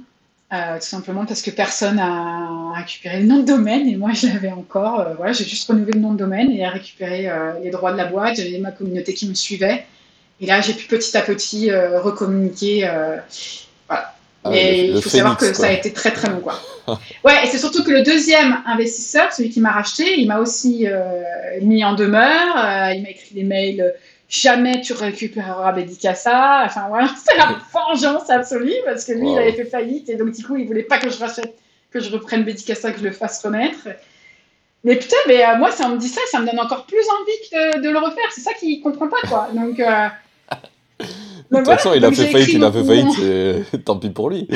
Euh, 0.53 0.81
tout 0.81 0.87
simplement 0.87 1.27
parce 1.27 1.43
que 1.43 1.53
personne 1.53 1.95
n'a 1.95 2.73
récupéré 2.75 3.21
le 3.21 3.27
nom 3.27 3.39
de 3.39 3.47
domaine 3.47 3.87
et 3.87 3.95
moi 3.95 4.11
je 4.13 4.27
l'avais 4.27 4.51
encore. 4.51 4.99
Euh, 4.99 5.15
voilà, 5.17 5.33
j'ai 5.33 5.45
juste 5.45 5.69
renouvelé 5.69 5.93
le 5.93 6.01
nom 6.01 6.13
de 6.13 6.19
domaine 6.19 6.51
et 6.51 6.67
récupéré 6.67 7.29
euh, 7.29 7.53
les 7.63 7.71
droits 7.71 7.93
de 7.93 7.97
la 7.97 8.07
boîte. 8.07 8.37
J'avais 8.37 8.59
ma 8.59 8.73
communauté 8.73 9.15
qui 9.15 9.29
me 9.29 9.35
suivait 9.35 9.87
et 10.41 10.47
là 10.47 10.61
j'ai 10.61 10.73
pu 10.73 10.89
petit 10.89 11.17
à 11.17 11.23
petit 11.23 11.71
euh, 11.71 12.01
recommuniquer. 12.01 12.81
voilà. 13.87 14.15
Ah, 14.43 14.51
mais 14.51 14.89
il 14.89 15.03
faut 15.03 15.11
savoir 15.11 15.37
que 15.37 15.45
quoi. 15.45 15.55
ça 15.55 15.67
a 15.67 15.73
été 15.73 15.93
très 15.93 16.11
très 16.11 16.29
long 16.31 16.41
quoi. 16.41 16.59
ouais, 17.25 17.45
et 17.45 17.47
c'est 17.47 17.59
surtout 17.59 17.85
que 17.85 17.91
le 17.91 18.03
deuxième 18.03 18.57
investisseur, 18.67 19.33
celui 19.33 19.51
qui 19.51 19.61
m'a 19.61 19.71
racheté, 19.71 20.19
il 20.19 20.27
m'a 20.27 20.39
aussi 20.39 20.87
mis 21.61 21.85
en 21.85 21.95
demeure. 21.95 22.57
il 22.93 23.03
m'a 23.03 23.11
écrit 23.11 23.35
des 23.35 23.45
mails 23.45 23.95
jamais 24.31 24.81
tu 24.81 24.95
récupéreras 24.95 25.73
Bédicassa. 25.73 26.63
Enfin 26.65 26.87
voilà, 26.89 27.11
c'est 27.25 27.37
la 27.37 27.61
vengeance 27.73 28.31
absolue 28.31 28.73
parce 28.87 29.05
que 29.05 29.13
lui, 29.13 29.27
wow. 29.27 29.33
il 29.35 29.39
avait 29.39 29.53
fait 29.53 29.67
faillite 29.67 30.09
et 30.09 30.17
donc 30.17 30.31
du 30.31 30.43
coup, 30.43 30.57
il 30.57 30.67
voulait 30.67 30.85
pas 30.85 30.99
que 30.99 31.11
je 31.11 31.19
rachète, 31.19 31.59
que 31.91 32.01
je 32.01 32.11
reprenne 32.11 32.45
Bédicassa, 32.45 32.93
que 32.93 33.01
je 33.01 33.05
le 33.05 33.13
fasse 33.13 33.45
remettre. 33.45 33.89
Mais 34.85 34.97
putain, 34.97 35.17
mais 35.27 35.45
euh, 35.45 35.57
moi, 35.59 35.71
si 35.73 35.83
on 35.83 35.91
me 35.91 35.99
dit 35.99 36.09
ça, 36.09 36.23
ça 36.31 36.41
me 36.41 36.47
donne 36.47 36.59
encore 36.59 36.87
plus 36.87 36.97
envie 37.21 37.77
de, 37.77 37.83
de 37.83 37.91
le 37.91 37.99
refaire. 37.99 38.25
C'est 38.31 38.41
ça 38.41 38.55
qu'il 38.55 38.81
comprend 38.81 39.09
pas, 39.09 39.29
quoi. 39.29 39.49
Donc. 39.53 39.79
Euh... 39.79 40.09
De 41.51 41.57
toute 41.57 41.67
façon, 41.67 41.95
il 41.95 42.05
a 42.05 42.13
fait 42.13 42.27
faillite, 42.27 42.53
il 42.53 42.63
a 42.63 42.71
fait 42.71 42.85
faillite, 42.85 43.19
et... 43.19 43.79
tant 43.85 43.97
pis 43.97 44.11
pour 44.11 44.31
lui. 44.31 44.47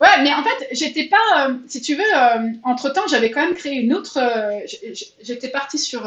Ouais, 0.00 0.22
mais 0.22 0.32
en 0.32 0.42
fait, 0.42 0.68
j'étais 0.72 1.04
pas, 1.04 1.48
euh, 1.48 1.54
si 1.66 1.80
tu 1.80 1.94
veux, 1.94 2.02
euh, 2.02 2.50
entre 2.62 2.90
temps, 2.90 3.06
j'avais 3.08 3.30
quand 3.30 3.44
même 3.44 3.54
créé 3.54 3.74
une 3.74 3.94
autre. 3.94 4.18
Euh, 4.18 4.60
j'étais 5.22 5.48
partie 5.48 5.78
sur 5.78 6.02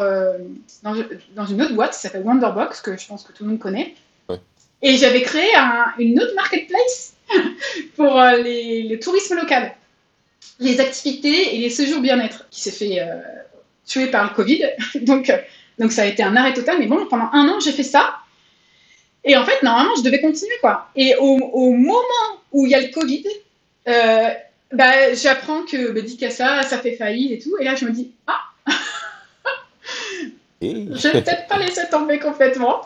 dans, 0.84 0.96
dans, 1.36 1.46
une 1.46 1.62
autre 1.62 1.74
boîte 1.74 1.94
qui 1.94 2.00
s'appelle 2.00 2.24
Wonderbox, 2.24 2.82
que 2.82 2.98
je 2.98 3.08
pense 3.08 3.24
que 3.24 3.32
tout 3.34 3.44
le 3.44 3.52
monde 3.52 3.60
connaît. 3.60 3.96
Ouais. 4.30 4.40
Et 4.82 4.98
j'avais 4.98 5.22
créé 5.22 5.56
un, 5.56 5.94
une 6.00 6.22
autre 6.22 6.36
marketplace 6.36 7.14
pour 7.96 8.20
les, 8.44 8.84
le 8.84 9.00
tourisme 9.00 9.36
local, 9.36 9.76
les 10.60 10.80
activités 10.80 11.56
et 11.56 11.58
les 11.60 11.70
séjours 11.70 12.02
bien-être, 12.02 12.48
qui 12.50 12.62
s'est 12.62 12.72
fait 12.72 13.02
tuer 13.86 14.08
par 14.08 14.24
le 14.24 14.36
Covid. 14.36 14.66
donc, 15.02 15.32
donc 15.80 15.92
ça 15.92 16.04
a 16.04 16.06
été 16.06 16.24
un 16.24 16.36
arrêt 16.36 16.54
total. 16.54 16.78
Mais 16.80 16.88
bon, 16.88 17.06
pendant 17.06 17.30
un 17.34 17.48
an, 17.50 17.60
j'ai 17.60 17.72
fait 17.72 17.84
ça. 17.84 18.18
Et 19.24 19.36
en 19.36 19.44
fait, 19.44 19.62
normalement, 19.62 19.94
je 19.98 20.04
devais 20.04 20.22
continuer, 20.22 20.56
quoi. 20.62 20.90
Et 20.96 21.16
au, 21.16 21.38
au 21.38 21.72
moment 21.72 22.02
où 22.54 22.66
il 22.66 22.72
y 22.72 22.76
a 22.76 22.82
le 22.82 22.88
Covid, 22.88 23.26
euh, 23.88 24.30
bah, 24.72 25.14
j'apprends 25.14 25.64
que 25.64 25.92
bah, 25.92 26.02
Dicassa, 26.02 26.64
ça 26.64 26.78
fait 26.78 26.96
faillite 26.96 27.32
et 27.32 27.40
tout. 27.40 27.56
Et 27.60 27.64
là, 27.64 27.76
je 27.76 27.86
me 27.86 27.92
dis, 27.92 28.12
ah, 28.28 28.40
je 30.62 31.08
vais 31.08 31.22
peut-être 31.22 31.48
pas 31.48 31.58
laisser 31.60 31.88
tomber 31.90 32.20
complètement. 32.20 32.82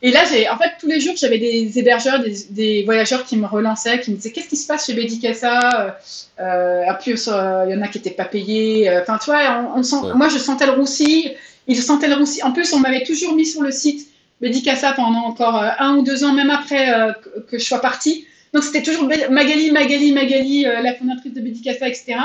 Et 0.00 0.12
là, 0.12 0.20
j'ai, 0.30 0.48
en 0.48 0.56
fait, 0.56 0.72
tous 0.80 0.86
les 0.86 1.00
jours, 1.00 1.14
j'avais 1.16 1.38
des 1.38 1.76
hébergeurs, 1.78 2.20
des, 2.20 2.34
des, 2.50 2.84
voyageurs 2.84 3.24
qui 3.24 3.36
me 3.36 3.46
relançaient, 3.46 3.98
qui 4.00 4.12
me 4.12 4.16
disaient 4.16 4.30
qu'est-ce 4.30 4.48
qui 4.48 4.56
se 4.56 4.68
passe 4.68 4.86
chez 4.86 4.94
Bédicassa 4.94 5.98
euh, 6.38 6.84
En 6.88 6.94
plus, 6.94 7.26
il 7.26 7.32
euh, 7.32 7.70
y 7.70 7.74
en 7.74 7.82
a 7.82 7.88
qui 7.88 7.98
n'étaient 7.98 8.10
pas 8.10 8.24
payés. 8.24 8.88
Enfin, 9.00 9.18
tu 9.18 9.30
vois, 9.30 9.64
on, 9.74 9.80
on 9.80 9.82
sent, 9.82 9.96
ouais. 9.96 10.14
moi, 10.14 10.28
je 10.28 10.38
sentais 10.38 10.66
le 10.66 10.72
roussi. 10.72 11.32
Ils 11.66 11.82
sentaient 11.82 12.08
le 12.08 12.14
roussi. 12.14 12.42
En 12.42 12.52
plus, 12.52 12.72
on 12.72 12.78
m'avait 12.78 13.02
toujours 13.02 13.34
mis 13.34 13.44
sur 13.44 13.62
le 13.62 13.72
site 13.72 14.08
Bédicassa 14.40 14.92
pendant 14.92 15.24
encore 15.24 15.60
euh, 15.60 15.70
un 15.78 15.96
ou 15.96 16.02
deux 16.02 16.24
ans, 16.24 16.32
même 16.32 16.50
après 16.50 16.92
euh, 16.92 17.12
que 17.50 17.58
je 17.58 17.64
sois 17.64 17.80
partie. 17.80 18.26
Donc 18.52 18.64
c'était 18.64 18.82
toujours 18.82 19.04
Magali, 19.30 19.70
Magali, 19.70 20.12
Magali, 20.12 20.66
euh, 20.66 20.80
la 20.80 20.94
fondatrice 20.94 21.34
de 21.34 21.40
Bédicassa, 21.40 21.88
etc. 21.88 22.16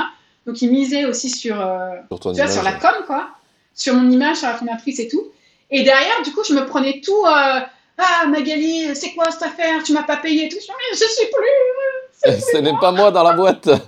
Donc 0.46 0.60
ils 0.62 0.70
misaient 0.70 1.04
aussi 1.04 1.30
sur, 1.30 1.60
euh, 1.60 1.90
sur, 2.08 2.32
tu 2.32 2.40
vois, 2.40 2.48
sur 2.48 2.62
la 2.62 2.72
com, 2.72 2.94
quoi, 3.06 3.28
sur 3.74 3.94
mon 3.94 4.10
image, 4.10 4.38
sur 4.38 4.48
la 4.48 4.54
fondatrice 4.54 4.98
et 5.00 5.08
tout. 5.08 5.24
Et 5.70 5.82
derrière, 5.82 6.22
du 6.24 6.32
coup, 6.32 6.42
je 6.46 6.54
me 6.54 6.66
prenais 6.66 7.00
tout. 7.04 7.24
Euh, 7.26 7.60
ah, 7.98 8.26
Magali, 8.28 8.94
c'est 8.94 9.12
quoi 9.12 9.30
cette 9.30 9.42
affaire? 9.42 9.82
Tu 9.82 9.92
m'as 9.92 10.02
pas 10.02 10.16
payé 10.16 10.46
et 10.46 10.48
tout. 10.48 10.58
Je, 10.60 10.98
je 10.98 11.04
suis 11.04 11.26
plus. 11.26 12.40
Ce 12.52 12.58
n'est 12.58 12.78
pas 12.80 12.92
moi 12.92 13.10
dans 13.10 13.22
la 13.22 13.32
boîte. 13.32 13.68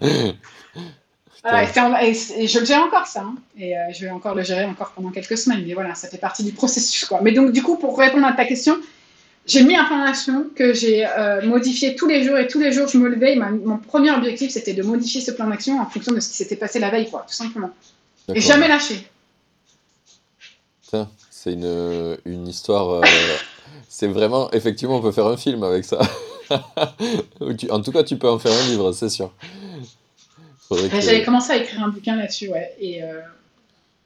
Ah, 1.48 1.62
et, 2.02 2.10
et, 2.38 2.48
je 2.48 2.58
le 2.58 2.66
gère 2.66 2.82
encore 2.82 3.06
ça, 3.06 3.20
hein. 3.20 3.36
et 3.56 3.78
euh, 3.78 3.80
je 3.92 4.04
vais 4.04 4.10
encore 4.10 4.34
le 4.34 4.42
gérer 4.42 4.64
encore 4.64 4.90
pendant 4.90 5.10
quelques 5.10 5.38
semaines, 5.38 5.62
mais 5.64 5.74
voilà, 5.74 5.94
ça 5.94 6.08
fait 6.08 6.18
partie 6.18 6.42
du 6.42 6.50
processus. 6.50 7.04
Quoi. 7.04 7.20
Mais 7.22 7.30
donc 7.30 7.52
du 7.52 7.62
coup, 7.62 7.76
pour 7.76 7.96
répondre 7.96 8.26
à 8.26 8.32
ta 8.32 8.44
question, 8.44 8.78
j'ai 9.46 9.62
mis 9.62 9.76
un 9.76 9.84
plan 9.84 10.04
d'action 10.04 10.46
que 10.54 10.74
j'ai 10.74 11.06
euh, 11.06 11.40
modifié 11.42 11.94
tous 11.94 12.08
les 12.08 12.24
jours 12.24 12.36
et 12.36 12.48
tous 12.48 12.58
les 12.58 12.72
jours 12.72 12.88
je 12.88 12.98
me 12.98 13.08
levais. 13.08 13.36
Ma, 13.36 13.50
mon 13.50 13.78
premier 13.78 14.10
objectif 14.10 14.50
c'était 14.50 14.74
de 14.74 14.82
modifier 14.82 15.20
ce 15.20 15.30
plan 15.30 15.46
d'action 15.46 15.80
en 15.80 15.86
fonction 15.86 16.12
de 16.12 16.20
ce 16.20 16.28
qui 16.28 16.36
s'était 16.36 16.56
passé 16.56 16.80
la 16.80 16.90
veille, 16.90 17.08
quoi, 17.08 17.24
tout 17.26 17.34
simplement. 17.34 17.70
Et 18.34 18.40
jamais 18.40 18.68
lâché. 18.68 19.06
C'est 21.30 21.52
une, 21.52 22.16
une 22.24 22.48
histoire. 22.48 22.90
Euh, 22.90 23.02
c'est 23.88 24.08
vraiment, 24.08 24.50
effectivement, 24.50 24.96
on 24.96 25.02
peut 25.02 25.12
faire 25.12 25.26
un 25.26 25.36
film 25.36 25.62
avec 25.62 25.84
ça. 25.84 26.00
en 26.50 27.80
tout 27.80 27.92
cas, 27.92 28.02
tu 28.02 28.16
peux 28.16 28.28
en 28.28 28.38
faire 28.38 28.52
un 28.52 28.68
livre, 28.68 28.92
c'est 28.92 29.08
sûr. 29.08 29.32
Que... 30.68 30.76
J'avais 31.00 31.24
commencé 31.24 31.52
à 31.52 31.56
écrire 31.56 31.84
un 31.84 31.88
bouquin 31.88 32.16
là-dessus, 32.16 32.48
ouais. 32.48 32.74
Et 32.80 33.02
euh, 33.02 33.20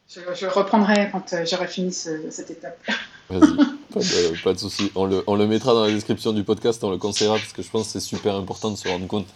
je, 0.09 0.21
je, 0.35 0.47
reprendrai 0.47 1.09
quand 1.11 1.35
j'aurai 1.47 1.67
fini 1.67 1.93
ce, 1.93 2.31
cette 2.31 2.51
étape. 2.51 2.79
Vas-y, 3.31 3.57
pas 3.93 4.01
de, 4.01 4.43
pas 4.43 4.53
de 4.53 4.59
souci. 4.59 4.91
On 4.95 5.05
le, 5.05 5.23
on 5.27 5.35
le, 5.35 5.47
mettra 5.47 5.75
dans 5.75 5.85
la 5.85 5.93
description 5.93 6.33
du 6.33 6.45
podcast, 6.45 6.83
on 6.85 6.91
le 6.91 6.99
conseillera 6.99 7.37
parce 7.37 7.53
que 7.53 7.63
je 7.63 7.71
pense 7.71 7.85
que 7.85 7.93
c'est 7.93 8.01
super 8.01 8.35
important 8.35 8.71
de 8.71 8.77
se 8.77 8.89
rendre 8.89 9.07
compte 9.07 9.27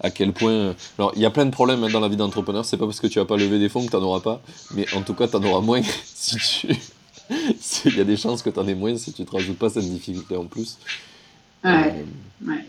à 0.00 0.10
quel 0.10 0.32
point. 0.32 0.74
Alors, 0.98 1.12
il 1.16 1.22
y 1.22 1.26
a 1.26 1.30
plein 1.30 1.46
de 1.46 1.50
problèmes 1.50 1.82
hein, 1.84 1.90
dans 1.90 2.00
la 2.00 2.08
vie 2.08 2.16
d'entrepreneur. 2.16 2.64
C'est 2.64 2.76
pas 2.76 2.86
parce 2.86 3.00
que 3.00 3.06
tu 3.06 3.18
vas 3.18 3.24
pas 3.24 3.36
lever 3.36 3.58
des 3.58 3.68
fonds 3.68 3.84
que 3.84 3.90
tu 3.90 3.96
n'en 3.96 4.02
auras 4.02 4.20
pas, 4.20 4.42
mais 4.74 4.86
en 4.94 5.02
tout 5.02 5.14
cas, 5.14 5.28
tu 5.28 5.36
en 5.36 5.44
auras 5.44 5.60
moins 5.60 5.82
si 6.04 6.36
tu. 6.36 6.76
Il 7.86 7.96
y 7.96 8.00
a 8.00 8.04
des 8.04 8.16
chances 8.16 8.42
que 8.42 8.50
tu 8.50 8.58
en 8.58 8.68
aies 8.68 8.74
moins 8.74 8.96
si 8.98 9.12
tu 9.12 9.24
te 9.24 9.30
rajoutes 9.30 9.58
pas 9.58 9.70
cette 9.70 9.88
difficulté 9.88 10.36
en 10.36 10.44
plus. 10.44 10.78
Ouais. 11.64 11.94
Euh, 12.44 12.48
ouais. 12.48 12.66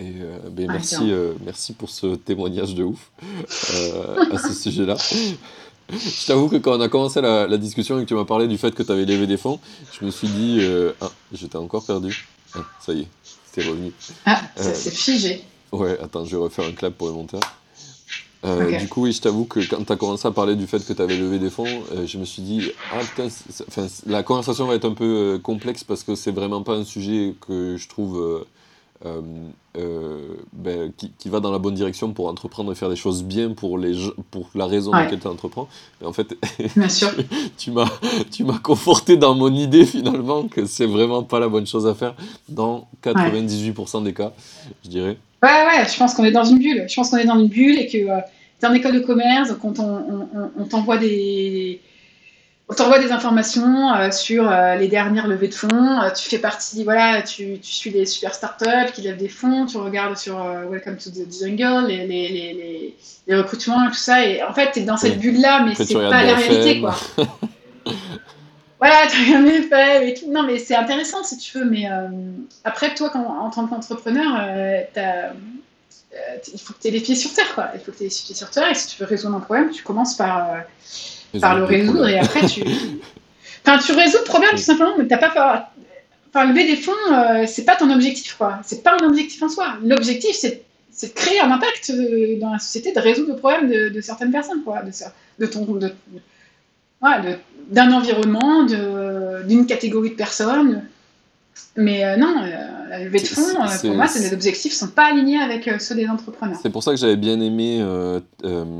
Et 0.00 0.14
euh, 0.20 0.38
ben, 0.50 0.66
merci, 0.66 1.12
euh, 1.12 1.34
merci 1.44 1.72
pour 1.72 1.88
ce 1.88 2.16
témoignage 2.16 2.74
de 2.74 2.82
ouf 2.82 3.10
euh, 3.74 4.24
à 4.32 4.38
ce 4.38 4.52
sujet-là. 4.52 4.96
Je 5.92 6.26
t'avoue 6.26 6.48
que 6.48 6.56
quand 6.56 6.76
on 6.76 6.80
a 6.80 6.88
commencé 6.88 7.20
la, 7.20 7.46
la, 7.46 7.58
discussion 7.58 7.98
et 7.98 8.02
que 8.02 8.08
tu 8.08 8.14
m'as 8.14 8.24
parlé 8.24 8.48
du 8.48 8.58
fait 8.58 8.74
que 8.74 8.82
tu 8.82 8.90
avais 8.90 9.04
levé 9.04 9.26
des 9.26 9.36
fonds, 9.36 9.60
je 9.92 10.04
me 10.04 10.10
suis 10.10 10.28
dit 10.28 10.66
Ah, 11.00 11.10
j'étais 11.32 11.56
encore 11.56 11.84
perdu. 11.84 12.26
Ah, 12.54 12.60
ça 12.80 12.92
y 12.92 13.00
est, 13.00 13.08
c'est 13.52 13.66
revenu. 13.66 13.92
Ah, 14.26 14.40
c'est 14.56 14.94
figé. 14.94 15.44
Ouais, 15.72 15.98
attends, 16.00 16.24
je 16.24 16.36
vais 16.36 16.42
refaire 16.42 16.66
un 16.66 16.72
clap 16.72 16.94
pour 16.94 17.08
le 17.08 17.14
monteur. 17.14 17.40
Euh, 18.44 18.78
du 18.78 18.88
coup, 18.88 19.04
oui, 19.04 19.12
je 19.12 19.22
t'avoue 19.22 19.44
que 19.44 19.60
quand 19.60 19.82
tu 19.84 19.92
as 19.92 19.96
commencé 19.96 20.28
à 20.28 20.30
parler 20.30 20.54
du 20.54 20.66
fait 20.66 20.84
que 20.84 20.92
tu 20.92 21.00
avais 21.00 21.16
levé 21.16 21.38
des 21.38 21.50
fonds, 21.50 21.66
euh, 21.92 22.06
je 22.06 22.18
me 22.18 22.24
suis 22.24 22.42
dit, 22.42 22.70
ah 22.92 23.00
putain, 23.00 23.28
la 24.06 24.22
conversation 24.22 24.66
va 24.66 24.74
être 24.74 24.84
un 24.84 24.92
peu 24.92 25.04
euh, 25.04 25.38
complexe 25.38 25.82
parce 25.82 26.04
que 26.04 26.14
c'est 26.14 26.30
vraiment 26.30 26.62
pas 26.62 26.74
un 26.74 26.84
sujet 26.84 27.34
que 27.46 27.76
je 27.78 27.88
trouve 27.88 28.44
ben, 29.02 30.92
qui, 30.96 31.28
va 31.28 31.40
dans 31.40 31.50
la 31.50 31.58
bonne 31.58 31.74
direction 31.74 32.12
pour 32.12 32.28
entreprendre 32.28 32.72
et 32.72 32.74
faire 32.74 32.88
des 32.88 32.96
choses 32.96 33.22
bien 33.22 33.50
pour, 33.50 33.76
les, 33.76 33.94
pour 34.30 34.48
la 34.54 34.66
raison 34.66 34.90
pour 34.92 35.00
laquelle 35.00 35.20
tu 35.20 35.26
entreprends. 35.26 35.68
Mais 36.00 36.06
en 36.06 36.12
fait, 36.12 36.36
tu 37.58 37.70
m'as 37.70 37.90
tu 38.30 38.44
m'as 38.44 38.58
conforté 38.58 39.16
dans 39.16 39.34
mon 39.34 39.52
idée 39.54 39.84
finalement 39.84 40.44
que 40.48 40.64
c'est 40.66 40.86
vraiment 40.86 41.22
pas 41.22 41.40
la 41.40 41.48
bonne 41.48 41.66
chose 41.66 41.86
à 41.86 41.94
faire 41.94 42.14
dans 42.48 42.88
98% 43.02 44.04
des 44.04 44.14
cas, 44.14 44.32
je 44.84 44.90
dirais. 44.90 45.16
Ouais, 45.44 45.66
ouais, 45.66 45.86
je 45.86 45.98
pense 45.98 46.14
qu'on 46.14 46.24
est 46.24 46.32
dans 46.32 46.44
une 46.44 46.58
bulle. 46.58 46.86
Je 46.88 46.94
pense 46.94 47.10
qu'on 47.10 47.18
est 47.18 47.26
dans 47.26 47.38
une 47.38 47.48
bulle 47.48 47.78
et 47.78 47.86
que 47.86 47.98
euh, 47.98 48.20
tu 48.58 48.64
es 48.64 48.68
en 48.68 48.72
école 48.72 48.94
de 48.94 49.00
commerce, 49.00 49.52
quand 49.60 49.78
on, 49.78 50.28
on, 50.58 50.64
t'envoie 50.64 50.96
des. 50.96 51.80
On 52.68 52.74
t'envoie 52.74 52.98
des 52.98 53.12
informations 53.12 53.94
euh, 53.94 54.10
sur 54.10 54.50
euh, 54.50 54.74
les 54.76 54.88
dernières 54.88 55.26
levées 55.26 55.48
de 55.48 55.54
fonds. 55.54 56.00
tu 56.16 56.28
fais 56.30 56.38
partie, 56.38 56.82
voilà, 56.82 57.20
tu, 57.20 57.58
tu, 57.60 57.72
suis 57.72 57.90
les 57.90 58.06
super 58.06 58.34
startups 58.34 58.92
qui 58.94 59.02
lèvent 59.02 59.18
des 59.18 59.28
fonds. 59.28 59.66
Tu 59.66 59.76
regardes 59.76 60.16
sur 60.16 60.38
Welcome 60.70 60.96
to 60.96 61.10
the 61.10 61.30
Jungle, 61.30 61.88
les, 61.88 62.06
les, 62.06 62.28
les, 62.28 62.96
les, 63.26 63.36
recrutements 63.36 63.86
et 63.86 63.90
tout 63.90 63.96
ça. 63.96 64.26
Et 64.26 64.42
en 64.42 64.54
fait, 64.54 64.72
tu 64.72 64.80
es 64.80 64.82
dans 64.82 64.96
cette 64.96 65.18
bulle-là, 65.18 65.64
mais 65.64 65.74
c'est 65.74 65.94
pas 65.94 66.24
la 66.24 66.34
réalité, 66.34 66.80
quoi. 66.80 66.96
voilà, 68.78 69.06
tu 69.06 69.16
as 69.16 69.38
rien 69.38 69.62
fait 69.62 70.10
et 70.10 70.14
tout. 70.14 70.30
Non, 70.30 70.42
mais 70.42 70.58
c'est 70.58 70.74
intéressant 70.74 71.22
si 71.24 71.38
tu 71.38 71.58
veux. 71.58 71.64
Mais 71.64 71.90
euh, 71.90 72.08
après, 72.64 72.94
toi, 72.94 73.10
quand, 73.10 73.24
en 73.24 73.50
tant 73.50 73.66
qu'entrepreneur, 73.66 74.36
euh, 74.40 74.82
euh, 74.96 75.30
il 76.52 76.60
faut 76.60 76.74
que 76.74 76.80
tu 76.80 76.88
aies 76.88 76.90
les 76.90 77.00
pieds 77.00 77.14
sur 77.14 77.32
terre, 77.32 77.54
quoi. 77.54 77.70
Il 77.74 77.80
faut 77.80 77.92
que 77.92 77.96
tu 77.96 78.04
aies 78.04 78.08
les 78.08 78.14
pieds 78.14 78.34
sur 78.34 78.50
terre. 78.50 78.70
Et 78.70 78.74
si 78.74 78.88
tu 78.88 79.00
veux 79.00 79.06
résoudre 79.06 79.36
un 79.36 79.40
problème, 79.40 79.70
tu 79.70 79.82
commences 79.82 80.14
par, 80.14 80.48
par 81.40 81.58
le 81.58 81.64
résoudre. 81.64 82.08
Et 82.08 82.18
après, 82.18 82.46
tu. 82.46 82.62
Enfin, 83.66 83.78
tu 83.78 83.92
résous 83.92 84.18
le 84.18 84.24
problème 84.24 84.50
tout 84.50 84.58
simplement, 84.58 84.92
mais 84.98 85.06
t'as 85.06 85.16
pas. 85.16 85.72
Enfin, 86.28 86.44
lever 86.44 86.66
des 86.66 86.76
fonds, 86.76 86.92
c'est 87.46 87.64
pas 87.64 87.76
ton 87.76 87.90
objectif, 87.90 88.34
quoi. 88.34 88.58
C'est 88.62 88.82
pas 88.82 88.94
un 89.00 89.06
objectif 89.06 89.42
en 89.42 89.48
soi. 89.48 89.76
L'objectif, 89.82 90.36
c'est 90.36 90.64
de 91.02 91.14
créer 91.14 91.40
un 91.40 91.50
impact 91.50 91.90
dans 92.40 92.52
la 92.52 92.58
société, 92.58 92.92
de 92.92 93.00
résoudre 93.00 93.32
le 93.32 93.38
problème 93.38 93.70
de, 93.70 94.00
certaines 94.02 94.32
personnes, 94.32 94.62
quoi, 94.64 94.82
de, 94.82 94.90
de 95.38 95.46
ton, 95.46 95.64
de, 95.64 95.92
d'un 97.70 97.92
environnement, 97.92 98.64
d'une 98.64 99.66
catégorie 99.66 100.10
de 100.10 100.14
personnes. 100.14 100.84
Mais 101.76 102.04
euh, 102.04 102.16
non, 102.16 102.34
euh, 102.38 102.88
la 102.88 103.04
levée 103.04 103.20
de 103.20 103.26
fonds, 103.26 103.42
euh, 103.42 103.66
pour 103.80 103.94
moi, 103.94 104.06
les 104.14 104.32
objectifs 104.32 104.72
ne 104.72 104.86
sont 104.86 104.92
pas 104.92 105.06
alignés 105.06 105.38
avec 105.38 105.68
ceux 105.80 105.94
des 105.94 106.08
entrepreneurs. 106.08 106.58
C'est 106.62 106.70
pour 106.70 106.82
ça 106.82 106.92
que 106.92 106.96
j'avais 106.96 107.16
bien 107.16 107.40
aimé 107.40 107.84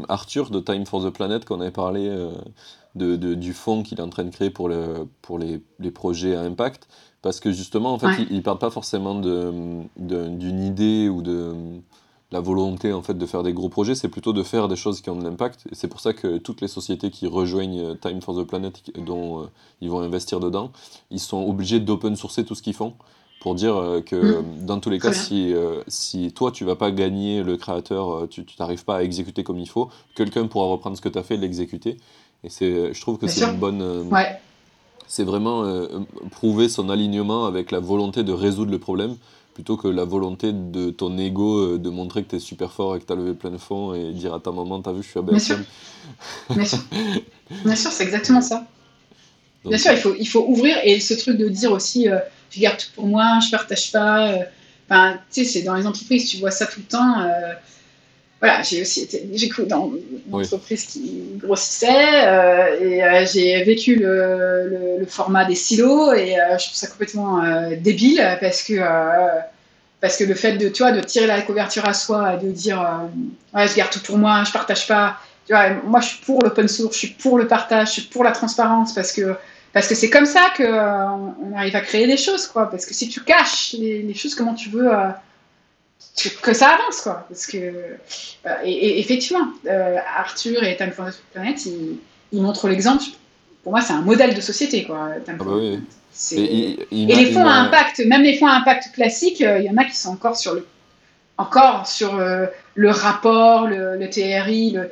Arthur 0.09 0.51
de 0.51 0.61
Time 0.61 0.87
for 0.87 1.05
the 1.05 1.11
Planet, 1.11 1.45
qu'on 1.45 1.61
avait 1.61 1.71
parlé 1.71 2.11
de, 2.95 3.17
du 3.17 3.53
fonds 3.53 3.83
qu'il 3.83 3.99
est 3.99 4.03
en 4.03 4.11
train 4.11 4.25
de 4.25 4.31
créer 4.31 4.51
pour, 4.51 4.69
le, 4.69 5.09
pour 5.23 5.39
les, 5.39 5.61
les, 5.81 5.91
projets 5.91 6.37
à 6.37 6.41
impact. 6.43 6.87
Parce 7.23 7.41
que 7.41 7.53
justement, 7.53 7.95
en 7.95 7.99
fait, 7.99 8.27
il 8.31 8.37
ne 8.37 8.43
parle 8.43 8.59
pas 8.59 8.71
forcément 8.71 9.15
d'une 9.17 10.63
idée 10.63 11.09
ou 11.09 11.23
de 11.23 11.55
la 12.35 12.41
volonté 12.41 12.93
en 12.93 13.01
fait 13.01 13.15
de 13.15 13.27
faire 13.27 13.45
des 13.45 13.53
gros 13.53 13.69
projets, 13.69 13.95
c'est 13.95 14.09
plutôt 14.09 14.33
de 14.33 14.43
faire 14.43 14.67
des 14.67 14.75
choses 14.75 15.01
qui 15.01 15.09
ont 15.09 15.17
de 15.17 15.23
l'impact. 15.23 15.67
Et 15.71 15.77
c'est 15.77 15.87
pour 15.87 16.01
ça 16.01 16.13
que 16.13 16.39
toutes 16.39 16.61
les 16.61 16.69
sociétés 16.69 17.11
qui 17.11 17.29
rejoignent 17.29 17.81
euh, 17.81 17.95
Time 17.95 18.21
for 18.21 18.37
the 18.37 18.45
Planet, 18.45 18.83
dont 18.99 19.43
euh, 19.43 19.47
ils 19.81 19.89
vont 19.89 20.01
investir 20.01 20.41
dedans, 20.41 20.73
ils 21.13 21.21
sont 21.21 21.43
obligés 21.49 21.79
d'open 21.79 22.17
sourcer 22.17 22.45
tout 22.45 22.57
ce 22.57 22.63
qu'ils 22.63 22.75
font 22.75 22.95
pour 23.41 23.55
dire 23.55 23.77
euh, 23.77 24.01
que 24.01 24.41
mm. 24.41 24.67
dans 24.67 24.81
tous 24.81 24.91
les 24.91 24.99
cas, 24.99 25.13
si, 25.13 25.55
si 25.87 26.33
toi 26.33 26.51
tu 26.51 26.65
vas 26.65 26.75
pas 26.75 26.91
gagner 26.91 27.45
le 27.45 27.57
créateur, 27.57 28.27
tu 28.29 28.45
n'arrives 28.59 28.85
pas 28.85 28.97
à 28.97 29.03
exécuter 29.05 29.45
comme 29.45 29.59
il 29.59 29.69
faut, 29.69 29.89
quelqu'un 30.17 30.49
pourra 30.49 30.67
reprendre 30.67 30.97
ce 30.97 31.03
que 31.03 31.09
tu 31.09 31.19
as 31.19 31.23
fait 31.23 31.37
et 31.37 31.39
l'exécuter. 31.39 31.99
Et 32.43 32.51
c'est, 32.51 32.93
je 32.93 33.01
trouve 33.01 33.17
que 33.17 33.29
c'est 33.29 33.45
une 33.45 33.59
bonne. 33.59 34.11
C'est 35.07 35.25
vraiment 35.25 35.65
prouver 36.33 36.69
son 36.69 36.89
alignement 36.89 37.45
avec 37.47 37.71
la 37.71 37.79
volonté 37.79 38.25
de 38.25 38.33
résoudre 38.33 38.73
le 38.73 38.79
problème 38.79 39.17
plutôt 39.55 39.77
que 39.77 39.89
la 39.89 40.05
volonté 40.05 40.53
de 40.53 40.91
ton 40.91 41.17
ego 41.17 41.75
euh, 41.75 41.79
de 41.79 41.89
montrer 41.89 42.25
que 42.25 42.31
tu 42.31 42.37
es 42.37 42.41
super 42.41 42.73
fort 42.73 42.97
et 42.97 43.01
que 43.01 43.07
tu 43.07 43.13
as 43.13 43.17
levé 43.17 43.35
plein 43.35 43.51
de 43.51 43.57
fonds 43.57 43.95
et 43.95 44.13
dire 44.13 44.35
à 44.35 44.41
ta 44.41 44.51
maman, 44.51 44.83
t'as 44.83 44.93
vu, 44.93 45.03
je 45.03 45.09
suis 45.09 45.19
à 45.19 45.23
Bien 45.23 45.39
sûr, 45.39 45.59
Bien 46.51 46.65
sûr, 46.65 46.79
Bien 47.65 47.77
sûr 47.77 47.93
c'est 47.93 48.05
exactement 48.05 48.43
ça. 48.43 48.67
Bien 49.65 49.79
sûr, 49.79 49.93
il 49.93 49.99
faut, 49.99 50.15
il 50.19 50.27
faut 50.27 50.45
ouvrir 50.47 50.77
et 50.85 51.01
ce 51.01 51.15
truc 51.15 51.39
de 51.39 51.49
dire 51.49 51.73
aussi, 51.73 52.09
euh, 52.09 52.19
je 52.51 52.61
garde 52.61 52.77
tout 52.77 52.91
pour 52.95 53.07
moi, 53.07 53.39
je 53.41 53.51
partage 53.51 53.93
pas. 53.93 54.29
Euh, 54.29 54.43
tu 54.91 55.17
sais, 55.31 55.45
c'est 55.45 55.63
dans 55.63 55.75
les 55.75 55.87
entreprises, 55.87 56.29
tu 56.29 56.37
vois 56.37 56.51
ça 56.51 56.67
tout 56.67 56.81
le 56.81 56.87
temps. 56.87 57.25
Voilà, 58.45 58.63
j'ai 58.63 58.83
aussi 58.83 59.03
été 59.03 59.27
j'ai 59.33 59.51
dans 59.67 59.91
une 60.29 60.35
entreprise 60.35 60.85
qui 60.85 61.23
grossissait 61.39 62.27
et 62.81 63.03
j'ai 63.33 63.63
vécu 63.65 63.97
le, 63.97 64.99
le, 64.99 65.07
format 65.07 65.45
des 65.45 65.55
silos 65.55 66.13
et 66.13 66.37
je 66.59 66.65
trouve 66.65 66.77
ça 66.77 66.87
complètement 66.89 67.43
débile 67.81 68.39
parce 68.41 68.63
que 68.63 68.81
parce 70.05 70.19
que 70.19 70.25
le 70.25 70.35
fait 70.35 70.59
de, 70.59 70.69
tu 70.69 70.83
vois, 70.83 70.93
de 70.93 71.01
tirer 71.01 71.27
la 71.27 71.41
couverture 71.41 71.89
à 71.89 71.95
soi 71.95 72.35
et 72.35 72.45
de 72.45 72.51
dire 72.51 72.79
euh, 72.79 73.57
ouais, 73.59 73.67
je 73.67 73.75
garde 73.75 73.91
tout 73.91 74.01
pour 74.01 74.19
moi, 74.19 74.45
je 74.45 74.53
partage 74.53 74.87
pas. 74.87 75.17
Tu 75.47 75.55
vois, 75.55 75.71
moi, 75.71 76.01
je 76.01 76.09
suis 76.09 76.19
pour 76.19 76.43
l'open 76.43 76.69
source, 76.69 76.93
je 76.93 77.07
suis 77.07 77.09
pour 77.15 77.39
le 77.39 77.49
partage, 77.49 77.87
je 77.89 77.93
suis 77.93 78.03
pour 78.03 78.23
la 78.23 78.33
transparence 78.33 78.95
parce 78.95 79.13
que 79.13 79.35
parce 79.73 79.89
que 79.89 79.95
c'est 79.95 80.11
comme 80.11 80.27
ça 80.27 80.53
qu'on 80.59 80.63
euh, 80.63 81.07
on 81.43 81.57
arrive 81.57 81.75
à 81.75 81.81
créer 81.81 82.07
des 82.07 82.19
choses, 82.19 82.47
quoi. 82.47 82.71
Parce 82.71 82.85
que 82.85 82.93
si 82.93 83.09
tu 83.09 83.23
caches 83.23 83.77
les, 83.79 84.13
choses, 84.13 84.35
comment 84.35 84.53
tu 84.53 84.69
veux 84.69 84.93
euh, 84.93 85.09
que 86.43 86.53
ça 86.53 86.71
avance, 86.71 87.01
quoi. 87.03 87.27
Parce 87.29 87.47
que 87.47 87.59
et, 88.65 89.01
effectivement, 89.01 89.49
Arthur 90.17 90.63
et 90.63 90.77
Time 90.77 90.93
for 90.93 91.07
the 91.07 91.23
Planet, 91.33 91.67
ils, 91.67 91.99
ils 92.33 92.43
montrent 92.43 92.69
l'exemple. 92.69 93.05
Pour 93.63 93.73
moi, 93.73 93.81
c'est 93.81 93.95
un 93.95 94.03
modèle 94.03 94.35
de 94.35 94.41
société, 94.41 94.85
quoi. 94.85 95.09
ah 95.27 95.33
bah 95.33 95.45
oui. 95.49 95.81
Et, 96.33 96.87
les 96.93 97.33
fonds 97.33 97.47
à 97.47 97.55
impact, 97.55 98.01
même 98.07 98.23
les 98.23 98.37
fonds 98.37 98.47
à 98.47 98.53
impact 98.53 98.93
classiques, 98.93 99.41
euh, 99.41 99.59
il 99.59 99.65
y 99.65 99.71
en 99.71 99.77
a 99.77 99.85
qui 99.85 99.97
sont 99.97 100.11
encore 100.11 100.37
sur 100.37 100.55
le, 100.55 100.67
encore 101.39 101.87
sur 101.89 102.15
euh, 102.15 102.47
le 102.75 102.91
rapport, 102.91 103.67
le, 103.67 103.97
le 103.97 104.11
TRI, 104.11 104.71
le, 104.71 104.91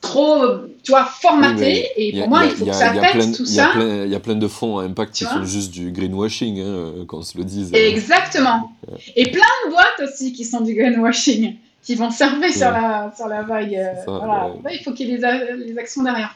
trop, 0.00 0.44
tu 0.82 0.92
vois, 0.92 1.04
formaté. 1.04 1.88
et 1.96 2.20
pour 2.20 2.28
moi, 2.28 2.44
il 2.44 2.50
faut 2.50 2.64
que 2.64 2.72
ça 2.72 2.92
pète 2.92 3.36
tout 3.36 3.46
ça. 3.46 3.72
Il 3.76 4.10
y 4.10 4.14
a 4.14 4.20
plein 4.20 4.36
de 4.36 4.48
fonds 4.48 4.78
à 4.78 4.84
impact 4.84 5.14
qui 5.14 5.24
sont 5.24 5.44
juste 5.44 5.70
du 5.70 5.92
greenwashing, 5.92 6.60
hein, 6.60 7.04
qu'on 7.06 7.22
se 7.22 7.36
le 7.38 7.44
dise. 7.44 7.72
Exactement. 7.74 8.72
Et 9.16 9.30
plein 9.30 9.40
de 9.66 9.70
boîtes 9.70 10.08
aussi 10.08 10.32
qui 10.32 10.44
sont 10.44 10.60
du 10.60 10.74
greenwashing, 10.74 11.56
qui 11.82 11.94
vont 11.94 12.10
servir 12.10 12.52
sur, 12.52 12.70
la, 12.70 13.12
sur 13.16 13.28
la 13.28 13.42
vague. 13.42 13.74
Euh, 13.74 13.92
voilà. 14.06 14.52
il 14.72 14.80
faut 14.84 14.92
qu'il 14.92 15.08
y 15.08 15.14
ait 15.14 15.56
les, 15.56 15.78
actions 15.78 16.02
derrière. 16.02 16.34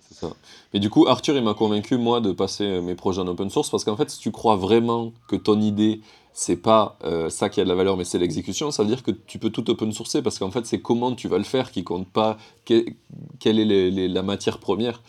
C'est 0.00 0.20
ça. 0.20 0.32
Et 0.72 0.80
du 0.80 0.90
coup, 0.90 1.06
Arthur, 1.06 1.36
il 1.36 1.42
m'a 1.42 1.54
convaincu, 1.54 1.96
moi, 1.96 2.20
de 2.20 2.32
passer 2.32 2.64
euh, 2.64 2.82
mes 2.82 2.94
projets 2.94 3.20
en 3.20 3.28
open 3.28 3.48
source, 3.48 3.70
parce 3.70 3.84
qu'en 3.84 3.96
fait, 3.96 4.10
si 4.10 4.18
tu 4.18 4.32
crois 4.32 4.56
vraiment 4.56 5.12
que 5.28 5.36
ton 5.36 5.60
idée, 5.60 6.00
c'est 6.36 6.56
pas 6.56 6.98
euh, 7.04 7.30
ça 7.30 7.48
qui 7.48 7.60
a 7.60 7.64
de 7.64 7.68
la 7.68 7.76
valeur, 7.76 7.96
mais 7.96 8.04
c'est 8.04 8.18
l'exécution, 8.18 8.72
ça 8.72 8.82
veut 8.82 8.88
dire 8.88 9.04
que 9.04 9.12
tu 9.12 9.38
peux 9.38 9.50
tout 9.50 9.70
open 9.70 9.92
sourcer, 9.92 10.20
parce 10.20 10.38
qu'en 10.38 10.50
fait, 10.50 10.66
c'est 10.66 10.80
comment 10.80 11.14
tu 11.14 11.28
vas 11.28 11.38
le 11.38 11.44
faire 11.44 11.70
qui 11.70 11.84
compte 11.84 12.08
pas 12.08 12.36
quelle 12.64 12.92
est 13.40 14.08
la 14.08 14.22
matière 14.22 14.58
première 14.58 15.00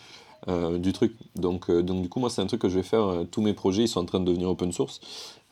euh, 0.47 0.77
du 0.77 0.93
truc. 0.93 1.15
Donc, 1.35 1.71
donc, 1.71 2.03
du 2.03 2.09
coup, 2.09 2.19
moi, 2.19 2.29
c'est 2.29 2.41
un 2.41 2.45
truc 2.45 2.61
que 2.61 2.69
je 2.69 2.75
vais 2.75 2.83
faire. 2.83 3.25
tous 3.31 3.41
mes 3.41 3.53
projets, 3.53 3.83
ils 3.83 3.87
sont 3.87 4.01
en 4.01 4.05
train 4.05 4.19
de 4.19 4.25
devenir 4.25 4.49
open 4.49 4.71
source. 4.71 5.01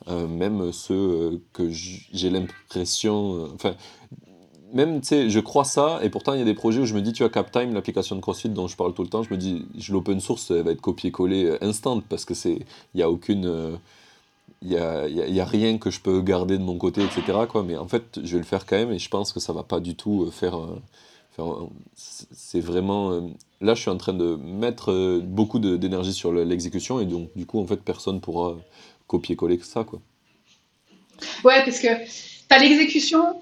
même 0.08 0.72
ceux 0.72 1.42
que 1.52 1.70
j'ai 1.72 2.30
l'impression... 2.30 3.50
Enfin, 3.56 3.74
même, 4.74 5.02
tu 5.02 5.08
sais, 5.08 5.30
je 5.30 5.40
crois 5.40 5.64
ça, 5.66 6.00
et 6.04 6.10
pourtant, 6.10 6.34
il 6.34 6.40
y 6.40 6.42
a 6.42 6.46
des 6.46 6.54
projets 6.56 6.82
où 6.82 6.86
je 6.86 6.96
me 6.96 7.02
dis, 7.02 7.14
tu 7.14 7.24
vois, 7.24 7.30
CapTime, 7.30 7.74
l'application 7.74 8.16
de 8.16 8.22
CrossFit 8.22 8.50
dont 8.50 8.68
je 8.68 8.76
parle 8.76 8.94
tout 8.94 9.04
le 9.04 9.10
temps, 9.10 9.24
je 9.24 9.32
me 9.32 9.38
dis, 9.38 9.66
l'open 9.90 10.20
source, 10.20 10.52
elle 10.52 10.64
va 10.64 10.72
être 10.72 10.82
copié-collé 10.82 11.46
euh, 11.46 11.58
instant, 11.62 12.02
parce 12.02 12.26
que 12.26 12.34
c'est, 12.34 12.54
il 12.94 12.98
n'y 12.98 13.04
a 13.04 13.10
aucune, 13.10 13.80
il 14.66 14.76
euh, 14.76 15.10
y 15.10 15.22
a, 15.22 15.28
y 15.28 15.40
a, 15.40 15.46
rien 15.46 15.78
que 15.78 15.90
je 15.90 16.00
peux 16.00 16.22
garder 16.22 16.58
de 16.58 16.64
mon 16.64 16.78
côté, 16.78 17.04
etc., 17.04 17.40
quoi, 17.50 17.64
mais 17.64 17.76
en 17.78 17.88
fait, 17.88 18.20
je 18.24 18.34
vais 18.34 18.40
le 18.40 18.46
faire 18.46 18.66
quand 18.66 18.78
même, 18.78 18.92
et 18.92 19.00
je 19.00 19.10
pense 19.10 19.34
que 19.34 19.40
ça 19.40 19.54
va 19.54 19.64
pas 19.64 19.80
du 19.80 19.96
tout 19.96 20.24
euh, 20.24 20.32
faire, 20.32 20.58
faire 21.36 21.46
c'est 21.96 22.60
vraiment, 22.60 23.34
là, 23.62 23.74
je 23.74 23.82
suis 23.82 23.90
en 23.90 23.98
train 23.98 24.14
de 24.14 24.36
mettre 24.36 25.20
beaucoup 25.24 25.60
d'énergie 25.60 26.14
sur 26.14 26.32
l'exécution, 26.32 27.00
et 27.00 27.06
donc, 27.06 27.30
du 27.36 27.46
coup, 27.46 27.60
en 27.60 27.68
fait, 27.68 27.78
personne 27.78 28.22
pourra 28.22 28.56
copier-coller 29.08 29.60
ça, 29.62 29.84
quoi. 29.84 30.00
Ouais, 31.44 31.64
parce 31.64 31.80
que 31.80 31.88
tu 31.88 32.46
as 32.50 32.58
l'exécution, 32.60 33.42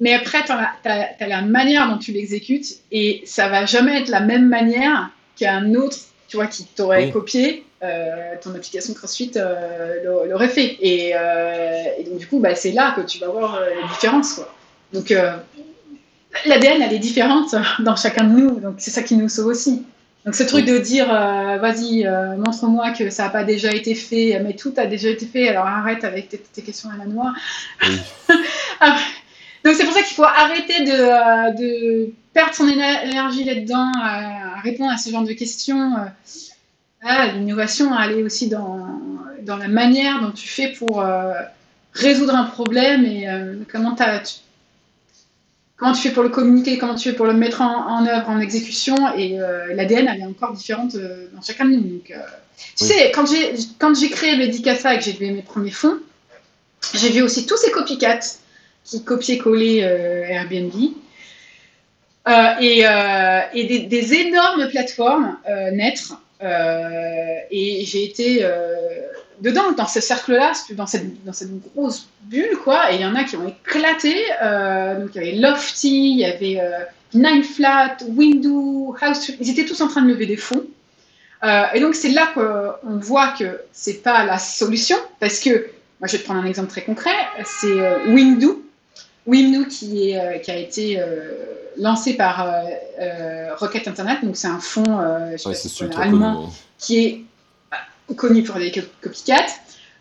mais 0.00 0.14
après, 0.14 0.44
tu 0.44 0.52
as, 0.52 1.26
la 1.26 1.42
manière 1.42 1.88
dont 1.88 1.98
tu 1.98 2.12
l'exécutes 2.12 2.80
et 2.90 3.22
ça 3.26 3.48
va 3.48 3.66
jamais 3.66 4.00
être 4.00 4.08
la 4.08 4.20
même 4.20 4.48
manière 4.48 5.10
qu'un 5.36 5.74
autre, 5.74 5.98
tu 6.30 6.36
vois, 6.36 6.46
qui 6.46 6.64
t'aurait 6.64 7.10
copié. 7.10 7.66
Euh, 7.82 8.34
ton 8.40 8.54
application 8.54 8.94
CrossFit 8.94 9.32
euh, 9.36 10.26
l'aurait 10.28 10.48
fait. 10.48 10.78
Euh, 10.80 11.82
et, 11.98 12.04
donc, 12.04 12.18
du 12.18 12.26
coup, 12.26 12.38
bah, 12.38 12.54
c'est 12.54 12.70
là 12.70 12.92
que 12.94 13.00
tu 13.00 13.18
vas 13.18 13.28
voir 13.28 13.60
les 13.60 13.88
différences. 13.88 14.34
Quoi. 14.34 14.54
Donc, 14.92 15.12
l'ADN, 16.46 16.82
elle 16.82 16.92
est 16.92 17.00
différente 17.00 17.54
dans 17.80 17.96
chacun 17.96 18.24
de 18.24 18.38
nous. 18.38 18.60
Donc, 18.60 18.74
c'est 18.78 18.92
ça 18.92 19.02
qui 19.02 19.16
nous 19.16 19.28
sauve 19.28 19.46
aussi. 19.46 19.82
Donc, 20.24 20.36
ce 20.36 20.44
truc 20.44 20.66
de 20.66 20.78
dire, 20.78 21.08
vas-y, 21.08 22.06
montre-moi 22.38 22.92
que 22.92 23.10
ça 23.10 23.24
n'a 23.24 23.30
pas 23.30 23.42
déjà 23.42 23.72
été 23.72 23.96
fait, 23.96 24.40
mais 24.44 24.54
tout 24.54 24.72
a 24.76 24.86
déjà 24.86 25.08
été 25.08 25.26
fait, 25.26 25.48
alors 25.48 25.66
arrête 25.66 26.04
avec 26.04 26.28
tes, 26.28 26.62
questions 26.62 26.90
à 26.90 26.98
la 26.98 27.06
noix. 27.06 27.32
Donc 29.64 29.74
c'est 29.74 29.84
pour 29.84 29.92
ça 29.92 30.02
qu'il 30.02 30.14
faut 30.14 30.24
arrêter 30.24 30.84
de, 30.84 30.92
euh, 30.92 31.50
de, 31.52 32.12
perdre 32.32 32.54
son 32.54 32.68
énergie 32.68 33.44
là-dedans, 33.44 33.92
à, 34.00 34.60
répondre 34.60 34.90
à 34.92 34.96
ce 34.96 35.10
genre 35.10 35.24
de 35.24 35.32
questions. 35.32 35.94
Ah, 37.02 37.26
L'innovation, 37.28 37.90
elle 37.98 38.18
est 38.18 38.22
aussi 38.22 38.48
dans, 38.48 39.00
dans 39.42 39.56
la 39.56 39.68
manière 39.68 40.20
dont 40.20 40.30
tu 40.30 40.46
fais 40.46 40.68
pour 40.68 41.04
résoudre 41.92 42.34
un 42.34 42.44
problème 42.44 43.04
et 43.04 43.26
comment 43.70 43.96
tu 43.96 44.04
comment 45.80 45.92
tu 45.92 46.02
fais 46.02 46.10
pour 46.10 46.22
le 46.22 46.28
communiquer, 46.28 46.78
comment 46.78 46.94
tu 46.94 47.08
fais 47.08 47.16
pour 47.16 47.26
le 47.26 47.32
mettre 47.32 47.62
en, 47.62 48.06
œuvre, 48.06 48.28
en 48.28 48.38
exécution. 48.38 48.94
Et 49.16 49.40
euh, 49.40 49.74
l'ADN, 49.74 50.08
elle 50.08 50.20
est 50.20 50.26
encore 50.26 50.52
différente 50.52 50.94
euh, 50.94 51.26
dans 51.34 51.42
chacun 51.42 51.64
de 51.64 51.70
nous. 51.70 51.80
Donc, 51.80 52.10
euh, 52.10 52.18
Tu 52.76 52.84
sais, 52.84 53.10
quand 53.10 53.24
j'ai, 53.26 54.10
créé 54.10 54.36
Medicasa 54.36 54.94
et 54.94 54.98
que 54.98 55.04
j'ai 55.04 55.14
fait 55.14 55.30
mes 55.30 55.42
premiers 55.42 55.70
fonds, 55.70 55.98
j'ai 56.94 57.10
vu 57.10 57.22
aussi 57.22 57.46
tous 57.46 57.56
ces 57.56 57.70
copycats 57.70 58.20
qui 58.84 59.04
copiaient-collaient 59.04 59.78
Airbnb. 59.78 60.72
et, 62.60 62.84
et 63.54 63.64
des, 63.64 63.80
des, 63.80 64.14
énormes 64.14 64.68
plateformes 64.68 65.36
naître. 65.72 66.20
et 66.42 67.84
j'ai 67.84 68.04
été 68.04 68.44
dedans, 69.40 69.72
dans 69.72 69.86
ce 69.86 70.00
cercle-là, 70.00 70.52
dans 70.72 70.86
cette, 70.86 71.24
dans 71.24 71.32
cette 71.32 71.50
grosse 71.74 72.08
bulle, 72.22 72.56
quoi, 72.62 72.92
et 72.92 72.96
il 72.96 73.00
y 73.00 73.04
en 73.04 73.14
a 73.14 73.24
qui 73.24 73.36
ont 73.36 73.48
éclaté. 73.48 74.16
Euh, 74.42 75.00
donc 75.00 75.10
il 75.14 75.22
y 75.22 75.28
avait 75.28 75.38
Lofty, 75.38 76.10
il 76.12 76.18
y 76.18 76.24
avait 76.24 76.60
euh, 76.60 76.84
Nine 77.14 77.42
Flat, 77.42 77.96
Window, 78.08 78.94
House, 79.00 79.30
ils 79.40 79.50
étaient 79.50 79.64
tous 79.64 79.80
en 79.80 79.88
train 79.88 80.02
de 80.02 80.08
lever 80.08 80.26
des 80.26 80.36
fonds. 80.36 80.64
Euh, 81.42 81.64
et 81.74 81.80
donc 81.80 81.94
c'est 81.94 82.10
là 82.10 82.28
qu'on 82.34 82.98
voit 82.98 83.34
que 83.38 83.60
c'est 83.72 84.02
pas 84.02 84.24
la 84.24 84.38
solution, 84.38 84.96
parce 85.18 85.40
que, 85.40 85.70
moi 86.00 86.06
je 86.06 86.12
vais 86.12 86.18
te 86.18 86.24
prendre 86.24 86.40
un 86.40 86.46
exemple 86.46 86.68
très 86.68 86.82
concret, 86.82 87.16
c'est 87.44 88.08
Window, 88.08 88.62
Qui, 89.68 90.10
est, 90.10 90.40
qui 90.40 90.50
a 90.50 90.56
été 90.56 91.00
lancé 91.76 92.14
par 92.14 92.46
Rocket 93.58 93.86
Internet, 93.86 94.18
donc 94.24 94.36
c'est 94.36 94.48
un 94.48 94.58
fonds 94.58 94.98
allemand 95.96 96.52
qui 96.78 96.98
est 96.98 97.24
connu 98.14 98.42
pour 98.42 98.56
des 98.56 98.72
copycats. 99.02 99.46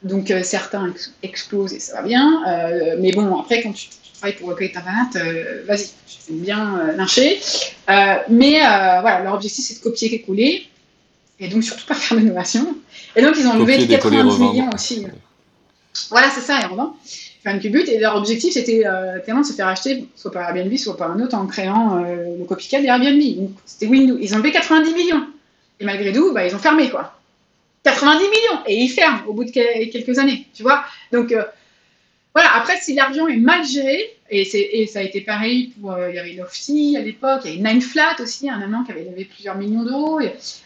Donc 0.03 0.31
euh, 0.31 0.43
certains 0.43 0.93
explosent 1.23 1.73
et 1.73 1.79
ça 1.79 1.95
va 1.95 2.07
bien. 2.07 2.43
Euh, 2.47 2.95
mais 2.99 3.11
bon, 3.11 3.37
après, 3.37 3.61
quand 3.61 3.73
tu, 3.73 3.89
travailles 4.13 4.37
pour 4.37 4.49
Rocket 4.49 4.75
Internet, 4.75 5.15
euh, 5.15 5.63
vas-y, 5.65 5.89
tu 6.07 6.33
bien 6.33 6.93
lyncher. 6.95 7.39
mais 8.29 8.59
voilà, 8.59 9.21
leur 9.23 9.33
objectif, 9.35 9.65
c'est 9.65 9.75
de 9.75 9.79
copier 9.79 10.13
et 10.13 10.21
coller. 10.21 10.67
Et 11.41 11.47
donc 11.47 11.63
surtout 11.63 11.85
pas 11.85 11.95
faire 11.95 12.17
d'innovation. 12.17 12.75
Et 13.15 13.21
donc 13.21 13.35
ils 13.37 13.47
ont 13.47 13.57
levé 13.57 13.87
90 13.87 14.39
millions 14.39 14.69
aussi. 14.73 15.05
Voilà, 16.09 16.29
c'est 16.29 16.41
ça, 16.41 16.61
et 16.61 16.65
revend. 16.65 16.95
Et 17.45 17.99
leur 17.99 18.15
objectif, 18.15 18.53
c'était 18.53 18.83
tellement 19.25 19.41
de 19.41 19.45
se 19.45 19.53
faire 19.53 19.67
acheter, 19.67 20.05
soit 20.15 20.31
par 20.31 20.49
Airbnb, 20.49 20.75
soit 20.77 20.97
par 20.97 21.11
un 21.11 21.21
autre, 21.21 21.35
en 21.35 21.47
créant 21.47 21.95
le 21.95 22.43
copycat 22.45 22.81
d'Airbnb. 22.81 23.49
C'était 23.65 23.87
Windows. 23.87 24.17
Ils 24.19 24.33
ont 24.35 24.37
levé 24.37 24.51
90 24.51 24.93
millions. 24.93 25.25
Et 25.79 25.85
malgré 25.85 26.11
tout, 26.11 26.33
bah, 26.33 26.45
ils 26.45 26.53
ont 26.53 26.59
fermé, 26.59 26.89
quoi. 26.89 27.13
90 27.83 28.23
millions 28.23 28.63
et 28.67 28.75
ils 28.75 28.89
ferment 28.89 29.21
au 29.27 29.33
bout 29.33 29.45
de 29.45 29.51
quelques 29.51 30.17
années, 30.19 30.47
tu 30.53 30.63
vois. 30.63 30.83
Donc 31.11 31.31
euh, 31.31 31.43
voilà, 32.33 32.55
après 32.55 32.77
si 32.77 32.93
l'argent 32.93 33.27
est 33.27 33.37
mal 33.37 33.65
géré, 33.65 34.15
et, 34.31 34.81
et, 34.81 34.85
ça 34.85 34.99
a 34.99 35.01
été 35.01 35.21
pareil 35.21 35.73
pour, 35.81 35.91
euh, 35.91 36.09
il 36.09 36.15
y 36.15 36.19
avait 36.19 36.33
Lofty 36.33 36.95
à 36.97 37.01
l'époque, 37.01 37.41
il 37.45 37.55
y 37.55 37.59
avait 37.59 37.73
Nine 37.73 37.81
Flat 37.81 38.15
aussi, 38.19 38.47
un 38.47 38.61
amant 38.61 38.83
qui 38.83 38.91
avait 38.91 39.05
levé 39.05 39.25
plusieurs 39.25 39.55
millions 39.55 39.83
d'euros. 39.83 40.19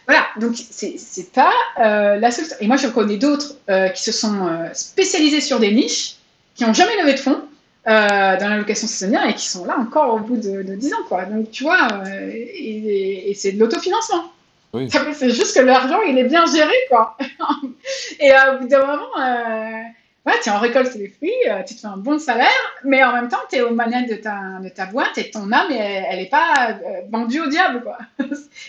Voilà, 0.06 0.28
donc 0.42 0.56
c'est 0.58 1.32
pas 1.32 1.54
euh, 1.80 2.18
la 2.18 2.32
seule. 2.32 2.46
Et 2.60 2.68
moi 2.68 2.76
je 2.76 2.88
connais 2.88 3.18
d'autres 3.18 3.56
qui 3.94 4.04
se 4.04 4.12
sont 4.12 4.70
spécialisés 4.74 5.42
sur 5.42 5.60
des 5.60 5.72
niches, 5.72 6.16
qui 6.56 6.66
n'ont 6.66 6.74
jamais 6.74 6.98
levé 7.02 7.14
de 7.14 7.20
fonds. 7.20 7.42
dans 7.86 8.50
la 8.50 8.58
location 8.58 8.88
saisonnière 8.88 9.28
et 9.28 9.36
qui 9.36 9.48
sont 9.48 9.66
là 9.66 9.78
encore 9.78 10.14
au 10.14 10.20
bout 10.20 10.38
de, 10.38 10.62
10 10.62 10.94
ans 10.94 10.98
quoi. 11.08 11.26
Donc 11.26 11.52
tu 11.52 11.64
vois, 11.64 11.88
et 12.26 13.34
c'est 13.36 13.54
de 13.54 13.60
l'autofinancement. 13.60 14.34
C'est 14.90 15.30
juste 15.30 15.56
que 15.56 15.62
l'argent, 15.62 16.02
il 16.02 16.18
est 16.18 16.24
bien 16.24 16.46
géré, 16.48 16.74
quoi. 16.90 17.16
et 18.20 18.34
euh, 18.34 18.56
au 18.56 18.60
bout 18.62 18.68
d'un 18.68 18.86
moment, 18.86 19.12
euh, 20.28 20.32
tu 20.42 20.50
en 20.50 20.60
récoltes 20.60 20.96
les 20.96 21.10
fruits, 21.10 21.32
euh, 21.50 21.64
tu 21.68 21.76
te 21.76 21.82
fais 21.82 21.88
un 21.88 21.98
bon 21.98 22.20
salaire, 22.20 22.50
mais 22.84 23.04
en 23.04 23.14
même 23.14 23.28
temps, 23.28 23.38
tu 23.50 23.58
es 23.58 23.62
aux 23.62 23.74
manettes 23.74 24.10
de 24.10 24.16
ta, 24.16 24.60
de 24.64 24.70
ta 24.70 24.86
boîte 24.86 25.18
et 25.18 25.30
ton 25.30 25.52
âme, 25.52 25.72
elle 25.72 26.20
n'est 26.20 26.30
pas 26.30 26.80
vendue 27.10 27.42
au 27.42 27.48
diable, 27.48 27.84
quoi. 27.84 27.98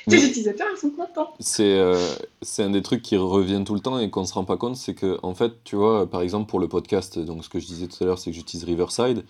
Tes 0.08 0.24
utilisateurs, 0.24 0.68
ils 0.74 0.78
sont 0.78 0.90
contents. 0.90 1.34
C'est 1.40 2.62
un 2.62 2.70
des 2.70 2.82
trucs 2.82 3.02
qui 3.02 3.16
reviennent 3.16 3.64
tout 3.64 3.74
le 3.74 3.80
temps 3.80 3.98
et 3.98 4.10
qu'on 4.10 4.22
ne 4.22 4.26
se 4.26 4.34
rend 4.34 4.44
pas 4.44 4.56
compte, 4.56 4.76
c'est 4.76 4.94
que, 4.94 5.18
en 5.22 5.34
fait, 5.34 5.52
tu 5.64 5.76
vois, 5.76 6.10
par 6.10 6.22
exemple, 6.22 6.48
pour 6.48 6.60
le 6.60 6.68
podcast, 6.68 7.18
donc 7.18 7.44
ce 7.44 7.48
que 7.48 7.58
je 7.58 7.66
disais 7.66 7.86
tout 7.86 8.02
à 8.02 8.06
l'heure, 8.06 8.18
c'est 8.18 8.30
que 8.30 8.36
j'utilise 8.36 8.64
Riverside 8.64 9.24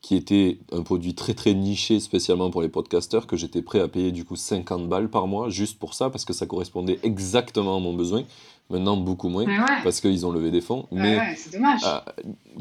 qui 0.00 0.16
était 0.16 0.58
un 0.72 0.82
produit 0.82 1.14
très 1.14 1.34
très 1.34 1.52
niché 1.52 2.00
spécialement 2.00 2.50
pour 2.50 2.62
les 2.62 2.68
podcasters, 2.68 3.26
que 3.26 3.36
j'étais 3.36 3.60
prêt 3.60 3.80
à 3.80 3.88
payer 3.88 4.12
du 4.12 4.24
coup 4.24 4.36
50 4.36 4.88
balles 4.88 5.10
par 5.10 5.26
mois 5.26 5.50
juste 5.50 5.78
pour 5.78 5.94
ça, 5.94 6.08
parce 6.08 6.24
que 6.24 6.32
ça 6.32 6.46
correspondait 6.46 6.98
exactement 7.02 7.76
à 7.76 7.80
mon 7.80 7.92
besoin. 7.92 8.24
Maintenant, 8.70 8.96
beaucoup 8.96 9.28
moins, 9.28 9.44
parce 9.82 10.00
qu'ils 10.00 10.24
ont 10.26 10.30
levé 10.30 10.52
des 10.52 10.60
fonds. 10.60 10.86
mais 10.92 11.36
dommage. 11.52 11.80
Euh, 11.84 11.98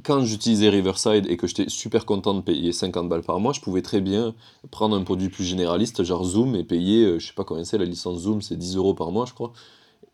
quand 0.04 0.22
j'utilisais 0.24 0.70
Riverside 0.70 1.30
et 1.30 1.38
que 1.38 1.46
j'étais 1.46 1.70
super 1.70 2.06
content 2.06 2.34
de 2.34 2.42
payer 2.42 2.72
50 2.72 3.08
balles 3.08 3.22
par 3.22 3.40
mois, 3.40 3.54
je 3.54 3.62
pouvais 3.62 3.84
très 3.84 4.02
bien 4.02 4.34
prendre 4.72 4.96
un 4.96 5.04
produit 5.04 5.30
plus 5.30 5.44
généraliste, 5.44 6.04
genre 6.04 6.24
Zoom, 6.24 6.56
et 6.56 6.64
payer, 6.64 7.06
euh, 7.06 7.20
je 7.20 7.28
sais 7.28 7.34
pas 7.34 7.44
combien 7.44 7.64
c'est, 7.64 7.78
la 7.78 7.86
licence 7.86 8.22
Zoom, 8.22 8.42
c'est 8.42 8.58
10 8.58 8.78
euros 8.78 8.96
par 8.96 9.12
mois, 9.12 9.26
je 9.28 9.34
crois. 9.34 9.54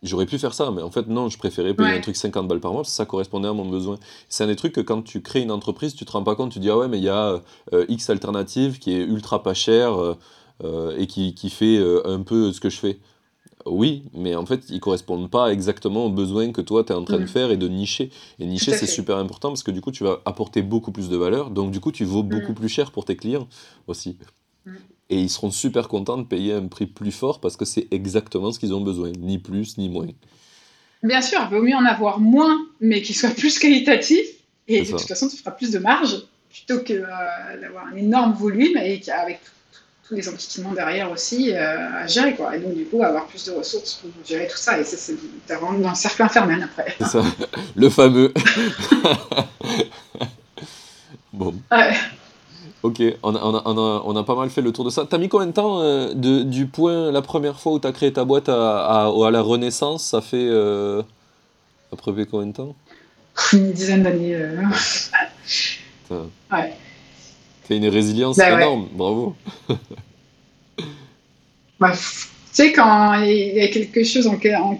J'aurais 0.03 0.25
pu 0.25 0.37
faire 0.37 0.53
ça, 0.53 0.69
mais 0.69 0.81
en 0.81 0.91
fait, 0.91 1.07
non, 1.07 1.29
je 1.29 1.37
préférais 1.37 1.73
payer 1.73 1.97
un 1.97 2.01
truc 2.01 2.17
50 2.17 2.47
balles 2.47 2.59
par 2.59 2.73
mois 2.73 2.81
parce 2.81 2.91
que 2.91 2.95
ça 2.95 3.05
correspondait 3.05 3.47
à 3.47 3.53
mon 3.53 3.65
besoin. 3.65 3.97
C'est 4.27 4.43
un 4.43 4.47
des 4.47 4.57
trucs 4.57 4.73
que 4.73 4.81
quand 4.81 5.01
tu 5.01 5.21
crées 5.21 5.41
une 5.41 5.51
entreprise, 5.51 5.95
tu 5.95 6.03
te 6.05 6.11
rends 6.11 6.23
pas 6.23 6.35
compte, 6.35 6.51
tu 6.51 6.59
dis, 6.59 6.69
ah 6.69 6.77
ouais, 6.77 6.89
mais 6.89 6.97
il 6.97 7.03
y 7.05 7.09
a 7.09 7.41
euh, 7.73 7.85
X 7.87 8.09
alternative 8.09 8.79
qui 8.79 8.91
est 8.91 9.03
ultra 9.03 9.41
pas 9.41 9.53
cher 9.53 9.97
euh, 10.63 10.97
et 10.97 11.07
qui, 11.07 11.33
qui 11.33 11.49
fait 11.49 11.79
un 12.05 12.21
peu 12.21 12.51
ce 12.51 12.59
que 12.59 12.69
je 12.69 12.77
fais. 12.77 12.99
Oui, 13.65 14.03
mais 14.13 14.35
en 14.35 14.45
fait, 14.45 14.65
ils 14.69 14.79
correspondent 14.79 15.29
pas 15.29 15.51
exactement 15.51 16.05
aux 16.05 16.11
besoins 16.11 16.51
que 16.51 16.61
toi, 16.61 16.83
tu 16.83 16.93
es 16.93 16.95
en 16.95 17.03
train 17.03 17.17
de 17.17 17.23
mm. 17.23 17.27
faire 17.27 17.51
et 17.51 17.57
de 17.57 17.67
nicher. 17.67 18.11
Et 18.39 18.45
nicher, 18.45 18.73
c'est 18.73 18.85
super 18.85 19.17
important 19.17 19.49
parce 19.49 19.63
que 19.63 19.71
du 19.71 19.81
coup, 19.81 19.91
tu 19.91 20.03
vas 20.03 20.21
apporter 20.25 20.61
beaucoup 20.61 20.91
plus 20.91 21.09
de 21.09 21.17
valeur. 21.17 21.49
Donc, 21.49 21.71
du 21.71 21.79
coup, 21.79 21.91
tu 21.91 22.05
vaux 22.05 22.23
beaucoup 22.23 22.51
mm. 22.51 22.55
plus 22.55 22.69
cher 22.69 22.91
pour 22.91 23.05
tes 23.05 23.15
clients 23.15 23.47
aussi. 23.87 24.17
Mm 24.65 24.73
et 25.09 25.19
ils 25.19 25.29
seront 25.29 25.51
super 25.51 25.87
contents 25.87 26.17
de 26.17 26.23
payer 26.23 26.53
un 26.53 26.67
prix 26.67 26.87
plus 26.87 27.11
fort 27.11 27.39
parce 27.39 27.57
que 27.57 27.65
c'est 27.65 27.87
exactement 27.91 28.51
ce 28.51 28.59
qu'ils 28.59 28.73
ont 28.73 28.81
besoin, 28.81 29.11
ni 29.17 29.37
plus 29.37 29.77
ni 29.77 29.89
moins. 29.89 30.07
Bien 31.03 31.21
sûr, 31.21 31.39
il 31.43 31.55
vaut 31.55 31.63
mieux 31.63 31.75
en 31.75 31.85
avoir 31.85 32.19
moins, 32.19 32.57
mais 32.79 33.01
qu'il 33.01 33.15
soit 33.15 33.29
plus 33.35 33.59
qualitatif, 33.59 34.25
et 34.67 34.81
de 34.81 34.89
toute 34.89 35.01
façon, 35.01 35.27
tu 35.27 35.37
feras 35.37 35.51
plus 35.51 35.71
de 35.71 35.77
marge 35.77 36.23
plutôt 36.49 36.79
que 36.79 36.93
euh, 36.93 37.61
d'avoir 37.61 37.87
un 37.87 37.95
énorme 37.95 38.33
volume 38.33 38.77
et 38.77 39.01
avec 39.11 39.41
tous 40.07 40.15
les 40.15 40.27
investissements 40.27 40.73
derrière 40.73 41.11
aussi 41.11 41.51
euh, 41.51 42.03
à 42.03 42.07
gérer. 42.07 42.35
Quoi. 42.35 42.55
Et 42.55 42.59
donc, 42.59 42.75
du 42.75 42.85
coup, 42.85 43.03
avoir 43.03 43.25
plus 43.25 43.43
de 43.45 43.51
ressources 43.51 43.95
pour 43.95 44.11
gérer 44.25 44.47
tout 44.47 44.57
ça. 44.57 44.79
Et 44.79 44.83
ça, 44.83 44.97
c'est 44.97 45.15
dans 45.49 45.89
le 45.89 45.95
cercle 45.95 46.21
infernal 46.23 46.63
après. 46.63 46.95
C'est 46.99 47.07
ça, 47.07 47.23
le 47.75 47.89
fameux. 47.89 48.33
bon. 51.33 51.55
Ouais. 51.71 51.93
Ok, 52.83 53.01
on 53.23 53.35
a, 53.35 53.39
on, 53.41 53.55
a, 53.55 54.03
on, 54.05 54.15
a, 54.15 54.23
pas 54.23 54.35
mal 54.35 54.51
fait 54.51 54.61
le 54.61 54.71
tour 54.71 54.85
de 54.85 54.91
ça. 54.91 55.07
T'as 55.09 55.17
mis 55.17 55.27
combien 55.27 55.47
de 55.47 55.53
temps 55.53 55.81
euh, 55.81 56.13
de, 56.13 56.43
du 56.43 56.67
point, 56.67 57.11
la 57.11 57.23
première 57.23 57.59
fois 57.59 57.73
où 57.73 57.79
t'as 57.79 57.91
créé 57.91 58.13
ta 58.13 58.25
boîte 58.25 58.47
à, 58.47 59.07
à, 59.07 59.31
la 59.31 59.41
Renaissance 59.41 60.03
Ça 60.03 60.21
fait. 60.21 60.37
Euh, 60.37 61.01
après 61.91 62.11
combien 62.29 62.45
de 62.45 62.53
temps? 62.53 62.75
Une 63.53 63.71
dizaine 63.71 64.03
d'années. 64.03 64.35
Euh... 64.35 64.61
ouais. 66.51 66.75
T'as 67.67 67.75
une 67.75 67.87
résilience 67.87 68.37
bah 68.37 68.51
énorme, 68.51 68.87
bravo. 68.93 69.35
bah, 71.79 71.91
tu 71.91 72.27
sais, 72.51 72.71
quand 72.71 73.21
il 73.23 73.55
y 73.55 73.61
a 73.61 73.67
quelque 73.69 74.03
chose 74.03 74.27
en, 74.27 74.35
en 74.35 74.79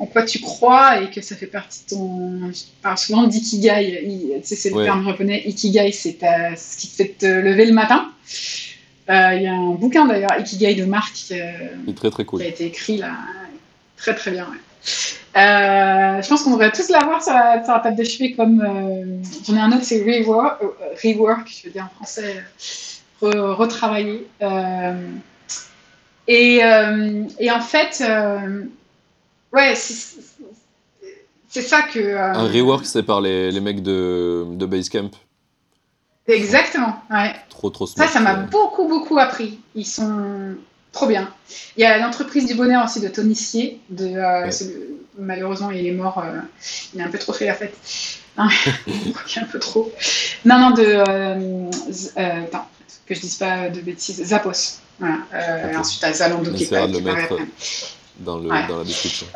en 0.00 0.06
quoi 0.06 0.22
tu 0.22 0.40
crois 0.40 1.02
et 1.02 1.10
que 1.10 1.20
ça 1.20 1.36
fait 1.36 1.46
partie 1.46 1.84
de 1.84 1.90
ton. 1.90 2.50
Je 2.52 2.62
parle 2.82 2.96
souvent 2.96 3.24
d'ikigai. 3.24 4.40
C'est 4.42 4.70
le 4.70 4.82
terme 4.82 5.04
japonais. 5.04 5.42
Ikigai, 5.46 5.92
c'est 5.92 6.18
ce 6.56 6.76
qui 6.78 6.88
te 6.88 6.94
fait 6.94 7.14
te 7.18 7.26
lever 7.26 7.66
le 7.66 7.74
matin. 7.74 8.10
Euh, 9.10 9.34
il 9.34 9.42
y 9.42 9.46
a 9.46 9.52
un 9.52 9.72
bouquin 9.72 10.06
d'ailleurs, 10.06 10.30
Ikigai 10.38 10.74
de 10.74 10.84
Marc, 10.84 11.16
euh, 11.32 11.50
très, 11.96 12.10
très 12.10 12.24
cool. 12.24 12.40
qui 12.40 12.46
a 12.46 12.48
été 12.48 12.64
écrit 12.64 12.96
là. 12.96 13.12
Très 13.96 14.14
très 14.14 14.30
bien. 14.30 14.46
Euh, 15.36 16.22
je 16.22 16.28
pense 16.28 16.42
qu'on 16.42 16.50
devrait 16.50 16.72
tous 16.72 16.88
l'avoir 16.88 17.22
sur 17.22 17.32
la, 17.32 17.62
sur 17.64 17.72
la 17.72 17.80
table 17.80 17.96
de 17.96 18.04
chevet 18.04 18.32
comme. 18.32 19.22
J'en 19.46 19.56
ai 19.56 19.60
un 19.60 19.72
autre, 19.72 19.84
c'est 19.84 20.02
rework, 20.02 20.60
rework, 21.04 21.48
je 21.48 21.66
veux 21.66 21.72
dire 21.72 21.84
en 21.84 21.94
français, 21.96 22.44
retravailler. 23.22 24.26
Et, 26.26 26.56
et, 26.58 27.50
en 27.50 27.60
fait 27.60 28.02
Ouais, 29.52 29.74
c'est 29.74 31.62
ça 31.62 31.82
que. 31.82 31.98
Euh, 31.98 32.32
un 32.32 32.46
rework, 32.46 32.86
c'est 32.86 33.02
par 33.02 33.20
les, 33.20 33.50
les, 33.50 33.60
mecs 33.60 33.82
de, 33.82 34.46
de 34.48 34.66
Basecamp. 34.66 35.10
Exactement, 36.28 36.94
ouais. 37.10 37.34
Trop, 37.48 37.70
trop 37.70 37.86
smart. 37.86 38.06
Ça, 38.06 38.12
ça 38.12 38.20
m'a 38.20 38.34
beaucoup, 38.34 38.86
beaucoup 38.86 39.18
appris. 39.18 39.58
Ils 39.74 39.86
sont 39.86 40.54
trop 40.92 41.06
bien. 41.06 41.30
Il 41.76 41.82
y 41.82 41.84
a 41.84 41.98
l'entreprise 41.98 42.46
du 42.46 42.54
bonheur 42.54 42.84
aussi 42.84 43.00
de 43.00 43.08
Tony 43.08 43.34
Sier. 43.34 43.80
De, 43.90 44.06
euh, 44.16 44.50
Malheureusement, 45.18 45.70
il 45.70 45.86
est 45.86 45.92
mort. 45.92 46.18
Euh, 46.24 46.40
il 46.94 47.00
a 47.00 47.04
un 47.04 47.08
peu 47.08 47.18
trop 47.18 47.32
fait 47.32 47.46
la 47.46 47.54
fête. 47.54 47.76
un 48.38 49.44
peu 49.50 49.58
trop. 49.58 49.92
Non, 50.44 50.58
non, 50.58 50.70
de. 50.70 50.84
Euh, 50.84 51.70
attends, 52.16 52.66
que 53.06 53.14
je 53.14 53.20
dise 53.20 53.34
pas 53.34 53.68
de 53.68 53.80
bêtises. 53.80 54.24
Zappos. 54.24 54.80
Voilà. 54.98 55.18
Euh, 55.34 55.76
Ensuite, 55.76 56.04
à 56.04 56.12
Zalando 56.12 56.50
qui 56.52 56.64
est 56.64 56.70
pas. 56.70 56.86
le 56.86 57.00
mettre 57.00 57.36
dans, 58.18 58.38
le, 58.38 58.48
dans 58.48 58.78
la 58.78 58.84
description. 58.84 59.26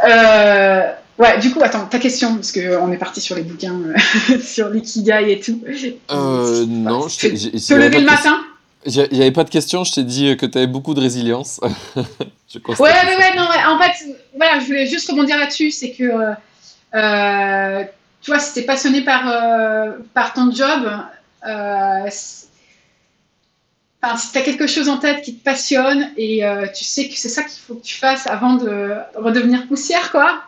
Ouais, 1.17 1.39
du 1.39 1.53
coup, 1.53 1.61
attends, 1.63 1.87
ta 1.87 2.01
question, 2.01 2.35
parce 2.35 2.51
qu'on 2.51 2.91
est 2.91 2.97
parti 2.97 3.21
sur 3.21 3.37
les 3.37 3.43
bouquins, 3.43 3.79
sur 4.43 4.69
l'ikigai 4.69 5.31
et 5.31 5.39
tout. 5.39 5.63
Non, 6.11 7.09
je 7.09 7.19
t'ai. 7.19 7.33
Te 7.35 7.75
lever 7.75 8.01
le 8.01 8.07
matin 8.07 8.41
il 8.87 9.09
n'y 9.13 9.21
avait 9.21 9.31
pas 9.31 9.45
de 9.45 9.51
question, 9.51 9.85
je 9.85 9.93
t'ai 9.93 10.03
dit 10.03 10.37
que 10.37 10.47
tu 10.47 10.59
avais 10.59 10.67
beaucoup 10.67 10.95
de 10.95 11.01
résilience. 11.01 11.61
je 12.49 12.59
ouais, 12.59 12.75
ouais, 12.79 13.17
ouais, 13.17 13.37
non, 13.37 13.45
en 13.45 13.79
fait, 13.79 14.05
voilà, 14.37 14.61
je 14.61 14.67
voulais 14.67 14.87
juste 14.87 15.11
rebondir 15.11 15.39
là-dessus, 15.39 15.71
c'est 15.71 15.93
que, 15.93 16.35
euh, 16.95 17.85
tu 18.21 18.31
vois, 18.31 18.41
si 18.41 18.53
tu 18.55 18.61
es 18.61 18.63
passionné 18.63 19.03
par, 19.03 19.29
euh, 19.29 19.93
par 20.13 20.33
ton 20.33 20.53
job, 20.53 20.91
euh, 21.47 22.07
si 22.11 22.47
tu 24.33 24.39
as 24.39 24.43
quelque 24.43 24.67
chose 24.67 24.89
en 24.89 24.99
tête 24.99 25.23
qui 25.23 25.35
te 25.37 25.43
passionne 25.43 26.11
et 26.17 26.43
tu 26.75 26.85
sais 26.85 27.09
que 27.09 27.17
c'est 27.17 27.29
ça 27.29 27.43
qu'il 27.43 27.61
faut 27.61 27.75
que 27.75 27.85
tu 27.85 27.97
fasses 27.97 28.27
avant 28.27 28.55
de 28.55 28.95
redevenir 29.17 29.67
poussière, 29.67 30.11
quoi, 30.11 30.43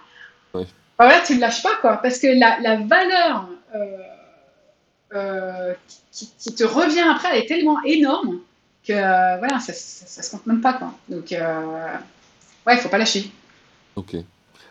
ouais. 0.54 0.66
Bah 0.98 1.06
voilà, 1.06 1.20
tu 1.20 1.34
ne 1.34 1.40
lâches 1.40 1.62
pas, 1.62 1.76
quoi, 1.80 1.98
parce 1.98 2.18
que 2.18 2.26
la, 2.26 2.58
la 2.60 2.76
valeur 2.76 3.48
euh, 6.22 6.26
qui, 6.38 6.55
te 6.55 6.64
revient 6.64 7.01
après, 7.01 7.28
elle 7.32 7.44
est 7.44 7.47
tellement 7.47 7.82
énorme 7.84 8.38
que 8.86 8.93
euh, 8.93 9.36
voilà, 9.38 9.59
ça, 9.60 9.72
ça, 9.72 10.22
se 10.22 10.30
compte 10.30 10.47
même 10.47 10.60
pas. 10.60 10.74
Quoi. 10.74 10.93
Donc, 11.09 11.32
euh, 11.32 11.97
ouais, 12.66 12.74
il 12.74 12.78
faut 12.78 12.88
pas 12.88 12.98
lâcher. 12.98 13.30
Ok. 13.97 14.16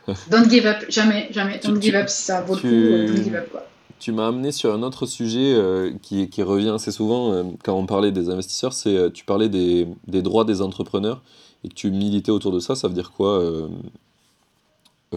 don't 0.30 0.50
give 0.50 0.66
up, 0.66 0.86
jamais, 0.90 1.28
jamais. 1.32 1.60
Don't 1.64 1.82
give 1.82 1.96
up 1.96 2.10
si 2.10 2.24
ça 2.24 2.42
vaut 2.42 2.56
le 2.56 2.62
coup, 2.62 3.14
don't 3.14 3.24
give 3.24 3.36
up. 3.36 3.50
Quoi. 3.52 3.68
Tu 4.00 4.12
m'as 4.12 4.28
amené 4.28 4.52
sur 4.52 4.74
un 4.74 4.84
autre 4.84 5.06
sujet 5.06 5.58
qui, 6.02 6.30
qui, 6.30 6.44
revient 6.44 6.70
assez 6.70 6.92
souvent 6.92 7.56
quand 7.64 7.74
on 7.74 7.86
parlait 7.86 8.12
des 8.12 8.30
investisseurs, 8.30 8.74
c'est 8.74 9.12
tu 9.14 9.26
parlais 9.26 9.50
des, 9.50 9.88
des, 10.06 10.22
droits 10.22 10.44
des 10.44 10.62
entrepreneurs 10.62 11.24
et 11.64 11.70
que 11.70 11.74
tu 11.74 11.90
militais 11.90 12.30
autour 12.30 12.52
de 12.52 12.60
ça. 12.60 12.76
Ça 12.76 12.88
veut 12.88 12.94
dire 12.94 13.12
quoi 13.12 13.42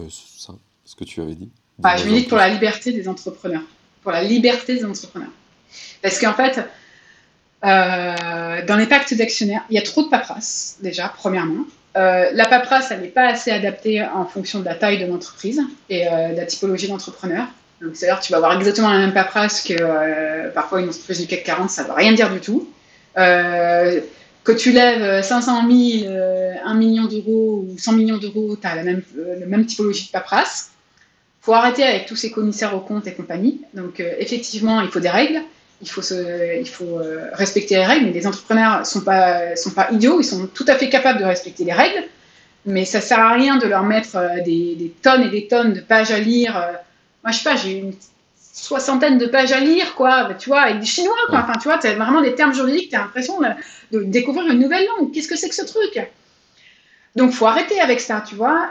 ça, 0.09 0.53
ce 0.85 0.95
que 0.95 1.03
tu 1.03 1.21
avais 1.21 1.35
dit? 1.35 1.49
Bah, 1.77 1.97
Je 1.97 2.05
milite 2.05 2.29
pour 2.29 2.37
la 2.37 2.49
liberté 2.49 2.91
des 2.91 3.07
entrepreneurs 3.07 3.63
pour 4.01 4.11
la 4.11 4.23
liberté 4.23 4.75
des 4.75 4.85
entrepreneurs. 4.85 5.31
Parce 6.01 6.19
qu'en 6.19 6.33
fait, 6.33 6.59
euh, 7.65 8.65
dans 8.65 8.77
les 8.77 8.85
pactes 8.85 9.13
d'actionnaires, 9.13 9.63
il 9.69 9.75
y 9.75 9.77
a 9.77 9.81
trop 9.81 10.03
de 10.03 10.09
paperasse, 10.09 10.77
déjà, 10.81 11.11
premièrement. 11.15 11.65
Euh, 11.97 12.29
la 12.33 12.45
paperasse, 12.45 12.91
elle 12.91 13.01
n'est 13.01 13.07
pas 13.07 13.27
assez 13.27 13.51
adaptée 13.51 14.01
en 14.03 14.25
fonction 14.25 14.59
de 14.59 14.65
la 14.65 14.75
taille 14.75 14.99
de 14.99 15.05
l'entreprise 15.05 15.61
et 15.89 16.07
euh, 16.07 16.29
de 16.31 16.37
la 16.37 16.45
typologie 16.45 16.87
d'entrepreneur. 16.87 17.47
Donc, 17.81 17.95
c'est-à-dire 17.95 18.19
tu 18.19 18.31
vas 18.31 18.37
avoir 18.37 18.57
exactement 18.57 18.89
la 18.89 18.99
même 18.99 19.13
paperasse 19.13 19.63
que 19.63 20.49
parfois 20.49 20.81
une 20.81 20.89
entreprise 20.89 21.19
du 21.21 21.27
CAC 21.27 21.43
40, 21.43 21.69
ça 21.69 21.83
ne 21.83 21.87
veut 21.87 21.93
rien 21.93 22.11
dire 22.13 22.29
du 22.29 22.39
tout. 22.39 22.69
que 23.15 24.51
tu 24.51 24.71
lèves 24.71 25.23
500 25.23 25.69
000, 25.69 26.13
1 26.65 26.73
million 26.75 27.05
d'euros 27.05 27.65
ou 27.67 27.77
100 27.77 27.93
millions 27.93 28.17
d'euros, 28.17 28.57
tu 28.59 28.67
as 28.67 28.75
la 28.75 28.83
même, 28.83 29.65
typologie 29.65 30.07
de 30.07 30.11
paperasse 30.11 30.71
faut 31.41 31.53
arrêter 31.53 31.83
avec 31.83 32.05
tous 32.05 32.17
ces 32.17 32.31
commissaires 32.31 32.75
aux 32.75 32.81
comptes 32.81 33.07
et 33.07 33.13
compagnie. 33.13 33.61
Donc, 33.73 34.01
effectivement, 34.01 34.81
il 34.81 34.89
faut 34.89 34.99
des 34.99 35.09
règles. 35.09 35.41
Il 35.81 35.89
faut, 35.89 36.01
euh, 36.99 37.29
respecter 37.33 37.75
les 37.75 37.85
règles. 37.85 38.07
Mais 38.07 38.11
les 38.11 38.27
entrepreneurs 38.27 38.79
ne 38.79 38.85
sont 38.85 39.01
pas, 39.01 39.91
idiots. 39.91 40.19
Ils 40.19 40.25
sont 40.25 40.47
tout 40.47 40.65
à 40.67 40.75
fait 40.75 40.89
capables 40.89 41.19
de 41.19 41.25
respecter 41.25 41.63
les 41.63 41.73
règles. 41.73 42.03
Mais 42.65 42.85
ça 42.85 42.99
ne 42.99 43.03
sert 43.03 43.19
à 43.19 43.33
rien 43.33 43.57
de 43.57 43.67
leur 43.67 43.83
mettre 43.83 44.17
euh, 44.17 44.41
des, 44.43 44.93
tonnes 45.01 45.23
et 45.23 45.29
des 45.29 45.47
tonnes 45.47 45.73
de 45.73 45.79
pages 45.79 46.11
à 46.11 46.19
lire. 46.19 46.53
moi, 47.23 47.31
je 47.31 47.37
sais 47.37 47.49
pas, 47.49 47.55
j'ai 47.55 47.77
une 47.77 47.93
soixantaine 48.35 49.17
de 49.17 49.25
pages 49.25 49.53
à 49.53 49.59
lire, 49.59 49.95
quoi. 49.95 50.25
Bah, 50.25 50.33
tu 50.33 50.49
vois, 50.49 50.61
avec 50.61 50.79
des 50.79 50.85
chinois, 50.85 51.15
quoi. 51.29 51.39
Enfin, 51.39 51.53
tu 51.53 51.69
vois, 51.69 51.79
as 51.83 51.93
vraiment 51.93 52.21
des 52.21 52.35
termes 52.35 52.53
juridiques. 52.53 52.89
Tu 52.89 52.95
as 52.95 52.99
l'impression 52.99 53.39
de, 53.91 54.03
découvrir 54.03 54.51
une 54.51 54.59
nouvelle 54.59 54.85
langue. 54.85 55.13
Qu'est-ce 55.13 55.27
que 55.27 55.37
c'est 55.37 55.49
que 55.49 55.55
ce 55.55 55.65
truc? 55.65 55.99
Donc, 57.15 57.31
faut 57.31 57.47
arrêter 57.47 57.79
avec 57.79 58.01
ça, 58.01 58.23
tu 58.27 58.35
vois. 58.35 58.69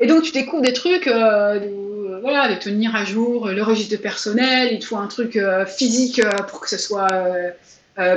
Et 0.00 0.06
donc, 0.06 0.22
tu 0.22 0.32
découvres 0.32 0.62
des 0.62 0.72
trucs, 0.72 1.06
euh, 1.06 1.60
de, 1.60 2.20
voilà, 2.20 2.52
de 2.52 2.58
tenir 2.58 2.96
à 2.96 3.04
jour 3.04 3.48
le 3.48 3.62
registre 3.62 3.92
de 3.92 3.96
personnel, 3.96 4.70
il 4.72 4.78
te 4.80 4.86
faut 4.86 4.96
un 4.96 5.06
truc 5.06 5.36
euh, 5.36 5.64
physique 5.66 6.18
euh, 6.18 6.30
pour 6.48 6.60
que 6.60 6.68
ce 6.68 6.78
soit 6.78 7.08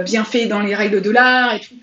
bien 0.03 0.23
fait 0.23 0.47
dans 0.47 0.59
les 0.59 0.73
règles 0.73 1.03
de 1.03 1.11
l'art 1.11 1.53
et 1.53 1.59
tout. 1.59 1.75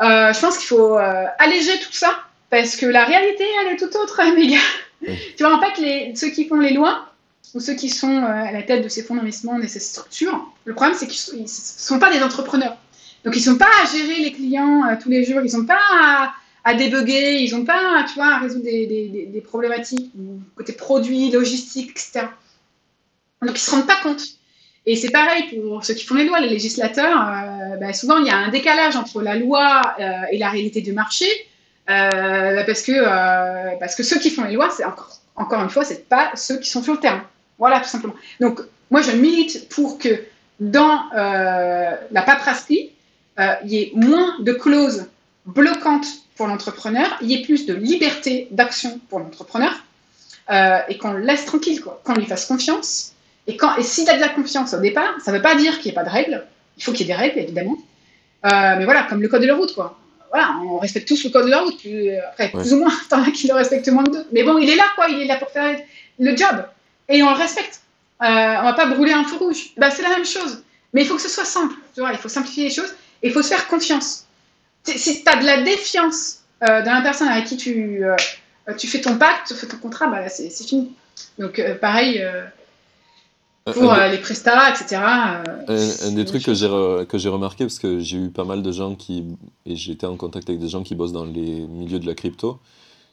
je 0.00 0.40
pense 0.40 0.58
qu'il 0.58 0.66
faut 0.66 0.96
alléger 1.38 1.78
tout 1.78 1.92
ça, 1.92 2.18
parce 2.50 2.74
que 2.74 2.86
la 2.86 3.04
réalité, 3.04 3.44
elle 3.60 3.74
est 3.74 3.76
tout 3.76 3.96
autre, 3.96 4.20
les 4.36 4.48
gars. 4.48 5.14
tu 5.36 5.44
vois, 5.44 5.54
en 5.54 5.60
fait, 5.60 5.80
les, 5.80 6.16
ceux 6.16 6.30
qui 6.30 6.48
font 6.48 6.58
les 6.58 6.72
lois, 6.72 7.12
ou 7.54 7.60
ceux 7.60 7.74
qui 7.74 7.90
sont 7.90 8.24
à 8.24 8.50
la 8.50 8.62
tête 8.62 8.82
de 8.82 8.88
ces 8.88 9.04
fonds 9.04 9.14
d'investissement, 9.14 9.56
de 9.56 9.68
ces 9.68 9.78
structures, 9.78 10.52
le 10.64 10.74
problème, 10.74 10.96
c'est 10.98 11.06
qu'ils 11.06 11.42
ne 11.42 11.46
sont 11.46 12.00
pas 12.00 12.12
des 12.12 12.24
entrepreneurs. 12.24 12.76
Donc, 13.24 13.36
ils 13.36 13.40
ne 13.40 13.44
sont 13.44 13.58
pas 13.58 13.70
à 13.84 13.96
gérer 13.96 14.20
les 14.20 14.32
clients 14.32 14.82
tous 15.00 15.08
les 15.08 15.24
jours, 15.24 15.38
ils 15.42 15.44
ne 15.44 15.48
sont 15.48 15.64
pas 15.64 15.78
à 16.02 16.32
à 16.66 16.74
débugger, 16.74 17.44
ils 17.44 17.56
n'ont 17.56 17.64
pas, 17.64 18.04
tu 18.08 18.14
vois, 18.16 18.34
à 18.34 18.38
résoudre 18.40 18.64
des, 18.64 19.42
problématiques 19.44 20.10
côté 20.56 20.72
produits, 20.72 21.30
logistique, 21.30 21.90
etc. 21.92 22.26
Donc 23.40 23.56
ils 23.56 23.60
se 23.60 23.70
rendent 23.70 23.86
pas 23.86 24.00
compte. 24.02 24.20
Et 24.84 24.96
c'est 24.96 25.10
pareil 25.10 25.44
pour 25.44 25.84
ceux 25.84 25.94
qui 25.94 26.04
font 26.04 26.16
les 26.16 26.24
lois, 26.24 26.40
les 26.40 26.48
législateurs. 26.48 27.22
Euh, 27.22 27.76
ben, 27.76 27.92
souvent, 27.92 28.18
il 28.18 28.26
y 28.26 28.30
a 28.30 28.36
un 28.36 28.48
décalage 28.48 28.96
entre 28.96 29.22
la 29.22 29.36
loi 29.36 29.80
euh, 30.00 30.10
et 30.32 30.38
la 30.38 30.48
réalité 30.48 30.80
du 30.80 30.92
marché, 30.92 31.26
euh, 31.88 32.64
parce, 32.66 32.82
que, 32.82 33.78
parce 33.78 33.94
que 33.94 34.02
ceux 34.02 34.18
qui 34.18 34.30
font 34.30 34.42
les 34.42 34.54
lois, 34.54 34.70
c'est 34.76 34.84
encore, 34.84 35.20
encore 35.36 35.62
une 35.62 35.70
fois, 35.70 35.84
c'est 35.84 36.08
pas 36.08 36.32
ceux 36.34 36.58
qui 36.58 36.68
sont 36.68 36.82
sur 36.82 36.94
le 36.94 37.00
terrain. 37.00 37.22
Voilà, 37.60 37.78
tout 37.78 37.88
simplement. 37.88 38.16
Donc, 38.40 38.60
moi, 38.90 39.02
je 39.02 39.12
milite 39.12 39.68
pour 39.68 39.98
que 39.98 40.20
dans 40.58 41.10
la 41.12 42.22
paperasserie, 42.22 42.90
il 43.38 43.70
y 43.70 43.82
ait 43.82 43.92
moins 43.94 44.40
de 44.40 44.52
clauses 44.52 45.06
bloquantes 45.46 46.25
pour 46.36 46.46
l'entrepreneur, 46.46 47.16
il 47.22 47.30
y 47.30 47.34
ait 47.34 47.42
plus 47.42 47.66
de 47.66 47.74
liberté 47.74 48.48
d'action 48.50 49.00
pour 49.08 49.18
l'entrepreneur 49.18 49.72
euh, 50.50 50.78
et 50.88 50.98
qu'on 50.98 51.12
le 51.12 51.20
laisse 51.20 51.44
tranquille, 51.46 51.80
quoi, 51.80 52.00
qu'on 52.04 52.14
lui 52.14 52.26
fasse 52.26 52.46
confiance. 52.46 53.12
Et, 53.46 53.56
quand, 53.56 53.76
et 53.76 53.82
s'il 53.82 54.08
a 54.10 54.16
de 54.16 54.20
la 54.20 54.28
confiance 54.28 54.74
au 54.74 54.80
départ, 54.80 55.14
ça 55.24 55.32
ne 55.32 55.36
veut 55.36 55.42
pas 55.42 55.54
dire 55.54 55.78
qu'il 55.78 55.86
n'y 55.86 55.90
ait 55.90 55.94
pas 55.94 56.04
de 56.04 56.10
règles. 56.10 56.44
Il 56.76 56.82
faut 56.82 56.92
qu'il 56.92 57.06
y 57.06 57.10
ait 57.10 57.14
des 57.14 57.20
règles, 57.20 57.38
évidemment. 57.38 57.76
Euh, 58.44 58.76
mais 58.78 58.84
voilà, 58.84 59.04
comme 59.04 59.22
le 59.22 59.28
code 59.28 59.42
de 59.42 59.46
la 59.46 59.54
route, 59.54 59.74
quoi. 59.74 59.98
Voilà, 60.30 60.56
on 60.62 60.78
respecte 60.78 61.08
tous 61.08 61.24
le 61.24 61.30
code 61.30 61.46
de 61.46 61.50
la 61.50 61.60
route. 61.60 61.78
Plus, 61.78 62.10
après, 62.18 62.50
plus 62.50 62.74
ou 62.74 62.78
moins, 62.78 62.92
t'en 63.08 63.22
as 63.22 63.30
qui 63.30 63.48
le 63.48 63.54
respectent 63.54 63.88
moins 63.88 64.04
que 64.04 64.10
d'autres. 64.10 64.28
Mais 64.32 64.42
bon, 64.42 64.58
il 64.58 64.68
est 64.68 64.76
là, 64.76 64.84
quoi. 64.94 65.08
Il 65.08 65.20
est 65.20 65.26
là 65.26 65.36
pour 65.36 65.50
faire 65.50 65.78
le 66.18 66.36
job. 66.36 66.64
Et 67.08 67.22
on 67.22 67.30
le 67.30 67.36
respecte. 67.36 67.80
Euh, 68.22 68.26
on 68.26 68.62
va 68.62 68.72
pas 68.74 68.86
brûler 68.86 69.12
un 69.12 69.24
feu 69.24 69.36
rouge. 69.36 69.70
Bah, 69.76 69.90
c'est 69.90 70.02
la 70.02 70.10
même 70.10 70.26
chose. 70.26 70.62
Mais 70.92 71.02
il 71.02 71.06
faut 71.06 71.16
que 71.16 71.22
ce 71.22 71.28
soit 71.28 71.44
simple. 71.44 71.74
Tu 71.94 72.00
vois, 72.00 72.12
il 72.12 72.18
faut 72.18 72.28
simplifier 72.28 72.64
les 72.64 72.70
choses. 72.70 72.94
Et 73.22 73.28
il 73.28 73.32
faut 73.32 73.42
se 73.42 73.48
faire 73.48 73.66
confiance 73.68 74.25
si 74.86 75.22
tu 75.22 75.28
as 75.30 75.40
de 75.40 75.46
la 75.46 75.62
défiance 75.62 76.40
euh, 76.62 76.82
dans 76.82 76.92
la 76.92 77.02
personne 77.02 77.28
avec 77.28 77.44
qui 77.44 77.56
tu, 77.56 78.04
euh, 78.04 78.16
tu 78.78 78.86
fais 78.86 79.00
ton 79.00 79.18
pacte, 79.18 79.48
tu 79.48 79.54
fais 79.54 79.66
ton 79.66 79.76
contrat, 79.76 80.06
bah, 80.06 80.28
c'est 80.28 80.50
fini. 80.50 80.92
Donc, 81.38 81.58
euh, 81.58 81.74
pareil 81.74 82.24
pour 83.64 83.92
les 83.94 84.18
prestats, 84.18 84.70
etc. 84.70 84.96
un, 85.02 86.12
des 86.12 86.24
trucs 86.24 86.44
que 86.44 86.54
j'ai 86.54 86.66
remarqué, 87.28 87.64
parce 87.64 87.80
que 87.80 87.98
j'ai 87.98 88.16
eu 88.16 88.30
pas 88.30 88.44
mal 88.44 88.62
de 88.62 88.70
gens 88.70 88.94
qui. 88.94 89.24
Et 89.66 89.74
j'ai 89.74 89.92
été 89.92 90.06
en 90.06 90.16
contact 90.16 90.48
avec 90.48 90.60
des 90.60 90.68
gens 90.68 90.82
qui 90.82 90.94
bossent 90.94 91.12
dans 91.12 91.24
les 91.24 91.66
milieux 91.66 91.98
de 91.98 92.06
la 92.06 92.14
crypto. 92.14 92.60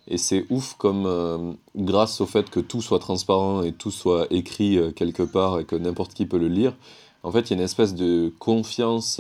Et 0.08 0.18
c'est 0.18 0.45
ouf 0.50 0.76
comme, 0.76 1.58
grâce 1.76 2.22
au 2.22 2.28
fait 2.28 2.50
que 2.50 2.60
tout 2.60 2.82
soit 2.82 3.00
transparent 3.00 3.64
et 3.64 3.72
tout 3.72 3.90
soit 3.90 4.28
écrit 4.30 4.78
quelque 4.95 5.24
part 5.24 5.60
et 5.60 5.66
que 5.66 5.76
n'importe 5.76 6.14
qui 6.14 6.26
peut 6.28 6.38
le 6.38 6.50
lire, 6.50 6.74
en 7.24 7.32
fait, 7.32 7.50
il 7.50 7.52
y 7.52 7.54
a 7.54 7.58
une 7.58 7.64
espèce 7.64 7.95
de 7.95 8.32
confiance 8.38 9.20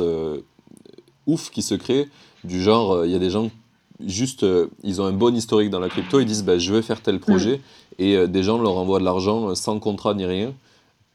ouf 1.25 1.49
qui 1.49 1.61
se 1.63 1.73
crée 1.75 2.09
du 2.43 2.61
genre, 2.61 2.93
euh, 2.93 3.07
il 3.07 3.11
y 3.11 3.15
a 3.15 3.19
des 3.19 3.29
gens, 3.29 3.49
juste, 4.05 4.43
euh, 4.43 4.67
ils 4.83 5.01
ont 5.01 5.05
un 5.05 5.13
bon 5.13 5.35
historique 5.35 5.69
dans 5.69 5.79
la 5.79 5.89
crypto, 5.89 6.19
ils 6.19 6.25
disent, 6.25 6.43
bah, 6.43 6.57
je 6.57 6.73
vais 6.73 6.81
faire 6.81 7.01
tel 7.01 7.19
projet, 7.19 7.57
mm. 7.57 7.61
et 7.99 8.15
euh, 8.15 8.27
des 8.27 8.43
gens 8.43 8.57
leur 8.57 8.77
envoient 8.77 8.99
de 8.99 9.05
l'argent 9.05 9.55
sans 9.55 9.79
contrat 9.79 10.13
ni 10.13 10.25
rien. 10.25 10.53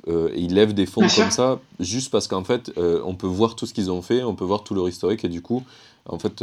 ils 0.07 0.55
lèvent 0.55 0.75
des 0.75 0.87
fonds 0.87 1.07
comme 1.15 1.31
ça, 1.31 1.61
juste 1.81 2.11
parce 2.11 2.29
qu'en 2.29 2.45
fait, 2.45 2.73
on 3.05 3.15
peut 3.15 3.27
voir 3.27 3.57
tout 3.57 3.67
ce 3.67 3.75
qu'ils 3.75 3.91
ont 3.91 4.01
fait, 4.01 4.23
on 4.23 4.35
peut 4.35 4.45
voir 4.45 4.65
tout 4.65 4.75
leur 4.75 4.89
historique, 4.89 5.25
et 5.25 5.29
du 5.29 5.43
coup, 5.43 5.63
en 6.09 6.19
fait, 6.19 6.43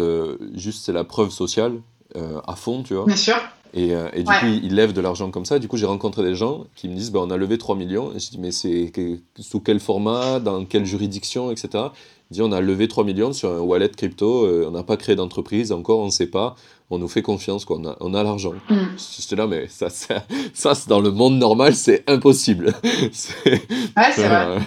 juste 0.53 0.85
c'est 0.85 0.93
la 0.93 1.03
preuve 1.03 1.31
sociale 1.31 1.73
à 2.15 2.55
fond, 2.55 2.83
tu 2.83 2.93
vois. 2.93 3.05
Bien 3.05 3.15
sûr. 3.15 3.35
Et, 3.73 3.89
et 3.89 4.23
du 4.23 4.31
coup, 4.31 4.45
ils 4.45 4.73
lèvent 4.73 4.93
de 4.93 5.01
l'argent 5.01 5.31
comme 5.31 5.45
ça. 5.45 5.57
Du 5.59 5.67
coup, 5.67 5.75
j'ai 5.77 5.87
rencontré 5.87 6.21
des 6.21 6.35
gens 6.35 6.65
qui 6.75 6.87
me 6.87 6.95
disent 6.95 7.11
bah, 7.11 7.19
on 7.21 7.29
a 7.31 7.37
levé 7.37 7.57
3 7.57 7.75
millions. 7.75 8.13
Et 8.15 8.19
je 8.19 8.29
dis 8.29 8.37
mais 8.39 8.51
c'est 8.51 8.93
sous 9.39 9.59
quel 9.59 9.79
format, 9.79 10.39
dans 10.39 10.63
quelle 10.63 10.85
juridiction, 10.85 11.51
etc 11.51 11.85
dit 12.31 12.41
on 12.41 12.51
a 12.51 12.61
levé 12.61 12.87
3 12.87 13.03
millions 13.03 13.33
sur 13.33 13.51
un 13.51 13.59
wallet 13.59 13.89
crypto, 13.89 14.45
euh, 14.45 14.65
on 14.67 14.71
n'a 14.71 14.83
pas 14.83 14.97
créé 14.97 15.15
d'entreprise, 15.15 15.71
encore 15.71 15.99
on 15.99 16.05
ne 16.05 16.11
sait 16.11 16.27
pas, 16.27 16.55
on 16.89 16.97
nous 16.97 17.07
fait 17.07 17.21
confiance, 17.21 17.65
quoi, 17.65 17.77
on 17.79 17.85
a, 17.87 17.97
on 17.99 18.13
a 18.13 18.23
l'argent. 18.23 18.53
Mm. 18.69 18.75
J'étais 19.19 19.35
là, 19.35 19.47
mais 19.47 19.67
ça, 19.67 19.89
ça, 19.89 20.23
ça 20.53 20.73
dans 20.87 20.99
le 20.99 21.11
monde 21.11 21.37
normal, 21.37 21.75
c'est 21.75 22.03
impossible. 22.09 22.73
ouais, 22.83 23.11
c'est 23.13 24.27
vrai. 24.27 24.59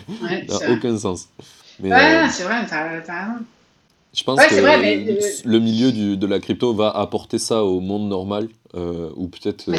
ça 0.49 0.69
n'a 0.69 0.73
aucun 0.73 0.97
sens. 0.99 1.29
Mais, 1.81 1.91
ouais, 1.91 2.25
euh, 2.25 2.27
c'est 2.31 2.43
vrai, 2.45 2.67
t'as 2.69 2.89
raison. 2.89 3.45
Je 4.15 4.25
pense 4.25 4.41
que 4.47 5.49
le 5.49 5.59
milieu 5.61 5.93
du, 5.93 6.17
de 6.17 6.27
la 6.27 6.41
crypto 6.41 6.73
va 6.75 6.91
apporter 6.91 7.39
ça 7.39 7.63
au 7.63 7.79
monde 7.81 8.09
normal, 8.09 8.49
euh, 8.75 9.11
ou 9.17 9.29
peut-être. 9.29 9.71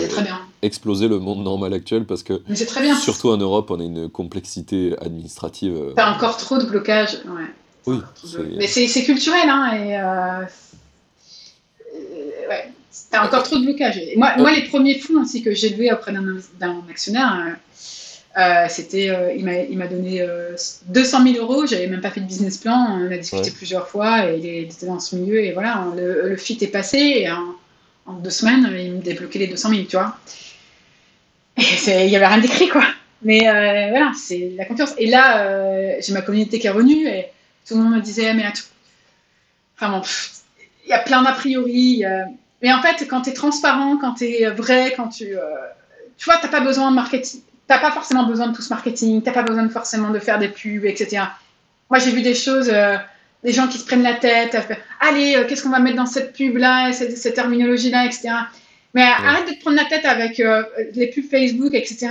exploser 0.62 1.08
le 1.08 1.20
monde 1.20 1.44
normal 1.44 1.74
actuel 1.74 2.06
parce 2.06 2.24
que, 2.24 2.34
très 2.66 2.82
bien. 2.82 2.96
surtout 2.96 3.30
en 3.30 3.38
Europe, 3.38 3.70
on 3.72 3.80
a 3.80 3.84
une 3.84 4.08
complexité 4.10 4.96
administrative. 5.02 5.74
euh, 5.76 5.94
T'as 5.96 6.16
encore 6.16 6.38
trop 6.38 6.58
de 6.58 6.66
blocages. 6.66 7.16
Ouais. 7.26 7.48
Oui, 7.94 8.02
de- 8.34 8.56
Mais 8.57 8.68
c'est 8.68 9.03
culturel, 9.03 9.49
hein, 9.49 9.72
et 9.74 9.98
euh, 9.98 10.45
euh, 11.95 12.49
ouais, 12.49 12.70
t'as 13.11 13.26
encore 13.26 13.44
trop 13.44 13.57
de 13.57 13.66
blocages. 13.66 13.99
Moi, 14.16 14.34
moi, 14.38 14.52
les 14.52 14.64
premiers 14.64 14.99
fonds 14.99 15.22
aussi 15.22 15.41
que 15.44 15.53
j'ai 15.53 15.70
levés 15.70 15.91
auprès 15.91 16.11
d'un 16.11 16.84
actionnaire, 16.90 17.45
euh, 17.48 17.53
euh, 18.40 18.66
c'était, 18.70 19.10
euh, 19.10 19.34
il 19.34 19.78
m'a 19.78 19.88
donné 19.88 20.22
euh, 20.22 20.56
200 20.88 21.24
000 21.34 21.38
euros. 21.44 21.66
J'avais 21.66 21.88
même 21.88 22.02
pas 22.02 22.11
fait 22.11 22.22
de 22.22 22.26
business 22.28 22.57
plan. 22.57 22.99
On 22.99 23.11
a 23.11 23.18
discuté 23.18 23.44
Ouais. 23.49 23.52
plusieurs 23.56 23.88
fois, 23.90 24.30
et 24.32 24.38
il 24.38 24.45
était 24.45 24.86
dans 24.86 24.99
ce 24.99 25.16
milieu, 25.16 25.44
et 25.44 25.52
voilà, 25.52 25.86
le, 25.98 26.30
le 26.30 26.36
fit 26.38 26.57
est 26.61 26.68
passé. 26.68 26.98
Et 26.98 27.30
en, 27.32 27.56
en 28.06 28.14
deux 28.14 28.30
semaines, 28.30 28.70
il 28.78 28.94
me 28.94 29.02
débloquait 29.02 29.40
les 29.40 29.48
200 29.48 29.70
000, 29.70 29.82
tu 29.84 29.98
vois. 29.98 30.18
Et 31.57 32.06
Il 32.06 32.10
y 32.11 32.16
avait 32.16 32.28
rien 32.28 32.38
d'écrit, 32.40 32.70
quoi. 32.70 32.86
Mais 33.22 33.48
euh, 33.49 33.90
voilà, 33.90 34.11
c'est 34.18 34.53
la 34.56 34.64
confiance. 34.66 34.94
Et 34.98 35.07
là, 35.07 35.41
euh, 35.44 35.95
j'ai 35.99 36.14
ma 36.14 36.22
communauté 36.22 36.57
qui 36.60 36.68
est 36.68 36.70
revenue 36.70 37.06
et 37.07 37.26
tout 37.68 37.76
le 37.76 37.81
monde 37.84 37.95
me 37.95 38.02
disait, 38.02 38.34
mais 38.34 38.45
attends, 38.45 38.61
enfin 39.76 39.91
bon, 39.91 40.02
pff, 40.02 40.31
il 40.86 40.90
y 40.90 40.94
a 40.94 40.99
plein 40.99 41.22
d'a 41.22 41.31
priori. 41.34 42.03
a- 42.06 42.26
Mais 42.61 42.73
en 42.73 42.81
fait, 42.81 43.06
quand 43.07 43.22
tu 43.22 43.30
es 43.30 43.34
transparent, 43.34 43.98
quand 43.98 44.15
tu 44.15 44.26
es 44.26 44.49
vrai, 44.49 44.94
quand 44.95 45.07
tu. 45.10 45.36
euh, 45.38 45.41
Tu 46.18 46.26
vois, 46.26 46.38
tu 46.41 46.48
pas 46.49 46.60
besoin 46.60 46.90
de 46.91 46.95
marketing. 46.95 47.41
T'as 47.68 47.80
pas 47.80 47.91
forcément 47.91 48.26
besoin 48.26 48.48
de 48.48 48.56
tout 48.56 48.61
ce 48.61 48.69
marketing, 48.73 49.22
t'as 49.22 49.31
pas 49.31 49.44
besoin 49.44 49.64
de 49.64 49.69
forcément 49.72 50.10
de 50.10 50.19
faire 50.19 50.38
des 50.40 50.49
pubs, 50.49 50.84
etc. 50.86 51.23
Moi, 51.90 51.99
j'ai 51.99 52.11
vu 52.11 52.22
des 52.22 52.34
choses, 52.36 52.69
euh, 52.73 52.98
des 53.44 53.53
gens 53.53 53.68
qui 53.68 53.77
se 53.77 53.86
prennent 53.86 54.02
la 54.03 54.15
tête, 54.15 54.53
à 54.56 54.61
faire, 54.61 54.77
allez, 54.99 55.36
euh, 55.36 55.45
qu'est-ce 55.48 55.64
qu'on 55.64 55.69
va 55.69 55.80
mettre 55.80 55.95
dans 55.95 56.06
cette 56.07 56.34
pub-là, 56.34 56.91
cette, 56.94 57.15
cette 57.18 57.36
terminologie-là, 57.36 58.06
etc. 58.06 58.30
Mais 58.95 59.03
arrête 59.03 59.48
de 59.48 59.53
te 59.53 59.61
prendre 59.61 59.77
la 59.77 59.86
tête 59.86 60.03
avec 60.03 60.40
euh, 60.40 60.64
les 60.95 61.07
pubs 61.07 61.30
Facebook, 61.30 61.73
etc. 61.73 62.10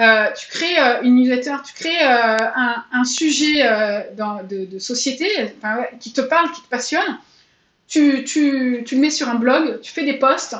Euh, 0.00 0.28
tu 0.32 0.48
crées 0.48 0.78
euh, 0.78 1.02
une 1.02 1.16
newsletter, 1.16 1.56
tu 1.66 1.74
crées 1.74 2.02
euh, 2.02 2.36
un, 2.92 3.04
sujet 3.04 3.62
de, 4.16 4.78
société 4.78 5.28
qui 6.00 6.12
te 6.12 6.22
parle, 6.22 6.50
qui 6.52 6.62
te 6.62 6.68
passionne. 6.68 7.18
Tu, 7.88 8.24
le 8.34 8.96
mets 8.96 9.10
sur 9.10 9.28
un 9.28 9.34
blog, 9.34 9.80
tu 9.82 9.92
fais 9.92 10.04
des 10.04 10.14
posts, 10.14 10.56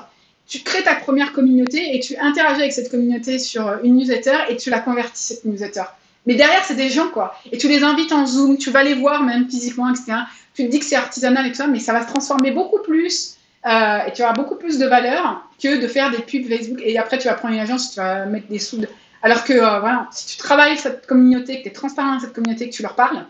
tu 0.47 0.61
crées 0.61 0.83
ta 0.83 0.95
première 0.95 1.33
communauté 1.33 1.97
et 1.97 2.01
tu 2.01 2.15
interagis 2.19 2.61
avec 2.61 2.73
cette 2.73 2.91
communauté 2.91 3.39
sur 3.39 3.79
une 3.83 3.97
newsletter 3.97 4.37
et 4.51 4.57
tu 4.59 4.69
la 4.69 4.81
convertis, 4.81 5.23
cette 5.23 5.45
newsletter. 5.47 5.85
Mais 6.27 6.35
derrière, 6.35 6.63
c'est 6.65 6.77
des 6.77 6.91
gens, 6.91 7.09
quoi. 7.09 7.35
Et 7.51 7.59
tu 7.59 7.69
les 7.69 7.83
invites 7.83 8.13
en 8.13 8.27
Zoom, 8.27 8.59
tu 8.59 8.71
vas 8.71 8.85
les 8.85 8.95
voir 8.95 9.23
même 9.23 9.49
physiquement, 9.49 9.89
etc. 9.89 10.13
Tu 10.55 10.67
te 10.67 10.71
dis 10.71 10.79
que 10.79 10.85
c'est 10.85 10.95
artisanal 10.95 11.47
et 11.47 11.51
tout 11.51 11.57
ça, 11.57 11.67
mais 11.67 11.81
ça 11.81 11.95
va 11.95 12.03
se 12.03 12.09
transformer 12.09 12.51
beaucoup 12.51 12.81
plus 12.83 13.39
et 13.65 14.13
tu 14.13 14.23
auras 14.23 14.33
beaucoup 14.33 14.57
plus 14.57 14.79
de 14.79 14.87
valeur 14.87 15.49
que 15.61 15.81
de 15.81 15.87
faire 15.87 16.11
des 16.11 16.19
pubs 16.19 16.49
Facebook. 16.49 16.81
Et 16.85 16.99
après, 16.99 17.19
tu 17.19 17.29
vas 17.29 17.35
prendre 17.35 17.55
une 17.55 17.61
agence, 17.61 17.93
tu 17.93 18.01
vas 18.01 18.27
mettre 18.27 18.49
des 18.49 18.59
sous. 18.59 18.79
Alors 19.23 19.45
que, 19.45 19.53
euh, 19.53 19.81
voilà, 19.81 20.09
si 20.13 20.27
tu 20.27 20.37
travailles 20.37 20.77
cette 20.77 21.07
communauté, 21.07 21.59
que 21.59 21.63
tu 21.63 21.69
es 21.69 21.73
transparent 21.73 22.15
dans 22.15 22.21
cette 22.21 22.33
communauté, 22.33 22.69
que 22.69 22.75
tu 22.75 22.83
leur 22.83 22.95
parles, 22.95 23.25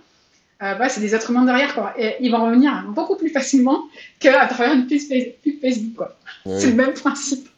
euh, 0.62 0.74
c'est 0.88 1.00
des 1.00 1.14
êtres 1.14 1.30
humains 1.30 1.44
derrière, 1.44 1.74
quoi. 1.74 1.92
Et 1.98 2.16
ils 2.20 2.30
vont 2.30 2.44
revenir 2.44 2.84
beaucoup 2.88 3.16
plus 3.16 3.30
facilement 3.30 3.82
qu'à 4.20 4.46
travers 4.46 4.72
une 4.74 4.86
pub, 4.86 5.00
Face- 5.00 5.34
pub 5.42 5.60
Facebook, 5.60 5.94
quoi. 5.96 6.16
Oui. 6.46 6.54
C'est 6.58 6.68
le 6.68 6.74
même 6.74 6.94
principe. 6.94 7.48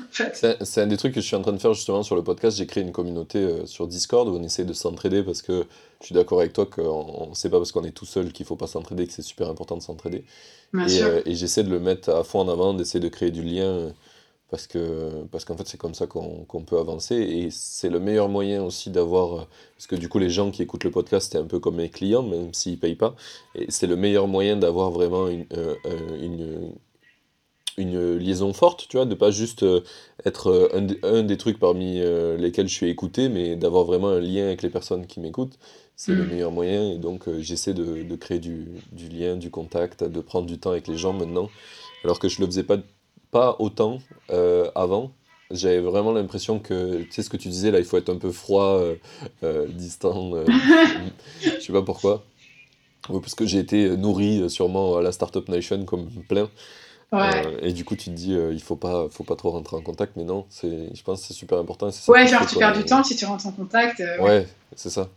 en 0.00 0.04
fait. 0.10 0.56
C'est 0.62 0.80
un 0.82 0.86
des 0.86 0.96
trucs 0.96 1.14
que 1.14 1.20
je 1.20 1.26
suis 1.26 1.36
en 1.36 1.42
train 1.42 1.52
de 1.52 1.58
faire 1.58 1.72
justement 1.74 2.02
sur 2.02 2.16
le 2.16 2.22
podcast. 2.24 2.56
J'ai 2.58 2.66
créé 2.66 2.82
une 2.82 2.92
communauté 2.92 3.38
euh, 3.38 3.66
sur 3.66 3.86
Discord 3.86 4.28
où 4.28 4.36
on 4.36 4.42
essaie 4.42 4.64
de 4.64 4.72
s'entraider 4.72 5.22
parce 5.22 5.40
que 5.42 5.64
je 6.00 6.06
suis 6.06 6.14
d'accord 6.14 6.40
avec 6.40 6.52
toi 6.52 6.66
qu'on 6.66 7.28
ne 7.30 7.34
sait 7.34 7.50
pas 7.50 7.58
parce 7.58 7.72
qu'on 7.72 7.84
est 7.84 7.90
tout 7.92 8.06
seul 8.06 8.32
qu'il 8.32 8.44
faut 8.46 8.56
pas 8.56 8.66
s'entraider, 8.66 9.06
que 9.06 9.12
c'est 9.12 9.22
super 9.22 9.48
important 9.48 9.76
de 9.76 9.82
s'entraider. 9.82 10.24
Et, 10.74 11.02
euh, 11.02 11.20
et 11.26 11.34
j'essaie 11.34 11.62
de 11.64 11.70
le 11.70 11.80
mettre 11.80 12.10
à 12.10 12.24
fond 12.24 12.40
en 12.40 12.48
avant, 12.48 12.74
d'essayer 12.74 13.00
de 13.00 13.08
créer 13.08 13.30
du 13.30 13.42
lien 13.42 13.92
parce 14.50 14.66
que 14.66 15.24
parce 15.30 15.44
qu'en 15.44 15.56
fait 15.56 15.66
c'est 15.68 15.78
comme 15.78 15.94
ça 15.94 16.06
qu'on 16.06 16.44
qu'on 16.44 16.62
peut 16.64 16.78
avancer 16.78 17.14
et 17.16 17.50
c'est 17.50 17.88
le 17.90 18.00
meilleur 18.00 18.28
moyen 18.28 18.62
aussi 18.64 18.90
d'avoir 18.90 19.34
euh, 19.34 19.44
parce 19.76 19.86
que 19.86 19.96
du 19.96 20.08
coup 20.08 20.18
les 20.18 20.30
gens 20.30 20.50
qui 20.50 20.62
écoutent 20.62 20.84
le 20.84 20.90
podcast 20.90 21.30
c'est 21.32 21.38
un 21.38 21.44
peu 21.46 21.60
comme 21.60 21.76
mes 21.76 21.88
clients 21.90 22.22
même 22.22 22.52
s'ils 22.54 22.78
payent 22.78 22.96
pas 22.96 23.14
et 23.54 23.70
c'est 23.70 23.86
le 23.86 23.96
meilleur 23.96 24.26
moyen 24.28 24.56
d'avoir 24.56 24.90
vraiment 24.90 25.28
une, 25.28 25.46
euh, 25.54 25.76
euh, 25.86 26.22
une 26.24 26.72
une 27.78 28.16
liaison 28.18 28.52
forte, 28.52 28.88
tu 28.88 28.96
vois, 28.96 29.06
de 29.06 29.14
pas 29.14 29.30
juste 29.30 29.64
être 30.26 30.70
un, 30.74 30.82
des- 30.82 30.98
un 31.02 31.22
des 31.22 31.36
trucs 31.38 31.58
parmi 31.58 32.00
lesquels 32.38 32.68
je 32.68 32.74
suis 32.74 32.90
écouté, 32.90 33.28
mais 33.28 33.56
d'avoir 33.56 33.84
vraiment 33.84 34.08
un 34.08 34.20
lien 34.20 34.46
avec 34.46 34.62
les 34.62 34.68
personnes 34.70 35.06
qui 35.06 35.20
m'écoutent. 35.20 35.58
C'est 35.96 36.14
le 36.14 36.24
Mm. 36.24 36.28
meilleur 36.30 36.50
moyen 36.50 36.90
et 36.92 36.98
donc 36.98 37.28
j'essaie 37.40 37.72
de, 37.74 38.02
de 38.02 38.16
créer 38.16 38.38
du, 38.38 38.66
du 38.92 39.08
lien, 39.08 39.36
du 39.36 39.50
contact, 39.50 40.04
de 40.04 40.20
prendre 40.20 40.46
du 40.46 40.58
temps 40.58 40.70
avec 40.70 40.88
les 40.88 40.96
gens 40.98 41.12
maintenant, 41.12 41.48
alors 42.04 42.18
que 42.18 42.28
je 42.28 42.40
le 42.40 42.46
faisais 42.46 42.64
pas, 42.64 42.78
pas 43.30 43.56
autant 43.58 43.98
euh, 44.30 44.70
avant. 44.74 45.12
J'avais 45.50 45.80
vraiment 45.80 46.12
l'impression 46.12 46.60
que, 46.60 47.02
tu 47.02 47.10
sais 47.10 47.22
ce 47.22 47.30
que 47.30 47.36
tu 47.36 47.48
disais 47.48 47.70
là, 47.70 47.78
il 47.78 47.84
faut 47.84 47.96
être 47.96 48.10
un 48.10 48.18
peu 48.18 48.30
froid, 48.30 48.78
euh, 48.78 48.94
euh, 49.42 49.66
distant, 49.68 50.32
je 51.42 51.60
sais 51.60 51.72
pas 51.72 51.82
pourquoi. 51.82 52.22
Parce 53.08 53.34
que 53.34 53.46
j'ai 53.46 53.58
été 53.58 53.96
nourri 53.96 54.48
sûrement 54.48 54.96
à 54.98 55.02
la 55.02 55.10
Startup 55.10 55.48
Nation 55.48 55.84
comme 55.84 56.08
plein. 56.28 56.48
Ouais. 57.12 57.44
Euh, 57.44 57.58
et 57.62 57.72
du 57.72 57.84
coup, 57.84 57.96
tu 57.96 58.04
te 58.04 58.10
dis, 58.10 58.34
euh, 58.34 58.52
il 58.52 58.62
faut 58.62 58.76
pas, 58.76 59.08
faut 59.10 59.24
pas 59.24 59.34
trop 59.34 59.50
rentrer 59.50 59.76
en 59.76 59.80
contact, 59.82 60.12
mais 60.16 60.24
non, 60.24 60.46
c'est, 60.48 60.94
je 60.94 61.02
pense 61.02 61.20
que 61.22 61.26
c'est 61.26 61.34
super 61.34 61.58
important. 61.58 61.90
ça 61.90 62.12
Ouais, 62.12 62.26
genre 62.26 62.46
tu 62.46 62.56
perds 62.56 62.76
du 62.76 62.84
temps 62.84 63.02
si 63.02 63.16
tu 63.16 63.24
rentres 63.24 63.46
en 63.46 63.52
contact. 63.52 64.00
euh, 64.00 64.18
ouais. 64.18 64.24
Ouais, 64.24 64.48
c'est 64.76 64.90
ça. 64.90 65.08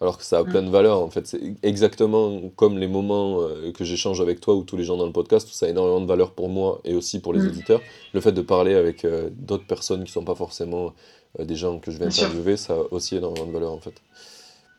Alors 0.00 0.16
que 0.16 0.24
ça 0.24 0.38
a 0.38 0.42
Mm. 0.44 0.48
plein 0.50 0.62
de 0.62 0.70
valeurs, 0.70 1.00
en 1.00 1.10
fait. 1.10 1.26
C'est 1.26 1.40
exactement 1.64 2.40
comme 2.56 2.78
les 2.78 2.86
moments 2.86 3.40
euh, 3.42 3.72
que 3.72 3.84
j'échange 3.84 4.20
avec 4.20 4.40
toi 4.40 4.54
ou 4.54 4.62
tous 4.62 4.76
les 4.76 4.84
gens 4.84 4.96
dans 4.96 5.06
le 5.06 5.12
podcast, 5.12 5.48
où 5.48 5.52
ça 5.52 5.66
a 5.66 5.68
énormément 5.70 6.00
de 6.00 6.06
valeur 6.06 6.32
pour 6.32 6.48
moi 6.48 6.80
et 6.84 6.94
aussi 6.94 7.20
pour 7.20 7.32
les 7.32 7.40
Mm. 7.40 7.46
auditeurs. 7.48 7.82
Le 8.14 8.20
fait 8.20 8.32
de 8.32 8.42
parler 8.42 8.74
avec 8.74 9.04
euh, 9.04 9.28
d'autres 9.32 9.66
personnes 9.66 10.04
qui 10.04 10.12
sont 10.12 10.24
pas 10.24 10.36
forcément 10.36 10.92
euh, 11.40 11.44
des 11.44 11.56
gens 11.56 11.78
que 11.78 11.90
je 11.90 11.98
vais 11.98 12.06
interviewer, 12.06 12.56
ça 12.56 12.74
a 12.74 12.82
aussi 12.92 13.16
énormément 13.16 13.46
de 13.46 13.52
valeur, 13.52 13.72
en 13.72 13.80
fait. 13.80 13.94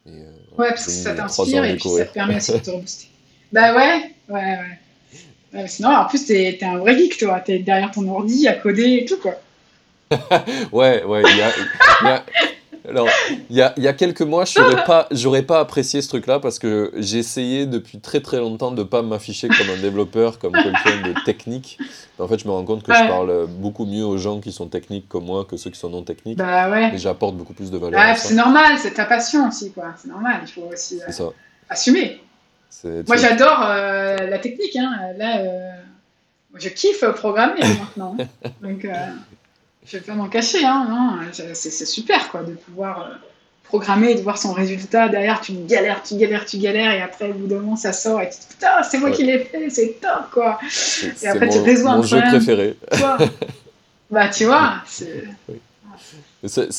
Et, 0.07 0.11
euh, 0.11 0.31
Ouais, 0.57 0.69
parce 0.69 0.85
que 0.85 0.91
ça 0.91 1.13
t'inspire 1.13 1.65
et 1.65 1.75
puis 1.75 1.89
ça 1.89 2.05
te 2.05 2.13
permet 2.13 2.37
aussi 2.37 2.53
de 2.53 2.57
te 2.59 2.69
rebooster. 2.71 3.07
bah 3.51 3.75
ouais, 3.75 4.15
ouais, 4.29 4.35
ouais. 4.35 4.79
Ouais, 5.51 5.67
sinon, 5.67 5.89
en 5.89 6.05
plus, 6.05 6.25
t'es 6.27 6.55
t'es 6.59 6.65
un 6.65 6.77
vrai 6.77 6.95
geek, 6.97 7.17
toi. 7.17 7.39
T'es 7.39 7.57
derrière 7.59 7.89
ton 7.91 8.07
ordi 8.07 8.47
à 8.47 8.53
coder 8.53 8.99
et 9.01 9.05
tout, 9.05 9.17
quoi. 9.17 9.33
Ouais, 10.71 11.03
ouais, 11.03 11.23
y 11.23 11.41
a, 11.41 11.51
il 12.01 12.07
y 12.07 12.09
a- 12.09 12.23
alors, 12.89 13.07
il 13.49 13.55
y 13.55 13.61
a, 13.61 13.73
il 13.77 13.83
y 13.83 13.87
a 13.87 13.93
quelques 13.93 14.21
mois, 14.21 14.45
je 14.45 14.59
n'aurais 14.59 14.83
pas, 14.83 15.07
j'aurais 15.11 15.43
pas 15.43 15.59
apprécié 15.59 16.01
ce 16.01 16.09
truc-là 16.09 16.39
parce 16.39 16.59
que 16.59 16.91
j'ai 16.97 17.19
essayé 17.19 17.65
depuis 17.65 17.99
très 17.99 18.21
très 18.21 18.37
longtemps 18.37 18.71
de 18.71 18.83
pas 18.83 19.01
m'afficher 19.01 19.47
comme 19.47 19.69
un 19.69 19.81
développeur, 19.81 20.39
comme 20.39 20.53
quelqu'un 20.53 21.01
de 21.07 21.13
technique. 21.25 21.77
En 22.19 22.27
fait, 22.27 22.39
je 22.39 22.47
me 22.47 22.51
rends 22.51 22.65
compte 22.65 22.83
que 22.83 22.93
je 22.93 23.07
parle 23.07 23.47
beaucoup 23.47 23.85
mieux 23.85 24.03
aux 24.05 24.17
gens 24.17 24.39
qui 24.39 24.51
sont 24.51 24.67
techniques 24.67 25.07
comme 25.07 25.25
moi 25.25 25.45
que 25.45 25.57
ceux 25.57 25.69
qui 25.69 25.79
sont 25.79 25.89
non 25.89 26.03
techniques. 26.03 26.37
Bah 26.37 26.69
ouais. 26.69 26.93
Et 26.93 26.97
j'apporte 26.97 27.35
beaucoup 27.35 27.53
plus 27.53 27.71
de 27.71 27.77
valeur 27.77 27.99
c'est 28.17 28.35
normal, 28.35 28.77
c'est 28.77 28.93
ta 28.93 29.05
passion 29.05 29.47
aussi, 29.47 29.71
quoi. 29.71 29.93
C'est 29.97 30.09
normal, 30.09 30.41
il 30.43 30.51
faut 30.51 30.69
aussi 30.71 30.99
euh, 31.01 31.29
assumer. 31.69 32.21
Moi, 32.83 33.17
j'adore 33.17 33.61
euh, 33.63 34.27
la 34.27 34.39
technique, 34.39 34.75
hein. 34.75 34.91
Là, 35.17 35.39
euh, 35.39 35.71
je 36.55 36.69
kiffe 36.69 37.05
programmer 37.15 37.61
maintenant. 37.79 38.15
Donc, 38.61 38.87
je 39.89 39.97
vais 39.97 40.03
pas 40.03 40.13
m'en 40.13 40.27
cacher, 40.29 40.63
hein. 40.65 41.19
C'est 41.53 41.85
super, 41.85 42.29
quoi, 42.29 42.43
de 42.43 42.53
pouvoir 42.53 43.01
euh, 43.01 43.15
programmer 43.63 44.11
et 44.11 44.15
de 44.15 44.21
voir 44.21 44.37
son 44.37 44.53
résultat. 44.53 45.09
Derrière, 45.09 45.41
tu 45.41 45.53
galères, 45.53 46.03
tu 46.03 46.15
galères, 46.15 46.45
tu 46.45 46.57
galères, 46.57 46.93
et 46.93 47.01
après, 47.01 47.29
au 47.29 47.33
bout 47.33 47.47
d'un 47.47 47.57
moment, 47.59 47.75
ça 47.75 47.93
sort, 47.93 48.21
et 48.21 48.29
tu 48.29 48.35
te 48.35 48.41
dis, 48.41 48.47
putain, 48.49 48.83
c'est 48.83 48.97
moi 48.99 49.09
Ouais. 49.09 49.15
qui 49.15 49.23
l'ai 49.23 49.39
fait, 49.39 49.69
c'est 49.69 49.99
top, 50.01 50.29
quoi. 50.31 50.59
c'est 50.69 51.27
après, 51.27 51.49
tu 51.49 51.57
mon, 51.59 51.63
résous 51.63 51.87
un 51.87 51.95
mon 51.97 52.03
jeu 52.03 52.17
problème. 52.19 52.37
préféré. 52.43 52.77
Tu 52.93 52.99
bah, 54.11 54.27
tu 54.29 54.45
vois, 54.45 54.75
c'est. 54.85 55.23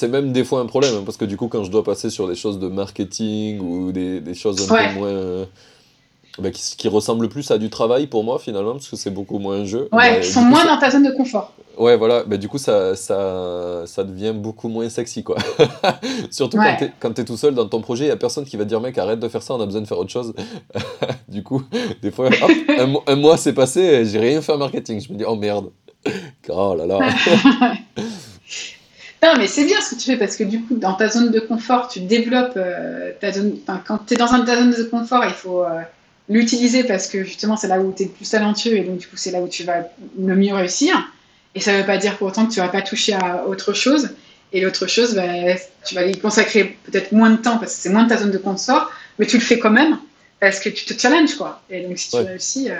Même 0.08 0.32
des 0.32 0.44
fois 0.44 0.60
un 0.60 0.66
problème, 0.66 0.94
hein, 0.96 1.02
parce 1.04 1.16
que 1.18 1.24
du 1.26 1.36
coup, 1.36 1.48
quand 1.48 1.64
je 1.64 1.70
dois 1.70 1.84
passer 1.84 2.08
sur 2.10 2.26
des 2.28 2.34
choses 2.34 2.58
de 2.58 2.68
marketing 2.68 3.60
ou 3.60 3.92
des, 3.92 4.20
des 4.20 4.34
choses 4.34 4.70
un 4.70 4.74
Ouais. 4.74 4.88
peu 4.88 4.94
moins. 4.94 5.46
Bah, 6.40 6.50
qui, 6.50 6.76
qui 6.76 6.88
ressemblent 6.88 7.28
plus 7.28 7.50
à 7.50 7.58
du 7.58 7.70
travail 7.70 8.06
pour 8.06 8.24
moi, 8.24 8.38
finalement, 8.38 8.72
parce 8.72 8.88
que 8.88 8.96
c'est 8.96 9.10
beaucoup 9.10 9.38
moins 9.38 9.56
un 9.60 9.64
jeu. 9.64 9.88
Ouais, 9.92 10.10
bah, 10.10 10.16
ils 10.16 10.20
du 10.22 10.26
sont 10.26 10.42
moins 10.42 10.62
ça- 10.62 10.68
dans 10.68 10.78
ta 10.78 10.90
zone 10.90 11.04
de 11.04 11.10
confort. 11.12 11.52
Ouais, 11.78 11.96
voilà, 11.96 12.24
bah, 12.24 12.36
du 12.36 12.48
coup, 12.48 12.58
ça, 12.58 12.94
ça, 12.96 13.82
ça 13.86 14.04
devient 14.04 14.32
beaucoup 14.34 14.68
moins 14.68 14.88
sexy, 14.90 15.22
quoi. 15.22 15.36
Surtout 16.30 16.58
Ouais. 16.58 16.92
quand 17.00 17.12
t'es- 17.14 17.24
tout 17.24 17.36
seul 17.36 17.54
dans 17.54 17.66
ton 17.66 17.80
projet, 17.80 18.04
il 18.04 18.08
y 18.08 18.10
a 18.10 18.16
personne 18.16 18.44
qui 18.44 18.56
va 18.56 18.64
te 18.64 18.68
dire, 18.68 18.80
mec, 18.80 18.98
arrête 18.98 19.20
de 19.20 19.28
faire 19.28 19.42
ça, 19.42 19.54
on 19.54 19.60
a 19.60 19.66
besoin 19.66 19.80
de 19.80 19.86
faire 19.86 19.98
autre 19.98 20.10
chose. 20.10 20.34
du 21.28 21.42
coup, 21.42 21.62
des 22.02 22.10
fois, 22.10 22.26
hop, 22.28 22.50
un, 22.78 22.86
mo- 22.86 23.02
un 23.06 23.16
mois 23.16 23.36
s'est 23.36 23.54
passé, 23.54 23.80
et 23.80 24.04
j'ai 24.04 24.18
rien 24.18 24.42
fait 24.42 24.52
en 24.52 24.58
marketing. 24.58 25.00
Je 25.00 25.12
me 25.12 25.18
dis, 25.18 25.24
oh 25.26 25.36
merde. 25.36 25.70
Oh 26.48 26.74
là 26.76 26.86
là. 26.86 26.98
Non, 29.22 29.34
mais 29.36 29.46
c'est 29.46 29.66
bien 29.66 29.80
ce 29.82 29.94
que 29.94 30.00
tu 30.00 30.06
fais 30.06 30.16
parce 30.16 30.34
que 30.36 30.44
du 30.44 30.62
coup, 30.62 30.76
dans 30.76 30.94
ta 30.94 31.08
zone 31.10 31.30
de 31.30 31.40
confort, 31.40 31.88
tu 31.88 32.00
développes 32.00 32.54
euh, 32.56 33.12
ta 33.20 33.30
zone. 33.32 33.52
Enfin, 33.62 33.82
quand 33.86 33.98
tu 34.06 34.14
es 34.14 34.16
dans 34.16 34.32
un- 34.32 34.40
ta 34.44 34.56
zone 34.56 34.70
de 34.70 34.82
confort, 34.84 35.22
il 35.26 35.32
faut 35.34 35.62
euh, 35.62 35.80
l'utiliser 36.30 36.84
parce 36.84 37.08
que 37.08 37.24
justement, 37.24 37.56
c'est 37.56 37.68
là 37.68 37.80
où 37.80 37.92
tu 37.94 38.04
es 38.04 38.06
le 38.06 38.12
plus 38.12 38.30
talentueux 38.30 38.76
et 38.76 38.82
donc, 38.82 38.98
du 38.98 39.06
coup, 39.06 39.16
c'est 39.16 39.32
là 39.32 39.42
où 39.42 39.48
tu 39.48 39.64
vas 39.64 39.88
le 40.18 40.36
mieux 40.36 40.54
réussir. 40.54 41.12
Et 41.54 41.60
ça 41.60 41.72
ne 41.72 41.78
veut 41.78 41.86
pas 41.86 41.98
dire 41.98 42.16
pour 42.16 42.28
autant 42.28 42.46
que 42.46 42.52
tu 42.52 42.60
vas 42.60 42.68
pas 42.68 42.80
toucher 42.80 43.12
à 43.14 43.44
autre 43.46 43.72
chose. 43.72 44.10
Et 44.52 44.60
l'autre 44.60 44.86
chose, 44.86 45.14
bah, 45.14 45.56
tu 45.84 45.94
vas 45.94 46.06
y 46.06 46.16
consacrer 46.18 46.76
peut-être 46.84 47.12
moins 47.12 47.30
de 47.30 47.36
temps 47.36 47.58
parce 47.58 47.76
que 47.76 47.82
c'est 47.82 47.90
moins 47.90 48.04
de 48.04 48.08
ta 48.08 48.16
zone 48.16 48.30
de 48.30 48.38
confort, 48.38 48.90
mais 49.18 49.26
tu 49.26 49.36
le 49.36 49.42
fais 49.42 49.58
quand 49.58 49.70
même 49.70 49.98
parce 50.38 50.60
que 50.60 50.68
tu 50.68 50.84
te 50.84 50.98
challenges, 50.98 51.34
quoi. 51.34 51.60
Et 51.68 51.82
donc, 51.82 51.98
si 51.98 52.10
tu 52.10 52.16
Ouais. 52.16 52.22
réussis, 52.22 52.70
euh, 52.70 52.76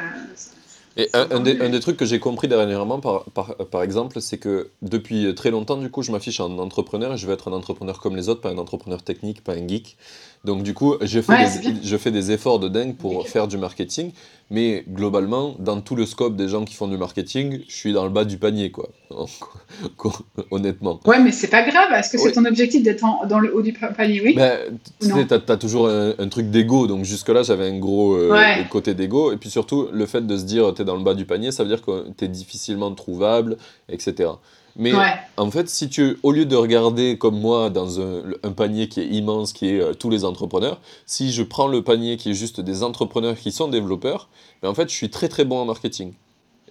Et 0.97 1.09
un, 1.13 1.41
des, 1.41 1.81
trucs 1.81 1.97
que 1.97 2.05
j'ai 2.05 2.19
compris 2.19 2.49
dernièrement, 2.49 3.01
par, 3.01 3.25
par, 3.27 3.83
exemple, 3.83 4.21
c'est 4.21 4.39
que 4.39 4.71
depuis 4.83 5.33
très 5.35 5.51
longtemps, 5.51 5.77
du 5.77 5.91
coup, 5.91 6.03
je 6.03 6.11
m'affiche 6.11 6.41
en 6.41 6.59
entrepreneur 6.59 7.15
et 7.15 7.17
je 7.17 7.27
veux 7.27 7.33
être 7.33 7.49
un 7.49 7.53
entrepreneur 7.53 8.01
comme 8.01 8.17
les 8.17 8.29
autres, 8.29 8.41
pas 8.41 8.51
un 8.51 8.59
entrepreneur 8.59 9.03
technique, 9.03 9.45
pas 9.45 9.53
un 9.53 9.67
geek. 9.67 9.97
Donc, 10.43 10.63
du 10.63 10.73
coup, 10.73 10.95
je 11.03 11.21
fais, 11.21 11.61
des, 11.61 11.75
je 11.83 11.97
fais 11.99 12.11
des 12.11 12.33
efforts 12.33 12.59
de 12.59 12.69
dingue 12.69 12.97
pour 12.97 13.29
faire 13.29 13.47
du 13.47 13.59
marketing, 13.59 14.13
mais 14.51 14.85
globalement, 14.89 15.55
dans 15.59 15.83
tout 15.83 15.95
le 15.95 16.07
scope 16.07 16.35
des 16.35 16.49
gens 16.49 16.65
qui 16.65 16.75
font 16.75 16.89
du 16.89 16.97
marketing, 16.97 17.61
je 17.69 17.75
suis 17.75 17.93
dans 17.93 18.05
le 18.05 18.11
bas 18.11 18.25
du 18.25 18.39
panier, 18.39 18.71
quoi. 18.71 18.89
Honnêtement. 20.51 20.99
Ouais, 21.05 21.21
mais 21.21 21.31
c'est 21.31 21.49
pas 21.49 21.63
grave. 21.63 21.93
Est-ce 21.93 22.11
que 22.11 22.19
c'est 22.19 22.33
ton 22.33 22.47
objectif 22.47 22.83
d'être 22.83 23.05
dans 23.29 23.39
le 23.39 23.55
haut 23.55 23.61
du 23.61 23.75
panier? 23.75 24.23
Oui. 24.25 24.35
Ben, 24.35 24.59
tu 24.99 25.09
sais, 25.09 25.27
t'as 25.27 25.53
as 25.53 25.57
toujours 25.59 25.89
un, 25.89 26.29
truc 26.29 26.51
d'ego. 26.51 26.87
Donc, 26.87 27.05
jusque-là, 27.05 27.43
j'avais 27.43 27.69
un 27.69 27.79
gros 27.79 28.15
euh, 28.15 28.65
côté 28.71 28.95
d'ego. 28.95 29.33
Et 29.33 29.37
puis 29.37 29.51
surtout, 29.51 29.89
le 29.93 30.07
fait 30.07 30.27
de 30.27 30.37
se 30.39 30.45
dire 30.45 30.73
t'es 30.73 30.85
dans 30.85 30.97
le 30.97 31.05
bas 31.05 31.15
du 31.15 31.27
panier, 31.27 31.53
ça 31.53 31.65
veut 31.65 31.69
dire 31.69 31.83
que 31.83 32.09
t'es 32.17 32.29
difficilement 32.29 32.95
trouvable, 32.95 33.59
etc. 33.91 34.31
Mais 34.77 34.93
en 35.37 35.51
fait, 35.51 35.69
si 35.69 35.89
tu, 35.89 36.19
au 36.23 36.33
lieu 36.33 36.47
de 36.47 36.57
regarder 36.57 37.19
comme 37.19 37.39
moi 37.39 37.71
dans 37.71 38.01
un, 38.01 38.53
panier 38.57 38.89
qui 38.89 39.01
est 39.01 39.07
immense, 39.07 39.53
qui 39.53 39.69
est 39.69 39.81
euh, 39.81 39.95
tous 39.95 40.11
les 40.11 40.25
entrepreneurs, 40.25 40.81
si 41.07 41.33
je 41.33 41.43
prends 41.43 41.69
le 41.69 41.83
panier 41.83 42.17
qui 42.17 42.31
est 42.31 42.35
juste 42.35 42.61
des 42.61 42.83
entrepreneurs 42.83 43.37
qui 43.37 43.53
sont 43.53 43.69
développeurs, 43.69 44.29
mais 44.63 44.67
ben, 44.67 44.71
en 44.71 44.75
fait, 44.75 44.89
je 44.89 44.95
suis 44.95 45.11
très 45.11 45.29
très 45.29 45.45
bon 45.45 45.59
en 45.59 45.65
marketing. 45.65 46.13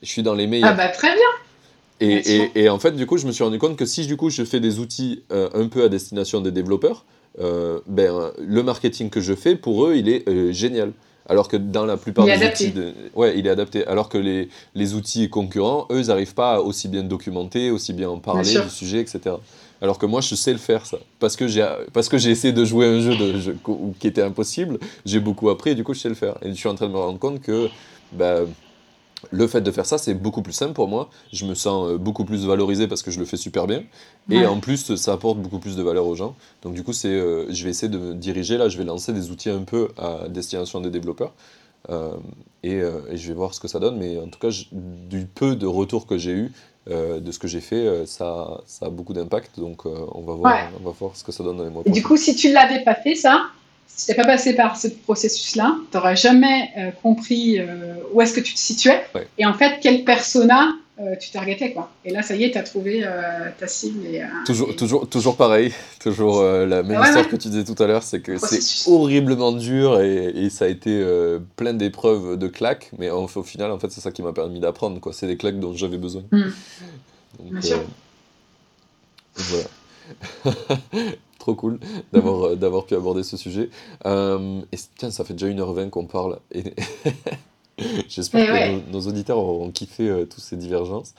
Je 0.02 0.08
suis 0.08 0.24
dans 0.24 0.34
les 0.34 0.48
meilleurs. 0.48 0.70
Ah 0.70 0.74
bah 0.74 0.88
très 0.90 1.14
bien. 1.14 1.28
Et, 2.02 2.52
et, 2.56 2.70
en 2.70 2.80
fait, 2.80 2.94
du 2.94 3.06
coup, 3.06 3.18
je 3.18 3.28
me 3.28 3.34
suis 3.34 3.44
rendu 3.44 3.60
compte 3.60 3.76
que 3.76 3.86
si 3.86 4.08
du 4.08 4.16
coup 4.16 4.30
je 4.30 4.46
fais 4.46 4.62
des 4.62 4.80
outils 4.80 5.24
euh, 5.34 5.50
un 5.54 5.68
peu 5.68 5.84
à 5.84 5.90
destination 5.90 6.40
des 6.40 6.52
développeurs, 6.52 7.04
euh, 7.42 7.82
ben, 7.88 8.32
le 8.40 8.64
marketing 8.64 9.10
que 9.10 9.20
je 9.20 9.34
fais 9.34 9.58
pour 9.58 9.86
eux, 9.86 9.96
il 9.98 10.08
est 10.08 10.54
génial. 10.54 10.94
Alors 11.30 11.48
que 11.48 11.58
dans 11.58 11.86
la 11.86 11.98
plupart 11.98 12.26
des 12.26 12.46
outils. 12.46 12.74
Ouais, 13.16 13.38
il 13.38 13.46
est 13.48 13.50
adapté. 13.50 13.86
Alors 13.88 14.10
que 14.10 14.18
les, 14.18 14.50
les 14.74 14.94
outils 14.96 15.30
concurrents, 15.30 15.88
eux, 15.92 16.02
ils 16.02 16.08
n'arrivent 16.08 16.34
pas 16.34 16.56
à 16.56 16.60
aussi 16.60 16.88
bien 16.88 17.04
documenter, 17.04 17.72
aussi 17.72 17.94
bien 17.94 18.10
en 18.10 18.18
parler 18.18 18.52
du 18.52 18.70
sujet, 18.70 19.00
etc. 19.00 19.36
Alors 19.82 19.98
que 19.98 20.06
moi, 20.06 20.22
je 20.22 20.36
sais 20.36 20.52
le 20.52 20.58
faire, 20.58 20.86
ça. 20.86 20.98
Parce 21.20 21.36
que 21.36 21.48
j'ai, 21.48 21.66
parce 21.94 22.10
que 22.10 22.18
j'ai 22.18 22.32
essayé 22.32 22.54
de 22.54 22.66
jouer 22.66 22.88
un 22.88 23.00
jeu, 23.00 23.16
de, 23.16 23.56
qui 24.00 24.08
était 24.08 24.22
impossible, 24.22 24.78
j'ai 25.06 25.20
beaucoup 25.20 25.50
appris 25.50 25.70
et 25.70 25.76
du 25.76 25.84
coup, 25.84 25.94
je 25.94 26.00
sais 26.00 26.10
le 26.10 26.16
faire. 26.16 26.36
Et 26.42 26.50
je 26.50 26.56
suis 26.56 26.68
en 26.68 26.76
train 26.76 26.88
de 26.88 26.94
me 26.94 26.98
rendre 26.98 27.20
compte 27.20 27.42
que. 27.42 27.70
Bah, 28.12 28.42
le 29.32 29.48
fait 29.48 29.62
de 29.62 29.72
faire 29.72 29.86
ça, 29.86 29.98
c'est 29.98 30.14
beaucoup 30.14 30.42
plus 30.42 30.54
simple 30.54 30.74
pour 30.74 30.88
moi. 30.88 31.10
Je 31.32 31.46
me 31.46 31.54
sens 31.54 31.90
euh, 31.90 31.98
beaucoup 31.98 32.26
plus 32.26 32.46
valorisé 32.46 32.88
parce 32.88 33.02
que 33.02 33.12
je 33.12 33.20
le 33.20 33.26
fais 33.26 33.38
super 33.38 33.68
bien. 33.68 33.84
Et 34.30 34.46
en 34.46 34.60
plus, 34.60 34.96
ça 34.96 35.14
apporte 35.14 35.40
beaucoup 35.40 35.60
plus 35.60 35.76
de 35.76 35.84
valeur 35.84 36.06
aux 36.06 36.16
gens. 36.16 36.36
Donc 36.62 36.74
du 36.74 36.84
coup, 36.84 36.94
c'est, 36.94 37.08
euh, 37.10 37.52
je 37.52 37.64
vais 37.64 37.72
essayer 37.72 37.90
de 37.90 37.98
me 37.98 38.14
diriger 38.14 38.58
là. 38.58 38.70
Je 38.70 38.78
vais 38.78 38.84
lancer 38.84 39.14
des 39.14 39.32
outils 39.32 39.50
un 39.50 39.64
peu 39.64 39.90
à 39.98 40.28
destination 40.30 40.82
des 40.82 40.90
développeurs. 40.90 41.34
Euh, 41.90 42.12
et, 42.64 42.82
je 43.14 43.28
vais 43.28 43.34
voir 43.34 43.54
ce 43.54 43.60
que 43.60 43.68
ça 43.68 43.80
donne. 43.80 43.98
Mais 43.98 44.18
en 44.20 44.28
tout 44.28 44.40
cas, 44.40 44.50
du 44.72 45.26
peu 45.26 45.56
de 45.56 45.66
retours 45.66 46.06
que 46.06 46.18
j'ai 46.18 46.32
eu 46.32 46.52
de 46.88 47.32
ce 47.32 47.38
que 47.38 47.48
j'ai 47.48 47.62
fait, 47.62 48.06
ça, 48.08 48.62
ça 48.66 48.88
a 48.88 48.90
beaucoup 48.90 49.14
d'impact. 49.14 49.60
Donc 49.60 49.86
on, 49.86 50.22
va 50.22 50.34
voir, 50.34 50.70
on 50.80 50.84
va 50.84 50.96
voir 50.98 51.16
ce 51.16 51.24
que 51.24 51.32
ça 51.32 51.44
donne 51.44 51.58
dans 51.58 51.64
les 51.64 51.70
mois 51.70 51.84
Et 51.86 51.92
du 51.92 52.04
coup, 52.04 52.18
si 52.18 52.36
tu 52.36 52.50
ne 52.50 52.54
l'avais 52.54 52.84
pas 52.84 52.96
fait, 52.96 53.16
ça, 53.16 53.48
si 53.96 54.06
tu 54.06 54.12
n'es 54.12 54.16
pas 54.16 54.26
passé 54.26 54.56
par 54.56 54.78
ce 54.78 54.88
processus-là, 54.88 55.76
tu 55.92 55.98
n'auras 55.98 56.16
jamais 56.16 56.70
euh, 56.78 56.92
compris 57.04 57.60
euh, 57.60 57.96
où 58.14 58.22
est-ce 58.22 58.34
que 58.34 58.40
tu 58.40 58.54
te 58.54 58.60
situais 58.60 59.02
et 59.38 59.46
en 59.46 59.54
fait 59.54 59.80
quel 59.82 60.06
persona 60.06 60.70
euh, 61.02 61.16
tu 61.20 61.32
targetais. 61.32 61.72
Quoi. 61.72 61.90
Et 62.04 62.12
là, 62.12 62.22
ça 62.22 62.36
y 62.36 62.44
est, 62.44 62.52
tu 62.52 62.58
as 62.58 62.64
trouvé 62.64 63.06
ta 63.58 63.68
cible. 63.68 64.06
Et, 64.06 64.22
toujours, 64.46 64.76
toujours, 64.76 65.08
toujours 65.08 65.38
pareil, 65.38 65.74
toujours 66.02 66.44
la 66.44 66.84
même 66.84 67.02
histoire 67.02 67.28
que 67.28 67.38
tu 67.38 67.48
disais 67.48 67.64
tout 67.64 67.82
à 67.82 67.88
l'heure, 67.88 68.04
c'est 68.04 68.22
que 68.22 68.38
c'est 68.38 68.90
horriblement 68.90 69.54
dur 69.54 70.02
et, 70.02 70.50
ça 70.50 70.66
a 70.66 70.68
été 70.68 71.02
plein 71.56 71.74
d'épreuves 71.74 72.38
de 72.38 72.48
claques, 72.48 72.92
mais 72.98 73.10
au, 73.10 73.28
final, 73.44 73.72
en 73.72 73.80
fait, 73.80 73.92
c'est 73.92 74.02
ça 74.02 74.12
qui 74.12 74.22
m'a 74.22 74.34
permis 74.34 74.60
d'apprendre. 74.60 75.00
C'est 75.14 75.28
des 75.28 75.38
claques 75.38 75.60
dont 75.60 75.74
j'avais 75.74 75.98
besoin. 75.98 76.24
Bien 76.32 77.62
sûr. 77.62 77.82
voilà. 79.36 79.68
Trop 81.40 81.56
cool 81.56 81.80
d'avoir 82.14 82.44
euh, 82.44 82.56
d'avoir 82.56 82.86
pu 82.86 82.96
aborder 82.96 83.24
ce 83.24 83.38
sujet. 83.38 83.70
Euh, 84.06 84.62
et 84.72 84.78
tiens, 84.98 85.10
ça 85.10 85.24
fait 85.24 85.34
déjà 85.34 85.48
1h20 85.48 85.90
qu'on 85.90 86.06
parle. 86.06 86.40
Et 86.52 86.76
J'espère 88.10 88.46
que 88.46 88.92
nos, 88.92 89.08
auditeurs 89.08 89.38
auront 89.38 89.72
kiffé 89.72 90.10
euh, 90.10 90.26
toutes 90.26 90.44
ces 90.44 90.58
divergences. 90.58 91.16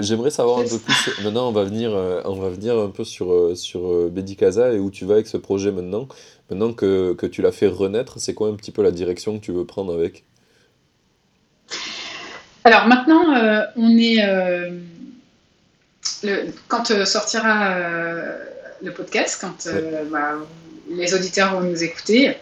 J'aimerais 0.00 0.30
savoir 0.30 0.58
un 0.58 0.64
peu 0.64 0.78
plus. 0.78 1.24
Maintenant, 1.24 1.48
on 1.48 1.52
va 1.52 1.64
venir, 1.64 1.92
on 2.26 2.34
va 2.34 2.50
venir 2.50 2.78
un 2.78 2.90
peu 2.90 3.02
sur, 3.02 3.56
sur 3.56 4.10
Casa 4.36 4.74
et 4.74 4.78
où 4.78 4.90
tu 4.90 5.06
vas 5.06 5.14
avec 5.14 5.26
ce 5.26 5.38
projet 5.38 5.72
maintenant. 5.72 6.06
Maintenant 6.50 6.74
que, 6.74 7.14
que 7.14 7.24
tu 7.24 7.40
l'as 7.40 7.50
fait 7.50 7.66
renaître, 7.66 8.20
c'est 8.20 8.34
quoi 8.34 8.48
un 8.48 8.56
petit 8.56 8.72
peu 8.72 8.82
la 8.82 8.90
direction 8.90 9.38
que 9.38 9.42
tu 9.42 9.52
veux 9.52 9.64
prendre 9.64 9.94
avec? 9.94 10.24
Alors 12.64 12.86
maintenant, 12.88 13.24
on 13.74 13.96
est. 13.96 14.22
Le, 16.24 16.52
quand 16.68 17.04
sortira 17.06 17.74
le 18.82 18.92
podcast, 18.92 19.38
quand 19.40 19.66
euh, 19.66 20.04
bah, 20.10 20.34
les 20.90 21.14
auditeurs 21.14 21.54
vont 21.54 21.60
nous 21.60 21.82
écouter. 21.82 22.36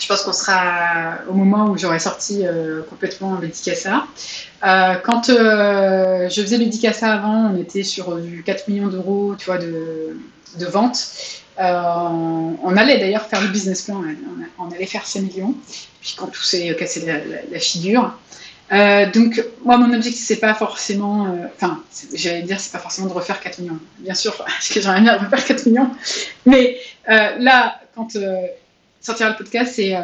Je 0.00 0.06
pense 0.06 0.22
qu'on 0.22 0.32
sera 0.32 1.18
au 1.28 1.32
moment 1.32 1.70
où 1.70 1.76
j'aurai 1.76 1.98
sorti 1.98 2.46
euh, 2.46 2.82
complètement 2.82 3.32
Medicassa. 3.32 4.06
Euh, 4.64 4.94
quand 5.02 5.26
je 5.26 6.40
faisais 6.42 6.58
Medicassa 6.58 7.12
avant, 7.12 7.52
on 7.52 7.60
était 7.60 7.82
sur 7.82 8.16
du 8.16 8.44
4 8.44 8.68
millions 8.68 8.86
d'euros 8.86 9.34
tu 9.36 9.46
vois, 9.46 9.58
de, 9.58 10.16
de 10.58 10.66
ventes. 10.66 11.08
on 11.58 12.76
allait 12.76 12.98
d'ailleurs 12.98 13.26
faire 13.26 13.40
le 13.40 13.48
business 13.48 13.82
plan, 13.82 14.00
on, 14.58 14.70
allait 14.70 14.86
faire 14.86 15.06
5 15.06 15.22
millions. 15.22 15.54
Puis 16.00 16.14
quand 16.16 16.28
tout 16.28 16.42
s'est 16.42 16.74
cassé 16.76 17.04
la 17.50 17.58
figure, 17.58 18.14
euh, 18.72 19.10
donc, 19.10 19.44
moi, 19.64 19.78
mon 19.78 19.92
objectif, 19.92 20.24
c'est 20.24 20.36
pas 20.36 20.54
forcément. 20.54 21.26
Euh, 21.26 21.46
enfin, 21.56 21.82
j'allais 22.14 22.42
dire, 22.42 22.60
c'est 22.60 22.72
pas 22.72 22.78
forcément 22.78 23.08
de 23.08 23.12
refaire 23.12 23.40
4 23.40 23.58
millions. 23.58 23.78
Bien 23.98 24.14
sûr, 24.14 24.36
parce 24.38 24.68
que 24.68 24.80
j'aimerais 24.80 25.00
bien 25.00 25.16
refaire 25.16 25.44
4 25.44 25.66
millions. 25.66 25.90
Mais 26.46 26.78
euh, 27.08 27.36
là, 27.38 27.80
quand 27.94 28.16
sortira 29.00 29.30
le 29.30 29.36
podcast, 29.36 29.74
c'est. 29.76 29.96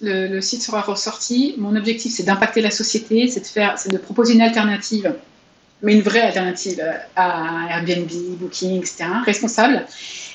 Le, 0.00 0.40
site 0.40 0.62
sera 0.62 0.80
ressorti. 0.80 1.54
Mon 1.58 1.74
objectif, 1.74 2.12
c'est 2.14 2.22
d'impacter 2.22 2.60
la 2.60 2.70
société, 2.70 3.26
c'est 3.26 3.40
de 3.40 3.90
de 3.90 3.98
proposer 3.98 4.34
une 4.34 4.42
alternative, 4.42 5.12
mais 5.82 5.94
une 5.94 6.02
vraie 6.02 6.20
alternative 6.20 6.80
à 7.16 7.66
Airbnb, 7.68 8.08
Booking, 8.38 8.78
etc. 8.78 9.06
Responsable. 9.24 9.84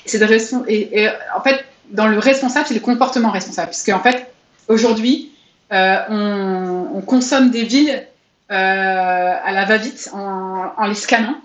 C'est 0.04 0.18
de 0.18 0.70
et, 0.70 1.04
et, 1.04 1.08
en 1.34 1.40
fait, 1.42 1.64
dans 1.90 2.08
le 2.08 2.18
responsable, 2.18 2.66
c'est 2.68 2.74
le 2.74 2.80
comportement 2.80 3.30
responsable, 3.30 3.70
puisque 3.70 3.88
en 3.88 4.00
fait, 4.00 4.30
aujourd'hui, 4.68 5.33
euh, 5.72 6.86
on, 6.94 7.00
consomme 7.00 7.50
des 7.50 7.64
villes 7.64 8.06
euh, 8.50 8.54
à 8.54 9.52
la 9.52 9.64
va-vite 9.64 10.10
en, 10.12 10.86
les 10.86 10.94
scannant. 10.94 11.36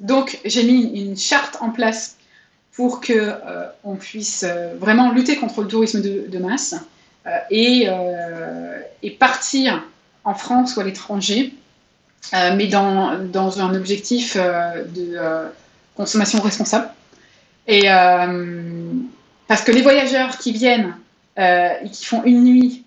Donc, 0.00 0.38
j'ai 0.44 0.64
mis 0.64 1.00
une 1.00 1.16
charte 1.16 1.58
en 1.60 1.70
place 1.70 2.16
pour 2.74 3.00
que 3.00 3.12
euh, 3.12 3.66
on 3.84 3.96
puisse 3.96 4.44
vraiment 4.78 5.12
lutter 5.12 5.36
contre 5.36 5.62
le 5.62 5.68
tourisme 5.68 6.02
de, 6.02 6.38
masse 6.38 6.74
et, 7.50 7.88
partir 9.18 9.82
en 10.24 10.34
France 10.34 10.76
ou 10.76 10.80
à 10.80 10.84
l'étranger, 10.84 11.54
mais 12.32 12.66
dans, 12.66 13.60
un 13.60 13.74
objectif 13.74 14.36
de 14.36 15.18
consommation 15.96 16.40
responsable. 16.40 16.88
Et 17.68 17.88
parce 19.46 19.62
que 19.62 19.72
les 19.72 19.82
voyageurs 19.82 20.38
qui 20.38 20.52
viennent 20.52 20.96
et 21.36 21.90
qui 21.92 22.04
font 22.04 22.22
une 22.24 22.44
nuit 22.44 22.83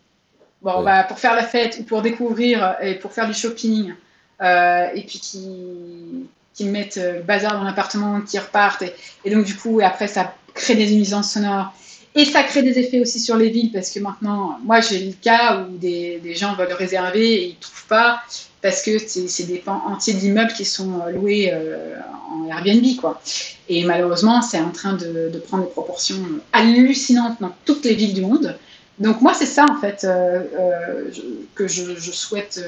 Bon, 0.61 0.83
bah, 0.83 1.03
pour 1.03 1.19
faire 1.19 1.35
la 1.35 1.43
fête 1.43 1.77
ou 1.79 1.83
pour 1.83 2.01
découvrir 2.01 2.75
et 2.81 2.95
pour 2.95 3.11
faire 3.11 3.27
du 3.27 3.33
shopping, 3.33 3.93
euh, 4.41 4.87
et 4.93 5.01
puis 5.01 5.19
qui, 5.19 6.27
qui 6.53 6.65
mettent 6.65 6.99
le 7.01 7.21
bazar 7.21 7.53
dans 7.53 7.63
l'appartement, 7.63 8.21
qui 8.21 8.37
repartent. 8.39 8.83
Et, 9.23 9.29
donc, 9.29 9.45
du 9.45 9.55
coup, 9.55 9.79
et 9.81 9.83
après, 9.83 10.07
ça 10.07 10.33
crée 10.53 10.75
des 10.75 10.89
nuisances 10.89 11.31
sonores. 11.33 11.73
Et 12.15 12.25
ça 12.25 12.41
crée 12.41 12.63
des 12.63 12.79
effets 12.79 12.99
aussi 12.99 13.19
sur 13.19 13.37
les 13.37 13.49
villes, 13.49 13.71
parce 13.71 13.91
que 13.91 13.99
maintenant, 13.99 14.57
moi, 14.63 14.79
j'ai 14.81 15.05
le 15.05 15.13
cas 15.13 15.59
où 15.61 15.77
des, 15.77 16.19
des, 16.23 16.33
gens 16.33 16.55
veulent 16.55 16.73
réserver 16.73 17.33
et 17.33 17.45
ils 17.49 17.55
ne 17.55 17.59
trouvent 17.59 17.85
pas, 17.87 18.21
parce 18.63 18.81
que 18.81 18.97
c'est 18.97 19.43
des 19.45 19.59
pans 19.59 19.83
entiers 19.85 20.15
d'immeubles 20.15 20.51
qui 20.53 20.65
sont 20.65 21.03
loués 21.13 21.51
euh, 21.53 21.95
en 22.31 22.47
Airbnb, 22.47 22.83
quoi. 22.99 23.21
Et 23.69 23.83
malheureusement, 23.83 24.41
c'est 24.41 24.59
en 24.59 24.71
train 24.71 24.93
de, 24.93 25.29
de, 25.31 25.37
prendre 25.37 25.65
des 25.65 25.69
proportions 25.69 26.17
hallucinantes 26.53 27.39
dans 27.39 27.53
toutes 27.65 27.85
les 27.85 27.93
villes 27.93 28.15
du 28.15 28.21
monde. 28.21 28.57
Donc 28.99 29.21
moi, 29.21 29.33
c'est 29.33 29.45
ça 29.45 29.65
en 29.69 29.79
fait 29.79 30.03
euh, 30.03 30.41
euh, 30.59 31.11
que 31.53 31.67
je, 31.67 32.11
souhaite 32.11 32.63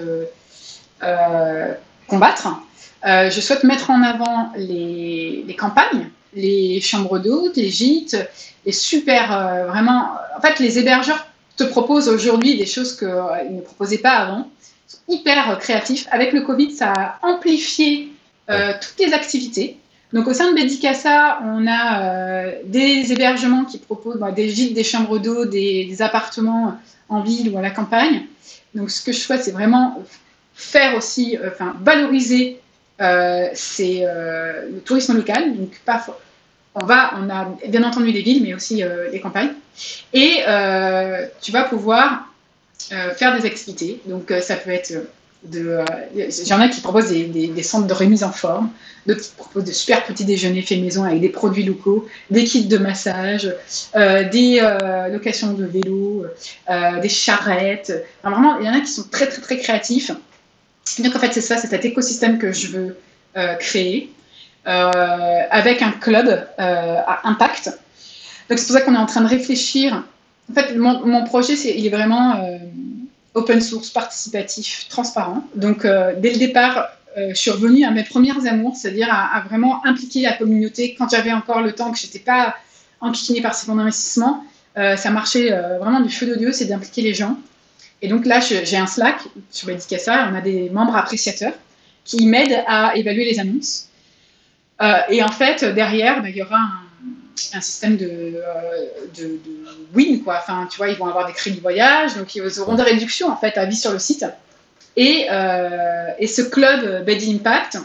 euh, 1.02 1.74
combattre. 2.08 2.48
je 3.04 3.42
souhaite 3.42 3.64
mettre 3.64 3.90
en 3.90 4.04
avant 4.04 4.52
les, 4.56 5.56
campagnes, 5.58 6.10
les 6.34 6.80
chambres 6.82 7.18
d'hôtes, 7.20 7.56
les 7.56 7.70
gîtes, 7.70 8.18
les 8.66 8.72
super, 8.72 9.66
vraiment. 9.68 10.10
En 10.38 10.42
fait, 10.42 10.60
les 10.60 10.78
hébergeurs 10.78 11.26
te 11.58 11.64
proposent 11.64 12.10
aujourd'hui 12.10 12.58
des 12.58 12.68
choses 12.68 12.96
qu'ils 12.96 13.08
ne 13.08 13.62
proposaient 13.62 13.98
pas 13.98 14.18
avant. 14.18 14.50
Hyper 15.08 15.58
créatifs. 15.60 16.08
Avec 16.12 16.34
le 16.34 16.42
Covid, 16.42 16.72
ça 16.72 16.94
a 16.96 17.20
amplifié 17.24 18.12
toutes 18.48 19.00
les 19.00 19.14
activités. 19.14 19.79
Donc 20.14 20.28
au 20.28 20.34
sein 20.34 20.52
de 20.52 20.56
Bedicassa, 20.56 21.40
on 21.44 21.68
a 21.68 22.02
euh, 22.02 22.52
des 22.66 23.12
hébergements 23.12 23.66
qui 23.66 23.78
proposent 23.78 24.18
bah, 24.18 24.32
des 24.32 24.50
gîtes, 24.50 24.74
des 24.74 24.84
chambres 24.84 25.20
d'eau, 25.20 25.46
des, 25.46 26.02
appartements 26.02 26.80
en 27.10 27.22
ville 27.22 27.50
ou 27.50 27.58
à 27.58 27.62
la 27.62 27.70
campagne. 27.70 28.26
Donc 28.74 28.90
ce 28.90 29.04
que 29.04 29.12
je 29.12 29.20
souhaite, 29.20 29.44
c'est 29.44 29.52
vraiment 29.52 30.04
faire 30.56 30.96
aussi, 30.96 31.38
enfin 31.48 31.76
valoriser 31.82 32.60
c'est 33.54 34.04
le 34.04 34.80
tourisme 34.84 35.16
local, 35.16 35.56
donc 35.56 35.80
pas 35.86 36.06
on 36.76 36.86
va, 36.86 37.14
on 37.18 37.30
a 37.30 37.48
bien 37.68 37.84
entendu 37.84 38.12
les 38.12 38.22
villes, 38.22 38.44
mais 38.44 38.54
aussi 38.54 38.84
les 39.12 39.22
campagnes, 39.22 39.54
et 40.14 40.44
tu 41.42 41.52
vas 41.54 41.64
pouvoir 41.64 42.26
faire 43.16 43.40
des 43.40 43.46
activités. 43.46 44.02
Donc 44.06 44.34
ça 44.42 44.58
peut 44.58 44.72
être 44.72 44.94
de, 45.44 45.86
il 46.16 46.54
a 46.54 46.68
qui 46.68 46.82
proposent 46.82 47.10
des, 47.10 47.64
centres 47.64 47.88
de 47.88 47.94
remise 47.94 48.24
en 48.24 48.32
forme, 48.32 48.70
d'autres 49.06 49.22
qui 49.22 49.32
proposent 49.38 49.64
de 49.64 49.72
super 49.72 50.04
petits 50.04 50.26
déjeuners 50.26 50.62
faits 50.62 50.82
maison 50.82 51.04
avec 51.04 51.22
des 51.22 51.30
produits 51.30 51.64
locaux, 51.64 52.08
des 52.30 52.44
kits 52.44 52.66
de 52.66 52.78
massage, 52.78 53.54
euh, 53.96 54.28
des 54.28 54.60
euh, 54.62 55.08
locations 55.08 55.54
de 55.54 55.66
vélos, 55.66 56.26
euh, 56.70 57.00
des 57.00 57.10
charrettes. 57.10 58.06
vraiment, 58.24 58.60
il 58.60 58.66
y 58.66 58.70
en 58.70 58.74
a 58.74 58.82
qui 58.82 58.92
sont 58.92 59.08
très 59.10 59.28
très 59.28 59.42
très 59.42 59.58
créatifs. 59.58 60.12
Donc 61.00 61.16
en 61.16 61.20
fait, 61.20 61.32
c'est 61.32 61.42
ça, 61.42 61.58
c'est 61.58 61.68
cet 61.68 61.86
écosystème 61.86 62.38
que 62.38 62.52
je 62.52 62.68
veux 62.68 62.98
créer 63.60 64.12
avec 64.66 65.82
un 65.82 65.92
club 65.92 66.48
à 66.58 67.28
impact. 67.30 67.72
Donc 68.50 68.60
c'est 68.60 68.66
pour 68.66 68.76
ça 68.76 68.82
qu'on 68.82 68.96
est 68.96 68.98
en 68.98 69.06
train 69.06 69.22
de 69.22 69.30
réfléchir. 69.30 70.04
En 70.52 70.54
fait, 70.54 70.76
mon, 70.76 71.24
projet, 71.26 71.54
il 71.54 71.86
est 71.86 71.90
vraiment 71.90 72.44
open 73.34 73.62
source, 73.62 73.90
participatif, 73.90 74.88
transparent. 74.90 75.44
Donc, 75.56 75.86
euh, 75.86 76.14
dès 76.18 76.32
le 76.32 76.38
départ, 76.38 76.90
euh, 77.18 77.30
je 77.30 77.36
suis 77.36 77.52
revenue 77.52 77.86
à 77.86 77.92
mes 77.92 78.04
premières 78.04 78.46
amours, 78.48 78.76
c'est-à-dire 78.76 79.08
à, 79.12 79.42
vraiment 79.48 79.86
impliquer 79.86 80.22
la 80.22 80.34
communauté 80.34 80.96
quand 80.98 81.10
j'avais 81.10 81.32
encore 81.32 81.62
le 81.62 81.74
temps, 81.74 81.92
que 81.92 81.98
je 81.98 82.06
n'étais 82.06 82.20
pas 82.20 82.56
enquiquinée 83.02 83.42
par 83.42 83.54
ces 83.54 83.66
fonds 83.66 83.76
d'investissement. 83.76 84.44
Euh, 84.78 84.96
ça 84.96 85.10
marchait 85.10 85.50
vraiment 85.80 86.00
du 86.00 86.10
feu 86.10 86.26
de 86.26 86.36
Dieu, 86.36 86.52
c'est 86.52 86.66
d'impliquer 86.66 87.02
les 87.02 87.14
gens. 87.14 87.38
Et 88.02 88.08
donc 88.08 88.26
là, 88.26 88.40
j'ai 88.40 88.78
un 88.78 88.88
Slack 88.88 89.20
sur 89.50 89.68
Medicasa, 89.68 90.30
on 90.32 90.36
a 90.36 90.42
des 90.42 90.70
membres 90.70 90.96
appréciateurs 90.96 91.54
qui 92.06 92.26
m'aident 92.26 92.64
à 92.66 92.96
évaluer 92.96 93.26
les 93.26 93.40
annonces. 93.40 93.90
et 95.10 95.22
en 95.22 95.32
fait, 95.32 95.66
derrière, 95.66 96.22
bah, 96.22 96.30
il 96.30 96.38
y 96.38 96.42
aura 96.42 96.58
un 96.58 96.89
un 97.54 97.62
système 97.62 97.98
de, 97.98 98.06
euh, 98.08 98.88
de, 99.18 99.40
win, 99.94 100.24
quoi. 100.24 100.38
Enfin, 100.40 100.68
tu 100.70 100.78
vois, 100.78 100.90
ils 100.90 100.98
vont 100.98 101.08
avoir 101.08 101.28
des 101.28 101.34
crédits 101.34 101.60
voyage, 101.60 102.16
donc 102.16 102.36
ils 102.36 102.60
auront 102.60 102.76
des 102.76 102.84
réductions, 102.84 103.30
en 103.30 103.38
fait, 103.38 103.58
à 103.58 103.66
vie 103.66 103.76
sur 103.76 103.92
le 103.92 104.00
site. 104.00 104.26
Et, 104.96 105.28
euh, 105.32 106.10
et 106.20 106.28
ce 106.28 106.42
club 106.42 107.06
Bed 107.06 107.22
Impact, 107.24 107.78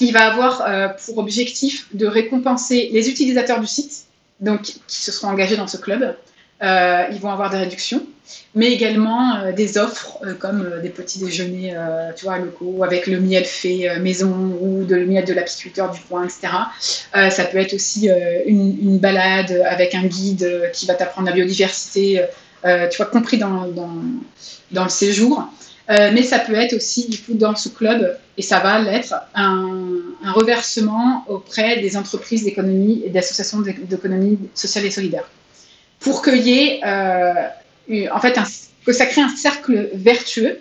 il 0.00 0.12
va 0.12 0.32
avoir 0.32 0.62
euh, 0.62 0.88
pour 0.88 1.18
objectif 1.18 1.86
de 1.94 2.06
récompenser 2.06 2.90
les 2.92 3.08
utilisateurs 3.08 3.60
du 3.60 3.66
site, 3.66 4.06
donc 4.40 4.62
qui 4.62 4.80
se 4.88 5.12
seront 5.12 5.28
engagés 5.28 5.56
dans 5.56 5.68
ce 5.68 5.76
club. 5.76 6.16
Ils 6.62 7.18
vont 7.20 7.30
avoir 7.30 7.50
des 7.50 7.58
réductions 7.58 8.06
mais 8.54 8.72
également 8.72 9.36
euh, 9.36 9.52
des 9.52 9.78
offres 9.78 10.18
euh, 10.24 10.34
comme 10.34 10.62
euh, 10.62 10.80
des 10.80 10.88
petits 10.88 11.18
déjeuners 11.18 11.74
locaux 12.42 12.82
avec 12.82 13.06
le 13.06 13.20
miel 13.20 13.44
fait 13.44 13.98
maison 14.00 14.58
ou 14.60 14.84
de, 14.84 14.96
le 14.96 15.06
miel 15.06 15.24
de 15.24 15.32
l'apiculteur 15.32 15.90
du 15.90 16.00
coin, 16.00 16.24
etc. 16.24 16.48
ça 17.30 17.44
peut 17.44 17.58
être 17.58 17.74
aussi 17.74 18.08
une, 18.46 18.98
balade 18.98 19.62
avec 19.66 19.94
un 19.94 20.04
guide 20.04 20.70
qui 20.72 20.86
va 20.86 20.94
t'apprendre 20.94 21.28
la 21.28 21.34
biodiversité, 21.34 22.24
tu 22.64 22.96
vois, 22.96 23.06
compris 23.06 23.38
dans 23.38 23.66
le 24.72 24.88
séjour. 24.88 25.44
mais 25.88 26.22
ça 26.22 26.38
peut 26.38 26.54
être 26.54 26.74
aussi, 26.74 27.08
du 27.08 27.18
coup, 27.18 27.34
dans 27.34 27.54
ce 27.54 27.68
club, 27.68 28.18
et 28.36 28.42
ça 28.42 28.58
va 28.60 28.78
l'être, 28.80 29.14
un, 29.34 30.00
un, 30.24 30.32
reversement 30.32 31.24
auprès 31.28 31.80
des 31.80 31.96
entreprises 31.96 32.44
d'économie 32.44 33.02
et 33.04 33.10
d'associations 33.10 33.60
d'économie 33.60 34.38
sociale 34.54 34.86
et 34.86 34.90
solidaire. 34.90 35.28
Pour 36.06 36.22
qu'il 36.22 36.36
y 36.46 36.52
ait 36.52 36.80
en 38.12 38.20
fait, 38.20 38.38
que 38.86 38.92
ça 38.92 39.06
crée 39.06 39.22
un 39.22 39.28
cercle 39.28 39.90
vertueux 39.92 40.60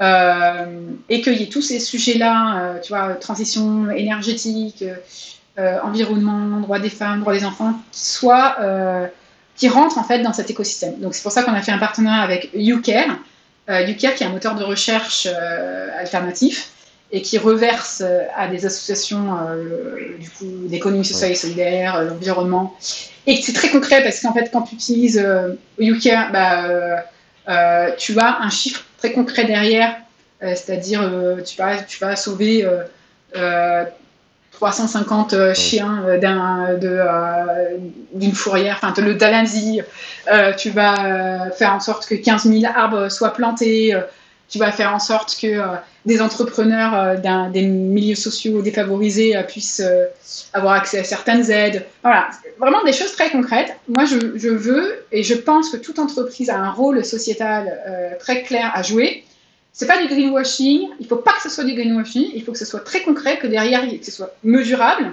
euh, 0.00 0.64
et 1.10 1.20
qu'il 1.20 1.50
tous 1.50 1.60
ces 1.60 1.80
sujets-là, 1.80 2.56
euh, 2.56 2.80
tu 2.80 2.94
vois, 2.94 3.12
transition 3.14 3.90
énergétique, 3.90 4.82
euh, 5.58 5.78
environnement, 5.82 6.60
droits 6.60 6.78
des 6.78 6.88
femmes, 6.88 7.20
droits 7.20 7.34
des 7.34 7.44
enfants, 7.44 7.74
qui 7.92 8.26
qui 9.56 9.68
rentrent 9.68 9.98
en 9.98 10.04
fait 10.04 10.20
dans 10.20 10.32
cet 10.32 10.50
écosystème. 10.50 10.98
Donc 11.00 11.14
c'est 11.14 11.22
pour 11.22 11.32
ça 11.32 11.42
qu'on 11.42 11.52
a 11.52 11.60
fait 11.60 11.72
un 11.72 11.78
partenariat 11.78 12.22
avec 12.22 12.50
YouCare, 12.54 13.18
YouCare 13.68 14.14
qui 14.14 14.22
est 14.22 14.26
un 14.26 14.30
moteur 14.30 14.54
de 14.54 14.64
recherche 14.64 15.26
alternatif 15.98 16.70
et 17.12 17.22
qui 17.22 17.38
reverse 17.38 18.02
à 18.34 18.48
des 18.48 18.66
associations 18.66 19.38
du 20.18 20.28
coup 20.30 20.66
d'économie 20.66 21.04
sociale 21.04 21.30
et 21.30 21.36
solidaire, 21.36 22.02
l'environnement, 22.02 22.76
et 23.26 23.36
c'est 23.42 23.52
très 23.52 23.70
concret 23.70 24.02
parce 24.02 24.20
qu'en 24.20 24.32
fait, 24.32 24.50
quand 24.52 24.62
tu 24.62 24.76
utilises 24.76 25.18
euh, 25.18 25.54
bah, 26.32 26.64
euh, 26.64 26.96
euh, 27.48 27.90
tu 27.98 28.18
as 28.18 28.40
un 28.40 28.50
chiffre 28.50 28.84
très 28.98 29.12
concret 29.12 29.44
derrière, 29.44 29.96
euh, 30.42 30.54
c'est-à-dire 30.54 31.10
tu, 31.44 31.56
vas, 31.58 31.82
tu 31.82 31.98
vas 31.98 32.14
sauver 32.14 32.66
350 34.52 35.54
chiens 35.54 36.04
d'une 38.14 38.32
fourrière, 38.32 38.80
enfin 38.80 38.94
le 39.02 39.14
Dalanzi, 39.14 39.80
tu 40.56 40.70
vas 40.70 41.50
faire 41.50 41.74
en 41.74 41.80
sorte 41.80 42.06
que 42.06 42.14
15 42.14 42.44
000 42.44 42.62
arbres 42.74 43.08
soient 43.08 43.34
plantés 43.34 43.94
tu 44.48 44.58
vas 44.58 44.70
faire 44.70 44.94
en 44.94 44.98
sorte 44.98 45.36
que 45.40 45.46
euh, 45.46 45.76
des 46.04 46.22
entrepreneurs 46.22 46.94
euh, 46.94 47.48
des 47.50 47.62
milieux 47.62 48.14
sociaux 48.14 48.62
défavorisés 48.62 49.36
euh, 49.36 49.42
puissent 49.42 49.82
avoir 50.52 50.74
accès 50.74 51.00
à 51.00 51.04
certaines 51.04 51.50
aides. 51.50 51.84
Voilà, 52.02 52.28
vraiment 52.58 52.82
des 52.84 52.92
choses 52.92 53.12
très 53.12 53.30
concrètes. 53.30 53.76
Moi, 53.88 54.04
je, 54.04 54.38
je, 54.38 54.48
veux 54.48 55.04
et 55.10 55.22
je 55.22 55.34
pense 55.34 55.70
que 55.70 55.76
toute 55.76 55.98
entreprise 55.98 56.50
a 56.50 56.58
un 56.58 56.70
rôle 56.70 57.04
sociétal 57.04 58.16
très 58.20 58.42
clair 58.42 58.70
à 58.74 58.82
jouer. 58.82 59.24
C'est 59.72 59.86
pas 59.86 60.00
du 60.00 60.08
greenwashing. 60.08 60.88
Il 61.00 61.06
faut 61.06 61.16
pas 61.16 61.32
que 61.32 61.42
ce 61.42 61.50
soit 61.50 61.64
du 61.64 61.74
greenwashing. 61.74 62.30
Il 62.34 62.42
faut 62.44 62.52
que 62.52 62.58
ce 62.58 62.64
soit 62.64 62.80
très 62.80 63.02
concret, 63.02 63.38
que 63.38 63.46
derrière, 63.46 63.82
que 63.82 64.04
ce 64.04 64.12
soit 64.12 64.34
mesurable 64.42 65.12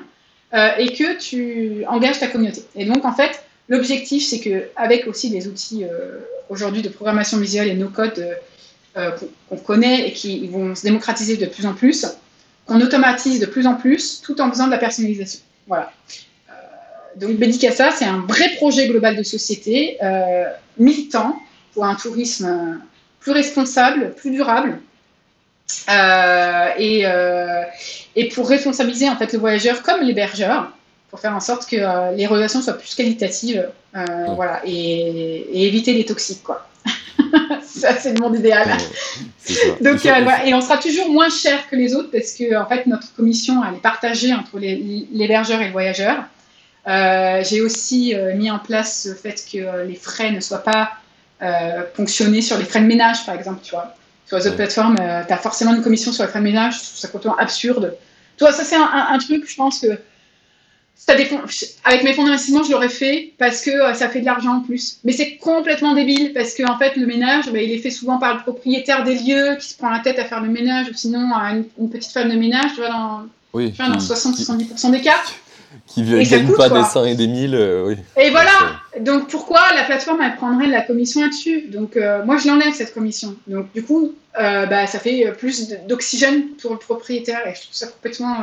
et 0.53 0.93
que 0.93 1.17
tu 1.17 1.83
engages 1.87 2.19
ta 2.19 2.27
communauté. 2.27 2.63
Et 2.75 2.85
donc, 2.85 3.03
en 3.03 3.13
fait, 3.13 3.43
l'objectif, 3.67 4.25
c'est 4.25 4.39
que 4.39 4.69
avec 4.75 5.07
aussi 5.07 5.29
des 5.29 5.47
outils 5.47 5.83
aujourd'hui 6.49 6.81
de 6.81 6.89
programmation 6.89 7.39
visuelle 7.39 7.67
et 7.67 7.73
no-code 7.73 8.37
euh, 8.95 9.09
qu'on 9.49 9.57
connaît 9.57 10.07
et 10.07 10.13
qui 10.13 10.47
vont 10.47 10.75
se 10.75 10.83
démocratiser 10.83 11.35
de 11.35 11.47
plus 11.47 11.65
en 11.65 11.73
plus, 11.73 12.05
qu'on 12.67 12.79
automatise 12.79 13.39
de 13.39 13.47
plus 13.47 13.65
en 13.65 13.73
plus, 13.73 14.21
tout 14.21 14.39
en 14.39 14.51
faisant 14.51 14.67
de 14.67 14.71
la 14.71 14.77
personnalisation. 14.77 15.39
Voilà. 15.65 15.91
Euh, 16.47 16.53
donc 17.15 17.31
Bédicassa, 17.37 17.89
c'est 17.89 18.05
un 18.05 18.19
vrai 18.19 18.49
projet 18.57 18.87
global 18.87 19.15
de 19.15 19.23
société, 19.23 19.97
euh, 20.03 20.43
militant 20.77 21.41
pour 21.73 21.85
un 21.85 21.95
tourisme 21.95 22.81
plus 23.19 23.31
responsable, 23.31 24.13
plus 24.13 24.29
durable, 24.29 24.79
et, 26.77 27.05
et, 28.15 28.29
pour 28.29 28.47
responsabiliser 28.47 29.09
en 29.09 29.15
fait 29.15 29.33
le 29.33 29.39
voyageur 29.39 29.81
comme 29.81 30.01
l'hébergeur, 30.01 30.71
pour 31.09 31.19
faire 31.19 31.35
en 31.35 31.39
sorte 31.39 31.67
que 31.67 32.15
les 32.15 32.27
relations 32.27 32.61
soient 32.61 32.77
plus 32.77 32.93
qualitatives, 32.93 33.67
voilà, 34.35 34.61
et, 34.65 34.71
et, 34.71 35.67
éviter 35.67 35.93
les 35.93 36.05
toxiques, 36.05 36.43
quoi. 36.43 36.67
ça, 37.63 37.95
c'est 37.95 38.13
le 38.13 38.19
monde 38.19 38.35
idéal. 38.35 38.69
Donc, 39.81 40.05
euh, 40.05 40.25
et 40.45 40.53
on 40.53 40.61
sera 40.61 40.77
toujours 40.77 41.09
moins 41.09 41.29
cher 41.29 41.67
que 41.69 41.75
les 41.75 41.95
autres 41.95 42.11
parce 42.11 42.33
que, 42.33 42.55
en 42.55 42.65
fait, 42.65 42.85
notre 42.87 43.13
commission, 43.15 43.61
elle 43.67 43.75
est 43.75 43.81
partagée 43.81 44.33
entre 44.33 44.59
l'hébergeur 44.59 45.61
et 45.61 45.65
le 45.65 45.71
voyageur. 45.71 46.23
Euh, 46.87 47.43
j'ai 47.43 47.61
aussi 47.61 48.13
euh, 48.13 48.35
mis 48.35 48.51
en 48.51 48.59
place 48.59 49.07
le 49.09 49.15
fait 49.15 49.43
que 49.51 49.85
les 49.85 49.95
frais 49.95 50.31
ne 50.31 50.39
soient 50.39 50.63
pas 50.63 50.91
ponctionnés 51.97 52.41
sur 52.41 52.57
les 52.57 52.63
frais 52.63 52.79
de 52.79 52.85
ménage, 52.85 53.25
par 53.25 53.35
exemple, 53.35 53.59
tu 53.61 53.71
vois. 53.71 53.93
Sur 54.25 54.37
les 54.37 54.47
autres 54.47 54.55
plateformes, 54.55 54.95
tu 54.95 55.33
as 55.33 55.37
forcément 55.37 55.75
une 55.75 55.81
commission 55.81 56.13
sur 56.13 56.23
les 56.23 56.29
frais 56.29 56.39
de 56.39 56.45
ménage, 56.45 56.79
ça 56.79 57.09
complètement 57.09 57.35
absurde. 57.35 57.97
Toi, 58.37 58.53
ça, 58.53 58.63
c'est 58.63 58.77
un, 58.77 59.17
truc, 59.17 59.43
je 59.45 59.55
pense 59.57 59.79
que 59.79 59.99
avec 61.83 62.03
mes 62.03 62.13
fonds 62.13 62.23
d'investissement, 62.23 62.63
je 62.63 62.71
l'aurais 62.71 62.89
fait 62.89 63.33
parce 63.37 63.61
que 63.61 63.71
euh, 63.71 63.93
ça 63.93 64.09
fait 64.09 64.21
de 64.21 64.25
l'argent 64.25 64.57
en 64.57 64.59
plus. 64.61 64.99
Mais 65.03 65.11
c'est 65.11 65.35
complètement 65.35 65.93
débile 65.93 66.33
parce 66.33 66.53
que 66.53 66.63
en 66.69 66.77
fait, 66.77 66.95
le 66.95 67.05
ménage, 67.05 67.51
bah, 67.51 67.61
il 67.61 67.71
est 67.71 67.79
fait 67.79 67.91
souvent 67.91 68.17
par 68.17 68.35
le 68.35 68.41
propriétaire 68.41 69.03
des 69.03 69.15
lieux 69.15 69.55
qui 69.59 69.69
se 69.69 69.77
prend 69.77 69.89
la 69.89 69.99
tête 69.99 70.19
à 70.19 70.25
faire 70.25 70.41
le 70.41 70.49
ménage 70.49 70.89
ou 70.89 70.93
sinon 70.93 71.33
à 71.35 71.51
une, 71.51 71.89
petite 71.89 72.11
femme 72.11 72.29
de 72.29 72.35
ménage, 72.35 72.71
tu 72.75 72.81
vois, 72.81 72.89
dans, 72.89 73.23
oui, 73.53 73.73
dans 73.77 73.97
60-70% 73.97 74.91
des 74.91 75.01
cas. 75.01 75.17
Qui 75.87 76.03
ne 76.03 76.23
gagne 76.23 76.53
pas 76.53 76.69
des 76.69 76.83
100 76.83 77.05
et 77.05 77.15
des 77.15 77.27
1000, 77.27 77.55
euh, 77.55 77.85
oui. 77.87 77.97
Et 78.15 78.29
voilà 78.29 78.51
Donc 79.01 79.27
pourquoi 79.27 79.59
la 79.75 79.83
plateforme, 79.83 80.21
elle 80.21 80.35
prendrait 80.35 80.67
de 80.67 80.71
la 80.71 80.81
commission 80.81 81.21
là-dessus? 81.21 81.63
Donc 81.67 81.97
euh, 81.97 82.23
moi, 82.23 82.37
je 82.37 82.47
l'enlève 82.47 82.73
cette 82.73 82.93
commission. 82.93 83.35
Donc 83.47 83.73
du 83.73 83.83
coup, 83.83 84.13
bah, 84.35 84.87
ça 84.87 84.99
fait 84.99 85.33
plus 85.37 85.69
d'oxygène 85.87 86.49
pour 86.61 86.71
le 86.71 86.77
propriétaire 86.77 87.45
et 87.45 87.55
je 87.55 87.63
trouve 87.63 87.73
ça 87.73 87.87
complètement, 87.87 88.37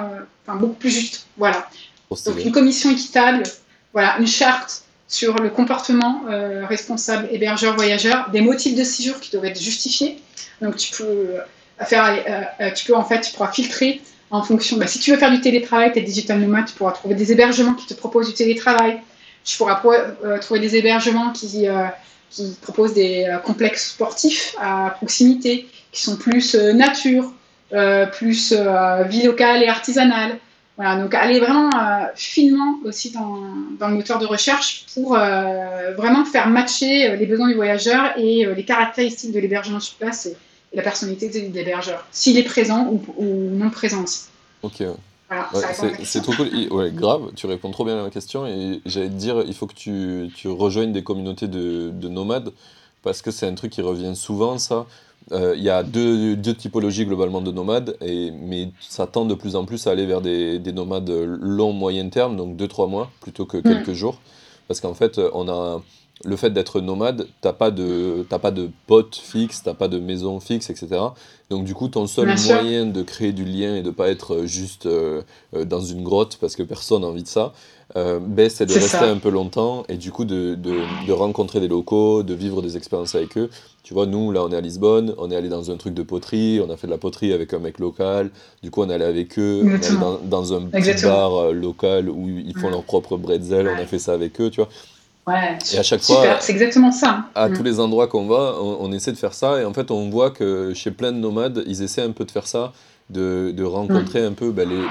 enfin 0.47 0.59
beaucoup 0.59 0.74
plus 0.74 0.90
juste. 0.90 1.27
Voilà. 1.39 1.66
Donc 2.11 2.45
une 2.45 2.53
commission 2.53 2.91
équitable, 2.91 3.45
voilà, 3.93 4.19
une 4.19 4.27
charte 4.27 4.82
sur 5.07 5.35
le 5.35 5.51
comportement 5.51 6.23
euh, 6.28 6.65
responsable 6.66 7.28
hébergeur-voyageur, 7.32 8.31
des 8.31 8.41
motifs 8.41 8.77
de 8.77 8.85
séjour 8.85 9.19
qui 9.20 9.31
doivent 9.32 9.47
être 9.47 9.61
justifiés. 9.61 10.20
Donc 10.61 10.77
tu 10.77 10.93
peux 10.93 11.05
euh, 11.05 11.41
faire, 11.85 12.49
euh, 12.61 12.70
tu 12.73 12.87
peux 12.87 12.97
en 12.97 13.05
fait, 13.05 13.20
tu 13.20 13.32
pourras 13.32 13.51
filtrer 13.51 14.01
en 14.31 14.43
fonction. 14.43 14.77
Bah, 14.77 14.87
si 14.87 15.01
tu 15.01 15.11
veux 15.11 15.19
faire 15.19 15.32
du 15.32 15.41
télétravail, 15.41 15.93
tu 15.93 15.99
es 15.99 16.03
digital 16.03 16.41
nomade, 16.41 16.66
tu 16.66 16.74
pourras 16.74 16.93
trouver 16.93 17.16
des 17.16 17.32
hébergements 17.32 17.74
qui 17.74 17.87
te 17.87 17.95
proposent 17.95 18.28
du 18.28 18.35
télétravail. 18.35 19.01
Tu 19.45 19.57
pourras 19.57 19.82
trouver 20.41 20.61
des 20.61 20.77
hébergements 20.77 21.32
qui, 21.32 21.66
qui 22.28 22.57
proposent 22.61 22.93
des 22.93 23.27
complexes 23.43 23.93
sportifs 23.93 24.55
à 24.61 24.95
proximité. 24.97 25.66
qui 25.93 26.03
sont 26.03 26.16
plus 26.16 26.55
nature, 26.55 27.32
plus 28.12 28.53
vie 29.09 29.23
locale 29.23 29.62
et 29.62 29.69
artisanale. 29.69 30.39
Voilà, 30.81 31.02
donc 31.02 31.12
aller 31.12 31.40
vraiment 31.40 31.69
finement 32.15 32.77
aussi 32.86 33.11
dans, 33.11 33.36
dans, 33.78 33.89
le 33.89 33.97
moteur 33.97 34.19
de 34.19 34.24
recherche 34.24 34.86
pour 34.94 35.11
vraiment 35.11 36.24
faire 36.24 36.48
matcher 36.48 37.16
les 37.16 37.27
besoins 37.27 37.48
du 37.48 37.55
voyageur 37.55 38.16
et 38.16 38.47
les 38.47 38.65
caractéristiques 38.65 39.32
de 39.35 39.40
l'hébergement 39.40 39.78
sur 39.78 39.97
place 39.97 40.24
et, 40.24 40.36
la 40.73 40.82
personnalité 40.82 41.28
de 41.28 41.55
l'hébergeur, 41.55 42.07
s'il 42.12 42.39
est 42.39 42.44
présent 42.44 42.86
ou, 42.86 43.02
ou 43.19 43.51
non 43.51 43.69
présent 43.69 44.05
aussi. 44.05 44.28
Ok. 44.62 44.82
c'est 46.05 46.23
trop 46.23 46.32
cool. 46.32 46.48
Ouais, 46.70 46.90
grave, 46.90 47.32
tu 47.36 47.47
réponds 47.47 47.70
trop 47.70 47.85
bien 47.85 47.98
à 47.98 48.02
ma 48.02 48.11
question. 48.11 48.47
Et 48.47 48.81
j'allais 48.86 49.09
te 49.09 49.15
dire, 49.15 49.43
il 49.47 49.55
faut 49.55 49.66
que 49.66 49.74
tu, 49.74 50.31
tu 50.35 50.48
rejoignes 50.48 50.93
des 50.93 51.02
communautés 51.02 51.48
de, 51.48 51.90
de, 51.93 52.09
nomades 52.09 52.52
parce 53.02 53.23
que 53.23 53.31
c'est 53.31 53.47
un 53.47 53.55
truc 53.55 53.73
qui 53.73 53.82
revient 53.82 54.15
souvent, 54.15 54.59
ça. 54.59 54.86
Euh, 55.32 55.55
il 55.56 55.62
y 55.62 55.70
a 55.70 55.82
deux, 55.82 56.34
deux, 56.36 56.55
typologies 56.55 57.06
globalement 57.06 57.40
de 57.40 57.52
nomades, 57.52 57.97
et, 58.01 58.30
mais 58.30 58.70
ça 58.80 59.06
tend 59.06 59.24
de 59.24 59.34
plus 59.34 59.55
en 59.55 59.64
plus 59.64 59.86
à 59.86 59.90
aller 59.90 60.06
vers 60.06 60.20
des, 60.20 60.59
des 60.59 60.72
nomades 60.72 61.10
long, 61.10 61.72
moyen 61.72 62.09
terme, 62.09 62.36
donc 62.36 62.56
2-3 62.56 62.88
mois 62.90 63.10
plutôt 63.20 63.47
que 63.47 63.59
quelques 63.59 63.88
mm. 63.88 63.94
jours. 63.94 64.18
Parce 64.66 64.80
qu'en 64.80 64.94
fait, 64.94 65.20
on 65.32 65.48
a 65.48 65.80
le 66.24 66.36
fait 66.36 66.51
d'être 66.51 66.80
nomade, 66.80 67.26
t'as 67.40 67.52
pas 67.52 67.70
de 67.70 68.26
pas 68.28 68.51
de 68.51 68.70
potes 68.86 69.16
fixes, 69.16 69.62
t'as 69.62 69.74
pas 69.74 69.88
de 69.88 69.98
maison 69.98 70.38
fixe, 70.38 70.68
etc. 70.70 71.01
Donc 71.48 71.64
du 71.64 71.74
coup, 71.74 71.88
ton 71.88 72.06
seul 72.06 72.26
moyen 72.26 72.86
de 72.86 73.02
créer 73.02 73.32
du 73.32 73.44
lien 73.44 73.76
et 73.76 73.82
de 73.82 73.90
pas 73.90 74.09
être 74.09 74.44
juste 74.44 74.86
euh, 74.86 75.22
euh, 75.55 75.64
dans 75.64 75.80
une 75.80 76.02
grotte 76.02 76.36
parce 76.40 76.56
que 76.56 76.62
personne 76.62 77.02
n'a 77.02 77.09
envie 77.09 77.22
de 77.22 77.28
ça, 77.28 77.52
euh, 77.96 78.18
ben, 78.20 78.48
c'est 78.48 78.66
de 78.66 78.72
rester 78.72 78.98
un 78.98 79.18
peu 79.18 79.30
longtemps 79.30 79.84
et 79.88 79.96
du 79.96 80.12
coup 80.12 80.24
de, 80.24 80.54
de, 80.54 81.12
rencontrer 81.12 81.60
des 81.60 81.68
locaux, 81.68 82.22
de 82.22 82.34
vivre 82.34 82.62
des 82.62 82.76
expériences 82.76 83.14
avec 83.14 83.36
eux. 83.36 83.50
Tu 83.82 83.94
vois, 83.94 84.06
nous 84.06 84.30
là, 84.30 84.42
on 84.44 84.52
est 84.52 84.56
à 84.56 84.60
Lisbonne, 84.60 85.14
on 85.18 85.30
est 85.30 85.36
allé 85.36 85.48
dans 85.48 85.70
un 85.70 85.76
truc 85.76 85.94
de 85.94 86.02
poterie, 86.02 86.60
on 86.64 86.70
a 86.70 86.76
fait 86.76 86.86
de 86.86 86.92
la 86.92 86.98
poterie 86.98 87.32
avec 87.32 87.52
un 87.52 87.58
mec 87.58 87.78
local. 87.78 88.30
Du 88.62 88.70
coup, 88.70 88.82
on 88.82 88.90
est 88.90 88.94
allé 88.94 89.04
avec 89.04 89.38
eux, 89.38 89.62
on 89.64 89.74
est 89.74 89.98
dans, 89.98 90.18
dans, 90.22 90.52
un 90.54 90.62
petit 90.62 91.02
bar 91.04 91.52
local 91.52 92.08
où 92.08 92.28
ils 92.28 92.56
font 92.56 92.70
leur 92.70 92.84
propre 92.84 93.16
bretzel. 93.16 93.68
On 93.68 93.80
a 93.80 93.86
fait 93.86 93.98
ça 93.98 94.12
avec 94.12 94.40
eux, 94.40 94.50
tu 94.50 94.60
vois 94.60 94.68
et 95.72 95.78
à 95.78 95.82
chaque 95.82 96.02
fois, 96.02 96.40
c'est 96.40 96.52
exactement 96.52 96.92
ça. 96.92 97.24
À 97.34 97.48
mm. 97.48 97.56
tous 97.56 97.62
les 97.62 97.80
endroits 97.80 98.08
qu'on 98.08 98.26
va, 98.26 98.54
on, 98.60 98.90
essaie 98.92 99.12
de 99.12 99.16
faire 99.16 99.34
ça. 99.34 99.60
Et 99.60 99.64
en 99.64 99.72
fait, 99.72 99.90
on 99.90 100.10
voit 100.10 100.30
que 100.30 100.72
chez 100.74 100.90
plein 100.90 101.12
de 101.12 101.18
nomades, 101.18 101.62
ils 101.66 101.82
essaient 101.82 102.02
un 102.02 102.12
peu 102.12 102.24
de 102.24 102.30
faire 102.30 102.46
ça, 102.46 102.72
de, 103.10 103.52
de 103.54 103.64
rencontrer 103.64 104.22
mm. 104.22 104.26
un 104.26 104.32
peu 104.32 104.50
bah, 104.50 104.64
les, 104.64 104.82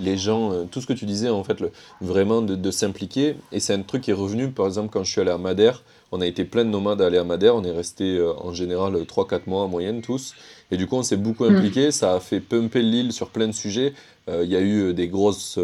les 0.00 0.16
gens, 0.16 0.52
euh, 0.52 0.64
tout 0.70 0.80
ce 0.80 0.86
que 0.86 0.92
tu 0.92 1.06
disais, 1.06 1.28
en 1.28 1.44
fait, 1.44 1.60
le, 1.60 1.70
vraiment 2.00 2.42
de, 2.42 2.54
de 2.54 2.70
s'impliquer. 2.70 3.36
Et 3.52 3.60
c'est 3.60 3.74
un 3.74 3.82
truc 3.82 4.02
qui 4.02 4.10
est 4.10 4.14
revenu, 4.14 4.50
par 4.50 4.66
exemple, 4.66 4.90
quand 4.92 5.04
je 5.04 5.10
suis 5.10 5.20
allé 5.20 5.30
à 5.30 5.38
Madère, 5.38 5.82
on 6.10 6.20
a 6.20 6.26
été 6.26 6.44
plein 6.44 6.64
de 6.64 6.70
nomades 6.70 7.00
à 7.00 7.06
aller 7.06 7.18
à 7.18 7.24
Madère. 7.24 7.56
On 7.56 7.64
est 7.64 7.70
resté 7.70 8.16
euh, 8.16 8.32
en 8.38 8.52
général 8.52 8.94
3-4 8.94 9.42
mois 9.46 9.62
en 9.62 9.68
moyenne 9.68 10.02
tous. 10.02 10.34
Et 10.70 10.76
du 10.76 10.86
coup, 10.86 10.96
on 10.96 11.02
s'est 11.02 11.16
beaucoup 11.16 11.44
mm. 11.44 11.56
impliqué. 11.56 11.90
Ça 11.90 12.14
a 12.14 12.20
fait 12.20 12.40
pumper 12.40 12.82
l'île 12.82 13.12
sur 13.12 13.30
plein 13.30 13.48
de 13.48 13.52
sujets. 13.52 13.94
Euh, 14.28 14.42
il 14.44 14.50
y 14.50 14.56
a 14.56 14.60
eu 14.60 14.94
des 14.94 15.08
grosses 15.08 15.58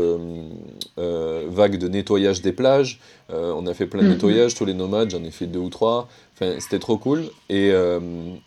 vagues 0.97 1.79
de 1.79 1.89
nettoyage 1.89 2.43
des 2.43 2.53
plages. 2.53 3.01
on 3.31 3.67
a 3.67 3.75
fait 3.75 3.87
plein 3.87 4.03
de 4.03 4.07
mm. 4.07 4.11
nettoyage, 4.11 4.55
tous 4.55 4.65
les 4.65 4.75
nomades, 4.75 5.11
j'en 5.11 5.23
ai 5.23 5.31
fait 5.31 5.47
deux 5.47 5.61
ou 5.61 5.69
trois. 5.69 6.09
Enfin, 6.41 6.55
c'était 6.61 6.79
trop 6.79 6.99
cool. 6.99 7.25
Et, 7.49 7.73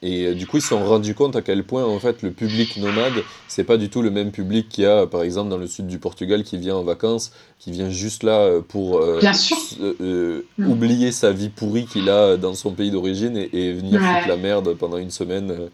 et 0.01 0.34
du 0.34 0.47
coup, 0.47 0.57
ils 0.57 0.61
se 0.61 0.69
sont 0.69 0.85
rendus 0.85 1.13
compte 1.13 1.35
à 1.35 1.41
quel 1.41 1.65
point, 1.65 1.84
en 1.84 1.99
fait, 1.99 2.22
le 2.22 2.31
public 2.31 2.77
nomade, 2.77 3.23
c'est 3.49 3.65
pas 3.65 3.76
du 3.76 3.89
tout 3.89 4.01
le 4.01 4.11
même 4.11 4.31
public 4.31 4.69
qu'il 4.69 4.85
y 4.85 4.88
a, 4.88 5.05
par 5.07 5.23
exemple, 5.23 5.49
dans 5.49 5.57
le 5.57 5.68
sud 5.68 5.88
du 5.88 5.99
Portugal, 5.99 6.43
qui 6.43 6.57
vient 6.57 6.76
en 6.76 6.84
vacances, 6.84 7.34
qui 7.59 7.72
vient 7.72 7.89
juste 7.89 8.23
là 8.23 8.61
pour 8.68 9.01
mm. 9.01 10.41
oublier 10.68 11.11
sa 11.11 11.31
vie 11.31 11.49
pourrie 11.49 11.85
qu'il 11.85 12.09
a 12.09 12.38
dans 12.38 12.53
son 12.53 12.72
pays 12.72 12.91
d'origine 12.91 13.38
et, 13.38 13.73
venir 13.73 14.01
foutre 14.01 14.27
la 14.27 14.38
merde 14.38 14.73
pendant 14.76 14.97
une 14.97 15.11
semaine 15.11 15.51
euh, 15.51 15.68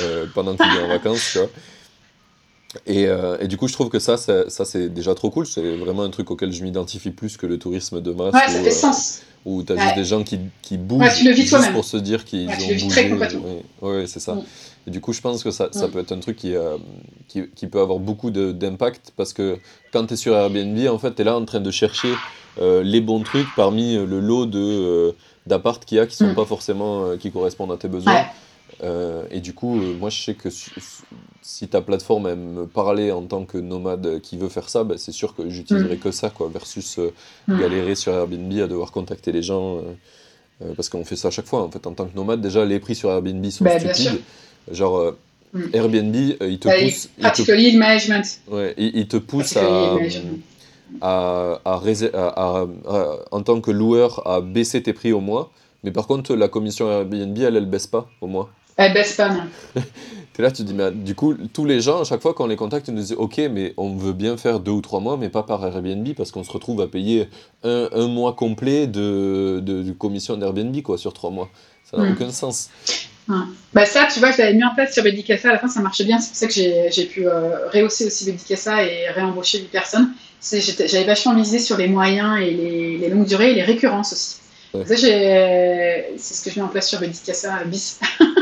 euh, 0.00 0.26
pendant 0.34 0.56
qu'il 0.56 0.66
est 0.66 0.82
en 0.82 0.88
vacances, 0.88 1.30
tu 1.32 1.38
vois. 1.38 1.48
Et, 2.86 3.06
euh, 3.06 3.36
et, 3.40 3.46
du 3.46 3.56
coup, 3.56 3.68
je 3.68 3.72
trouve 3.72 3.88
que 3.88 4.00
ça, 4.00 4.16
ça, 4.16 4.64
c'est 4.64 4.88
déjà 4.88 5.14
trop 5.14 5.30
cool. 5.30 5.46
C'est 5.46 5.76
vraiment 5.76 6.02
un 6.02 6.10
truc 6.10 6.30
auquel 6.32 6.52
je 6.52 6.62
m'identifie 6.64 7.10
plus 7.10 7.36
que 7.36 7.46
le 7.46 7.58
tourisme 7.58 8.00
de 8.00 8.12
masse. 8.12 8.34
Ouais, 8.34 8.48
ça 8.48 8.60
fait 8.60 8.70
sens. 8.70 9.22
Où 9.44 9.62
tu 9.62 9.72
as 9.72 9.76
juste 9.76 9.94
des 9.94 10.04
gens 10.04 10.22
qui, 10.22 10.38
qui 10.62 10.78
bougent 10.78 11.22
juste 11.34 11.72
pour 11.72 11.84
se 11.84 11.96
dire 11.98 12.24
qu'ils 12.24 12.48
ont 12.48 12.86
bougé. 12.86 13.16
Oui, 13.82 14.08
c'est 14.08 14.20
ça. 14.20 14.34
Mm. 14.34 14.42
Et 14.86 14.90
du 14.90 15.00
coup, 15.00 15.12
je 15.12 15.20
pense 15.20 15.42
que 15.42 15.50
ça, 15.50 15.68
ça 15.70 15.86
mm. 15.86 15.90
peut 15.90 15.98
être 15.98 16.12
un 16.12 16.20
truc 16.20 16.36
qui, 16.36 16.54
qui, 17.28 17.42
qui, 17.54 17.66
peut 17.66 17.80
avoir 17.80 17.98
beaucoup 17.98 18.30
d'impact 18.30 19.12
parce 19.16 19.32
que 19.32 19.58
quand 19.92 20.06
tu 20.06 20.14
es 20.14 20.16
sur 20.16 20.34
Airbnb, 20.34 20.78
en 20.88 20.98
fait, 20.98 21.14
tu 21.14 21.22
es 21.22 21.24
là 21.24 21.36
en 21.36 21.44
train 21.44 21.60
de 21.60 21.70
chercher 21.70 22.12
les 22.60 23.00
bons 23.00 23.20
trucs 23.20 23.48
parmi 23.54 23.96
le 23.96 24.20
lot 24.20 24.46
de 24.46 25.14
d'appart 25.46 25.84
qu'il 25.84 25.98
y 25.98 26.00
a 26.00 26.06
qui 26.06 26.16
sont 26.16 26.28
mm. 26.28 26.34
pas 26.34 26.44
forcément 26.44 27.04
euh, 27.04 27.16
qui 27.16 27.30
correspondent 27.30 27.72
à 27.72 27.76
tes 27.76 27.88
besoins. 27.88 28.24
Euh, 28.82 29.24
et 29.30 29.40
du 29.40 29.54
coup, 29.54 29.78
euh, 29.78 29.94
moi 29.98 30.10
je 30.10 30.22
sais 30.22 30.34
que 30.34 30.48
si 31.42 31.68
ta 31.68 31.80
plateforme 31.80 32.26
aime 32.26 32.52
me 32.52 32.66
parler 32.66 33.12
en 33.12 33.22
tant 33.22 33.44
que 33.44 33.58
nomade 33.58 34.20
qui 34.20 34.36
veut 34.36 34.48
faire 34.48 34.68
ça, 34.68 34.84
bah, 34.84 34.94
c'est 34.98 35.12
sûr 35.12 35.34
que 35.34 35.48
j'utiliserai 35.48 35.96
mm. 35.96 36.00
que 36.00 36.10
ça, 36.10 36.30
quoi, 36.30 36.48
versus 36.52 36.98
mm. 37.46 37.58
galérer 37.58 37.94
sur 37.94 38.12
Airbnb 38.12 38.52
à 38.60 38.66
devoir 38.66 38.92
contacter 38.92 39.32
les 39.32 39.42
gens. 39.42 39.80
parce 40.76 40.88
qu'on 40.88 41.04
fait 41.04 41.16
ça 41.16 41.28
à 41.28 41.30
chaque 41.30 41.46
fois. 41.46 41.62
En 41.62 41.70
fait, 41.70 41.86
en 41.86 41.92
tant 41.92 42.06
que 42.06 42.16
nomade, 42.16 42.40
déjà 42.40 42.64
les 42.64 42.80
prix 42.80 42.94
sur 42.94 43.10
Airbnb 43.10 43.44
sont 43.50 43.64
bah, 43.64 43.78
stupides. 43.78 44.20
Genre, 44.70 45.14
Airbnb, 45.72 46.14
il 46.14 46.58
te 46.58 46.68
pousse. 46.68 47.08
Particularly 47.20 47.76
management. 47.76 48.40
Ouais, 48.48 48.74
il, 48.76 49.06
te 49.06 49.16
pousse 49.18 49.56
à 49.56 49.96
à, 51.00 51.60
à, 51.64 52.66
en 53.30 53.42
tant 53.42 53.60
que 53.60 53.70
loueur 53.70 54.26
à 54.26 54.40
baisser 54.40 54.82
tes 54.82 54.92
prix 54.92 55.12
au 55.12 55.20
mois. 55.20 55.50
Mais 55.82 55.90
par 55.90 56.06
contre, 56.06 56.34
la 56.34 56.48
commission 56.48 56.90
Airbnb, 56.90 57.38
elle, 57.38 57.56
elle 57.56 57.66
baisse 57.66 57.86
pas 57.86 58.08
au 58.20 58.26
mois. 58.26 58.50
Elle 58.76 58.92
baisse 58.92 59.14
pas, 59.14 59.28
non. 59.28 59.42
es 59.76 59.82
là, 60.42 60.50
tu 60.50 60.62
te 60.62 60.62
dis, 60.62 60.74
mais 60.74 60.90
du 60.90 61.14
coup, 61.14 61.34
tous 61.34 61.64
les 61.64 61.80
gens, 61.80 62.00
à 62.00 62.04
chaque 62.04 62.20
fois 62.20 62.34
qu'on 62.34 62.46
les 62.46 62.56
contacte, 62.56 62.88
ils 62.88 62.94
nous 62.94 63.00
disent, 63.00 63.14
ok, 63.16 63.40
mais 63.50 63.72
on 63.76 63.94
veut 63.94 64.12
bien 64.12 64.36
faire 64.36 64.60
deux 64.60 64.72
ou 64.72 64.80
trois 64.80 65.00
mois, 65.00 65.16
mais 65.16 65.28
pas 65.28 65.44
par 65.44 65.64
Airbnb, 65.64 66.08
parce 66.16 66.32
qu'on 66.32 66.42
se 66.42 66.50
retrouve 66.50 66.80
à 66.80 66.88
payer 66.88 67.28
un, 67.62 67.88
un 67.92 68.08
mois 68.08 68.32
complet 68.32 68.86
de, 68.86 69.60
de, 69.62 69.92
commission 69.92 70.36
d'Airbnb, 70.36 70.82
quoi, 70.82 70.98
sur 70.98 71.12
trois 71.12 71.30
mois. 71.30 71.48
Ça 71.84 71.98
n'a 71.98 72.04
hmm. 72.04 72.12
aucun 72.12 72.30
sens. 72.30 72.70
Bah 73.72 73.86
ça, 73.86 74.06
tu 74.12 74.20
vois, 74.20 74.32
je 74.32 74.38
l'avais 74.38 74.54
mis 74.54 74.64
en 74.64 74.74
place 74.74 74.92
sur 74.92 75.02
Bedicassa, 75.02 75.48
à 75.48 75.52
la 75.52 75.58
fin 75.58 75.68
ça 75.68 75.80
marchait 75.80 76.04
bien, 76.04 76.18
c'est 76.18 76.28
pour 76.28 76.36
ça 76.36 76.46
que 76.46 76.52
j'ai 76.52 77.04
pu 77.06 77.26
euh, 77.26 77.68
rehausser 77.70 78.06
aussi 78.06 78.26
Bedicassa 78.26 78.84
et 78.84 79.08
réembaucher 79.08 79.60
8 79.60 79.64
personnes. 79.68 80.12
J'avais 80.42 81.04
vachement 81.04 81.32
misé 81.32 81.58
sur 81.58 81.78
les 81.78 81.88
moyens 81.88 82.38
et 82.38 82.50
les, 82.50 83.08
longues 83.08 83.26
durées 83.26 83.52
et 83.52 83.54
les 83.54 83.62
récurrences 83.62 84.12
aussi. 84.12 84.36
c'est 84.86 86.18
ce 86.18 86.44
que 86.44 86.50
je 86.50 86.58
mets 86.58 86.64
en 86.64 86.68
place 86.68 86.88
sur 86.88 87.00
Bedicassa 87.00 87.64
bis. 87.64 87.98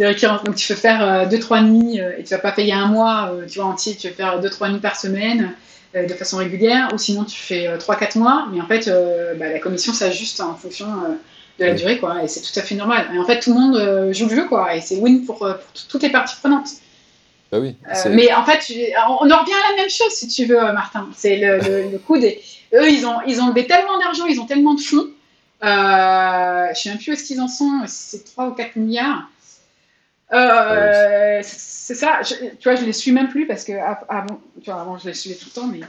récurrences. 0.00 0.44
Donc 0.44 0.56
tu 0.56 0.66
peux 0.72 0.78
faire 0.78 1.28
2-3 1.28 1.58
euh, 1.58 1.60
nuits 1.62 2.00
euh, 2.00 2.12
et 2.18 2.24
tu 2.24 2.30
vas 2.30 2.40
pas 2.40 2.52
payer 2.52 2.72
un 2.72 2.86
mois 2.86 3.32
euh, 3.32 3.46
tu 3.46 3.58
vois, 3.58 3.68
entier, 3.68 3.96
tu 3.96 4.08
vas 4.08 4.14
faire 4.14 4.40
2-3 4.40 4.72
nuits 4.72 4.80
par 4.80 4.96
semaine 4.96 5.52
de 5.94 6.12
façon 6.14 6.38
régulière, 6.38 6.88
ou 6.92 6.98
sinon 6.98 7.22
tu 7.22 7.38
fais 7.38 7.68
3-4 7.76 8.18
mois, 8.18 8.48
mais 8.52 8.60
en 8.60 8.66
fait 8.66 8.90
bah, 9.38 9.48
la 9.48 9.60
commission 9.60 9.92
s'ajuste 9.92 10.40
en 10.40 10.56
fonction 10.56 10.88
de 11.60 11.64
la 11.64 11.72
durée, 11.72 11.98
quoi, 11.98 12.24
et 12.24 12.26
c'est 12.26 12.40
tout 12.40 12.58
à 12.58 12.62
fait 12.62 12.74
normal. 12.74 13.06
Et 13.14 13.18
en 13.18 13.24
fait, 13.24 13.38
tout 13.38 13.54
le 13.54 13.60
monde 13.60 14.12
joue 14.12 14.28
le 14.28 14.34
jeu, 14.34 14.48
quoi, 14.48 14.74
et 14.74 14.80
c'est 14.80 14.96
win 14.96 15.24
pour, 15.24 15.38
pour, 15.38 15.56
toutes 15.88 16.02
les 16.02 16.10
parties 16.10 16.34
prenantes. 16.40 16.66
Bah 17.52 17.60
oui, 17.60 17.76
mais 18.10 18.34
en 18.34 18.44
fait, 18.44 18.74
on 19.20 19.30
en 19.30 19.38
revient 19.38 19.52
à 19.52 19.70
la 19.70 19.76
même 19.76 19.88
chose, 19.88 20.10
si 20.10 20.26
tu 20.26 20.46
veux, 20.46 20.56
Martin. 20.56 21.06
C'est 21.16 21.36
le, 21.36 21.58
le, 21.92 21.98
coup 21.98 22.18
des. 22.18 22.42
Eux, 22.74 22.90
ils 22.90 23.06
ont, 23.06 23.20
ils 23.28 23.40
ont 23.40 23.50
levé 23.50 23.68
tellement 23.68 23.96
d'argent, 24.00 24.26
ils 24.26 24.40
ont 24.40 24.46
tellement 24.46 24.74
de 24.74 24.80
fonds. 24.80 25.06
Euh, 25.64 26.66
je 26.66 26.70
ne 26.70 26.74
sais 26.74 26.88
même 26.90 26.98
plus 26.98 27.10
où 27.10 27.14
est-ce 27.14 27.24
qu'ils 27.24 27.40
en 27.40 27.48
sont, 27.48 27.82
c'est 27.86 28.24
3 28.24 28.48
ou 28.48 28.50
4 28.52 28.76
milliards. 28.76 29.28
Euh, 30.32 31.40
c'est 31.42 31.94
ça, 31.94 32.20
tu 32.24 32.64
vois, 32.64 32.76
je 32.76 32.84
les 32.84 32.92
suis 32.92 33.12
même 33.12 33.28
plus 33.28 33.46
parce 33.46 33.64
que 33.64 33.72
avant, 33.72 34.40
tu 34.62 34.70
vois, 34.70 34.80
avant 34.80 34.98
je 34.98 35.08
les 35.08 35.14
suivais 35.14 35.36
tout 35.36 35.46
le 35.46 35.60
temps, 35.60 35.66
mais 35.66 35.80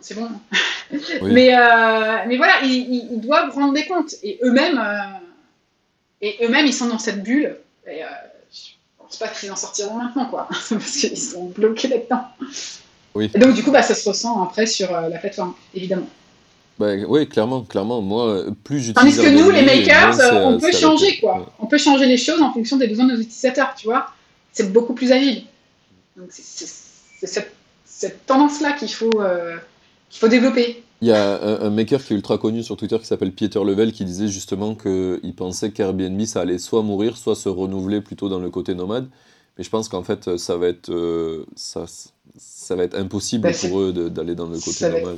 c'est 0.00 0.14
bon. 0.14 0.28
mais, 1.22 1.56
euh, 1.56 2.18
mais 2.26 2.36
voilà, 2.36 2.60
ils, 2.62 3.08
ils, 3.12 3.20
doivent 3.20 3.50
rendre 3.50 3.72
des 3.72 3.86
comptes 3.86 4.14
et 4.22 4.38
eux-mêmes, 4.42 4.78
euh, 4.78 5.18
et 6.20 6.36
eux-mêmes, 6.44 6.66
ils 6.66 6.74
sont 6.74 6.86
dans 6.86 6.98
cette 6.98 7.22
bulle. 7.22 7.56
Et, 7.86 8.02
je 8.52 8.72
pense 8.98 9.16
pas 9.16 9.28
qu'ils 9.28 9.50
en 9.50 9.56
sortiront 9.56 9.94
maintenant, 9.94 10.26
quoi, 10.26 10.46
parce 10.70 10.96
qu'ils 10.96 11.18
sont 11.18 11.46
bloqués 11.46 11.88
là-dedans. 11.88 12.24
Oui. 13.14 13.30
Et 13.34 13.38
donc, 13.38 13.54
du 13.54 13.64
coup, 13.64 13.72
bah, 13.72 13.82
ça 13.82 13.94
se 13.94 14.08
ressent 14.08 14.40
après 14.42 14.66
sur 14.66 14.92
la 14.92 15.18
plateforme, 15.18 15.54
évidemment. 15.74 16.06
Bah, 16.80 16.94
oui, 17.08 17.28
clairement, 17.28 17.60
clairement. 17.60 18.00
Moi, 18.00 18.46
plus 18.64 18.80
j'utilise. 18.80 19.16
Tandis 19.16 19.28
que 19.28 19.38
nous, 19.38 19.50
les 19.50 19.60
makers, 19.60 20.16
on 20.46 20.58
peut 20.58 20.72
changer, 20.72 21.18
quoi. 21.20 21.52
On 21.58 21.66
peut 21.66 21.76
changer 21.76 22.06
les 22.06 22.16
choses 22.16 22.40
en 22.40 22.54
fonction 22.54 22.78
des 22.78 22.88
besoins 22.88 23.04
de 23.04 23.12
nos 23.12 23.20
utilisateurs, 23.20 23.74
tu 23.76 23.86
vois. 23.86 24.06
C'est 24.52 24.72
beaucoup 24.72 24.94
plus 24.94 25.12
agile. 25.12 25.42
Donc, 26.16 26.28
c'est 26.30 27.26
cette, 27.26 27.52
cette 27.84 28.24
tendance-là 28.24 28.72
qu'il 28.72 28.88
faut, 28.88 29.10
euh, 29.16 29.58
qu'il 30.08 30.20
faut 30.20 30.28
développer. 30.28 30.82
Il 31.02 31.08
y 31.08 31.12
a 31.12 31.38
un, 31.42 31.66
un, 31.66 31.70
maker 31.70 32.02
qui 32.02 32.14
est 32.14 32.16
ultra 32.16 32.38
connu 32.38 32.62
sur 32.62 32.78
Twitter 32.78 32.98
qui 32.98 33.04
s'appelle 33.04 33.32
Pieter 33.32 33.62
Level 33.62 33.92
qui 33.92 34.06
disait 34.06 34.28
justement 34.28 34.74
qu'il 34.74 35.34
pensait 35.36 35.72
qu'Airbnb, 35.72 36.24
ça 36.24 36.40
allait 36.40 36.58
soit 36.58 36.82
mourir, 36.82 37.18
soit 37.18 37.36
se 37.36 37.50
renouveler 37.50 38.00
plutôt 38.00 38.30
dans 38.30 38.38
le 38.38 38.48
côté 38.48 38.74
nomade. 38.74 39.06
Mais 39.60 39.64
je 39.64 39.68
pense 39.68 39.90
qu'en 39.90 40.02
fait, 40.02 40.38
ça 40.38 40.56
va 40.56 40.68
être. 40.68 40.88
Euh, 40.88 41.44
ça, 41.54 41.84
ça 42.38 42.74
va 42.74 42.84
être 42.84 42.96
impossible 42.96 43.42
bah, 43.42 43.50
pour 43.60 43.80
eux 43.80 43.92
d'aller 43.92 44.34
dans 44.34 44.46
le 44.46 44.58
côté 44.58 44.88
normal. 44.88 45.16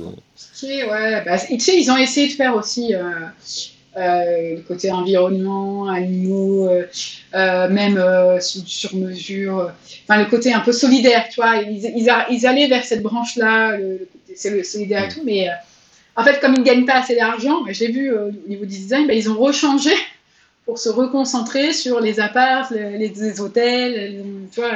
Ouais, 0.61 1.23
bah, 1.23 1.37
tu 1.39 1.57
sais, 1.61 1.79
ils 1.79 1.89
ont 1.89 1.95
essayé 1.95 2.27
de 2.27 2.33
faire 2.33 2.53
aussi. 2.53 2.93
Euh, 2.93 4.55
le 4.55 4.61
côté 4.63 4.91
environnement, 4.91 5.87
animaux, 5.87 6.69
même 7.33 8.03
sur 8.41 8.93
mesure, 8.97 9.71
enfin 10.03 10.21
le 10.21 10.29
côté 10.29 10.51
un 10.51 10.59
peu 10.59 10.73
solidaire, 10.73 11.29
tu 11.29 11.39
vois. 11.39 11.61
Ils, 11.61 12.09
ils, 12.29 12.45
allaient 12.45 12.67
vers 12.67 12.83
cette 12.83 13.01
branche-là, 13.01 13.77
c'est 14.35 14.49
le 14.49 14.61
solidaire 14.65 15.05
et 15.05 15.07
tout, 15.07 15.21
mais 15.23 15.47
en 16.17 16.23
fait, 16.25 16.41
comme 16.41 16.53
ils 16.55 16.59
ne 16.59 16.65
gagnent 16.65 16.85
pas 16.85 16.95
assez 16.95 17.15
d'argent, 17.15 17.63
j'ai 17.69 17.89
vu 17.89 18.13
au 18.13 18.31
niveau 18.49 18.65
du 18.65 18.75
design, 18.75 19.07
ben, 19.07 19.17
ils 19.17 19.29
ont 19.29 19.37
rechangé 19.37 19.93
pour 20.65 20.77
se 20.77 20.89
reconcentrer 20.89 21.73
sur 21.73 21.99
les 21.99 22.19
apparts, 22.19 22.71
les, 22.71 23.41
hôtels, 23.41 24.23
tu 24.51 24.61
vois, 24.61 24.71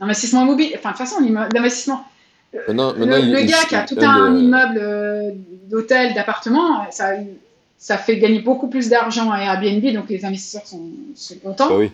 l'investissement 0.00 0.42
immobilier. 0.44 0.74
Enfin, 0.76 0.92
de 0.92 0.96
toute 0.96 1.06
façon, 1.06 1.48
l'investissement. 1.54 2.04
le, 2.52 3.46
gars 3.46 3.64
qui 3.68 3.74
a 3.74 3.82
tout 3.82 3.98
un 4.00 4.36
immeuble 4.36 4.78
euh, 4.80 5.30
d'hôtel, 5.68 6.14
d'appartement, 6.14 6.90
ça, 6.90 7.12
ça 7.78 7.98
fait 7.98 8.18
gagner 8.18 8.40
beaucoup 8.40 8.68
plus 8.68 8.88
d'argent 8.88 9.30
à 9.30 9.40
Airbnb, 9.40 9.84
donc 9.94 10.08
les 10.08 10.24
investisseurs 10.24 10.66
sont, 10.66 10.90
contents. 11.42 11.68
Ah 11.70 11.86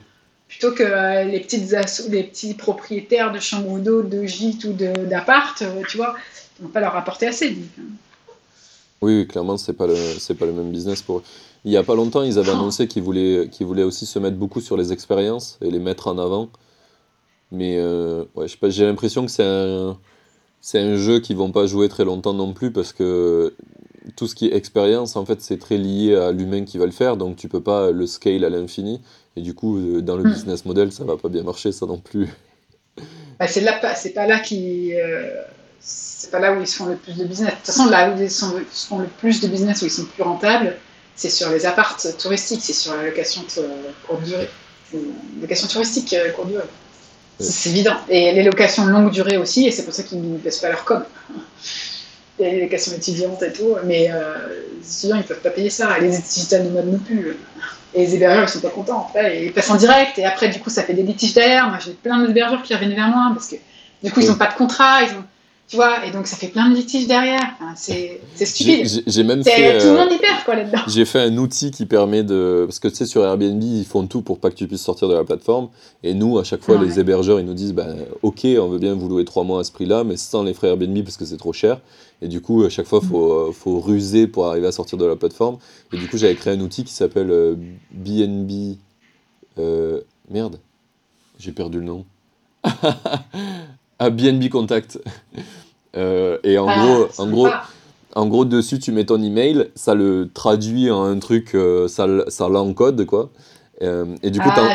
plutôt 0.48 0.72
que 0.72 0.82
euh, 0.82 1.24
les, 1.24 1.40
petites 1.40 1.74
les 2.10 2.24
petits 2.24 2.52
propriétaires 2.52 3.32
de 3.32 3.40
chambres 3.40 3.78
d'eau, 3.78 4.02
de 4.02 4.24
gîtes 4.24 4.64
ou 4.64 4.74
d'appart, 4.74 5.62
euh, 5.62 5.80
tu 5.88 5.96
vois, 5.96 6.14
ne 6.60 6.66
vont 6.66 6.70
pas 6.70 6.80
leur 6.80 6.94
apporter 6.94 7.26
assez. 7.26 7.56
Hein. 7.80 7.84
Oui, 9.00 9.26
clairement, 9.26 9.56
c'est 9.56 9.72
pas 9.72 9.86
le 9.86 9.94
pas 10.34 10.44
le 10.44 10.52
même 10.52 10.70
business 10.70 11.00
pour 11.00 11.18
eux. 11.18 11.22
Il 11.64 11.72
y 11.72 11.78
a 11.78 11.82
pas 11.82 11.94
longtemps, 11.94 12.22
ils 12.22 12.38
avaient 12.38 12.50
annoncé 12.50 12.86
qu'ils 12.86 13.02
voulaient 13.02 13.48
qu'ils 13.50 13.66
voulaient 13.66 13.82
aussi 13.82 14.04
se 14.04 14.18
mettre 14.18 14.36
beaucoup 14.36 14.60
sur 14.60 14.76
les 14.76 14.92
expériences 14.92 15.58
et 15.62 15.70
les 15.70 15.78
mettre 15.78 16.08
en 16.08 16.18
avant. 16.18 16.50
Mais 17.52 17.76
euh, 17.78 18.24
ouais, 18.34 18.48
je 18.48 18.52
sais 18.52 18.58
pas, 18.58 18.70
j'ai 18.70 18.86
l'impression 18.86 19.24
que 19.26 19.30
c'est 19.30 19.44
un 19.44 19.98
c'est 20.62 20.78
un 20.78 20.96
jeu 20.96 21.20
qu'ils 21.20 21.36
vont 21.36 21.50
pas 21.50 21.66
jouer 21.66 21.88
très 21.88 22.04
longtemps 22.04 22.32
non 22.32 22.52
plus 22.54 22.72
parce 22.72 22.92
que 22.92 23.54
tout 24.16 24.26
ce 24.26 24.34
qui 24.34 24.48
est 24.48 24.54
expérience, 24.54 25.16
en 25.16 25.26
fait, 25.26 25.42
c'est 25.42 25.58
très 25.58 25.76
lié 25.76 26.16
à 26.16 26.32
l'humain 26.32 26.64
qui 26.64 26.78
va 26.78 26.86
le 26.86 26.92
faire, 26.92 27.16
donc 27.16 27.36
tu 27.36 27.48
peux 27.48 27.62
pas 27.62 27.90
le 27.90 28.06
scale 28.06 28.44
à 28.44 28.48
l'infini. 28.48 29.00
Et 29.36 29.42
du 29.42 29.54
coup, 29.54 29.78
euh, 29.78 30.00
dans 30.02 30.16
le 30.16 30.24
hmm. 30.24 30.32
business 30.32 30.64
model, 30.64 30.92
ça 30.92 31.04
va 31.04 31.16
pas 31.16 31.28
bien 31.28 31.42
marcher, 31.42 31.72
ça 31.72 31.86
non 31.86 31.98
plus. 31.98 32.28
Bah, 33.40 33.48
c'est 33.48 33.62
là, 33.62 33.80
c'est 33.96 34.10
pas 34.10 34.26
là 34.26 34.38
qui 34.38 34.94
euh, 34.94 35.42
c'est 35.80 36.30
pas 36.30 36.38
là 36.38 36.52
où 36.54 36.60
ils 36.60 36.66
font 36.66 36.86
le 36.86 36.94
plus 36.94 37.16
de 37.16 37.24
business. 37.24 37.50
De 37.50 37.56
toute 37.56 37.66
façon, 37.66 37.86
là 37.86 38.14
où 38.14 38.22
ils 38.22 38.30
font 38.30 38.98
le 38.98 39.06
plus 39.06 39.40
de 39.40 39.48
business, 39.48 39.82
où 39.82 39.86
ils 39.86 39.90
sont 39.90 40.04
plus 40.04 40.22
rentables, 40.22 40.76
c'est 41.16 41.30
sur 41.30 41.50
les 41.50 41.66
appartes 41.66 42.06
touristiques, 42.18 42.60
c'est 42.62 42.74
sur 42.74 42.94
la 42.94 43.06
location 43.06 43.42
courte 44.06 44.22
durée. 44.22 44.48
Location 45.40 45.66
touristique 45.66 46.14
courte 46.36 46.50
durée. 46.50 46.62
C'est 47.38 47.70
évident. 47.70 47.96
Et 48.08 48.32
les 48.32 48.42
locations 48.42 48.84
longue 48.86 49.10
durée 49.10 49.36
aussi, 49.36 49.66
et 49.66 49.70
c'est 49.70 49.84
pour 49.84 49.94
ça 49.94 50.02
qu'ils 50.02 50.20
ne 50.20 50.38
baissent 50.38 50.58
pas 50.58 50.68
leur 50.68 50.84
com. 50.84 51.02
les 52.38 52.62
locations 52.62 52.92
étudiantes 52.92 53.42
et 53.42 53.52
tout, 53.52 53.76
mais 53.84 54.10
euh, 54.10 54.34
les 54.80 54.96
étudiants, 54.96 55.16
ils 55.16 55.22
ne 55.22 55.24
peuvent 55.24 55.40
pas 55.40 55.50
payer 55.50 55.70
ça. 55.70 55.98
Les 55.98 56.08
digital 56.08 56.64
nomades 56.64 56.86
non 56.86 56.98
plus. 56.98 57.36
Et 57.94 58.06
les 58.06 58.14
hébergeurs, 58.14 58.44
ils 58.44 58.48
sont 58.48 58.60
pas 58.60 58.70
contents. 58.70 59.06
Après, 59.08 59.44
ils 59.44 59.52
passent 59.52 59.70
en 59.70 59.76
direct, 59.76 60.18
et 60.18 60.24
après, 60.24 60.48
du 60.48 60.58
coup, 60.60 60.70
ça 60.70 60.82
fait 60.82 60.94
des 60.94 61.02
litiges 61.02 61.34
derrière. 61.34 61.68
Moi, 61.68 61.78
j'ai 61.84 61.92
plein 61.92 62.24
d'hébergeurs 62.24 62.62
qui 62.62 62.74
reviennent 62.74 62.94
vers 62.94 63.08
moi, 63.08 63.32
parce 63.34 63.48
que 63.48 63.56
du 64.02 64.10
coup, 64.10 64.20
ils 64.20 64.28
n'ont 64.28 64.36
pas 64.36 64.48
de 64.48 64.54
contrat, 64.54 65.02
ils 65.02 65.10
ont 65.16 65.24
tu 65.72 65.76
vois, 65.76 66.04
et 66.04 66.10
donc 66.10 66.26
ça 66.26 66.36
fait 66.36 66.48
plein 66.48 66.68
de 66.68 66.74
litiges 66.74 67.06
derrière. 67.06 67.40
c'est 67.76 68.20
stupide. 68.36 69.04
J'ai 69.06 69.24
même 69.24 69.42
fait. 69.42 69.78
Tout 69.78 69.86
le 69.86 69.94
monde 69.94 70.12
y 70.12 70.18
perd, 70.18 70.44
quoi, 70.44 70.54
là-dedans. 70.54 70.82
J'ai 70.86 71.06
fait 71.06 71.20
un 71.20 71.34
outil 71.38 71.70
qui 71.70 71.86
permet 71.86 72.22
de. 72.22 72.66
Parce 72.68 72.78
que 72.78 72.88
tu 72.88 72.96
sais, 72.96 73.06
sur 73.06 73.24
Airbnb, 73.24 73.62
ils 73.62 73.86
font 73.86 74.06
tout 74.06 74.20
pour 74.20 74.38
pas 74.38 74.50
que 74.50 74.54
tu 74.54 74.68
puisses 74.68 74.82
sortir 74.82 75.08
de 75.08 75.14
la 75.14 75.24
plateforme. 75.24 75.70
Et 76.02 76.12
nous, 76.12 76.38
à 76.38 76.44
chaque 76.44 76.62
fois, 76.62 76.76
les 76.76 77.00
hébergeurs, 77.00 77.40
ils 77.40 77.46
nous 77.46 77.54
disent 77.54 77.72
bah, 77.72 77.86
Ok, 78.20 78.44
on 78.44 78.68
veut 78.68 78.78
bien 78.78 78.92
vous 78.92 79.08
louer 79.08 79.24
trois 79.24 79.44
mois 79.44 79.60
à 79.60 79.64
ce 79.64 79.72
prix-là, 79.72 80.04
mais 80.04 80.18
sans 80.18 80.42
les 80.42 80.52
frais 80.52 80.68
Airbnb 80.68 81.02
parce 81.04 81.16
que 81.16 81.24
c'est 81.24 81.38
trop 81.38 81.54
cher. 81.54 81.80
Et 82.20 82.28
du 82.28 82.42
coup, 82.42 82.64
à 82.64 82.68
chaque 82.68 82.86
fois, 82.86 83.00
il 83.02 83.08
faut, 83.08 83.48
mm. 83.48 83.52
faut, 83.54 83.80
ruser 83.80 84.26
pour 84.26 84.48
arriver 84.48 84.66
à 84.66 84.72
sortir 84.72 84.98
de 84.98 85.06
la 85.06 85.16
plateforme. 85.16 85.56
Et 85.94 85.96
du 85.96 86.06
coup, 86.06 86.18
j'avais 86.18 86.34
créé 86.34 86.52
un 86.52 86.60
outil 86.60 86.84
qui 86.84 86.92
s'appelle 86.92 87.56
BNB. 87.92 88.76
Euh, 89.58 89.62
euh, 89.62 90.00
merde, 90.28 90.60
j'ai 91.38 91.52
perdu 91.52 91.78
le 91.78 91.86
nom. 91.86 92.04
à 94.02 94.10
BNB 94.10 94.48
Contact. 94.48 94.98
Euh, 95.94 96.38
et 96.42 96.56
en 96.56 96.66
ah, 96.66 96.78
gros, 96.78 97.06
en 97.18 97.26
gros, 97.28 97.48
en 98.14 98.26
gros, 98.26 98.46
dessus, 98.46 98.78
tu 98.78 98.92
mets 98.92 99.04
ton 99.04 99.22
email, 99.22 99.68
ça 99.74 99.94
le 99.94 100.30
traduit 100.32 100.90
en 100.90 101.04
un 101.04 101.18
truc, 101.18 101.54
euh, 101.54 101.86
ça, 101.86 102.06
ça 102.28 102.48
l'encode, 102.48 103.04
quoi. 103.04 103.28
Euh, 103.82 104.06
et 104.22 104.30
du 104.30 104.40
coup, 104.40 104.48
ah, 104.56 104.74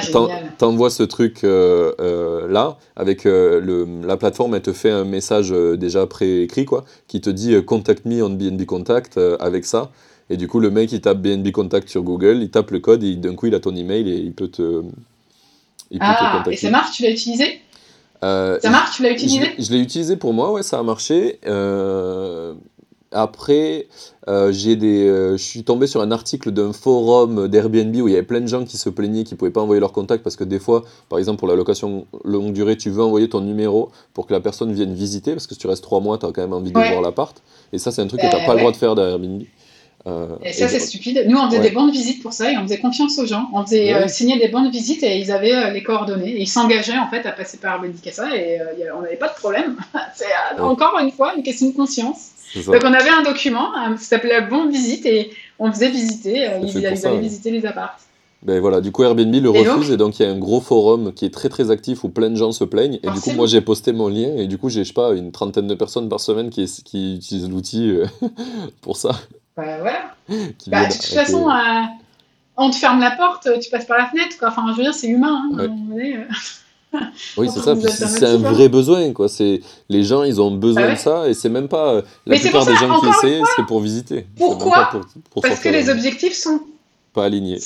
t'envoies 0.60 0.92
ce 0.92 1.02
truc 1.02 1.40
là, 1.42 2.78
avec 2.96 3.24
le, 3.24 3.88
la 4.06 4.16
plateforme, 4.16 4.54
elle 4.54 4.62
te 4.62 4.74
fait 4.74 4.92
un 4.92 5.06
message 5.06 5.50
déjà 5.50 6.06
préécrit, 6.06 6.66
quoi, 6.66 6.86
qui 7.08 7.20
te 7.20 7.32
dit 7.32 7.64
Contact 7.64 8.06
me 8.06 8.24
on 8.24 8.30
BNB 8.30 8.66
Contact 8.66 9.20
avec 9.40 9.66
ça. 9.66 9.90
Et 10.30 10.38
du 10.38 10.48
coup, 10.48 10.60
le 10.60 10.70
mec, 10.70 10.92
il 10.92 11.02
tape 11.02 11.18
BNB 11.18 11.50
Contact 11.50 11.90
sur 11.90 12.04
Google, 12.04 12.44
il 12.44 12.52
tape 12.52 12.70
le 12.70 12.78
code, 12.78 13.04
et 13.04 13.16
d'un 13.16 13.34
coup, 13.34 13.48
il 13.48 13.56
a 13.56 13.60
ton 13.60 13.76
email 13.76 14.08
et 14.08 14.18
il 14.18 14.34
peut 14.34 14.50
te, 14.50 14.84
il 15.90 15.98
peut 15.98 16.06
te 16.06 16.12
ah, 16.12 16.38
contacter. 16.38 16.54
Et 16.54 16.58
ça 16.58 16.70
marche 16.70 16.96
Tu 16.96 17.02
l'as 17.02 17.10
utilisé? 17.10 17.60
Euh, 18.24 18.60
ça 18.62 18.70
marche 18.70 18.96
Tu 18.96 19.04
l'as 19.04 19.12
utilisé 19.12 19.54
Je, 19.58 19.72
l'ai 19.72 19.80
utilisé 19.80 20.18
pour 20.18 20.34
moi, 20.34 20.52
ouais, 20.52 20.64
ça 20.64 20.80
a 20.80 20.84
marché. 20.84 21.40
Euh, 21.46 22.54
après, 23.12 23.88
euh, 24.28 24.52
j'ai 24.52 24.76
des, 24.76 25.08
je 25.08 25.42
suis 25.42 25.64
tombé 25.64 25.88
sur 25.88 26.02
un 26.02 26.12
article 26.12 26.52
d'un 26.52 26.74
forum 26.74 27.48
d'Airbnb 27.48 27.96
où 27.96 28.08
il 28.08 28.12
y 28.12 28.16
avait 28.16 28.24
plein 28.24 28.42
de 28.42 28.48
gens 28.48 28.66
qui 28.66 28.78
se 28.78 28.90
plaignaient 28.90 29.24
qu'ils 29.24 29.36
ne 29.36 29.40
pouvaient 29.40 29.52
pas 29.52 29.62
envoyer 29.62 29.80
leur 29.80 29.94
contact 29.94 30.24
parce 30.24 30.36
que 30.36 30.44
des 30.44 30.60
fois, 30.60 30.84
par 31.10 31.18
exemple 31.18 31.40
pour 31.40 31.48
la 31.48 31.56
location 31.56 32.06
longue 32.26 32.52
durée, 32.52 32.76
tu 32.76 32.90
veux 32.90 33.02
envoyer 33.02 33.30
ton 33.30 33.42
numéro 33.42 33.92
pour 34.14 34.28
que 34.28 34.34
la 34.34 34.42
personne 34.42 34.74
vienne 34.74 34.94
visiter 34.94 35.32
parce 35.32 35.48
que 35.48 35.54
si 35.54 35.60
tu 35.60 35.68
restes 35.68 35.84
trois 35.84 36.02
mois, 36.02 36.18
tu 36.18 36.26
as 36.26 36.32
quand 36.32 36.42
même 36.42 36.54
envie 36.54 36.72
de 36.72 36.78
voir 36.78 37.02
l'appart. 37.02 37.42
Et 37.72 37.78
ça, 37.78 37.92
c'est 37.92 38.02
un 38.02 38.08
truc 38.08 38.20
que 38.20 38.30
tu 38.30 38.36
n'as 38.36 38.46
pas 38.46 38.54
le 38.54 38.60
droit 38.60 38.72
de 38.72 38.78
faire 38.78 38.96
d'Airbnb. 38.96 39.44
Euh, 40.06 40.28
et 40.44 40.54
ça, 40.54 40.68
c'est 40.68 40.80
stupide. 40.80 41.26
Nous, 41.28 41.38
on 41.38 41.50
faisait 41.50 41.60
des 41.60 41.72
bandes 41.72 41.92
visites 41.92 42.22
pour 42.22 42.32
ça 42.32 42.52
et 42.52 42.58
on 42.58 42.64
faisait 42.64 42.80
confiance 42.80 43.18
aux 43.20 43.26
gens. 43.26 43.50
On 43.54 43.64
faisait 43.66 43.94
euh, 43.94 44.08
signer 44.08 44.40
des 44.40 44.48
bandes 44.48 44.72
visites 44.72 45.04
et 45.04 45.18
ils 45.18 45.32
avaient 45.32 45.56
euh, 45.56 45.72
les 45.72 45.84
coordonnées. 45.84 46.32
Et 46.32 46.42
ils 46.42 46.48
s'engageaient 46.48 46.98
en 46.98 47.10
fait 47.10 47.26
à 47.26 47.32
passer 47.32 47.58
par 47.58 47.82
ça 48.12 48.36
et 48.36 48.60
on 48.96 49.02
n'avait 49.02 49.18
pas 49.18 49.30
de 49.30 49.36
problème. 49.36 49.76
c'est 50.16 50.60
encore 50.60 50.98
une 51.00 51.12
fois 51.12 51.36
une 51.36 51.44
question 51.44 51.70
de 51.70 51.76
conscience. 51.76 52.30
Donc 52.56 52.82
on 52.84 52.94
avait 52.94 53.10
un 53.10 53.24
document 53.24 53.72
qui 53.98 54.06
s'appelait 54.06 54.42
bande 54.42 54.72
visite 54.72 55.06
et 55.06 55.32
on 55.60 55.72
faisait 55.72 55.90
visiter. 55.90 56.48
ils, 56.64 56.86
allaient 56.86 57.20
visiter 57.20 57.52
les 57.52 57.66
apparts. 57.66 58.00
Ben 58.44 58.62
voilà, 58.62 58.82
du 58.82 58.92
coup 58.92 59.04
Airbnb 59.04 59.34
le 59.34 59.50
refuse 59.50 59.92
et 59.92 59.98
donc 59.98 60.20
il 60.20 60.24
y 60.24 60.26
a 60.26 60.32
un 60.32 60.38
gros 60.38 60.62
forum 60.62 61.12
qui 61.12 61.26
est 61.26 61.34
très 61.34 61.50
très 61.50 61.72
actif 61.72 62.04
où 62.04 62.10
plein 62.10 62.30
de 62.30 62.36
gens 62.36 62.52
se 62.52 62.64
plaignent 62.64 63.00
et 63.02 63.10
du 63.10 63.20
coup 63.20 63.32
moi 63.32 63.48
j'ai 63.48 63.62
posté 63.62 63.92
mon 63.94 64.08
lien 64.08 64.36
et 64.38 64.46
du 64.46 64.60
coup 64.60 64.70
j'ai 64.70 64.84
je 64.84 64.90
sais 64.90 64.94
pas 64.94 65.14
une 65.14 65.32
trentaine 65.32 65.66
de 65.66 65.74
personnes 65.74 66.08
par 66.08 66.20
semaine 66.20 66.52
qui, 66.52 66.66
qui 66.86 67.16
utilisent 67.16 67.50
l'outil 67.50 67.98
pour 68.82 68.96
ça. 68.96 69.20
Bah, 69.58 69.80
voilà. 69.80 70.16
Bah, 70.68 70.86
de 70.86 70.94
toute 70.94 71.06
façon, 71.06 71.50
euh, 71.50 71.82
on 72.58 72.70
te 72.70 72.76
ferme 72.76 73.00
la 73.00 73.12
porte, 73.12 73.50
tu 73.60 73.70
passes 73.72 73.86
par 73.86 73.98
la 73.98 74.06
fenêtre. 74.06 74.38
Quoi. 74.38 74.50
Enfin, 74.50 74.66
je 74.72 74.78
veux 74.78 74.84
dire, 74.84 74.94
c'est 74.94 75.08
humain. 75.08 75.50
Hein, 75.52 75.70
euh. 75.98 77.00
oui, 77.38 77.50
c'est 77.52 77.60
ça. 77.64 77.76
C'est 77.76 78.26
un 78.26 78.38
vrai 78.38 78.70
besoin. 78.70 79.12
Quoi. 79.14 79.28
Les 79.90 80.04
gens, 80.04 80.24
ils 80.24 80.40
ont 80.40 80.52
besoin 80.52 80.84
bah 80.84 80.92
de 80.94 80.98
ça. 80.98 81.28
Et 81.28 81.34
c'est 81.34 81.50
même 81.50 81.68
pas. 81.68 81.94
Euh, 81.96 82.02
la 82.28 82.38
plupart 82.38 82.68
des 82.68 82.76
gens 82.76 83.00
qui 83.00 83.08
essaient, 83.08 83.42
c'est 83.56 83.66
pour 83.66 83.82
visiter. 83.82 84.28
Pourquoi 84.38 84.92
Parce 85.42 85.60
que 85.60 85.70
les 85.70 85.90
objectifs 85.90 86.36
sont. 86.36 86.62
Pas 87.14 87.26
alignés. 87.26 87.60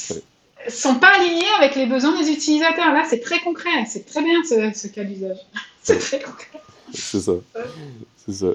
Sont 0.69 0.95
pas 0.95 1.15
alignés 1.19 1.51
avec 1.57 1.75
les 1.75 1.87
besoins 1.87 2.17
des 2.17 2.29
utilisateurs. 2.29 2.93
Là, 2.93 3.03
c'est 3.09 3.19
très 3.19 3.39
concret. 3.39 3.85
C'est 3.85 4.05
très 4.05 4.21
bien 4.21 4.41
ce, 4.47 4.79
ce 4.79 4.87
cas 4.87 5.03
d'usage. 5.03 5.39
c'est 5.83 5.99
très 5.99 6.19
concret. 6.21 6.61
C'est 6.93 7.19
ça. 7.19 7.33
C'est 8.25 8.33
ça. 8.33 8.47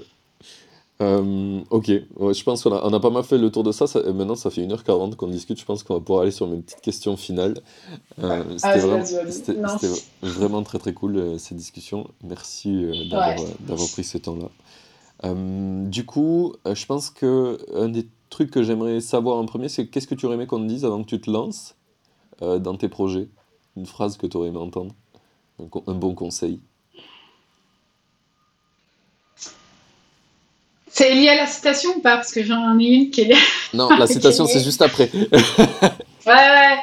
Euh, 1.03 1.61
ok, 1.71 1.87
je 1.89 2.43
pense 2.43 2.63
qu'on 2.63 2.73
a, 2.73 2.81
on 2.83 2.93
a 2.93 3.01
pas 3.01 3.11
mal 3.11 3.23
fait 3.23 3.37
le 3.37 3.51
tour 3.51 3.63
de 3.63 3.73
ça. 3.73 3.85
maintenant, 4.13 4.35
ça 4.35 4.51
fait 4.51 4.63
1h40 4.63 5.17
qu'on 5.17 5.29
discute. 5.29 5.61
Je 5.61 5.65
pense 5.65 5.83
qu'on 5.83 5.95
va 5.95 6.01
pouvoir 6.01 6.23
aller 6.23 6.31
sur 6.31 6.47
mes 6.47 6.59
petites 6.59 6.81
questions 6.81 7.17
finales. 7.17 7.59
Euh, 8.23 8.43
c'était, 8.57 8.79
vraiment, 8.79 9.77
vraiment, 10.23 10.63
très 10.63 10.79
très 10.79 10.95
cool 10.95 11.17
euh, 11.17 11.39
ces 11.39 11.55
discussions. 11.55 12.09
Merci 12.25 12.87
d'avoir, 13.11 13.37
d'avoir 13.61 13.89
pris 13.91 14.05
ce 14.05 14.19
temps-là. 14.19 15.35
du 15.85 16.07
coup, 16.07 16.55
je 16.65 16.87
pense 16.87 17.11
que 17.11 17.59
un 17.75 17.89
des 17.89 18.09
trucs 18.31 18.51
que 18.51 18.63
j'aimerais 18.63 19.01
savoir 19.01 19.37
en 19.37 19.45
premier, 19.45 19.69
c'est 19.69 19.89
qu'est-ce 19.89 20.07
que 20.07 20.15
tu 20.15 20.27
aurais 20.27 20.37
aimé 20.37 20.47
qu'on 20.47 20.61
te 20.61 20.67
dise 20.67 20.85
avant 20.85 21.03
que 21.03 21.09
tu 21.09 21.21
te 21.21 21.31
lances 21.31 21.77
dans 22.41 22.77
tes 22.77 22.89
projets? 22.89 23.29
Une 23.77 23.87
phrase 23.87 24.17
que 24.17 24.27
tu 24.27 24.37
aurais 24.39 24.49
aimé 24.49 24.59
entendre? 24.59 24.95
Un 25.87 25.95
bon 25.95 26.15
conseil? 26.15 26.61
C'est 30.89 31.13
lié 31.15 31.29
à 31.31 31.37
la 31.37 31.47
citation 31.47 31.91
ou 31.97 32.01
pas? 32.01 32.17
Parce 32.17 32.33
que 32.33 32.45
j'en 32.45 32.79
ai 32.79 32.85
une 32.85 33.11
qui 33.11 33.23
est 33.23 33.25
liée. 33.25 33.37
Non, 33.75 33.89
la 33.97 34.07
citation, 34.07 34.47
c'est 34.47 34.63
juste 34.63 34.83
après. 34.83 35.11
ouais, 35.13 35.29
ouais. 36.27 36.79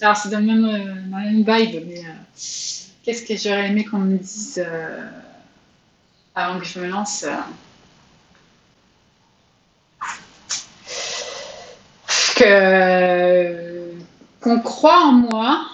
Alors, 0.00 0.16
c'est 0.16 0.28
dans, 0.28 0.40
le 0.40 0.44
même, 0.44 0.64
euh, 0.64 1.10
dans 1.10 1.18
même 1.18 1.36
vibe, 1.36 1.84
mais 1.86 2.00
euh, 2.00 2.12
qu'est-ce 3.02 3.22
que 3.24 3.36
j'aurais 3.36 3.68
aimé 3.68 3.84
qu'on 3.84 3.98
me 3.98 4.18
dise 4.18 4.62
euh, 4.64 5.08
avant 6.34 6.58
que 6.58 6.66
je 6.66 6.78
me 6.80 6.88
lance 6.88 7.24
que 12.36 13.92
qu'on 14.40 14.58
croit 14.60 15.04
en 15.04 15.12
moi 15.12 15.66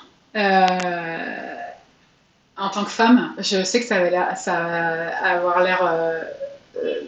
en 2.57 2.69
tant 2.69 2.85
que 2.85 2.91
femme. 2.91 3.35
Je 3.39 3.65
sais 3.65 3.81
que 3.81 3.87
ça 3.87 4.05
va, 4.05 4.37
ça 4.37 4.53
va 4.53 5.27
avoir 5.27 5.63
l'air 5.63 5.83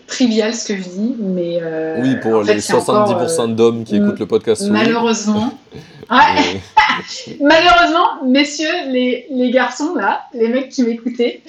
trivial 0.06 0.54
ce 0.54 0.68
que 0.68 0.76
je 0.76 0.82
dis, 0.82 1.16
mais. 1.18 1.60
oui, 2.00 2.16
pour 2.16 2.42
les 2.42 2.60
70% 2.60 3.54
d'hommes 3.54 3.84
qui 3.84 3.96
écoutent 3.96 4.20
le 4.20 4.26
podcast. 4.26 4.68
Malheureusement. 4.68 5.52
Ouais. 6.10 6.60
malheureusement, 7.40 8.22
messieurs, 8.26 8.88
les, 8.88 9.26
les, 9.30 9.50
garçons, 9.50 9.94
là, 9.94 10.26
les 10.34 10.48
mecs 10.48 10.68
qui 10.68 10.82
m'écoutaient, 10.82 11.40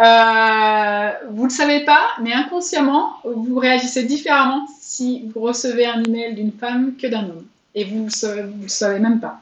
euh, 0.00 1.10
vous 1.30 1.44
ne 1.44 1.48
le 1.48 1.54
savez 1.54 1.84
pas, 1.84 2.10
mais 2.20 2.32
inconsciemment, 2.32 3.14
vous 3.24 3.58
réagissez 3.58 4.02
différemment 4.04 4.66
si 4.80 5.24
vous 5.32 5.40
recevez 5.40 5.86
un 5.86 6.02
email 6.02 6.34
d'une 6.34 6.52
femme 6.52 6.94
que 7.00 7.06
d'un 7.06 7.24
homme. 7.24 7.44
Et 7.76 7.84
vous 7.84 8.04
ne 8.04 8.62
le 8.62 8.68
savez 8.68 9.00
même 9.00 9.20
pas. 9.20 9.40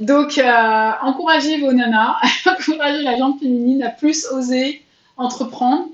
Donc, 0.00 0.36
euh, 0.38 0.90
encouragez 1.02 1.60
vos 1.60 1.72
nanas, 1.72 2.16
encouragez 2.46 3.02
la 3.02 3.16
gente 3.16 3.40
féminine 3.40 3.82
à 3.82 3.90
plus 3.90 4.26
oser 4.26 4.82
entreprendre. 5.16 5.86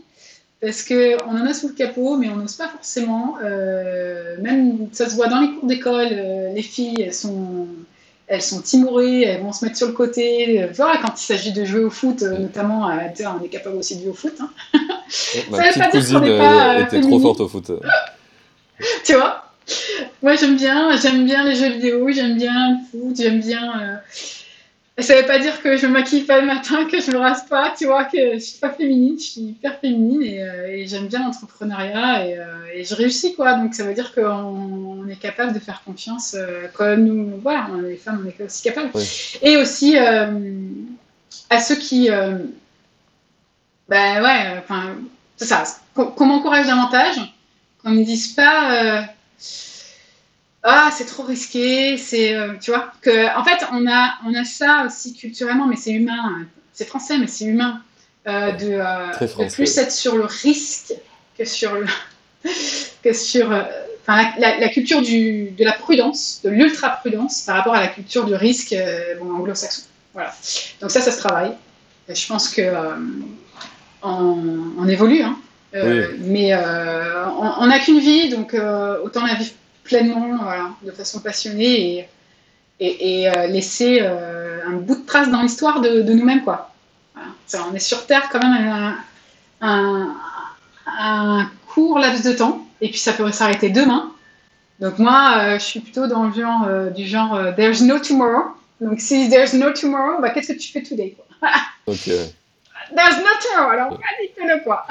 Parce 0.61 0.83
qu'on 0.83 1.31
en 1.31 1.47
a 1.47 1.55
sous 1.55 1.69
le 1.69 1.75
capot, 1.75 2.17
mais 2.17 2.29
on 2.29 2.37
n'ose 2.37 2.57
pas 2.57 2.69
forcément. 2.69 3.37
Euh, 3.43 4.37
même, 4.41 4.89
ça 4.93 5.09
se 5.09 5.15
voit 5.15 5.29
dans 5.29 5.41
les 5.41 5.53
cours 5.55 5.69
d'école, 5.69 6.09
les 6.55 6.63
filles, 6.63 7.01
elles 7.01 7.15
sont 7.15 7.67
elles 8.29 8.43
sont 8.43 8.61
timorées, 8.61 9.23
elles 9.23 9.41
vont 9.41 9.53
se 9.53 9.65
mettre 9.65 9.79
sur 9.79 9.87
le 9.87 9.95
côté. 9.95 10.67
Voilà, 10.75 10.99
quand 10.99 11.19
il 11.19 11.25
s'agit 11.25 11.53
de 11.53 11.65
jouer 11.65 11.83
au 11.83 11.91
foot, 11.91 12.23
euh, 12.23 12.39
notamment, 12.39 12.87
on 12.87 13.45
est 13.45 13.49
capable 13.49 13.77
aussi 13.77 13.97
de 13.97 14.03
jouer 14.03 14.11
au 14.11 14.15
foot. 14.15 14.35
Hein. 14.41 14.51
ma 15.51 15.59
petite 15.59 15.91
cousine 15.91 16.21
euh, 16.23 16.85
était 16.85 17.01
trop 17.01 17.19
forte 17.19 17.41
au 17.41 17.49
foot. 17.49 17.73
tu 19.05 19.15
vois? 19.15 19.45
Moi, 20.23 20.35
j'aime 20.37 20.57
bien, 20.57 20.97
j'aime 20.97 21.25
bien 21.25 21.45
les 21.45 21.55
jeux 21.55 21.71
vidéo, 21.71 22.11
j'aime 22.11 22.37
bien 22.37 22.73
le 22.73 22.77
foot, 22.91 23.17
j'aime 23.17 23.41
bien. 23.41 24.01
Ça 25.01 25.15
veut 25.15 25.27
pas 25.27 25.39
dire 25.39 25.63
que 25.63 25.77
je 25.77 25.87
me 25.87 25.93
maquille 25.93 26.25
pas 26.25 26.41
le 26.41 26.47
matin, 26.47 26.85
que 26.87 27.01
je 27.01 27.13
me 27.13 27.19
rase 27.19 27.47
pas, 27.47 27.73
tu 27.79 27.87
vois, 27.87 28.05
que 28.05 28.35
je 28.35 28.39
suis 28.39 28.59
pas 28.59 28.71
féminine, 28.71 29.17
je 29.17 29.25
suis 29.25 29.41
hyper 29.43 29.79
féminine 29.79 30.23
et, 30.23 30.43
euh, 30.43 30.83
j'aime 30.87 31.07
bien 31.07 31.21
l'entrepreneuriat 31.21 32.27
et, 32.27 32.37
euh, 32.37 32.45
et, 32.75 32.85
je 32.85 32.97
réussis, 32.97 33.37
quoi. 33.37 33.55
Donc 33.55 33.75
ça 33.75 33.85
veut 33.85 33.95
dire 33.95 34.13
qu'on 34.13 35.07
est 35.09 35.21
capable 35.21 35.53
de 35.53 35.61
faire 35.61 35.83
confiance, 35.85 36.35
euh, 36.37 36.67
comme 36.75 37.05
nous, 37.05 37.39
voilà, 37.41 37.69
les 37.81 37.97
femmes, 37.97 38.25
on 38.25 38.29
est 38.29 38.45
aussi 38.45 38.63
capables. 38.65 38.91
Et 39.41 39.57
aussi 39.57 39.97
à 39.97 41.61
ceux 41.61 41.77
qui, 41.77 42.09
ben 43.89 44.23
ouais, 44.23 44.59
enfin, 44.59 44.97
c'est 45.37 45.45
ça, 45.45 45.63
qu'on 45.95 46.27
m'encourage 46.27 46.67
davantage, 46.67 47.21
qu'on 47.85 47.91
me 47.91 48.03
dise 48.03 48.33
pas 48.35 49.05
ah 50.63 50.91
c'est 50.93 51.05
trop 51.05 51.23
risqué, 51.23 51.97
c'est 51.97 52.35
euh, 52.35 52.55
tu 52.61 52.71
vois 52.73 52.93
que 53.01 53.37
en 53.39 53.45
fait 53.45 53.65
on 53.73 53.87
a 53.87 54.15
on 54.27 54.35
a 54.35 54.45
ça 54.45 54.85
aussi 54.87 55.15
culturellement, 55.15 55.67
mais 55.67 55.77
c'est 55.77 55.93
humain, 55.93 56.21
hein. 56.41 56.47
c'est 56.73 56.87
français 56.87 57.17
mais 57.19 57.29
c'est 57.29 57.45
humain 57.45 57.81
euh, 58.27 58.51
de, 58.53 58.73
euh, 58.73 59.49
plus 59.49 59.79
être 59.79 59.93
sur 59.93 60.17
le 60.17 60.25
risque 60.25 60.95
que 61.39 61.45
sur 61.45 61.75
le 61.75 61.87
que 63.05 63.13
sur 63.13 63.47
enfin 64.03 64.31
la, 64.39 64.69
culture 64.71 65.01
du, 65.01 65.51
de 65.51 65.65
la 65.65 65.73
prudence, 65.73 66.41
de 66.43 66.51
l'ultra 66.51 66.91
prudence 66.91 67.43
par 67.43 67.57
rapport 67.57 67.75
à 67.75 67.81
la 67.81 67.89
culture 67.89 68.25
du 68.25 68.35
risque 68.35 68.75
bon, 69.21 69.37
anglo-saxon. 69.37 69.83
Voilà. 70.13 70.35
Donc 70.81 70.91
ça 70.91 71.01
ça 71.01 71.13
se 71.13 71.19
travaille. 71.19 71.53
Et 72.09 72.15
je 72.15 72.27
pense 72.27 72.49
que 72.49 72.63
on, 74.03 74.89
évolue, 74.89 75.23
hein. 75.23 75.39
mais 76.21 76.55
on 76.55 77.67
n'a 77.67 77.79
qu'une 77.79 78.01
vie, 78.01 78.31
donc 78.31 78.57
autant 79.05 79.25
la 79.25 79.35
vivre 79.35 79.53
pleinement, 79.89 80.39
de 80.83 80.93
façon 80.93 81.21
passionnée 81.21 82.09
et, 82.79 83.21
et, 83.21 83.29
euh, 83.29 83.47
laisser 83.47 83.99
euh, 84.03 84.61
un 84.67 84.73
bout 84.73 84.97
de 84.97 85.07
trace 85.07 85.31
dans 85.31 85.43
l'histoire 85.43 85.81
de, 85.81 86.03
nous-mêmes. 86.03 86.45
quoi. 86.45 86.71
on 87.55 87.75
est 87.75 87.81
sur 87.81 88.07
Terre 88.07 88.29
quand 88.31 88.41
même 88.41 88.97
un, 89.61 90.15
un, 90.87 91.51
court 91.67 91.99
laps 91.99 92.23
de 92.23 92.33
temps, 92.33 92.67
et 92.81 92.89
puis 92.89 92.99
ça 92.99 93.13
pourrait 93.13 93.33
s'arrêter 93.33 93.71
demain. 93.71 94.13
Donc 94.79 94.99
moi, 94.99 95.39
euh, 95.39 95.59
je 95.59 95.65
suis 95.65 95.81
plutôt 95.81 96.07
dans 96.07 96.25
le 96.25 96.33
genre 96.33 96.69
du 96.95 97.07
genre 97.07 97.55
There's 97.57 97.83
no 97.83 97.99
tomorrow. 97.99 98.55
Donc 98.81 99.01
si 99.01 99.29
there's 99.29 99.55
no 99.55 99.73
tomorrow, 99.73 100.21
bah, 100.21 100.31
qu'est-ce 100.31 100.53
que 100.53 100.59
tu 100.59 100.71
fais 100.71 100.83
today 100.83 101.17
quoi? 101.17 101.51
There's 101.87 103.19
no 103.19 103.31
tomorrow, 103.43 103.71
alors 103.71 104.01
le 104.39 104.65
quoi. 104.65 104.87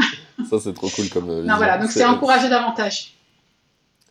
Ça 0.50 0.58
c'est 0.62 0.74
trop 0.74 0.90
cool 0.90 1.10
comme. 1.10 1.46
non 1.46 1.56
voilà, 1.56 1.78
donc 1.78 1.92
c'est 1.92 2.06
encourager 2.06 2.50
davantage. 2.50 3.17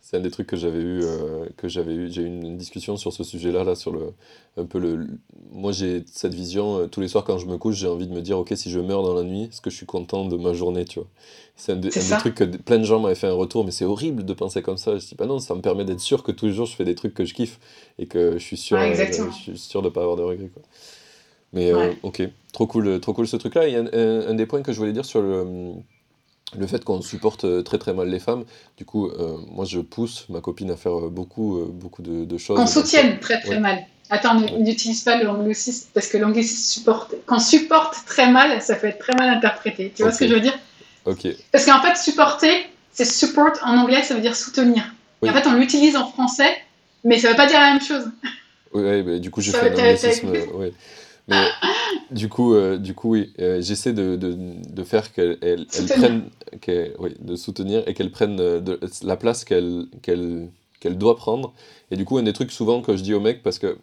C'est 0.09 0.15
un 0.15 0.21
des 0.21 0.31
trucs 0.31 0.47
que 0.47 0.55
j'avais 0.55 0.79
eu, 0.79 1.01
euh, 1.03 1.47
que 1.57 1.67
j'avais 1.67 1.93
eu. 1.93 2.09
J'ai 2.09 2.21
eu 2.21 2.27
une, 2.27 2.55
discussion 2.55 2.95
sur 2.95 3.11
ce 3.11 3.25
sujet-là, 3.25 3.65
là, 3.65 3.75
sur 3.75 3.91
le, 3.91 4.13
un 4.55 4.63
peu 4.63 4.79
le. 4.79 5.05
Moi, 5.51 5.73
j'ai 5.73 6.05
cette 6.09 6.33
vision. 6.33 6.79
Euh, 6.79 6.87
tous 6.87 7.01
les 7.01 7.09
soirs, 7.09 7.25
quand 7.25 7.37
je 7.39 7.45
me 7.45 7.57
couche, 7.57 7.75
j'ai 7.75 7.89
envie 7.89 8.07
de 8.07 8.13
me 8.13 8.21
dire, 8.21 8.39
ok, 8.39 8.53
si 8.55 8.71
je 8.71 8.79
meurs 8.79 9.03
dans 9.03 9.13
la 9.13 9.23
nuit, 9.23 9.49
est-ce 9.51 9.59
que 9.59 9.69
je 9.69 9.75
suis 9.75 9.85
content 9.85 10.23
de 10.23 10.37
ma 10.37 10.53
journée, 10.53 10.85
tu 10.85 10.99
vois? 10.99 11.09
C'est 11.57 11.73
un, 11.73 11.75
des 11.75 11.89
trucs 11.89 12.35
que 12.35 12.45
plein 12.45 12.77
de 12.77 12.85
gens 12.85 13.01
m'avaient 13.01 13.15
fait 13.15 13.27
un 13.27 13.33
retour, 13.33 13.65
mais 13.65 13.71
c'est 13.71 13.83
horrible 13.83 14.23
de 14.23 14.33
penser 14.33 14.61
comme 14.61 14.77
ça. 14.77 14.97
Je 14.97 15.05
dis, 15.05 15.15
bah 15.15 15.25
non, 15.25 15.39
ça 15.39 15.55
me 15.55 15.61
permet 15.61 15.83
d'être 15.83 15.99
sûr 15.99 16.23
que 16.23 16.31
tous 16.31 16.45
les 16.45 16.53
jours, 16.53 16.67
je 16.67 16.75
fais 16.77 16.85
des 16.85 16.95
trucs 16.95 17.13
que 17.13 17.25
je 17.25 17.33
kiffe 17.33 17.59
et 17.99 18.05
que 18.05 18.37
je 18.37 18.43
suis 18.45 18.55
sûr, 18.55 18.77
euh, 18.77 18.93
je 18.95 19.29
suis 19.33 19.57
sûr 19.57 19.81
de 19.81 19.89
pas 19.89 20.03
avoir 20.03 20.15
de 20.15 20.23
regrets, 20.23 20.47
quoi. 20.47 20.63
Mais 21.51 21.73
ok, 22.03 22.21
trop 22.53 22.65
cool, 22.65 23.01
trop 23.01 23.11
cool 23.11 23.27
ce 23.27 23.35
truc-là. 23.35 23.67
Il 23.67 23.73
y 23.73 23.75
a 23.75 23.81
un, 23.81 24.29
un, 24.29 24.33
des 24.35 24.45
points 24.45 24.61
que 24.61 24.71
je 24.71 24.77
voulais 24.77 24.93
dire 24.93 25.03
sur 25.03 25.21
le 25.21 25.73
le 26.55 26.67
fait 26.67 26.83
qu'on 26.83 27.01
supporte 27.01 27.43
euh, 27.43 27.61
très 27.61 27.77
très 27.77 27.93
mal 27.93 28.09
les 28.09 28.19
femmes, 28.19 28.45
du 28.77 28.85
coup, 28.85 29.07
euh, 29.07 29.37
moi 29.51 29.65
je 29.65 29.79
pousse 29.79 30.25
ma 30.29 30.39
copine 30.39 30.71
à 30.71 30.77
faire 30.77 30.97
euh, 30.97 31.09
beaucoup, 31.09 31.65
beaucoup 31.71 32.01
de, 32.01 32.37
choses. 32.37 32.57
Qu'on 32.57 32.67
soutienne 32.67 33.19
très 33.19 33.41
très 33.41 33.59
mal. 33.59 33.79
Attends, 34.09 34.39
n'utilise 34.39 35.01
pas 35.01 35.21
l'anglicisme 35.21 35.89
parce 35.93 36.07
que 36.07 36.17
l'anglicisme 36.17 36.79
supporte. 36.79 37.15
Quand 37.25 37.39
supporte 37.39 37.97
très 38.05 38.31
mal, 38.31 38.61
ça 38.61 38.75
peut 38.75 38.87
être 38.87 38.99
très 38.99 39.13
mal 39.15 39.29
interprété. 39.29 39.91
Tu 39.93 40.03
vois 40.03 40.13
ce 40.13 40.19
que 40.19 40.27
je 40.27 40.33
veux 40.33 40.39
dire? 40.39 40.57
Ok. 41.05 41.27
Parce 41.51 41.65
qu'en 41.65 41.81
fait, 41.81 41.97
supporter, 41.97 42.69
c'est 42.93 43.05
support 43.05 43.51
en 43.65 43.77
anglais, 43.77 44.03
ça 44.03 44.15
veut 44.15 44.21
dire 44.21 44.35
soutenir. 44.35 44.83
Et 45.23 45.29
en 45.29 45.33
fait, 45.33 45.45
on 45.47 45.53
l'utilise 45.53 45.97
en 45.97 46.07
français, 46.07 46.55
mais 47.03 47.19
ça 47.19 47.29
veut 47.29 47.35
pas 47.35 47.47
dire 47.47 47.59
la 47.59 47.73
même 47.73 47.81
chose. 47.81 48.05
Oui, 48.73 49.03
mais 49.03 49.19
du 49.19 49.29
coup, 49.29 49.41
j'ai 49.41 49.51
fait 49.51 49.69
l'anglicisme. 49.69 50.31
Mais 51.27 51.45
du 52.11 52.29
coup, 52.29 52.53
euh, 52.53 52.77
du 52.77 52.93
coup 52.93 53.09
oui, 53.09 53.33
euh, 53.39 53.61
j'essaie 53.61 53.93
de, 53.93 54.15
de, 54.15 54.37
de, 54.69 54.83
faire 54.83 55.11
qu'elle 55.11 55.37
elle, 55.41 55.65
prenne, 55.65 56.29
oui, 56.99 57.15
de 57.19 57.35
soutenir 57.35 57.83
et 57.87 57.93
qu'elle 57.93 58.11
prenne 58.11 58.39
euh, 58.39 58.59
de, 58.59 58.79
la 59.03 59.17
place 59.17 59.43
qu'elle 59.43 59.85
qu'elle 60.01 60.49
qu'elle 60.79 60.97
doit 60.97 61.15
prendre. 61.15 61.53
Et 61.91 61.97
du 61.97 62.05
coup, 62.05 62.17
un 62.17 62.23
des 62.23 62.33
trucs 62.33 62.51
souvent 62.51 62.81
que 62.81 62.95
je 62.95 63.03
dis 63.03 63.13
aux 63.13 63.19
mecs, 63.19 63.43
parce 63.43 63.59
que 63.59 63.77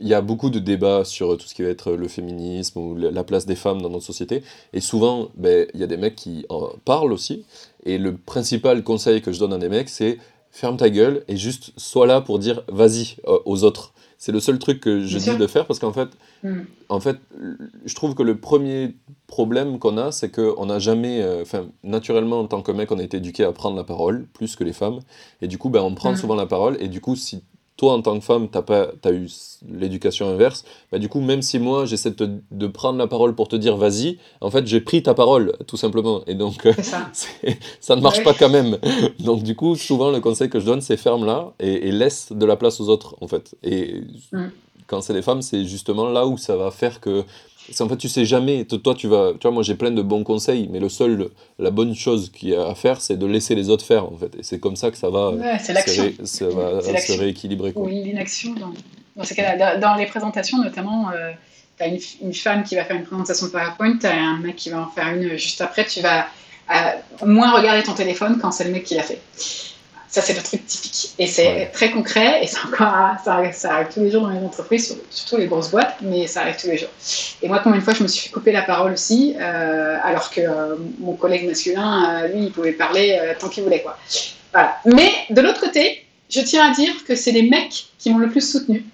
il 0.00 0.08
y 0.08 0.14
a 0.14 0.22
beaucoup 0.22 0.50
de 0.50 0.58
débats 0.58 1.04
sur 1.04 1.36
tout 1.36 1.46
ce 1.46 1.54
qui 1.54 1.62
va 1.62 1.68
être 1.68 1.92
le 1.92 2.08
féminisme 2.08 2.78
ou 2.78 2.96
la 2.96 3.24
place 3.24 3.46
des 3.46 3.54
femmes 3.54 3.82
dans 3.82 3.90
notre 3.90 4.06
société. 4.06 4.42
Et 4.72 4.80
souvent, 4.80 5.28
ben, 5.36 5.66
il 5.74 5.80
y 5.80 5.84
a 5.84 5.86
des 5.86 5.98
mecs 5.98 6.16
qui 6.16 6.46
en 6.48 6.70
parlent 6.84 7.12
aussi. 7.12 7.44
Et 7.84 7.98
le 7.98 8.16
principal 8.16 8.82
conseil 8.82 9.20
que 9.20 9.32
je 9.32 9.38
donne 9.38 9.52
à 9.52 9.58
des 9.58 9.68
mecs, 9.68 9.90
c'est 9.90 10.18
ferme 10.50 10.78
ta 10.78 10.88
gueule 10.90 11.24
et 11.28 11.36
juste 11.36 11.72
sois 11.76 12.06
là 12.06 12.20
pour 12.22 12.38
dire 12.38 12.64
vas-y 12.68 13.16
aux 13.26 13.64
autres. 13.64 13.91
C'est 14.24 14.30
le 14.30 14.38
seul 14.38 14.60
truc 14.60 14.78
que 14.78 15.04
je 15.04 15.18
dis 15.18 15.36
de 15.36 15.46
faire 15.48 15.66
parce 15.66 15.80
qu'en 15.80 15.92
fait, 15.92 16.08
hmm. 16.44 16.60
en 16.88 17.00
fait, 17.00 17.16
je 17.84 17.94
trouve 17.96 18.14
que 18.14 18.22
le 18.22 18.36
premier 18.36 18.94
problème 19.26 19.80
qu'on 19.80 19.98
a, 19.98 20.12
c'est 20.12 20.30
qu'on 20.30 20.66
n'a 20.66 20.78
jamais, 20.78 21.20
euh, 21.20 21.42
enfin, 21.42 21.66
naturellement 21.82 22.38
en 22.38 22.46
tant 22.46 22.62
que 22.62 22.70
mec, 22.70 22.92
on 22.92 23.00
a 23.00 23.02
été 23.02 23.16
éduqué 23.16 23.42
à 23.42 23.50
prendre 23.50 23.76
la 23.76 23.82
parole 23.82 24.28
plus 24.32 24.54
que 24.54 24.62
les 24.62 24.72
femmes, 24.72 25.00
et 25.40 25.48
du 25.48 25.58
coup, 25.58 25.70
ben, 25.70 25.80
on 25.82 25.96
prend 25.96 26.12
hmm. 26.12 26.16
souvent 26.16 26.36
la 26.36 26.46
parole, 26.46 26.76
et 26.78 26.86
du 26.86 27.00
coup, 27.00 27.16
si 27.16 27.42
toi, 27.76 27.94
en 27.94 28.02
tant 28.02 28.18
que 28.18 28.24
femme, 28.24 28.48
tu 28.50 28.58
as, 28.58 29.12
eu 29.12 29.28
l'éducation 29.68 30.28
inverse, 30.28 30.64
bah, 30.90 30.98
du 30.98 31.08
coup, 31.08 31.20
même 31.20 31.42
si 31.42 31.58
moi, 31.58 31.84
j'essaie 31.84 32.10
de, 32.10 32.66
prendre 32.66 32.98
la 32.98 33.06
parole 33.06 33.34
pour 33.34 33.48
te 33.48 33.56
dire 33.56 33.76
vas-y, 33.76 34.18
en 34.40 34.50
fait, 34.50 34.66
j'ai 34.66 34.80
pris 34.80 35.02
ta 35.02 35.14
parole, 35.14 35.56
tout 35.66 35.76
simplement. 35.76 36.22
Et 36.26 36.34
donc, 36.34 36.68
ça. 36.82 37.10
ça. 37.80 37.96
ne 37.96 38.00
marche 38.00 38.22
pas 38.22 38.34
quand 38.34 38.50
même. 38.50 38.78
Donc, 39.20 39.42
du 39.42 39.56
coup, 39.56 39.74
souvent, 39.76 40.10
le 40.10 40.20
conseil 40.20 40.48
que 40.48 40.60
je 40.60 40.66
donne, 40.66 40.80
c'est 40.80 40.96
ferme-la 40.96 41.52
et, 41.60 41.90
laisse 41.92 42.32
de 42.32 42.46
la 42.46 42.56
place 42.56 42.80
aux 42.80 42.88
autres, 42.88 43.16
en 43.20 43.28
fait. 43.28 43.54
Et 43.62 44.02
mm. 44.32 44.46
quand 44.86 45.00
c'est 45.00 45.14
les 45.14 45.22
femmes, 45.22 45.42
c'est 45.42 45.64
justement 45.64 46.08
là 46.08 46.26
où 46.26 46.36
ça 46.36 46.56
va 46.56 46.70
faire 46.70 47.00
que 47.00 47.24
en 47.80 47.88
fait, 47.88 47.96
tu 47.96 48.08
sais 48.08 48.24
jamais. 48.24 48.64
Toi, 48.64 48.94
tu 48.94 49.08
vas. 49.08 49.32
Tu 49.32 49.38
vois, 49.42 49.50
moi, 49.50 49.62
j'ai 49.62 49.74
plein 49.74 49.90
de 49.90 50.02
bons 50.02 50.24
conseils, 50.24 50.68
mais 50.70 50.80
le 50.80 50.88
seul, 50.88 51.30
la 51.58 51.70
bonne 51.70 51.94
chose 51.94 52.30
qu'il 52.30 52.50
y 52.50 52.54
a 52.54 52.66
à 52.66 52.74
faire, 52.74 53.00
c'est 53.00 53.16
de 53.16 53.26
laisser 53.26 53.54
les 53.54 53.70
autres 53.70 53.84
faire, 53.84 54.04
en 54.04 54.16
fait. 54.16 54.34
Et 54.38 54.42
c'est 54.42 54.58
comme 54.58 54.76
ça 54.76 54.90
que 54.90 54.96
ça 54.96 55.10
va, 55.10 55.32
ça 55.64 55.72
va 55.72 55.80
se 55.82 57.18
rééquilibrer. 57.18 57.72
Quoi. 57.72 57.84
Oui, 57.84 58.02
l'inaction. 58.02 58.54
Dans, 58.54 58.72
dans, 59.16 59.80
dans, 59.80 59.94
les 59.94 60.06
présentations, 60.06 60.58
notamment, 60.62 61.10
euh, 61.10 61.30
tu 61.76 61.84
as 61.84 61.86
une, 61.88 61.98
une, 62.22 62.34
femme 62.34 62.64
qui 62.64 62.74
va 62.74 62.84
faire 62.84 62.96
une 62.96 63.04
présentation 63.04 63.48
PowerPoint, 63.48 63.98
tu 63.98 64.06
as 64.06 64.14
un 64.14 64.38
mec 64.38 64.56
qui 64.56 64.70
va 64.70 64.80
en 64.80 64.88
faire 64.88 65.08
une 65.08 65.36
juste 65.36 65.60
après. 65.60 65.86
Tu 65.86 66.00
vas 66.00 66.26
euh, 66.70 67.26
moins 67.26 67.52
regarder 67.52 67.82
ton 67.82 67.94
téléphone 67.94 68.38
quand 68.40 68.50
c'est 68.52 68.64
le 68.64 68.70
mec 68.70 68.84
qui 68.84 68.94
l'a 68.94 69.02
fait. 69.02 69.20
Ça, 70.12 70.20
c'est 70.20 70.34
le 70.34 70.42
truc 70.42 70.66
typique. 70.66 71.14
Et 71.18 71.26
c'est 71.26 71.70
très 71.72 71.90
concret, 71.90 72.44
et 72.44 72.46
ça, 72.46 72.60
ça, 73.24 73.72
arrive 73.72 73.88
tous 73.94 74.00
les 74.00 74.10
jours 74.10 74.20
dans 74.20 74.28
les 74.28 74.44
entreprises, 74.44 74.94
surtout 75.08 75.38
les 75.38 75.46
grosses 75.46 75.70
boîtes, 75.70 75.96
mais 76.02 76.26
ça 76.26 76.42
arrive 76.42 76.56
tous 76.60 76.66
les 76.66 76.76
jours. 76.76 76.90
Et 77.40 77.48
moi, 77.48 77.60
combien 77.64 77.78
de 77.78 77.82
fois 77.82 77.94
je 77.94 78.02
me 78.02 78.08
suis 78.08 78.28
fait 78.28 78.30
couper 78.30 78.52
la 78.52 78.60
parole 78.60 78.92
aussi, 78.92 79.34
euh, 79.40 79.96
alors 80.02 80.30
que 80.30 80.42
euh, 80.42 80.76
mon 80.98 81.14
collègue 81.14 81.48
masculin, 81.48 82.24
euh, 82.24 82.28
lui, 82.28 82.44
il 82.44 82.52
pouvait 82.52 82.72
parler 82.72 83.18
tant 83.38 83.48
qu'il 83.48 83.64
voulait. 83.64 83.80
Quoi. 83.80 83.96
Voilà. 84.52 84.76
Mais 84.84 85.10
de 85.30 85.40
l'autre 85.40 85.60
côté, 85.60 86.04
je 86.28 86.40
tiens 86.42 86.70
à 86.70 86.74
dire 86.74 86.92
que 87.08 87.16
c'est 87.16 87.32
les 87.32 87.48
mecs 87.48 87.86
qui 87.98 88.10
m'ont 88.10 88.18
le 88.18 88.28
plus 88.28 88.46
soutenu. 88.46 88.84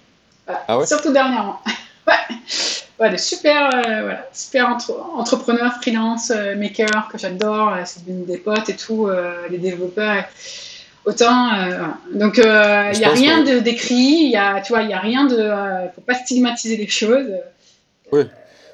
Ah 0.47 0.79
surtout 0.85 1.11
dernièrement. 1.11 1.59
ouais, 2.99 3.09
de 3.09 3.17
super, 3.17 3.69
voilà, 3.71 4.25
super 4.31 4.77
entrepreneurs, 5.15 5.73
freelance, 5.81 6.31
makers 6.55 7.09
que 7.11 7.17
j'adore. 7.17 7.73
c'est 7.83 8.05
des 8.05 8.37
potes 8.37 8.69
et 8.69 8.77
tout, 8.77 9.09
les 9.49 9.57
développeurs. 9.57 10.23
Autant, 11.09 11.49
donc 12.13 12.37
il 12.37 12.99
n'y 12.99 13.05
a 13.05 13.11
rien 13.11 13.43
de 13.43 13.59
d'écrit, 13.59 14.21
il 14.23 14.31
y 14.31 14.37
a, 14.37 14.61
tu 14.61 14.73
vois, 14.73 14.83
il 14.83 14.89
y 14.89 14.93
a 14.93 14.99
rien 14.99 15.25
de, 15.25 15.37
il 15.37 15.91
faut 15.95 16.01
pas 16.01 16.13
stigmatiser 16.13 16.77
les 16.77 16.87
choses. 16.87 17.31
Oui. 18.11 18.21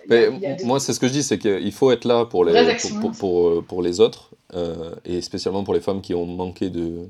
Mais 0.08 0.30
moi, 0.64 0.80
c'est 0.80 0.94
ce 0.94 1.00
que 1.00 1.08
je 1.08 1.14
dis, 1.14 1.24
c'est 1.24 1.40
qu'il 1.40 1.72
faut 1.72 1.92
être 1.92 2.06
là 2.06 2.26
pour 2.26 2.46
les, 2.46 2.78
pour, 3.00 3.12
pour, 3.12 3.64
pour, 3.64 3.82
les 3.82 4.00
autres, 4.00 4.32
et 5.06 5.22
spécialement 5.22 5.64
pour 5.64 5.74
les 5.74 5.82
femmes 5.82 6.02
qui 6.02 6.14
ont 6.14 6.26
manqué 6.26 6.70
de. 6.70 7.10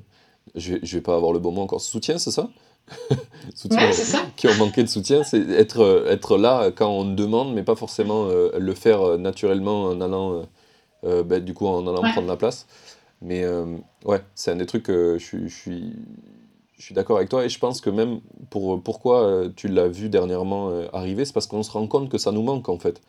Je 0.53 0.75
je 0.83 0.97
vais 0.97 1.01
pas 1.01 1.15
avoir 1.15 1.33
le 1.33 1.39
bon 1.39 1.51
mot 1.51 1.61
encore. 1.63 1.81
Soutien, 1.81 2.17
c'est 2.17 2.31
ça? 2.31 2.49
Soutien, 3.55 3.91
ça. 3.91 4.25
qui 4.35 4.47
ont 4.47 4.55
manqué 4.55 4.83
de 4.83 4.87
soutien, 4.87 5.23
c'est 5.23 5.41
être, 5.51 6.05
être 6.09 6.37
là 6.37 6.71
quand 6.71 6.89
on 6.89 7.05
demande, 7.05 7.53
mais 7.53 7.63
pas 7.63 7.75
forcément 7.75 8.27
euh, 8.27 8.51
le 8.57 8.73
faire 8.73 9.01
euh, 9.01 9.17
naturellement 9.17 9.85
en 9.85 10.01
allant, 10.01 10.43
euh, 11.03 11.23
ben, 11.23 11.43
du 11.43 11.53
coup, 11.53 11.67
en 11.67 11.87
allant 11.87 12.01
prendre 12.11 12.27
la 12.27 12.37
place. 12.37 12.67
Mais 13.25 13.43
ouais, 14.05 14.21
c'est 14.35 14.51
un 14.51 14.55
des 14.55 14.67
trucs 14.67 14.83
que 14.83 15.17
je, 15.17 15.47
je 15.47 15.55
suis, 15.55 15.93
je 16.77 16.83
suis 16.83 16.93
d'accord 16.93 17.17
avec 17.17 17.29
toi 17.29 17.43
et 17.43 17.49
je 17.49 17.57
pense 17.57 17.81
que 17.81 17.89
même 17.89 18.21
pour 18.51 18.81
pourquoi 18.83 19.45
tu 19.55 19.67
l'as 19.67 19.87
vu 19.87 20.09
dernièrement 20.09 20.69
arriver, 20.93 21.25
c'est 21.25 21.33
parce 21.33 21.47
qu'on 21.47 21.63
se 21.63 21.71
rend 21.71 21.87
compte 21.87 22.07
que 22.07 22.19
ça 22.19 22.31
nous 22.31 22.43
manque 22.43 22.69
en 22.69 22.77
fait. 22.77 23.01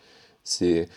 C'est 0.43 0.89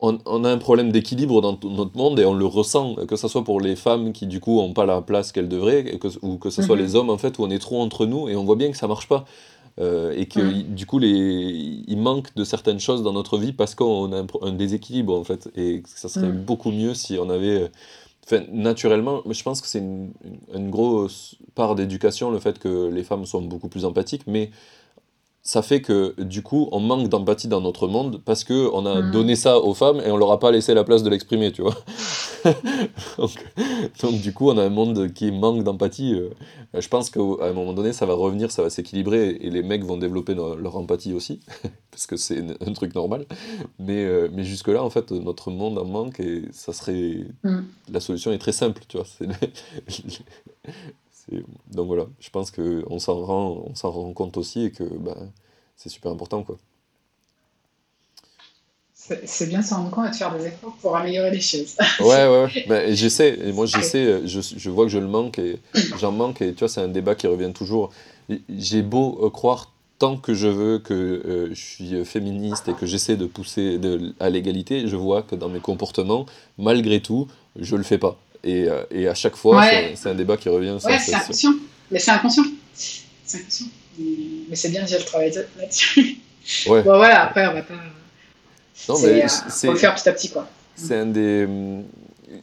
on, 0.00 0.44
a 0.44 0.50
un 0.50 0.58
problème 0.58 0.92
d'équilibre 0.92 1.40
dans 1.40 1.58
notre 1.64 1.96
monde 1.96 2.20
et 2.20 2.24
on 2.24 2.34
le 2.34 2.44
ressent, 2.44 2.96
que 3.08 3.16
ce 3.16 3.28
soit 3.28 3.44
pour 3.44 3.60
les 3.60 3.76
femmes 3.76 4.12
qui 4.12 4.26
du 4.26 4.40
coup 4.40 4.56
n'ont 4.56 4.74
pas 4.74 4.84
la 4.84 5.00
place 5.00 5.32
qu'elles 5.32 5.48
devraient, 5.48 5.98
ou 6.22 6.36
que 6.36 6.50
ce 6.50 6.62
soit 6.62 6.76
mhm. 6.76 6.82
les 6.82 6.96
hommes 6.96 7.10
en 7.10 7.18
fait 7.18 7.38
où 7.38 7.44
on 7.44 7.50
est 7.50 7.58
trop 7.58 7.80
entre 7.80 8.06
nous 8.06 8.28
et 8.28 8.36
on 8.36 8.44
voit 8.44 8.56
bien 8.56 8.70
que 8.70 8.76
ça 8.76 8.88
marche 8.88 9.08
pas. 9.08 9.24
Euh, 9.78 10.14
et 10.16 10.24
que 10.26 10.62
du 10.62 10.86
coup 10.86 10.98
les, 10.98 11.84
il 11.86 11.98
manque 11.98 12.34
de 12.34 12.44
certaines 12.44 12.80
choses 12.80 13.02
dans 13.02 13.12
notre 13.12 13.36
vie 13.36 13.52
parce 13.52 13.74
qu'on 13.74 14.10
a 14.10 14.24
un, 14.42 14.52
déséquilibre 14.52 15.14
en 15.14 15.24
fait. 15.24 15.50
Et 15.56 15.82
ça 15.86 16.08
serait 16.08 16.32
beaucoup 16.32 16.70
mieux 16.70 16.94
si 16.94 17.18
on 17.20 17.30
avait 17.30 17.70
Enfin, 18.28 18.42
naturellement, 18.50 19.22
je 19.30 19.40
pense 19.44 19.60
que 19.60 19.68
c'est 19.68 19.78
une, 19.78 20.12
une, 20.52 20.68
grosse 20.68 21.36
part 21.54 21.76
d'éducation, 21.76 22.32
le 22.32 22.40
fait 22.40 22.58
que 22.58 22.88
les 22.88 23.04
femmes 23.04 23.24
sont 23.24 23.40
beaucoup 23.40 23.68
plus 23.68 23.84
empathiques, 23.84 24.26
mais 24.26 24.50
ça 25.46 25.62
fait 25.62 25.80
que 25.80 26.20
du 26.20 26.42
coup 26.42 26.68
on 26.72 26.80
manque 26.80 27.08
d'empathie 27.08 27.46
dans 27.46 27.60
notre 27.60 27.86
monde 27.86 28.20
parce 28.24 28.42
que 28.42 28.68
on 28.72 28.84
a 28.84 29.00
mm. 29.00 29.12
donné 29.12 29.36
ça 29.36 29.60
aux 29.60 29.74
femmes 29.74 30.02
et 30.04 30.10
on 30.10 30.16
leur 30.16 30.32
a 30.32 30.40
pas 30.40 30.50
laissé 30.50 30.74
la 30.74 30.82
place 30.82 31.04
de 31.04 31.08
l'exprimer 31.08 31.52
tu 31.52 31.62
vois 31.62 31.76
donc, 33.18 34.20
du 34.20 34.32
coup 34.32 34.50
on 34.50 34.58
a 34.58 34.64
un 34.64 34.70
monde 34.70 35.12
qui 35.12 35.30
manque 35.30 35.62
d'empathie 35.62 36.14
euh, 36.14 36.30
je 36.76 36.88
pense 36.88 37.10
qu'à 37.10 37.20
un 37.20 37.52
moment 37.52 37.74
donné 37.74 37.92
ça 37.92 38.06
va 38.06 38.14
revenir 38.14 38.50
ça 38.50 38.64
va 38.64 38.70
s'équilibrer 38.70 39.38
et 39.40 39.48
les 39.50 39.62
mecs 39.62 39.84
vont 39.84 39.96
développer 39.96 40.34
leur 40.34 40.76
empathie 40.76 41.12
aussi 41.12 41.38
parce 41.92 42.08
que 42.08 42.16
c'est 42.16 42.42
un 42.66 42.72
truc 42.72 42.96
normal 42.96 43.24
mais 43.78 44.04
euh, 44.04 44.28
mais 44.32 44.42
jusque 44.42 44.68
là 44.68 44.82
en 44.82 44.90
fait 44.90 45.12
notre 45.12 45.52
monde 45.52 45.78
en 45.78 45.84
manque 45.84 46.18
et 46.18 46.42
ça 46.50 46.72
serait 46.72 47.24
mm. 47.44 47.60
la 47.92 48.00
solution 48.00 48.32
est 48.32 48.38
très 48.38 48.50
simple 48.50 48.82
tu 48.88 48.96
vois 48.96 49.06
donc 51.72 51.86
voilà, 51.86 52.06
je 52.20 52.30
pense 52.30 52.50
qu'on 52.50 52.98
s'en 52.98 53.24
rend, 53.24 53.64
on 53.66 53.74
s'en 53.74 53.90
rend 53.90 54.12
compte 54.12 54.36
aussi 54.36 54.66
et 54.66 54.70
que 54.70 54.84
bah, 54.84 55.16
c'est 55.76 55.88
super 55.88 56.12
important. 56.12 56.42
quoi. 56.42 56.56
C'est 59.24 59.48
bien 59.48 59.62
s'en 59.62 59.76
rendre 59.76 59.90
compte 59.90 60.06
et 60.06 60.10
de 60.10 60.16
faire 60.16 60.36
des 60.36 60.46
efforts 60.46 60.76
pour 60.80 60.96
améliorer 60.96 61.30
les 61.30 61.40
choses. 61.40 61.76
ouais, 62.00 62.28
ouais, 62.28 62.64
bah, 62.68 62.92
j'essaie, 62.92 63.38
et 63.44 63.52
moi 63.52 63.66
j'essaie, 63.66 64.26
je, 64.26 64.40
je, 64.40 64.70
vois 64.70 64.86
que 64.86 64.90
je 64.90 64.98
le 64.98 65.06
manque 65.06 65.38
et 65.38 65.60
j'en 66.00 66.12
manque, 66.12 66.42
et 66.42 66.52
tu 66.52 66.60
vois, 66.60 66.68
c'est 66.68 66.80
un 66.80 66.88
débat 66.88 67.14
qui 67.14 67.26
revient 67.26 67.52
toujours. 67.52 67.90
J'ai 68.48 68.82
beau 68.82 69.18
euh, 69.22 69.30
croire 69.30 69.72
tant 69.98 70.16
que 70.16 70.34
je 70.34 70.48
veux 70.48 70.78
que 70.78 70.94
euh, 70.94 71.48
je 71.50 71.60
suis 71.60 72.04
féministe 72.04 72.68
et 72.68 72.74
que 72.74 72.84
j'essaie 72.86 73.16
de 73.16 73.26
pousser 73.26 73.78
de, 73.78 74.14
à 74.20 74.28
l'égalité, 74.28 74.88
je 74.88 74.96
vois 74.96 75.22
que 75.22 75.34
dans 75.34 75.48
mes 75.48 75.60
comportements, 75.60 76.26
malgré 76.58 77.00
tout, 77.00 77.28
je 77.58 77.76
le 77.76 77.82
fais 77.82 77.98
pas. 77.98 78.18
Et, 78.46 78.68
euh, 78.68 78.84
et 78.92 79.08
à 79.08 79.14
chaque 79.14 79.34
fois, 79.34 79.62
c'est 79.96 80.08
un 80.08 80.14
débat 80.14 80.36
qui 80.36 80.48
revient. 80.48 80.78
Ouais, 80.84 80.98
c'est 80.98 81.14
inconscient. 81.14 81.54
Mais 81.90 81.98
c'est 81.98 82.12
inconscient. 82.12 82.44
C'est 82.74 83.38
inconscient. 83.38 83.66
Mais 83.98 84.54
c'est 84.54 84.68
bien 84.68 84.82
déjà 84.82 84.98
le 84.98 85.04
travail 85.04 85.32
là-dessus. 85.58 86.18
Ouais. 86.68 86.82
Bon, 86.82 86.96
voilà, 86.96 87.24
après, 87.24 87.46
on 87.48 87.54
va 87.54 87.62
pas. 87.62 87.74
Non, 88.88 88.98
mais 89.00 89.24
euh, 89.24 89.28
c'est. 89.48 89.68
le 89.68 89.74
faire 89.74 89.94
petit 89.94 90.08
à 90.08 90.12
petit, 90.12 90.30
quoi. 90.30 90.46
C'est 90.76 90.94
un 90.94 91.06
des. 91.06 91.48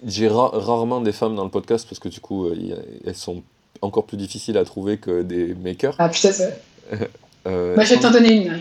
J'ai 0.05 0.27
rarement 0.27 0.99
des 0.99 1.13
femmes 1.13 1.35
dans 1.35 1.45
le 1.45 1.49
podcast 1.49 1.85
parce 1.88 1.99
que 1.99 2.09
du 2.09 2.19
coup, 2.19 2.47
euh, 2.47 2.75
elles 3.05 3.15
sont 3.15 3.43
encore 3.81 4.05
plus 4.05 4.17
difficiles 4.17 4.57
à 4.57 4.65
trouver 4.65 4.97
que 4.97 5.21
des 5.21 5.53
makers. 5.53 5.95
Ah, 5.99 6.09
putain, 6.09 6.31
c'est. 6.31 6.59
Euh, 7.45 7.75
bah, 7.75 7.84
je 7.84 7.93
vais 7.93 7.99
t'en 7.99 8.09
donner 8.09 8.35
une. 8.35 8.53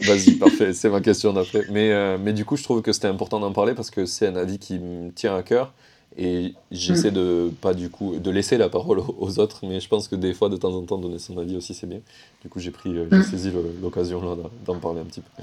Vas-y, 0.00 0.30
parfait, 0.38 0.72
c'est 0.72 0.88
ma 0.88 1.02
question 1.02 1.34
d'après. 1.34 1.66
Mais, 1.68 2.16
mais 2.16 2.32
du 2.32 2.46
coup, 2.46 2.56
je 2.56 2.62
trouve 2.62 2.80
que 2.80 2.90
c'était 2.90 3.06
important 3.06 3.38
d'en 3.38 3.52
parler 3.52 3.74
parce 3.74 3.90
que 3.90 4.06
c'est 4.06 4.26
un 4.26 4.36
avis 4.36 4.58
qui 4.58 4.78
me 4.78 5.10
tient 5.10 5.36
à 5.36 5.42
cœur. 5.42 5.74
Et 6.16 6.54
j'essaie 6.70 7.10
mm. 7.10 7.14
de 7.14 7.52
pas 7.60 7.74
du 7.74 7.90
coup 7.90 8.16
de 8.18 8.30
laisser 8.30 8.56
la 8.56 8.68
parole 8.68 9.00
aux 9.18 9.38
autres, 9.38 9.60
mais 9.62 9.80
je 9.80 9.88
pense 9.88 10.08
que 10.08 10.16
des 10.16 10.34
fois, 10.34 10.48
de 10.48 10.56
temps 10.56 10.72
en 10.72 10.82
temps, 10.82 10.98
donner 10.98 11.18
son 11.18 11.38
avis 11.38 11.56
aussi, 11.56 11.74
c'est 11.74 11.86
bien. 11.86 12.00
Du 12.42 12.48
coup, 12.48 12.60
j'ai 12.60 12.70
pris, 12.70 12.90
euh, 12.90 13.06
j'ai 13.10 13.18
mm. 13.18 13.22
saisi 13.24 13.52
l'occasion 13.82 14.22
là 14.22 14.36
d'en 14.64 14.78
parler 14.78 15.00
un 15.00 15.04
petit 15.04 15.20
peu. 15.20 15.42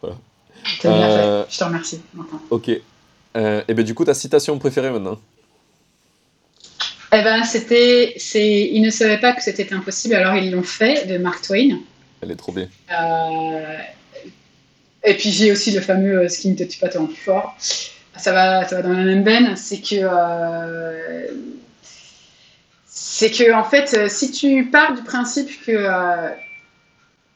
Voilà. 0.00 0.16
Euh, 0.84 1.44
je 1.48 1.58
te 1.58 1.62
remercie. 1.62 2.00
Ok. 2.50 2.70
Euh, 3.36 3.62
et 3.68 3.74
ben 3.74 3.84
du 3.84 3.94
coup, 3.94 4.04
ta 4.04 4.14
citation 4.14 4.58
préférée 4.58 4.90
maintenant 4.90 5.20
Eh 7.12 7.22
ben, 7.22 7.44
c'était, 7.44 8.14
c'est, 8.16 8.68
ils 8.72 8.82
ne 8.82 8.90
savaient 8.90 9.20
pas 9.20 9.32
que 9.32 9.42
c'était 9.44 9.72
impossible, 9.72 10.14
alors 10.14 10.34
ils 10.34 10.50
l'ont 10.50 10.64
fait, 10.64 11.06
de 11.06 11.18
Mark 11.18 11.42
Twain. 11.42 11.78
Elle 12.20 12.32
est 12.32 12.36
trop 12.36 12.50
bien. 12.50 12.68
et 15.04 15.14
puis 15.14 15.30
j'ai 15.30 15.52
aussi 15.52 15.70
le 15.70 15.80
fameux 15.80 16.28
"Ce 16.28 16.38
qui 16.40 16.48
ne 16.48 16.56
te 16.56 16.64
tue 16.64 16.80
pas 16.80 16.88
te 16.88 16.98
rend 16.98 17.06
plus 17.06 17.14
fort" 17.14 17.56
ça 18.16 18.32
va, 18.32 18.68
ça 18.68 18.76
va 18.76 18.82
dans 18.82 18.92
la 18.92 19.04
même 19.04 19.24
veine, 19.24 19.56
c'est 19.56 19.80
que 19.80 19.96
euh, 20.00 21.28
c'est 22.86 23.30
que 23.30 23.52
en 23.52 23.64
fait, 23.64 24.08
si 24.10 24.30
tu 24.30 24.66
pars 24.66 24.94
du 24.94 25.02
principe 25.02 25.48
que 25.64 25.72
euh, 25.72 26.28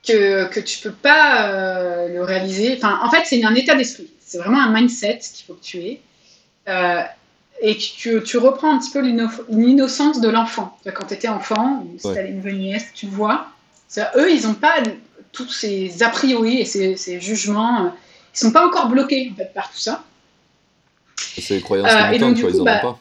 que, 0.07 0.49
que 0.49 0.61
tu 0.61 0.79
peux 0.81 0.93
pas 0.93 1.49
euh, 1.49 2.09
le 2.09 2.23
réaliser, 2.23 2.75
enfin, 2.77 3.01
en 3.03 3.11
fait, 3.11 3.23
c'est 3.25 3.43
un 3.45 3.55
état 3.55 3.75
d'esprit. 3.75 4.11
C'est 4.21 4.39
vraiment 4.39 4.63
un 4.63 4.73
mindset 4.73 5.19
qu'il 5.35 5.47
faut 5.47 5.55
que 5.55 5.65
tu 5.65 5.79
aies. 5.79 6.01
et 7.61 7.75
que 7.75 7.81
tu, 7.81 8.23
tu, 8.23 8.39
reprends 8.39 8.75
un 8.75 8.79
petit 8.79 8.91
peu 8.91 9.01
l'innocence 9.01 10.21
de 10.21 10.29
l'enfant. 10.29 10.79
Quand 10.95 11.07
tu 11.07 11.15
étais 11.15 11.29
enfant, 11.29 11.85
si 11.99 12.13
tu 12.13 12.19
avais 12.19 12.31
une 12.31 12.59
nièce, 12.59 12.87
tu 12.95 13.07
vois, 13.07 13.49
eux, 14.17 14.31
ils 14.31 14.47
n'ont 14.47 14.55
pas 14.55 14.77
tous 15.33 15.49
ces 15.49 16.03
a 16.03 16.09
priori 16.11 16.61
et 16.61 16.65
ces, 16.65 16.97
ces 16.97 17.21
jugements, 17.21 17.93
ils 18.35 18.39
sont 18.39 18.53
pas 18.53 18.67
encore 18.67 18.89
bloqués 18.89 19.31
en 19.33 19.37
fait, 19.37 19.53
par 19.55 19.71
tout 19.71 19.79
ça. 19.79 20.05
C'est 21.19 21.55
les 21.55 21.61
croyances 21.61 21.91
euh, 21.91 22.11
et 22.11 22.19
donc, 22.19 22.39
ils 22.39 22.57
n'en 22.57 22.65
bah, 22.65 22.79
ont 22.79 22.93
pas. 22.93 22.99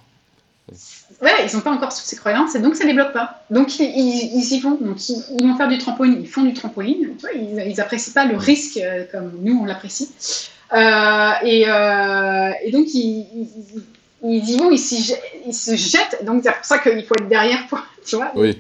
Ouais, 1.21 1.47
ils 1.47 1.55
n'ont 1.55 1.61
pas 1.61 1.71
encore 1.71 1.89
toutes 1.89 2.05
ces 2.05 2.15
croyances 2.15 2.55
et 2.55 2.59
donc 2.59 2.75
ça 2.75 2.83
ne 2.83 2.89
les 2.89 2.95
bloque 2.95 3.13
pas. 3.13 3.45
Donc 3.49 3.79
ils, 3.79 4.53
y 4.53 4.59
vont. 4.59 4.77
Donc 4.81 4.97
ils, 5.09 5.47
vont 5.47 5.55
faire 5.55 5.67
du 5.67 5.77
trampoline, 5.77 6.17
ils 6.21 6.27
font 6.27 6.43
du 6.43 6.53
trampoline. 6.53 7.15
Tu 7.17 7.21
vois, 7.21 7.31
ils 7.33 7.75
n'apprécient 7.75 8.13
pas 8.13 8.25
le 8.25 8.35
risque 8.35 8.77
euh, 8.77 9.05
comme 9.11 9.31
nous 9.41 9.59
on 9.61 9.65
l'apprécie. 9.65 10.09
Euh, 10.73 11.31
et, 11.43 11.61
et, 11.61 12.71
donc 12.71 12.87
ils, 12.93 13.27
y 14.23 14.57
vont, 14.57 14.71
ils, 14.71 14.79
se 14.79 15.75
jettent. 15.75 16.25
Donc 16.25 16.41
c'est 16.43 16.51
pour 16.51 16.65
ça 16.65 16.79
qu'il 16.79 17.05
faut 17.05 17.15
être 17.15 17.29
derrière 17.29 17.67
pour 17.67 17.79
tu 18.05 18.17
vois, 18.17 18.31
les, 18.35 18.55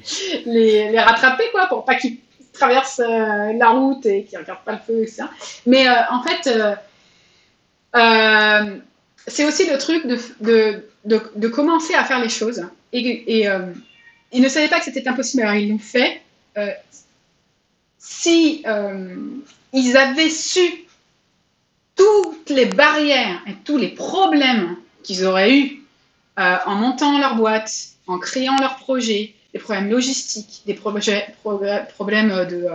les, 0.45 0.99
rattraper 0.99 1.45
quoi, 1.51 1.67
pour 1.67 1.85
pas 1.85 1.95
qu'ils 1.95 2.17
traversent 2.53 3.01
la 3.01 3.69
route 3.69 4.05
et 4.05 4.23
qu'ils 4.23 4.37
ne 4.37 4.43
regardent 4.43 4.63
pas 4.63 4.71
le 4.73 4.79
feu, 4.85 5.01
etc. 5.01 5.23
Mais 5.65 5.87
en 5.89 6.23
fait 6.23 6.49
c'est 9.27 9.45
aussi 9.45 9.69
le 9.69 9.77
truc 9.77 10.05
de, 10.05 10.17
de, 10.41 10.87
de, 11.05 11.21
de, 11.35 11.47
commencer 11.47 11.93
à 11.93 12.03
faire 12.03 12.19
les 12.19 12.29
choses. 12.29 12.63
Et, 12.93 13.39
et 13.39 13.49
euh, 13.49 13.71
ils 14.31 14.41
ne 14.41 14.49
savaient 14.49 14.67
pas 14.67 14.79
que 14.79 14.85
c'était 14.85 15.07
impossible, 15.07 15.43
alors 15.43 15.55
ils 15.55 15.69
l'ont 15.69 15.79
fait. 15.79 16.21
Euh, 16.57 16.69
si 17.97 18.63
euh, 18.67 19.15
ils 19.73 19.97
avaient 19.97 20.29
su 20.29 20.61
toutes 21.95 22.49
les 22.49 22.65
barrières 22.65 23.41
et 23.47 23.53
tous 23.63 23.77
les 23.77 23.89
problèmes 23.89 24.75
qu'ils 25.03 25.25
auraient 25.25 25.57
eu 25.57 25.81
en 26.37 26.75
montant 26.75 27.17
leur 27.17 27.35
boîte, 27.35 27.71
en 28.07 28.19
créant 28.19 28.57
leur 28.59 28.75
projet, 28.75 29.33
des 29.53 29.59
problèmes 29.59 29.89
logistiques, 29.89 30.63
des 30.65 30.73
projets, 30.73 31.33
problèmes 31.95 32.29
de 32.49 32.67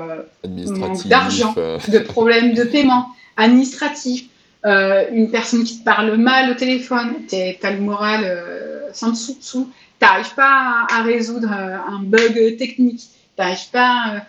d'argent, 1.07 1.53
de 1.55 1.99
problèmes 1.99 2.55
de 2.55 2.65
paiement 2.65 3.09
administratifs, 3.37 4.30
euh, 4.67 5.07
une 5.13 5.31
personne 5.31 5.65
qui 5.65 5.79
te 5.79 5.85
parle 5.85 6.17
mal 6.17 6.51
au 6.51 6.55
téléphone, 6.55 7.15
t'as 7.29 7.71
le 7.71 7.81
moral 7.81 8.21
euh, 8.25 8.93
sans 8.93 9.11
dessous-dessous, 9.11 9.71
t'arrives 9.99 10.35
pas 10.35 10.87
à, 10.91 11.03
résoudre 11.03 11.49
euh, 11.51 11.79
un 11.89 12.01
bug 12.01 12.57
technique, 12.59 13.09
t'arrives 13.37 13.71
pas, 13.73 14.23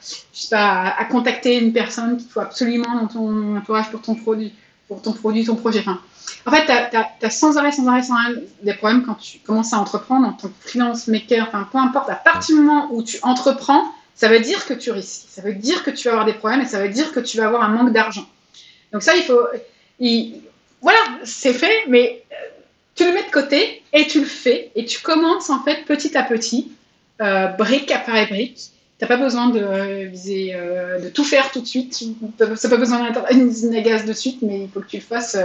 pas 0.49 0.95
à, 0.97 1.05
contacter 1.05 1.57
une 1.59 1.73
personne 1.73 2.15
qu'il 2.15 2.29
faut 2.29 2.39
absolument 2.39 2.95
dans 2.95 3.07
ton 3.07 3.57
entourage 3.57 3.91
pour 3.91 4.01
ton 4.01 4.15
produit, 4.15 4.53
pour 4.87 5.01
ton 5.01 5.11
produit, 5.11 5.43
ton 5.43 5.55
projet. 5.55 5.79
Enfin, 5.81 5.99
en 6.45 6.51
fait, 6.51 6.65
tu 7.19 7.25
as, 7.25 7.29
sans 7.29 7.57
arrêt, 7.57 7.73
sans 7.73 7.87
arrêt, 7.87 8.03
sans 8.03 8.15
arrêt 8.15 8.35
des 8.63 8.73
problèmes 8.73 9.03
quand 9.03 9.15
tu 9.15 9.39
commences 9.39 9.73
à 9.73 9.79
entreprendre 9.79 10.27
en 10.27 10.31
tant 10.31 10.47
que 10.47 10.53
freelance 10.61 11.07
maker, 11.07 11.45
enfin 11.45 11.67
peu 11.69 11.77
importe, 11.77 12.09
à 12.09 12.15
partir 12.15 12.55
du 12.55 12.61
moment 12.61 12.87
où 12.91 13.03
tu 13.03 13.17
entreprends, 13.23 13.83
ça 14.15 14.29
veut 14.29 14.39
dire 14.39 14.65
que 14.65 14.73
tu 14.73 14.91
risques, 14.91 15.25
ça 15.29 15.41
veut 15.41 15.55
dire 15.55 15.83
que 15.83 15.91
tu 15.91 16.07
vas 16.07 16.11
avoir 16.11 16.25
des 16.25 16.33
problèmes 16.33 16.61
et 16.61 16.65
ça 16.65 16.81
veut 16.81 16.89
dire 16.89 17.11
que 17.11 17.19
tu 17.19 17.35
vas 17.35 17.47
avoir 17.47 17.63
un 17.63 17.69
manque 17.69 17.91
d'argent. 17.91 18.25
Donc 18.93 19.03
ça, 19.03 19.15
il 19.15 19.23
faut, 19.23 19.39
voilà, 20.81 20.99
c'est 21.23 21.53
fait, 21.53 21.85
mais 21.87 22.23
euh, 22.31 22.35
tu 22.95 23.05
le 23.05 23.13
mets 23.13 23.23
de 23.23 23.31
côté 23.31 23.83
et 23.93 24.07
tu 24.07 24.19
le 24.19 24.25
fais 24.25 24.71
et 24.75 24.85
tu 24.85 24.99
commences 24.99 25.49
en 25.49 25.63
fait 25.63 25.85
petit 25.85 26.17
à 26.17 26.23
petit, 26.23 26.71
euh, 27.21 27.47
brique 27.47 27.91
après 27.91 28.25
brique. 28.25 28.71
Tu 28.97 29.05
n'as 29.05 29.07
pas 29.07 29.17
besoin 29.17 29.49
de 29.49 30.05
viser, 30.05 30.53
euh, 30.53 30.99
de 30.99 31.09
tout 31.09 31.23
faire 31.23 31.51
tout 31.51 31.61
de 31.61 31.65
suite. 31.65 31.95
Tu 31.97 32.05
n'as 32.39 32.69
pas 32.69 32.77
besoin 32.77 33.11
d'une 33.31 33.47
usine 33.47 33.75
à 33.75 33.81
gaz 33.81 34.05
de 34.05 34.13
suite, 34.13 34.39
mais 34.41 34.61
il 34.61 34.69
faut 34.69 34.79
que 34.79 34.87
tu 34.87 34.97
le 34.97 35.01
fasses 35.01 35.37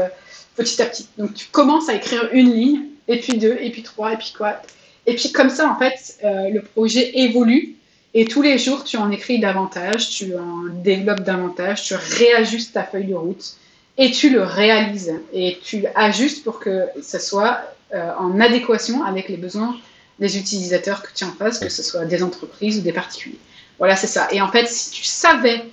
petit 0.56 0.80
à 0.82 0.86
petit. 0.86 1.06
Donc 1.18 1.34
tu 1.34 1.46
commences 1.46 1.88
à 1.88 1.94
écrire 1.94 2.28
une 2.32 2.52
ligne, 2.52 2.80
et 3.08 3.18
puis 3.18 3.38
deux, 3.38 3.56
et 3.60 3.70
puis 3.70 3.82
trois, 3.82 4.12
et 4.12 4.16
puis 4.16 4.34
quoi. 4.36 4.60
Et 5.06 5.14
puis 5.14 5.32
comme 5.32 5.48
ça, 5.48 5.70
en 5.70 5.78
fait, 5.78 6.18
le 6.22 6.60
projet 6.60 7.18
évolue 7.18 7.76
et 8.12 8.24
tous 8.24 8.42
les 8.42 8.58
jours, 8.58 8.84
tu 8.84 8.96
en 8.96 9.10
écris 9.10 9.38
davantage, 9.38 10.10
tu 10.10 10.34
en 10.36 10.64
développes 10.82 11.20
davantage, 11.20 11.82
tu 11.84 11.94
réajustes 11.94 12.72
ta 12.74 12.82
feuille 12.82 13.04
de 13.04 13.14
route 13.14 13.56
et 13.98 14.10
tu 14.10 14.30
le 14.30 14.42
réalises 14.42 15.14
et 15.32 15.58
tu 15.62 15.86
ajustes 15.94 16.44
pour 16.44 16.60
que 16.60 16.86
ça 17.02 17.18
soit 17.18 17.60
euh, 17.94 18.12
en 18.18 18.40
adéquation 18.40 19.04
avec 19.04 19.28
les 19.28 19.36
besoins 19.36 19.76
des 20.18 20.38
utilisateurs 20.38 21.02
que 21.02 21.08
tu 21.14 21.24
en 21.24 21.32
fasses, 21.32 21.58
que 21.58 21.68
ce 21.68 21.82
soit 21.82 22.04
des 22.04 22.22
entreprises 22.22 22.78
ou 22.78 22.82
des 22.82 22.92
particuliers. 22.92 23.38
Voilà, 23.78 23.96
c'est 23.96 24.06
ça. 24.06 24.28
Et 24.32 24.40
en 24.40 24.50
fait, 24.50 24.66
si 24.68 24.90
tu 24.90 25.04
savais 25.04 25.64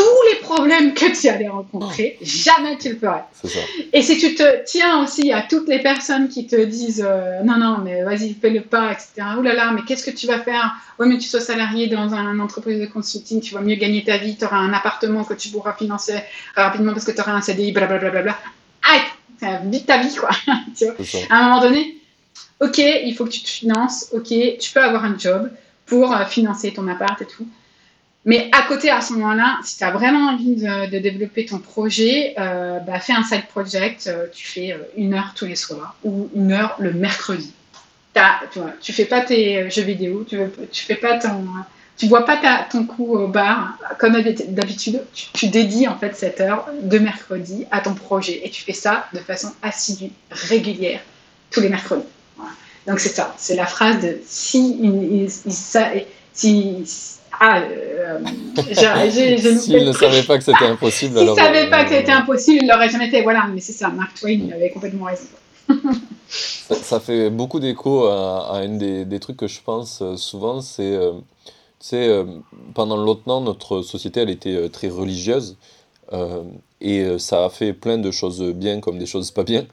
tous 0.00 0.32
les 0.32 0.40
problèmes 0.40 0.94
que 0.94 1.20
tu 1.20 1.28
allais 1.28 1.48
rencontrer, 1.48 2.16
jamais 2.22 2.78
tu 2.78 2.90
le 2.90 2.96
ferais. 2.96 3.24
Et 3.92 4.00
si 4.02 4.18
tu 4.18 4.34
te 4.34 4.64
tiens 4.64 5.02
aussi 5.02 5.30
à 5.30 5.42
toutes 5.42 5.68
les 5.68 5.80
personnes 5.80 6.28
qui 6.28 6.46
te 6.46 6.56
disent 6.56 7.04
euh, 7.06 7.42
non, 7.42 7.58
non, 7.58 7.78
mais 7.84 8.02
vas-y, 8.02 8.34
fais 8.34 8.50
le 8.50 8.62
pas, 8.62 8.92
etc. 8.92 9.12
Ouh 9.38 9.42
là 9.42 9.54
là, 9.54 9.72
mais 9.72 9.82
qu'est-ce 9.82 10.08
que 10.08 10.16
tu 10.16 10.26
vas 10.26 10.38
faire? 10.40 10.74
Oui, 10.98 11.08
mais 11.08 11.18
tu 11.18 11.28
sois 11.28 11.40
salarié 11.40 11.86
dans 11.88 12.14
une 12.14 12.40
entreprise 12.40 12.80
de 12.80 12.86
consulting, 12.86 13.40
tu 13.40 13.54
vas 13.54 13.60
mieux 13.60 13.76
gagner 13.76 14.02
ta 14.02 14.16
vie, 14.16 14.36
tu 14.36 14.44
auras 14.44 14.56
un 14.56 14.72
appartement 14.72 15.24
que 15.24 15.34
tu 15.34 15.50
pourras 15.50 15.74
financer 15.74 16.14
rapidement 16.56 16.92
parce 16.92 17.04
que 17.04 17.12
tu 17.12 17.20
auras 17.20 17.32
un 17.32 17.42
CDI, 17.42 17.72
blablabla. 17.72 18.10
Bla, 18.10 18.22
bla, 18.22 18.36
bla. 19.42 19.60
vite 19.64 19.86
ta 19.86 19.98
vie, 19.98 20.14
quoi. 20.16 20.30
tu 20.76 20.86
vois? 20.86 20.94
À 21.28 21.36
un 21.36 21.42
moment 21.44 21.60
donné, 21.60 21.96
ok, 22.60 22.78
il 22.78 23.14
faut 23.14 23.24
que 23.24 23.30
tu 23.30 23.42
te 23.42 23.48
finances, 23.48 24.08
ok, 24.12 24.32
tu 24.58 24.72
peux 24.72 24.82
avoir 24.82 25.04
un 25.04 25.18
job 25.18 25.50
pour 25.84 26.14
euh, 26.14 26.24
financer 26.24 26.72
ton 26.72 26.88
appart 26.88 27.20
et 27.20 27.26
tout. 27.26 27.46
Mais 28.26 28.50
à 28.52 28.62
côté, 28.62 28.90
à 28.90 29.00
ce 29.00 29.14
moment-là, 29.14 29.58
si 29.64 29.78
tu 29.78 29.84
as 29.84 29.90
vraiment 29.90 30.30
envie 30.30 30.56
de, 30.56 30.98
développer 30.98 31.46
ton 31.46 31.58
projet, 31.58 32.34
euh, 32.38 32.78
bah, 32.80 33.00
fais 33.00 33.14
un 33.14 33.22
side 33.22 33.46
project. 33.46 34.08
Euh, 34.08 34.26
tu 34.32 34.46
fais 34.46 34.72
euh, 34.72 34.78
une 34.96 35.14
heure 35.14 35.32
tous 35.34 35.46
les 35.46 35.56
soirs 35.56 35.96
ou 36.04 36.28
une 36.34 36.52
heure 36.52 36.76
le 36.78 36.92
mercredi. 36.92 37.52
tu, 38.52 38.58
vois, 38.58 38.72
tu 38.80 38.92
fais 38.92 39.06
pas 39.06 39.20
tes 39.20 39.70
jeux 39.70 39.82
vidéo, 39.82 40.24
tu, 40.28 40.38
tu 40.70 40.84
fais 40.84 40.96
pas 40.96 41.18
ton, 41.18 41.46
tu 42.00 42.06
bois 42.06 42.24
pas 42.24 42.66
ton 42.70 42.84
coup 42.84 43.14
au 43.14 43.28
bar 43.28 43.78
comme 43.98 44.20
d'habitude. 44.22 45.02
Tu, 45.12 45.48
dédies 45.48 45.86
en 45.86 45.98
fait 45.98 46.16
cette 46.16 46.40
heure 46.40 46.66
de 46.82 46.98
mercredi 46.98 47.66
à 47.70 47.80
ton 47.80 47.92
projet 47.94 48.40
et 48.42 48.48
tu 48.48 48.62
fais 48.62 48.72
ça 48.72 49.06
de 49.12 49.18
façon 49.18 49.52
assidue, 49.62 50.10
régulière, 50.30 51.00
tous 51.50 51.60
les 51.60 51.68
mercredis. 51.68 52.04
Donc 52.86 53.00
c'est 53.00 53.10
ça, 53.10 53.34
c'est 53.36 53.54
la 53.54 53.66
phrase 53.66 54.00
de 54.00 54.18
si, 54.26 55.28
ça, 55.50 55.90
si 56.32 56.84
ah, 57.42 57.62
euh, 57.62 58.18
S'il 59.58 59.84
ne 59.86 59.92
savait 59.92 60.22
pas 60.24 60.36
que 60.36 60.44
c'était 60.44 60.66
impossible, 60.66 61.18
S'il 61.18 61.26
ne 61.30 61.34
savait 61.34 61.70
pas 61.70 61.84
que 61.84 61.90
c'était 61.90 62.12
impossible, 62.12 62.58
il 62.62 62.68
l'aurait 62.68 62.90
jamais 62.90 63.08
été. 63.08 63.22
Voilà, 63.22 63.46
mais 63.52 63.60
c'est 63.60 63.72
ça, 63.72 63.88
Mark 63.88 64.14
Twain, 64.20 64.40
il 64.44 64.52
avait 64.52 64.70
complètement 64.70 65.06
raison. 65.06 65.26
ça, 66.68 67.00
fait 67.00 67.30
beaucoup 67.30 67.60
d'écho 67.60 68.04
à, 68.06 68.58
un 68.58 68.68
des, 68.76 69.04
des, 69.04 69.20
trucs 69.20 69.36
que 69.36 69.48
je 69.48 69.60
pense 69.64 70.00
euh, 70.02 70.16
souvent, 70.16 70.60
c'est, 70.60 70.94
euh, 70.94 71.12
euh, 71.92 72.24
pendant 72.74 72.96
longtemps, 72.96 73.40
notre 73.40 73.82
société, 73.82 74.20
elle 74.20 74.30
était 74.30 74.68
très 74.68 74.88
religieuse, 74.88 75.56
et 76.80 77.18
ça 77.18 77.44
a 77.44 77.50
fait 77.50 77.72
plein 77.72 77.96
de 77.96 78.10
choses 78.10 78.42
bien 78.42 78.80
comme 78.80 78.98
des 78.98 79.06
choses 79.06 79.30
pas 79.30 79.44
bien. 79.44 79.64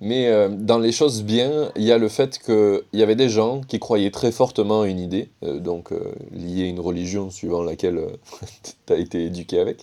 Mais 0.00 0.28
euh, 0.28 0.48
dans 0.48 0.78
les 0.78 0.92
choses 0.92 1.22
bien, 1.22 1.72
il 1.74 1.82
y 1.82 1.90
a 1.90 1.98
le 1.98 2.08
fait 2.08 2.38
qu'il 2.38 2.82
y 2.92 3.02
avait 3.02 3.16
des 3.16 3.28
gens 3.28 3.60
qui 3.62 3.80
croyaient 3.80 4.12
très 4.12 4.30
fortement 4.30 4.82
à 4.82 4.86
une 4.86 5.00
idée, 5.00 5.28
euh, 5.42 5.58
donc 5.58 5.92
euh, 5.92 6.12
liée 6.30 6.64
à 6.64 6.66
une 6.66 6.78
religion 6.78 7.30
suivant 7.30 7.62
laquelle 7.62 8.00
tu 8.86 8.92
as 8.92 8.96
été 8.96 9.24
éduqué 9.24 9.58
avec, 9.58 9.78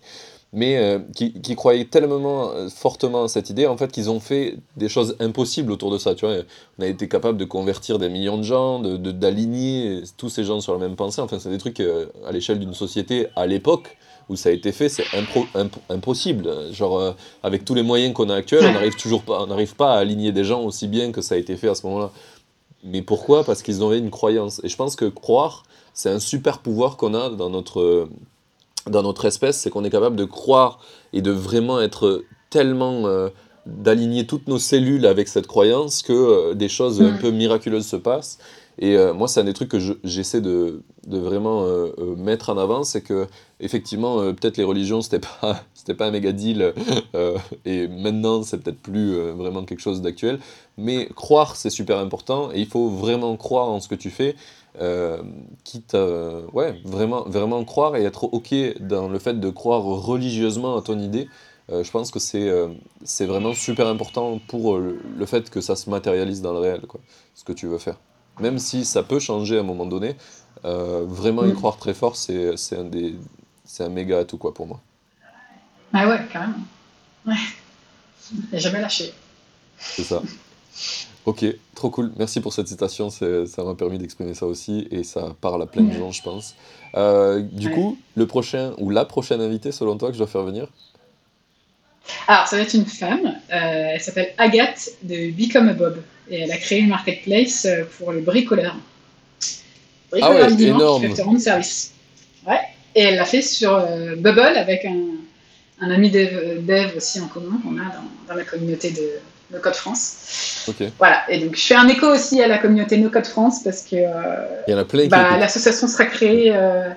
mais 0.54 1.02
qui, 1.14 1.56
croyaient 1.58 1.84
tellement 1.84 2.50
fortement 2.70 3.26
à 3.26 3.28
cette 3.28 3.50
idée, 3.50 3.68
en 3.68 3.76
fait, 3.76 3.92
qu'ils 3.92 4.10
ont 4.10 4.22
fait 4.22 4.56
des 4.78 4.88
choses 4.88 5.18
impossibles 5.20 5.70
autour 5.70 5.92
de 5.92 5.98
ça. 5.98 6.16
Tu 6.16 6.26
vois, 6.26 6.38
on 6.80 6.84
a 6.84 6.88
été 6.88 7.10
capable 7.10 7.38
de 7.38 7.44
convertir 7.44 8.00
des 8.00 8.08
millions 8.08 8.38
de 8.38 8.44
gens, 8.44 8.80
d'aligner 8.80 9.00
de, 9.00 9.12
d'aligner 9.12 10.04
tous 10.16 10.30
ces 10.30 10.46
gens 10.46 10.62
sur 10.62 10.72
la 10.72 10.80
même 10.80 10.96
pensée. 10.96 11.20
Enfin, 11.20 11.40
c'est 11.40 11.50
des 11.50 11.58
trucs 11.58 11.82
à 11.82 12.32
l'échelle 12.32 12.60
d'une 12.60 12.74
société 12.74 13.28
à 13.36 13.48
l'époque 13.48 13.98
où 14.30 14.36
ça 14.36 14.50
a 14.50 14.52
été 14.52 14.72
fait, 14.72 14.90
c'est 14.90 15.06
impossible. 15.90 16.72
Genre, 16.72 17.00
euh, 17.00 17.12
avec 17.44 17.66
tous 17.66 17.76
les 17.76 17.84
moyens 17.84 18.14
qu'on 18.14 18.30
a 18.30 18.36
actuels, 18.36 18.66
on 18.66 18.74
n'arrive 18.74 18.96
toujours 18.96 19.24
pas, 19.24 19.44
on 19.44 19.48
n'arrive 19.48 19.76
pas 19.76 19.94
à 19.94 19.98
aligner 19.98 20.32
des 20.32 20.44
gens 20.44 20.64
aussi 20.64 20.88
bien 20.88 21.12
que 21.12 21.22
ça 21.22 21.36
a 21.36 21.38
été 21.38 21.56
fait 21.56 21.68
à 21.68 21.76
ce 21.76 21.86
moment-là. 21.88 22.12
Mais 22.84 23.02
pourquoi? 23.02 23.44
Parce 23.44 23.62
qu'ils 23.62 23.84
avaient 23.84 24.00
une 24.00 24.12
croyance. 24.12 24.62
Et 24.64 24.70
je 24.70 24.76
pense 24.76 24.96
que 24.96 25.06
croire, 25.06 25.64
c'est 25.94 26.10
un 26.10 26.20
super 26.20 26.60
pouvoir 26.60 26.98
qu'on 26.98 27.14
a 27.14 27.30
dans 27.30 27.50
notre, 27.50 28.08
dans 28.88 29.04
notre 29.04 29.26
espèce, 29.26 29.58
c'est 29.58 29.70
qu'on 29.70 29.84
est 29.84 29.90
capable 29.90 30.16
de 30.16 30.26
croire 30.26 30.80
et 31.14 31.22
de 31.22 31.32
vraiment 31.32 31.80
être 31.82 32.24
tellement... 32.50 33.08
Euh, 33.08 33.30
d'aligner 33.66 34.28
toutes 34.28 34.48
nos 34.48 34.60
cellules 34.60 35.08
avec 35.08 35.28
cette 35.28 35.48
croyance 35.48 36.04
que 36.04 36.14
euh, 36.14 36.54
des 36.54 36.70
choses 36.70 37.02
un 37.02 37.18
peu 37.18 37.32
miraculeuses 37.32 37.88
se 37.88 37.96
passent. 37.96 38.38
Et 38.78 38.96
moi, 39.14 39.28
c'est 39.28 39.40
un 39.40 39.46
des 39.46 39.54
trucs 39.54 39.70
que 39.70 39.80
j'essaie 40.04 40.42
de, 40.42 40.84
de, 41.06 41.18
vraiment 41.18 41.66
mettre 42.18 42.50
en 42.50 42.58
avant, 42.58 42.84
c'est 42.84 43.02
que 43.02 43.28
effectivement, 43.60 44.20
euh, 44.20 44.34
peut-être 44.34 44.58
les 44.58 44.64
religions, 44.64 45.02
c'était 45.02 45.20
pas, 45.20 45.64
pas 45.98 46.08
un 46.08 46.12
méga 46.12 46.32
deal, 46.32 46.74
euh, 47.16 47.38
et 47.66 47.88
maintenant, 47.88 48.44
c'est 48.44 48.58
peut-être 48.58 48.80
plus 48.80 49.16
euh, 49.16 49.34
vraiment 49.34 49.64
quelque 49.64 49.82
chose 49.82 50.02
d'actuel. 50.02 50.40
Mais 50.78 51.08
croire, 51.16 51.56
c'est 51.56 51.70
super 51.70 52.00
important, 52.00 52.52
et 52.54 52.60
il 52.60 52.68
faut 52.68 52.90
vraiment 52.90 53.36
croire 53.38 53.70
en 53.70 53.80
ce 53.80 53.88
que 53.88 53.96
tu 53.96 54.10
fais, 54.10 54.36
quitte 55.64 55.96
ouais, 56.52 56.82
vraiment, 56.84 57.24
vraiment 57.24 57.64
croire 57.64 57.96
et 57.96 58.04
être 58.04 58.26
OK 58.26 58.54
dans 58.82 59.08
le 59.08 59.20
fait 59.20 59.40
de 59.40 59.50
croire 59.50 59.82
religieusement 59.82 60.76
à 60.76 60.82
ton 60.82 61.00
idée. 61.00 61.30
je 61.70 61.90
pense 61.90 62.12
que 62.12 62.20
c'est, 62.20 62.52
c'est 63.06 63.26
vraiment 63.26 63.54
super 63.54 63.88
important 63.88 64.38
pour 64.50 64.78
le, 64.78 65.26
fait 65.26 65.50
que 65.50 65.62
ça 65.62 65.78
se 65.78 65.90
matérialise 65.90 66.42
dans 66.42 66.52
le 66.52 66.60
réel, 66.60 66.82
quoi, 66.82 67.00
ce 67.36 67.46
que 67.46 67.54
tu 67.54 67.68
veux 67.68 67.78
faire. 67.78 67.96
Même 68.42 68.60
si 68.60 68.84
ça 68.84 69.02
peut 69.02 69.20
changer 69.20 69.56
à 69.56 69.62
un 69.62 69.64
moment 69.64 69.86
donné, 69.86 70.18
vraiment 70.66 71.46
y 71.46 71.50
mm. 71.50 71.56
croire 71.56 71.78
très 71.78 71.94
fort, 71.94 72.16
c'est, 72.16 72.58
c'est 72.58 72.78
un 72.78 72.86
des, 72.86 73.16
c'est 73.64 73.84
un 73.84 73.90
méga 73.90 74.20
atout 74.20 74.38
quoi 74.38 74.54
pour 74.54 74.68
moi. 74.68 74.80
Ah 75.94 76.08
ouais, 76.08 76.20
carrément. 76.32 76.56
Ouais. 77.26 77.36
J'ai 78.52 78.60
jamais 78.60 78.82
lâché. 78.82 79.14
C'est 79.78 80.04
ça. 80.04 80.22
Ok, 81.26 81.46
trop 81.74 81.90
cool. 81.90 82.12
Merci 82.18 82.40
pour 82.40 82.54
cette 82.54 82.68
citation. 82.68 83.10
Ça 83.10 83.64
m'a 83.64 83.76
permis 83.76 83.98
d'exprimer 83.98 84.34
ça 84.34 84.46
aussi 84.46 84.88
et 84.92 85.04
ça 85.04 85.36
parle 85.42 85.62
à 85.64 85.66
plein 85.66 85.84
de 85.84 85.92
gens, 85.92 86.12
je 86.12 86.22
pense. 86.22 86.56
Euh, 86.96 87.40
du 87.40 87.72
coup, 87.72 87.98
le 88.16 88.28
prochain 88.28 88.74
ou 88.78 88.90
la 88.90 89.06
prochaine 89.06 89.42
invitée, 89.42 89.72
selon 89.72 89.98
toi, 89.98 90.10
que 90.10 90.14
je 90.14 90.20
dois 90.20 90.28
faire 90.28 90.44
venir? 90.44 90.68
Alors, 92.28 92.48
ça 92.48 92.58
va 92.58 92.62
être 92.62 92.76
une 92.76 92.86
femme. 92.86 93.26
Euh, 93.26 93.90
elle 93.94 94.02
s'appelle 94.02 94.34
Agathe 94.38 94.90
de 95.02 95.32
Become 95.32 95.70
a 95.70 95.74
Bob 95.74 96.02
et 96.30 96.42
elle 96.42 96.52
a 96.52 96.58
créé 96.58 96.80
une 96.80 96.90
marketplace 96.90 97.66
euh, 97.66 97.84
pour 97.98 98.12
les 98.12 98.22
bricoleurs. 98.22 98.76
Ah 100.22 100.32
ouais, 100.32 100.64
énorme. 100.64 101.14
qui 101.14 101.22
rendre 101.22 101.40
service. 101.40 101.92
Ouais. 102.48 102.60
Et 102.96 103.02
elle 103.02 103.16
l'a 103.16 103.26
fait 103.26 103.42
sur 103.42 103.76
euh, 103.76 104.16
Bubble 104.16 104.40
avec 104.40 104.86
un, 104.86 104.96
un 105.82 105.92
ami 105.92 106.10
dev, 106.10 106.92
aussi 106.96 107.20
en 107.20 107.28
commun 107.28 107.60
qu'on 107.64 107.78
a 107.78 107.84
dans, 107.84 108.30
dans, 108.34 108.36
la 108.36 108.46
communauté 108.46 108.92
de 108.92 109.20
No 109.52 109.60
Code 109.60 109.76
France. 109.76 110.72
Voilà, 110.98 111.30
et 111.30 111.40
donc 111.40 111.56
je 111.56 111.62
fais 111.62 111.76
un 111.76 111.88
écho 111.88 112.08
aussi 112.08 112.42
à 112.42 112.48
la 112.48 112.58
communauté 112.58 112.98
No 112.98 113.10
Code 113.10 113.28
France 113.28 113.62
parce 113.64 113.82
que 113.82 113.98
euh, 113.98 115.08
bah, 115.10 115.38
l'association 115.38 115.88
sera 115.88 116.06
créée 116.06 116.54
euh, 116.56 116.90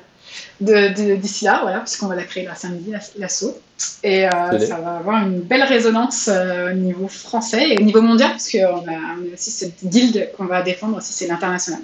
d'ici 0.60 1.46
là, 1.46 1.60
voilà, 1.62 1.80
puisqu'on 1.80 2.06
va 2.06 2.14
la 2.14 2.22
créer 2.22 2.44
la 2.44 2.54
samedi, 2.54 2.92
l'assaut. 3.18 3.58
Et 4.02 4.22
ça 4.30 4.80
va 4.82 4.96
avoir 4.96 5.24
une 5.24 5.40
belle 5.40 5.62
résonance 5.62 6.28
au 6.28 6.74
niveau 6.74 7.08
français 7.08 7.70
et 7.70 7.78
au 7.78 7.82
niveau 7.82 8.02
mondial, 8.02 8.30
parce 8.30 8.50
qu'on 8.50 8.58
a, 8.58 8.98
on 9.18 9.30
a 9.30 9.34
aussi 9.34 9.50
cette 9.50 9.84
guilde 9.84 10.30
qu'on 10.36 10.46
va 10.46 10.62
défendre 10.62 10.96
aussi, 10.96 11.12
c'est 11.12 11.26
l'international 11.26 11.80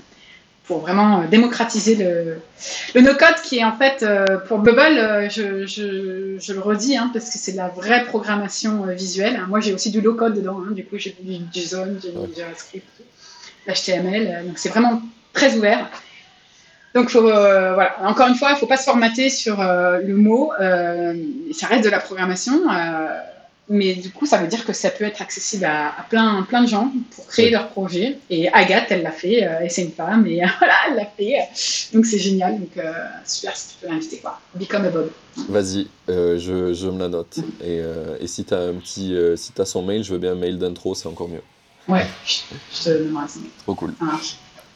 pour 0.65 0.79
vraiment 0.81 1.21
euh, 1.21 1.27
démocratiser 1.27 1.95
le, 1.95 2.39
le 2.95 3.01
no-code 3.01 3.37
qui 3.43 3.59
est 3.59 3.65
en 3.65 3.77
fait, 3.77 4.03
euh, 4.03 4.39
pour 4.49 4.59
Bubble, 4.59 4.81
euh, 4.81 5.29
je, 5.29 5.67
je, 5.67 6.39
je, 6.41 6.53
le 6.53 6.61
redis, 6.61 6.97
hein, 6.97 7.11
parce 7.13 7.31
que 7.31 7.39
c'est 7.39 7.53
de 7.53 7.59
la 7.59 7.69
vraie 7.69 8.05
programmation 8.05 8.87
visuelle. 8.87 9.41
Moi, 9.49 9.61
j'ai 9.61 9.75
aussi 9.75 9.91
du 9.91 10.01
low-code 10.01 10.35
dedans, 10.35 10.61
hein, 10.67 10.73
du 10.73 10.85
coup, 10.85 10.97
j'ai 10.97 11.15
du 11.21 11.37
JSON, 11.53 11.99
du 12.03 12.35
JavaScript, 12.37 12.87
l'HTML, 13.67 14.47
donc 14.47 14.59
c'est 14.59 14.71
vraiment 14.71 15.03
très 15.33 15.55
ouvert. 15.57 15.91
Donc 16.95 17.11
voilà, 17.11 17.97
encore 18.03 18.29
une 18.29 18.37
fois, 18.37 18.51
il 18.51 18.55
ne 18.55 18.59
faut 18.59 18.69
pas 18.69 18.77
se 18.77 18.85
formater 18.85 19.29
sur 19.29 19.57
le 19.59 20.15
mot, 20.15 20.53
ça 21.53 21.67
reste 21.67 21.85
de 21.85 21.91
la 21.91 21.99
programmation. 21.99 22.63
Mais 23.69 23.95
du 23.95 24.11
coup, 24.11 24.27
ça 24.27 24.39
veut 24.39 24.47
dire 24.47 24.65
que 24.67 24.73
ça 24.73 24.91
peut 24.91 25.05
être 25.05 25.23
accessible 25.23 25.65
à, 25.65 25.89
à 25.99 26.03
plein, 26.03 26.43
plein 26.43 26.63
de 26.63 26.69
gens 26.69 26.93
pour 27.15 27.27
créer 27.27 27.47
Ouais. 27.47 27.51
leur 27.53 27.69
projet. 27.69 28.19
Et 28.31 28.49
Agathe, 28.53 28.87
elle 28.91 29.03
l'a 29.03 29.11
fait, 29.11 29.47
euh, 29.47 29.61
et 29.61 29.69
c'est 29.69 29.83
une 29.83 29.93
femme, 29.93 30.27
et 30.27 30.43
voilà, 30.59 30.75
elle 30.89 30.97
l'a 30.97 31.07
fait. 31.07 31.37
Donc 31.93 32.05
c'est 32.07 32.19
génial. 32.19 32.59
Donc 32.61 32.77
euh, 32.77 32.93
super 33.25 33.57
si 33.57 33.69
tu 33.69 33.75
peux 33.81 33.89
l'inviter, 33.93 34.19
quoi. 34.19 34.39
Become 34.55 34.85
a 34.85 34.91
Bob. 34.91 35.11
Vas-y, 35.49 35.89
euh, 36.11 36.39
je, 36.39 36.75
je 36.75 36.89
me 36.89 36.99
la 36.99 37.09
note. 37.09 37.39
Et, 37.63 37.81
euh, 37.81 38.17
et 38.21 38.27
si 38.27 38.45
tu 38.45 38.55
as 38.55 38.61
un 38.61 38.75
petit, 38.75 39.17
si 39.37 39.53
t'as 39.53 39.65
son 39.65 39.83
mail, 39.83 40.05
je 40.05 40.13
veux 40.13 40.19
bien 40.19 40.33
un 40.33 40.37
mail 40.37 40.59
d'intro, 40.59 40.95
c'est 40.95 41.09
encore 41.09 41.29
mieux. 41.29 41.43
Ouais, 41.89 42.07
je, 42.27 42.85
te 42.85 42.89
donnerai 42.91 43.29
ça. 43.29 43.41
Trop 43.65 43.75
cool. 43.75 43.93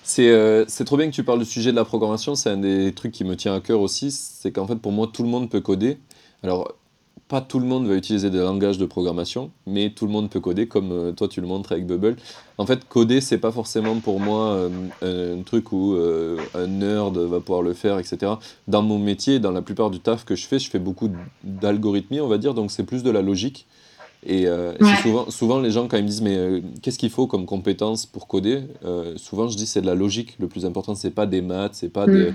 C'est 0.02 0.28
euh, 0.30 0.64
c'est 0.68 0.84
trop 0.84 0.96
bien 0.96 1.08
que 1.10 1.14
tu 1.14 1.22
parles 1.22 1.38
du 1.38 1.44
sujet 1.44 1.70
de 1.70 1.76
la 1.76 1.84
programmation, 1.84 2.34
c'est 2.34 2.48
un 2.50 2.56
des 2.56 2.92
trucs 2.94 3.12
qui 3.12 3.24
me 3.24 3.36
tient 3.36 3.54
à 3.54 3.60
cœur 3.60 3.80
aussi, 3.80 4.10
c'est 4.10 4.52
qu'en 4.52 4.66
fait 4.66 4.76
pour 4.76 4.90
moi 4.92 5.08
tout 5.12 5.22
le 5.22 5.28
monde 5.28 5.50
peut 5.50 5.60
coder. 5.60 5.98
Alors 6.42 6.74
pas 7.28 7.42
tout 7.42 7.60
le 7.60 7.66
monde 7.66 7.86
va 7.86 7.94
utiliser 7.94 8.30
des 8.30 8.38
langages 8.38 8.78
de 8.78 8.86
programmation, 8.86 9.50
mais 9.66 9.90
tout 9.90 10.06
le 10.06 10.12
monde 10.12 10.30
peut 10.30 10.40
coder 10.40 10.66
comme 10.66 10.92
euh, 10.92 11.12
toi 11.12 11.28
tu 11.28 11.40
le 11.40 11.46
montres 11.46 11.72
avec 11.72 11.86
Bubble. 11.86 12.16
En 12.56 12.64
fait 12.64 12.88
coder 12.88 13.20
c'est 13.20 13.38
pas 13.38 13.52
forcément 13.52 13.96
pour 13.96 14.18
moi 14.18 14.58
euh, 15.02 15.36
un 15.38 15.42
truc 15.42 15.72
où 15.72 15.94
euh, 15.94 16.38
un 16.54 16.66
nerd 16.66 17.18
va 17.18 17.40
pouvoir 17.40 17.62
le 17.62 17.74
faire, 17.74 17.98
etc. 17.98 18.32
Dans 18.66 18.82
mon 18.82 18.98
métier, 18.98 19.38
dans 19.38 19.52
la 19.52 19.62
plupart 19.62 19.90
du 19.90 20.00
taf 20.00 20.24
que 20.24 20.34
je 20.34 20.46
fais, 20.46 20.58
je 20.58 20.70
fais 20.70 20.78
beaucoup 20.78 21.10
d'algorithmie 21.44 22.20
on 22.20 22.28
va 22.28 22.38
dire, 22.38 22.54
donc 22.54 22.70
c'est 22.70 22.84
plus 22.84 23.02
de 23.02 23.10
la 23.10 23.20
logique. 23.20 23.66
Et, 24.30 24.46
euh, 24.46 24.72
Ouais. 24.80 24.94
souvent, 25.02 25.30
souvent, 25.30 25.58
les 25.58 25.70
gens, 25.70 25.88
quand 25.88 25.96
ils 25.96 26.02
me 26.02 26.08
disent, 26.08 26.20
mais 26.20 26.36
euh, 26.36 26.60
qu'est-ce 26.82 26.98
qu'il 26.98 27.08
faut 27.08 27.26
comme 27.26 27.46
compétence 27.46 28.04
pour 28.04 28.26
coder 28.28 28.60
Euh, 28.84 29.14
Souvent, 29.16 29.48
je 29.48 29.56
dis, 29.56 29.66
c'est 29.66 29.80
de 29.80 29.86
la 29.86 29.94
logique. 29.94 30.36
Le 30.38 30.48
plus 30.48 30.66
important, 30.66 30.94
c'est 30.94 31.10
pas 31.10 31.24
des 31.26 31.40
maths, 31.40 31.72
c'est 31.74 31.88
pas. 31.92 32.06
Mm. 32.06 32.34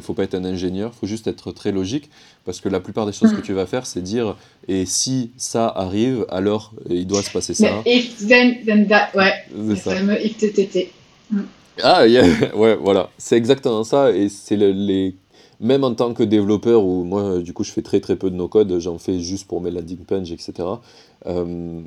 faut 0.00 0.14
pas 0.14 0.22
être 0.24 0.34
un 0.34 0.44
ingénieur, 0.44 0.94
faut 0.94 1.06
juste 1.06 1.26
être 1.26 1.52
très 1.52 1.70
logique. 1.70 2.08
Parce 2.46 2.60
que 2.62 2.68
la 2.70 2.80
plupart 2.80 3.04
des 3.06 3.12
choses 3.12 3.32
Mm. 3.32 3.36
que 3.36 3.40
tu 3.42 3.52
vas 3.52 3.66
faire, 3.66 3.84
c'est 3.86 4.00
dire, 4.02 4.36
et 4.68 4.86
si 4.86 5.30
ça 5.36 5.68
arrive, 5.68 6.24
alors 6.30 6.72
il 6.88 7.06
doit 7.06 7.22
se 7.22 7.30
passer 7.30 7.52
ça. 7.54 7.82
Mais 7.84 7.96
if 7.98 8.26
then, 8.26 8.64
then 8.64 8.86
that, 8.88 9.10
ouais, 9.14 9.32
le 9.54 9.76
ça. 9.76 9.94
fameux 9.94 10.18
if 10.24 10.38
TTT. 10.38 10.90
Ah, 11.82 12.06
yeah, 12.06 12.24
ouais, 12.56 12.76
voilà. 12.76 13.10
C'est 13.18 13.36
exactement 13.36 13.84
ça. 13.84 14.12
Et 14.12 14.28
c'est 14.28 14.56
le- 14.56 14.70
les. 14.72 15.14
Même 15.64 15.82
en 15.82 15.94
tant 15.94 16.14
que 16.14 16.22
développeur, 16.22 16.84
où 16.84 17.02
moi, 17.04 17.22
euh, 17.22 17.42
du 17.42 17.52
coup, 17.52 17.64
je 17.64 17.72
fais 17.72 17.82
très 17.82 18.00
très 18.00 18.16
peu 18.16 18.30
de 18.30 18.36
no-code, 18.36 18.78
j'en 18.78 18.98
fais 18.98 19.18
juste 19.18 19.48
pour 19.48 19.60
mes 19.60 19.70
landing 19.70 20.04
pages, 20.04 20.30
etc. 20.30 20.68
Euh, 21.26 21.80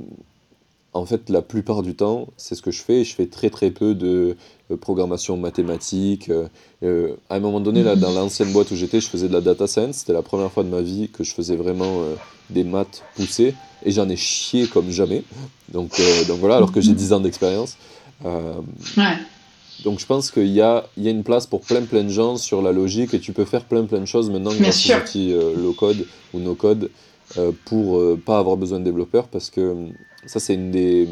en 0.97 1.05
fait, 1.05 1.29
la 1.29 1.41
plupart 1.41 1.83
du 1.83 1.95
temps, 1.95 2.27
c'est 2.37 2.55
ce 2.55 2.61
que 2.61 2.71
je 2.71 2.81
fais. 2.81 3.03
Je 3.03 3.15
fais 3.15 3.27
très 3.27 3.49
très 3.49 3.71
peu 3.71 3.93
de 3.93 4.35
euh, 4.71 4.77
programmation 4.77 5.37
mathématique. 5.37 6.29
euh, 6.83 7.15
à 7.29 7.35
un 7.35 7.39
moment 7.39 7.59
donné, 7.59 7.83
là, 7.83 7.95
dans 7.95 8.11
l'ancienne 8.15 8.51
boîte 8.51 8.71
où 8.71 8.75
j'étais, 8.75 8.99
je 8.99 9.07
faisais 9.07 9.27
de 9.27 9.33
la 9.33 9.41
data 9.41 9.67
science. 9.67 9.97
C'était 9.97 10.13
la 10.13 10.21
première 10.21 10.51
fois 10.51 10.63
de 10.63 10.69
ma 10.69 10.81
vie 10.81 11.09
que 11.09 11.23
je 11.23 11.33
faisais 11.33 11.55
vraiment 11.55 12.01
euh, 12.01 12.15
des 12.49 12.63
maths 12.63 13.03
poussées. 13.15 13.53
Et 13.85 13.91
j'en 13.91 14.09
ai 14.09 14.15
chié 14.15 14.67
comme 14.67 14.89
jamais. 14.89 15.23
Donc, 15.71 16.01
donc 16.27 16.39
voilà, 16.39 16.55
alors 16.55 16.71
que 16.71 16.81
j'ai 16.81 16.93
10 16.93 17.13
ans 17.13 17.19
d'expérience. 17.19 17.77
Ouais. 18.25 19.17
Donc 19.83 19.99
je 19.99 20.05
pense 20.05 20.31
qu'il 20.31 20.47
y 20.47 20.61
a, 20.61 20.85
il 20.97 21.03
y 21.03 21.07
a 21.07 21.11
une 21.11 21.23
place 21.23 21.45
pour 21.45 21.61
plein 21.61 21.83
plein 21.83 22.03
de 22.03 22.09
gens 22.09 22.37
sur 22.37 22.61
la 22.61 22.71
logique 22.71 23.13
et 23.13 23.19
tu 23.19 23.31
peux 23.33 23.45
faire 23.45 23.63
plein 23.63 23.85
plein 23.85 23.99
de 23.99 24.05
choses 24.05 24.29
maintenant 24.29 24.51
grâce 24.53 24.89
aux 24.89 24.93
outils 24.93 25.33
euh, 25.33 25.55
low 25.55 25.73
code 25.73 26.05
ou 26.33 26.39
no 26.39 26.55
code 26.55 26.89
euh, 27.37 27.51
pour 27.65 27.97
euh, 27.97 28.19
pas 28.23 28.39
avoir 28.39 28.57
besoin 28.57 28.79
de 28.79 28.85
développeurs 28.85 29.27
parce 29.27 29.49
que 29.49 29.61
euh, 29.61 29.75
ça 30.25 30.39
c'est 30.39 30.53
une 30.55 30.71
des, 30.71 31.07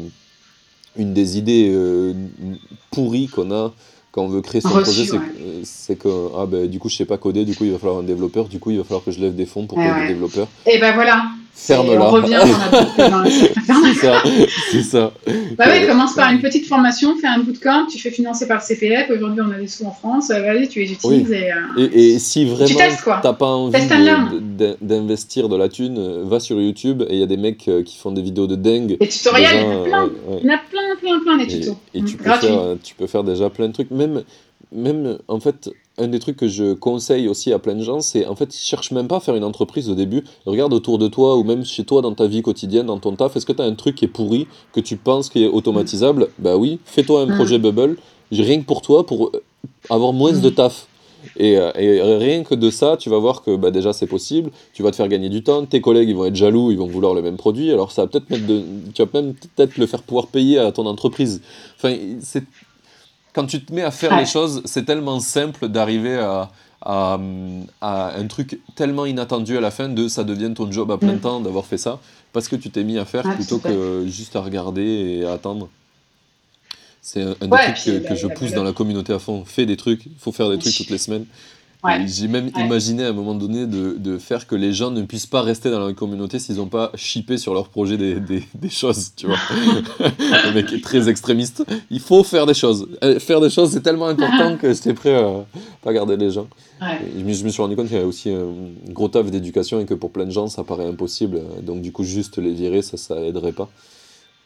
une 0.96 1.12
des 1.14 1.38
idées 1.38 1.70
euh, 1.72 2.12
pourries 2.90 3.28
qu'on 3.28 3.50
a 3.52 3.72
quand 4.12 4.22
on 4.22 4.28
veut 4.28 4.40
créer 4.40 4.62
son 4.62 4.70
projet, 4.70 5.04
c'est 5.64 5.92
ouais. 5.92 5.96
que- 5.96 6.30
ah, 6.38 6.46
ben, 6.46 6.66
du 6.66 6.78
coup 6.78 6.88
je 6.88 6.96
sais 6.96 7.04
pas 7.04 7.18
coder, 7.18 7.44
du 7.44 7.54
coup 7.54 7.64
il 7.64 7.72
va 7.72 7.78
falloir 7.78 7.98
un 7.98 8.02
développeur, 8.02 8.48
du 8.48 8.58
coup 8.58 8.70
il 8.70 8.78
va 8.78 8.84
falloir 8.84 9.04
que 9.04 9.10
je 9.10 9.20
lève 9.20 9.34
des 9.36 9.44
fonds 9.44 9.66
pour 9.66 9.76
payer 9.76 9.90
ouais. 9.90 10.06
des 10.06 10.14
développeurs. 10.14 10.48
Et 10.64 10.78
ben 10.78 10.94
voilà. 10.94 11.26
Ferme-la. 11.58 11.94
Et 11.94 11.98
On 11.98 12.10
revient 12.10 12.38
dans 12.98 13.22
la 13.22 13.30
C'est 14.70 14.82
ça. 14.82 15.10
Bah 15.56 15.64
ouais, 15.68 15.86
commence 15.86 16.14
par 16.14 16.30
une 16.30 16.40
petite 16.40 16.66
formation, 16.66 17.16
fais 17.16 17.26
un 17.26 17.38
bootcamp, 17.38 17.86
tu 17.90 17.98
fais 17.98 18.10
financer 18.10 18.46
par 18.46 18.58
le 18.58 18.62
CPF. 18.62 19.10
Aujourd'hui, 19.10 19.40
on 19.46 19.50
a 19.50 19.58
des 19.58 19.66
sous 19.66 19.84
en 19.86 19.90
France. 19.90 20.30
euh, 20.30 20.42
Vas-y, 20.42 20.68
tu 20.68 20.80
les 20.80 20.92
utilises. 20.92 21.32
Et, 21.32 21.50
euh, 21.50 21.56
Et, 21.78 22.14
et 22.14 22.18
si 22.18 22.44
vraiment 22.44 22.76
testes, 22.76 23.00
quoi. 23.02 23.20
t'as 23.22 23.32
pas 23.32 23.46
envie 23.46 23.72
de- 23.72 24.38
de- 24.58 24.76
d'investir 24.82 25.48
de 25.48 25.56
la 25.56 25.68
thune, 25.70 25.96
euh, 25.98 26.22
va 26.26 26.40
sur 26.40 26.60
YouTube 26.60 27.02
et 27.08 27.14
il 27.14 27.20
y 27.20 27.22
a 27.22 27.26
des 27.26 27.38
mecs 27.38 27.66
euh, 27.68 27.82
qui 27.82 27.96
font 27.96 28.12
des 28.12 28.22
vidéos 28.22 28.46
de 28.46 28.56
dingue. 28.56 28.98
Les 29.00 29.08
tutoriels, 29.08 29.54
il 29.54 29.60
y 29.60 29.64
en 29.64 29.80
a 29.80 29.84
plein. 29.84 30.04
ouais, 30.04 30.10
ouais. 30.28 30.40
Il 30.42 30.46
y 30.46 30.50
en 30.50 30.54
a 30.54 30.58
plein, 30.58 30.96
plein, 31.00 31.20
plein 31.20 31.36
des 31.38 31.44
Et, 31.54 31.60
tutos. 31.60 31.76
et 31.94 32.02
tu, 32.02 32.14
Mm, 32.14 32.18
peux 32.18 32.24
faire, 32.32 32.58
euh, 32.60 32.74
tu 32.82 32.94
peux 32.94 33.06
faire 33.06 33.24
déjà 33.24 33.48
plein 33.50 33.68
de 33.68 33.72
trucs. 33.72 33.90
Même, 33.90 34.22
même 34.72 35.18
en 35.28 35.40
fait, 35.40 35.70
un 35.98 36.08
des 36.08 36.18
trucs 36.18 36.36
que 36.36 36.48
je 36.48 36.74
conseille 36.74 37.26
aussi 37.28 37.52
à 37.52 37.58
plein 37.58 37.74
de 37.74 37.82
gens, 37.82 38.00
c'est 38.00 38.26
en 38.26 38.36
fait, 38.36 38.54
cherche 38.54 38.90
même 38.90 39.08
pas 39.08 39.16
à 39.16 39.20
faire 39.20 39.34
une 39.34 39.44
entreprise 39.44 39.88
au 39.88 39.94
début. 39.94 40.24
Regarde 40.44 40.72
autour 40.74 40.98
de 40.98 41.08
toi 41.08 41.36
ou 41.36 41.44
même 41.44 41.64
chez 41.64 41.84
toi 41.84 42.02
dans 42.02 42.12
ta 42.14 42.26
vie 42.26 42.42
quotidienne, 42.42 42.86
dans 42.86 42.98
ton 42.98 43.16
taf. 43.16 43.34
Est-ce 43.36 43.46
que 43.46 43.52
tu 43.52 43.62
as 43.62 43.64
un 43.64 43.74
truc 43.74 43.94
qui 43.96 44.04
est 44.04 44.08
pourri, 44.08 44.46
que 44.72 44.80
tu 44.80 44.96
penses 44.96 45.28
qui 45.30 45.44
est 45.44 45.48
automatisable? 45.48 46.28
Bah 46.38 46.56
oui, 46.56 46.78
fais-toi 46.84 47.22
un 47.22 47.26
Mm. 47.26 47.34
projet 47.34 47.58
Bubble, 47.58 47.96
rien 48.30 48.60
que 48.60 48.66
pour 48.66 48.82
toi, 48.82 49.06
pour 49.06 49.28
euh, 49.28 49.42
avoir 49.88 50.12
moins 50.12 50.32
Mm. 50.32 50.40
de 50.42 50.50
taf. 50.50 50.86
Et, 51.38 51.58
euh, 51.58 51.72
et 51.76 52.00
rien 52.02 52.44
que 52.44 52.54
de 52.54 52.70
ça, 52.70 52.96
tu 52.96 53.10
vas 53.10 53.18
voir 53.18 53.42
que 53.42 53.56
bah, 53.56 53.72
déjà 53.72 53.92
c'est 53.92 54.06
possible, 54.06 54.50
tu 54.72 54.84
vas 54.84 54.92
te 54.92 54.96
faire 54.96 55.08
gagner 55.08 55.28
du 55.28 55.42
temps, 55.42 55.64
tes 55.66 55.80
collègues 55.80 56.08
ils 56.08 56.14
vont 56.14 56.26
être 56.26 56.36
jaloux, 56.36 56.70
ils 56.70 56.78
vont 56.78 56.86
vouloir 56.86 57.14
le 57.14 57.22
même 57.22 57.36
produit, 57.36 57.72
alors 57.72 57.90
ça 57.90 58.02
va 58.02 58.08
peut-être 58.08 58.30
mettre 58.30 58.46
de, 58.46 58.62
tu 58.94 59.02
vas 59.02 59.08
même 59.12 59.34
peut-être 59.34 59.76
le 59.76 59.86
faire 59.86 60.02
pouvoir 60.02 60.28
payer 60.28 60.58
à 60.58 60.70
ton 60.70 60.86
entreprise. 60.86 61.42
Enfin, 61.78 61.96
c'est 62.20 62.44
quand 63.36 63.46
tu 63.46 63.62
te 63.64 63.72
mets 63.72 63.82
à 63.82 63.92
faire 63.92 64.10
Ouais. 64.12 64.20
les 64.20 64.26
choses, 64.26 64.62
c'est 64.64 64.84
tellement 64.84 65.20
simple 65.20 65.68
d'arriver 65.68 66.16
à, 66.18 66.50
à, 66.80 67.18
à 67.80 68.16
un 68.18 68.26
truc 68.26 68.60
tellement 68.74 69.06
inattendu 69.06 69.56
à 69.56 69.60
la 69.60 69.70
fin 69.70 69.88
de 69.88 70.08
ça 70.08 70.24
devient 70.24 70.52
ton 70.54 70.70
job 70.72 70.90
à 70.90 70.98
plein 70.98 71.14
Mm. 71.14 71.20
temps 71.20 71.40
d'avoir 71.40 71.66
fait 71.66 71.78
ça 71.78 72.00
parce 72.32 72.48
que 72.48 72.56
tu 72.56 72.70
t'es 72.70 72.82
mis 72.82 72.98
à 72.98 73.04
faire 73.04 73.22
plutôt 73.34 73.58
que 73.58 74.04
juste 74.08 74.34
à 74.36 74.40
regarder 74.40 74.82
et 75.20 75.24
à 75.26 75.32
attendre. 75.34 75.68
C'est 77.02 77.22
un, 77.22 77.36
un 77.40 77.46
des 77.46 77.56
trucs 77.72 77.84
que, 77.84 78.08
que 78.08 78.14
je 78.16 78.26
pousse 78.26 78.52
dans 78.52 78.64
la 78.64 78.72
communauté 78.72 79.12
à 79.12 79.18
fond. 79.20 79.44
Fais 79.44 79.64
des 79.64 79.76
trucs, 79.76 80.06
il 80.06 80.12
faut 80.18 80.32
faire 80.32 80.50
des 80.50 80.58
trucs 80.58 80.74
toutes 80.76 80.90
les 80.90 80.98
semaines. 80.98 81.26
Ouais. 81.86 82.06
J'ai 82.06 82.28
même 82.28 82.50
Ouais. 82.54 82.64
imaginé 82.64 83.04
à 83.04 83.08
un 83.08 83.12
moment 83.12 83.34
donné 83.34 83.66
de, 83.66 83.96
de 83.98 84.18
faire 84.18 84.46
que 84.46 84.54
les 84.54 84.72
gens 84.72 84.90
ne 84.90 85.02
puissent 85.02 85.26
pas 85.26 85.42
rester 85.42 85.70
dans 85.70 85.86
la 85.86 85.92
communauté 85.92 86.38
s'ils 86.38 86.56
n'ont 86.56 86.66
pas 86.66 86.90
shippé 86.94 87.38
sur 87.38 87.54
leur 87.54 87.68
projet 87.68 87.96
des, 87.96 88.20
des, 88.20 88.42
des 88.54 88.68
choses, 88.70 89.12
tu 89.16 89.26
vois. 89.26 89.36
Le 89.98 90.52
mec 90.54 90.72
est 90.72 90.82
très 90.82 91.08
extrémiste. 91.08 91.64
Il 91.90 92.00
faut 92.00 92.22
faire 92.24 92.46
des 92.46 92.54
choses. 92.54 92.88
Euh, 93.02 93.18
Faire 93.20 93.40
des 93.40 93.50
choses, 93.50 93.70
c'est 93.70 93.80
tellement 93.82 94.06
important 94.06 94.56
que 94.56 94.72
j'étais 94.72 94.94
prêt 94.94 95.14
à 95.14 95.44
pas 95.82 95.92
garder 95.92 96.16
les 96.16 96.30
gens. 96.30 96.48
Ouais. 96.80 96.98
Je 97.18 97.22
me, 97.24 97.32
je 97.32 97.44
me 97.44 97.48
suis 97.50 97.62
rendu 97.62 97.76
compte 97.76 97.86
qu'il 97.86 97.96
y 97.96 97.98
avait 97.98 98.08
aussi 98.08 98.30
un 98.30 98.46
gros 98.92 99.08
taf 99.08 99.30
d'éducation 99.30 99.80
et 99.80 99.84
que 99.86 99.94
pour 99.94 100.10
plein 100.10 100.24
de 100.26 100.30
gens, 100.30 100.48
ça 100.48 100.64
paraît 100.64 100.86
impossible. 100.86 101.40
Donc 101.62 101.80
du 101.82 101.92
coup, 101.92 102.04
juste 102.04 102.38
les 102.38 102.52
virer, 102.52 102.82
ça, 102.82 102.96
ça 102.96 103.18
aiderait 103.20 103.52
pas. 103.52 103.68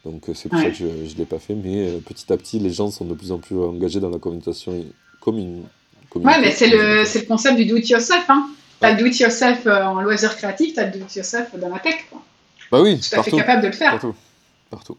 Donc 0.05 0.29
euh, 0.29 0.33
c'est 0.33 0.49
pour 0.49 0.59
ça 0.59 0.69
que 0.69 0.75
je 0.75 0.85
ne 0.85 1.17
l'ai 1.17 1.25
pas 1.25 1.39
fait. 1.39 1.53
Mais 1.55 1.87
euh, 1.89 1.97
petit 1.99 2.31
à 2.33 2.37
petit, 2.37 2.57
les 2.59 2.71
gens 2.71 2.89
sont 2.89 3.05
de 3.05 3.13
plus 3.13 3.31
en 3.31 3.37
plus 3.37 3.57
engagés 3.57 3.99
dans 3.99 4.09
la 4.09 4.17
communication. 4.19 4.73
Commune, 5.19 5.61
Ouais, 6.15 6.39
mais 6.41 6.51
c'est 6.51 6.67
le, 6.67 7.03
le 7.03 7.27
concept 7.27 7.55
du 7.57 7.65
do-it-yourself. 7.65 8.25
Hein. 8.29 8.49
T'as 8.79 8.91
le 8.93 8.97
do-it-yourself 8.99 9.65
euh, 9.67 9.83
en 9.85 10.01
loisir 10.01 10.35
créatif, 10.35 10.73
t'as 10.75 10.85
le 10.85 10.91
do-it-yourself 10.91 11.55
dans 11.59 11.69
la 11.69 11.79
tech. 11.79 11.95
Quoi. 12.09 12.21
Bah 12.71 12.81
oui, 12.81 12.99
Tout 12.99 13.19
à 13.19 13.23
fait 13.23 13.31
capable 13.31 13.61
de 13.61 13.67
le 13.67 13.73
faire. 13.73 13.91
Partout. 13.91 14.15
Partout. 14.69 14.97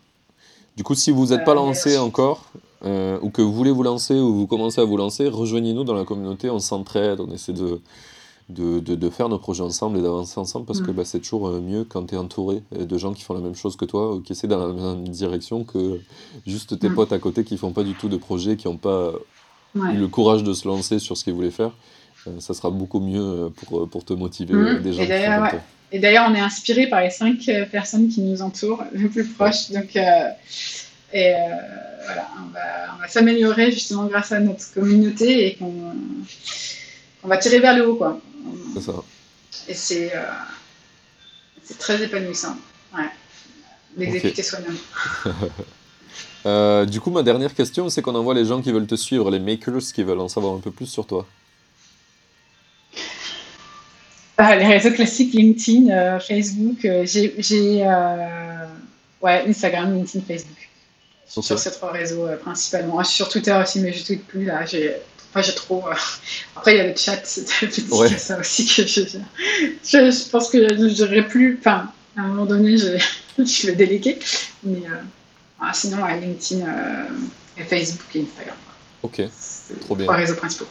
Du 0.76 0.84
coup, 0.84 0.94
si 0.94 1.10
vous 1.10 1.26
n'êtes 1.26 1.44
pas 1.44 1.52
Euh, 1.52 1.56
lancé 1.56 1.98
encore, 1.98 2.44
euh, 2.84 3.18
ou 3.22 3.30
que 3.30 3.42
vous 3.42 3.52
voulez 3.52 3.70
vous 3.70 3.82
lancer, 3.82 4.14
ou 4.14 4.34
vous 4.34 4.46
commencez 4.46 4.80
à 4.80 4.84
vous 4.84 4.96
lancer, 4.96 5.28
rejoignez-nous 5.28 5.84
dans 5.84 5.94
la 5.94 6.04
communauté, 6.04 6.48
on 6.48 6.58
s'entraide, 6.60 7.20
on 7.20 7.30
essaie 7.30 7.52
de, 7.52 7.80
de, 8.48 8.80
de, 8.80 8.94
de 8.94 9.10
faire 9.10 9.28
nos 9.28 9.38
projets 9.38 9.62
ensemble 9.62 9.98
et 9.98 10.02
d'avancer 10.02 10.38
ensemble, 10.40 10.64
parce 10.66 10.80
que 10.80 10.90
Mm. 10.90 10.94
bah, 10.94 11.02
c'est 11.04 11.20
toujours 11.20 11.50
mieux 11.60 11.84
quand 11.84 12.06
tu 12.06 12.14
es 12.14 12.18
entouré 12.18 12.62
de 12.72 12.98
gens 12.98 13.12
qui 13.12 13.22
font 13.22 13.34
la 13.34 13.40
même 13.40 13.54
chose 13.54 13.76
que 13.76 13.84
toi, 13.84 14.14
ou 14.14 14.20
qui 14.20 14.32
essaient 14.32 14.48
dans 14.48 14.66
la 14.66 14.72
même 14.72 15.08
direction, 15.08 15.64
que 15.64 16.00
juste 16.46 16.78
tes 16.78 16.88
Mm. 16.88 16.94
potes 16.94 17.12
à 17.12 17.18
côté 17.18 17.44
qui 17.44 17.56
font 17.58 17.72
pas 17.72 17.82
du 17.82 17.94
tout 17.94 18.08
de 18.08 18.16
projet, 18.16 18.56
qui 18.56 18.66
n'ont 18.68 18.76
pas 18.78 19.12
Ouais. 19.74 19.94
eu 19.94 19.98
le 19.98 20.08
courage 20.08 20.42
de 20.42 20.52
se 20.52 20.68
lancer 20.68 20.98
sur 20.98 21.16
ce 21.16 21.24
qu'ils 21.24 21.32
voulaient 21.32 21.50
faire. 21.50 21.72
Euh, 22.26 22.40
ça 22.40 22.54
sera 22.54 22.70
beaucoup 22.70 23.00
mieux 23.00 23.20
euh, 23.20 23.48
pour, 23.48 23.88
pour 23.88 24.04
te 24.04 24.12
motiver, 24.12 24.54
euh, 24.54 24.80
des 24.80 25.00
Et 25.00 25.06
d'ailleurs, 25.98 26.28
ouais. 26.28 26.32
on 26.32 26.34
est 26.34 26.40
inspiré 26.40 26.86
par 26.86 27.00
les 27.00 27.10
cinq 27.10 27.48
euh, 27.48 27.64
personnes 27.66 28.08
qui 28.08 28.20
nous 28.20 28.42
entourent 28.42 28.84
le 28.92 29.08
plus 29.08 29.24
proches. 29.24 29.70
Donc, 29.70 29.96
euh, 29.96 30.28
et 31.12 31.34
euh, 31.34 31.38
voilà, 32.04 32.28
on 32.38 32.98
va, 32.98 33.08
s'améliorer 33.08 33.70
justement 33.70 34.06
grâce 34.06 34.32
à 34.32 34.40
notre 34.40 34.72
communauté 34.72 35.46
et 35.46 35.54
qu'on 35.56 35.94
on 37.22 37.28
va 37.28 37.36
tirer 37.36 37.60
vers 37.60 37.76
le 37.76 37.88
haut, 37.88 37.96
quoi. 37.96 38.18
C'est 38.74 38.80
ça. 38.80 38.94
Et 39.68 39.74
c'est 39.74 40.16
euh, 40.16 40.22
très 41.78 42.02
épanouissant. 42.02 42.56
Ouais. 42.96 43.10
L'exécuter 43.96 44.42
soi-même. 44.42 44.76
Euh, 46.46 46.84
du 46.86 47.00
coup, 47.00 47.10
ma 47.10 47.22
dernière 47.22 47.54
question, 47.54 47.88
c'est 47.88 48.02
qu'on 48.02 48.14
envoie 48.14 48.34
les 48.34 48.44
gens 48.44 48.60
qui 48.62 48.72
veulent 48.72 48.86
te 48.86 48.96
suivre, 48.96 49.30
les 49.30 49.38
makers 49.38 49.80
qui 49.94 50.02
veulent 50.02 50.20
en 50.20 50.28
savoir 50.28 50.54
un 50.54 50.60
peu 50.60 50.70
plus 50.72 50.86
sur 50.86 51.06
toi. 51.06 51.26
Ah, 54.38 54.56
les 54.56 54.66
réseaux 54.66 54.90
classiques, 54.90 55.34
LinkedIn, 55.34 55.90
euh, 55.90 56.18
Facebook, 56.18 56.84
euh, 56.84 57.04
j'ai 57.06 57.84
euh, 57.86 58.66
ouais, 59.20 59.44
Instagram, 59.46 59.94
LinkedIn, 59.94 60.24
Facebook. 60.26 60.70
Je. 61.34 61.40
Sur 61.40 61.58
ces 61.58 61.70
trois 61.70 61.92
réseaux 61.92 62.26
euh, 62.26 62.36
principalement. 62.36 62.98
Ah, 62.98 63.02
je 63.02 63.08
suis 63.08 63.16
sur 63.16 63.28
Twitter 63.28 63.58
aussi, 63.62 63.80
mais 63.80 63.92
je 63.92 64.04
tweete 64.04 64.26
plus 64.26 64.44
là. 64.46 64.64
J'ai, 64.66 64.96
enfin, 65.30 65.42
j'ai 65.42 65.54
trop. 65.54 65.86
euh, 65.86 65.94
Après, 66.56 66.74
il 66.74 66.78
y 66.78 66.80
a 66.80 66.88
le 66.88 66.96
chat, 66.96 67.20
c'est 67.24 67.90
Ouais. 67.92 68.08
ça 68.18 68.38
aussi 68.40 68.66
que 68.66 68.86
je, 68.86 69.00
je, 69.02 69.18
je, 69.84 70.10
je 70.10 70.28
pense 70.30 70.48
que 70.50 70.58
je 70.68 70.74
n'irai 70.74 71.26
plus. 71.28 71.58
Enfin, 71.60 71.88
à 72.16 72.22
un 72.22 72.28
moment 72.28 72.46
donné, 72.46 72.76
je 72.78 72.96
l'ai 73.66 73.74
délégué. 73.76 74.18
Mais 74.64 74.80
ah, 75.62 75.72
sinon, 75.72 76.04
LinkedIn 76.06 76.66
et 77.56 77.62
Facebook 77.62 78.14
et 78.14 78.22
Instagram. 78.22 78.56
Ok, 79.02 79.22
trop 79.80 79.96
bien. 79.96 80.06
Trois 80.06 80.16
réseaux 80.16 80.36
principaux. 80.36 80.66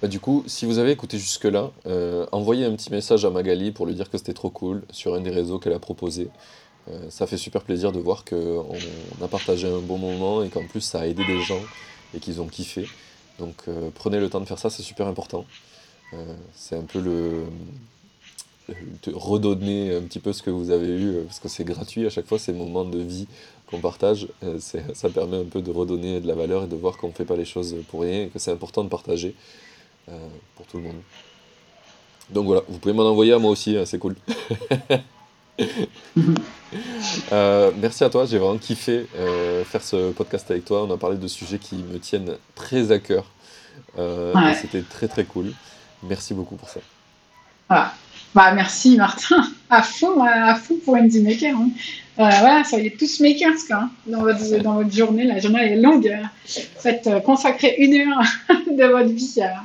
Bah, 0.00 0.06
du 0.06 0.20
coup, 0.20 0.44
si 0.46 0.64
vous 0.64 0.78
avez 0.78 0.92
écouté 0.92 1.18
jusque-là, 1.18 1.72
euh, 1.86 2.26
envoyez 2.30 2.64
un 2.64 2.74
petit 2.74 2.90
message 2.90 3.24
à 3.24 3.30
Magali 3.30 3.72
pour 3.72 3.86
lui 3.86 3.94
dire 3.94 4.08
que 4.10 4.16
c'était 4.16 4.32
trop 4.32 4.50
cool 4.50 4.82
sur 4.90 5.14
un 5.14 5.20
des 5.20 5.30
réseaux 5.30 5.58
qu'elle 5.58 5.72
a 5.72 5.80
proposé. 5.80 6.28
Euh, 6.88 7.10
ça 7.10 7.26
fait 7.26 7.36
super 7.36 7.62
plaisir 7.62 7.90
de 7.90 7.98
voir 7.98 8.24
qu'on 8.24 8.76
a 9.22 9.28
partagé 9.28 9.68
un 9.68 9.80
bon 9.80 9.98
moment 9.98 10.42
et 10.42 10.48
qu'en 10.48 10.64
plus 10.66 10.80
ça 10.80 11.00
a 11.00 11.06
aidé 11.06 11.24
des 11.26 11.40
gens 11.42 11.60
et 12.14 12.20
qu'ils 12.20 12.40
ont 12.40 12.46
kiffé. 12.46 12.88
Donc 13.38 13.56
euh, 13.66 13.90
prenez 13.92 14.20
le 14.20 14.30
temps 14.30 14.40
de 14.40 14.46
faire 14.46 14.58
ça, 14.58 14.70
c'est 14.70 14.82
super 14.82 15.06
important. 15.08 15.44
c'est 16.54 16.76
un 16.76 16.84
peu 16.84 17.00
le, 17.00 17.44
de 19.02 19.12
redonner 19.12 19.96
un 19.96 20.02
petit 20.02 20.20
peu 20.20 20.32
ce 20.32 20.42
que 20.42 20.50
vous 20.50 20.70
avez 20.70 20.88
eu, 20.88 21.24
parce 21.26 21.40
que 21.40 21.48
c'est 21.48 21.64
gratuit 21.64 22.06
à 22.06 22.10
chaque 22.10 22.26
fois, 22.26 22.38
ces 22.38 22.52
moments 22.52 22.84
de 22.84 22.98
vie 22.98 23.26
qu'on 23.70 23.78
partage, 23.80 24.28
ça 24.58 25.08
permet 25.10 25.36
un 25.36 25.44
peu 25.44 25.62
de 25.62 25.70
redonner 25.70 26.20
de 26.20 26.26
la 26.26 26.34
valeur 26.34 26.64
et 26.64 26.66
de 26.66 26.76
voir 26.76 26.96
qu'on 26.96 27.08
ne 27.08 27.12
fait 27.12 27.24
pas 27.24 27.36
les 27.36 27.44
choses 27.44 27.76
pour 27.88 28.00
rien 28.02 28.24
et 28.24 28.28
que 28.28 28.38
c'est 28.38 28.50
important 28.50 28.82
de 28.82 28.88
partager. 28.88 29.34
Euh, 30.10 30.28
pour 30.56 30.66
tout 30.66 30.78
le 30.78 30.84
monde. 30.84 31.00
Donc 32.30 32.46
voilà, 32.46 32.62
vous 32.66 32.78
pouvez 32.78 32.94
m'en 32.94 33.02
envoyer 33.02 33.32
à 33.34 33.38
moi 33.38 33.50
aussi, 33.50 33.76
hein, 33.76 33.84
c'est 33.84 33.98
cool. 33.98 34.16
Euh, 37.32 37.72
merci 37.78 38.04
à 38.04 38.10
toi, 38.10 38.26
j'ai 38.26 38.36
vraiment 38.36 38.58
kiffé 38.58 39.06
euh, 39.16 39.64
faire 39.64 39.82
ce 39.82 40.12
podcast 40.12 40.48
avec 40.50 40.66
toi. 40.66 40.84
On 40.84 40.92
a 40.92 40.98
parlé 40.98 41.16
de 41.16 41.26
sujets 41.26 41.58
qui 41.58 41.76
me 41.76 41.98
tiennent 41.98 42.36
très 42.54 42.92
à 42.92 42.98
cœur. 42.98 43.24
C'était 44.60 44.82
très 44.82 45.08
très 45.08 45.24
cool. 45.24 45.52
Merci 46.02 46.34
beaucoup 46.34 46.56
pour 46.56 46.68
ça. 46.68 46.80
Voilà. 47.68 47.94
Bah, 48.34 48.52
merci 48.52 48.96
Martin, 48.98 49.42
à 49.70 49.82
fond, 49.82 50.22
à 50.22 50.54
fond 50.56 50.76
pour 50.84 50.94
Indie 50.94 51.22
Maker. 51.22 51.56
Hein. 51.56 51.70
Voilà, 52.18 52.64
soyez 52.64 52.90
tous 52.92 53.20
makers 53.20 53.52
hein, 53.70 53.90
dans, 54.06 54.22
votre, 54.22 54.62
dans 54.62 54.74
votre 54.74 54.92
journée. 54.92 55.24
La 55.24 55.38
journée 55.38 55.72
est 55.72 55.76
longue. 55.76 56.12
Faites 56.44 57.08
consacrer 57.24 57.76
une 57.78 57.94
heure 57.94 58.22
de 58.70 58.84
votre 58.84 59.10
vie 59.10 59.40
à, 59.40 59.62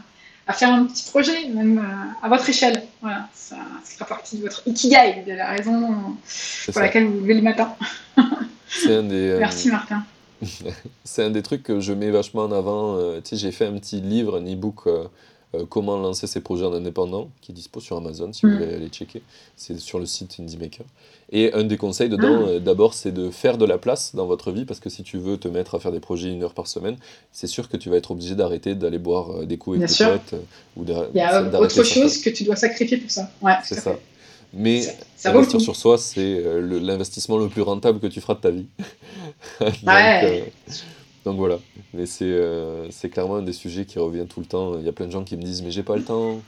à 0.47 0.53
faire 0.53 0.73
un 0.73 0.85
petit 0.85 1.09
projet, 1.09 1.47
même 1.47 1.79
euh, 1.79 2.25
à 2.25 2.29
votre 2.29 2.47
échelle. 2.49 2.83
Voilà, 3.01 3.29
ça, 3.33 3.57
sera 3.83 4.05
partie 4.05 4.37
de 4.37 4.43
votre 4.43 4.61
ikigai, 4.65 5.23
de 5.25 5.33
la 5.33 5.51
raison 5.51 6.15
pour 6.71 6.81
laquelle 6.81 7.05
vous 7.05 7.19
levez 7.19 7.35
le 7.35 7.41
matin. 7.41 7.75
Euh, 8.87 9.37
Merci 9.39 9.69
Martin. 9.69 10.03
c'est 11.03 11.23
un 11.23 11.29
des 11.29 11.43
trucs 11.43 11.61
que 11.61 11.79
je 11.79 11.93
mets 11.93 12.09
vachement 12.09 12.41
en 12.41 12.51
avant. 12.51 12.97
Euh, 12.97 13.21
j'ai 13.31 13.51
fait 13.51 13.65
un 13.65 13.73
petit 13.73 14.01
livre, 14.01 14.39
un 14.39 14.51
e-book 14.51 14.87
euh, 15.55 15.65
comment 15.69 15.97
lancer 15.97 16.25
ses 16.25 16.41
projets 16.41 16.65
en 16.65 16.73
indépendant, 16.73 17.29
qui 17.41 17.51
est 17.51 17.55
dispo 17.55 17.79
sur 17.79 17.95
Amazon 17.97 18.33
si 18.33 18.45
vous 18.45 18.51
mm. 18.51 18.55
voulez 18.55 18.73
aller 18.73 18.87
checker. 18.87 19.21
C'est 19.55 19.79
sur 19.79 19.99
le 19.99 20.05
site 20.07 20.37
Indie 20.39 20.57
Maker. 20.57 20.85
Et 21.31 21.53
un 21.53 21.63
des 21.63 21.77
conseils 21.77 22.09
dedans, 22.09 22.45
ah. 22.45 22.49
euh, 22.49 22.59
d'abord, 22.59 22.95
c'est 22.95 23.11
de 23.11 23.29
faire 23.29 23.59
de 23.59 23.65
la 23.65 23.77
place 23.77 24.15
dans 24.15 24.25
votre 24.25 24.51
vie, 24.51 24.65
parce 24.65 24.79
que 24.79 24.89
si 24.89 25.03
tu 25.03 25.17
veux 25.17 25.37
te 25.37 25.47
mettre 25.47 25.75
à 25.75 25.79
faire 25.79 25.91
des 25.91 25.99
projets 25.99 26.29
une 26.29 26.41
heure 26.43 26.55
par 26.55 26.67
semaine, 26.67 26.95
c'est 27.31 27.47
sûr 27.47 27.69
que 27.69 27.77
tu 27.77 27.89
vas 27.89 27.97
être 27.97 28.11
obligé 28.11 28.33
d'arrêter 28.33 28.73
d'aller 28.73 28.97
boire 28.97 29.31
euh, 29.31 29.45
des 29.45 29.57
coups 29.57 29.77
avec 29.77 29.91
tes 29.91 30.05
potes. 30.05 30.41
ou 30.75 30.85
Il 30.85 31.17
y 31.17 31.21
a 31.21 31.59
autre 31.59 31.83
chose 31.83 32.17
que 32.19 32.31
tu 32.31 32.43
dois 32.43 32.55
sacrifier 32.55 32.97
pour 32.97 33.11
ça. 33.11 33.29
Ouais, 33.41 33.53
c'est 33.63 33.79
ça. 33.79 33.95
Mais 34.55 34.87
investir 35.25 35.61
sur 35.61 35.75
soi, 35.75 35.97
c'est 35.97 36.41
l'investissement 36.61 37.37
le, 37.37 37.47
plus 37.47 37.63
rentable 37.63 37.99
que 37.99 38.05
tu 38.05 38.21
feras 38.21 38.35
de 38.35 38.39
ta 38.39 38.51
vie. 38.51 38.67
Donc, 39.59 39.87
ouais. 39.87 40.51
Donc 41.25 41.37
voilà, 41.37 41.57
mais 41.93 42.03
euh, 42.21 42.87
c'est 42.89 43.09
clairement 43.09 43.37
un 43.37 43.41
des 43.41 43.53
sujets 43.53 43.85
qui 43.85 43.97
revient 43.97 44.25
tout 44.27 44.41
le 44.41 44.45
temps. 44.45 44.77
Il 44.77 44.85
y 44.85 44.89
a 44.89 44.91
plein 44.91 45.05
de 45.05 45.11
gens 45.11 45.23
qui 45.23 45.37
me 45.37 45.41
disent 45.41 45.61
mais 45.61 45.71
j'ai 45.71 45.83
pas 45.83 45.95
le 45.95 46.03
temps. 46.03 46.41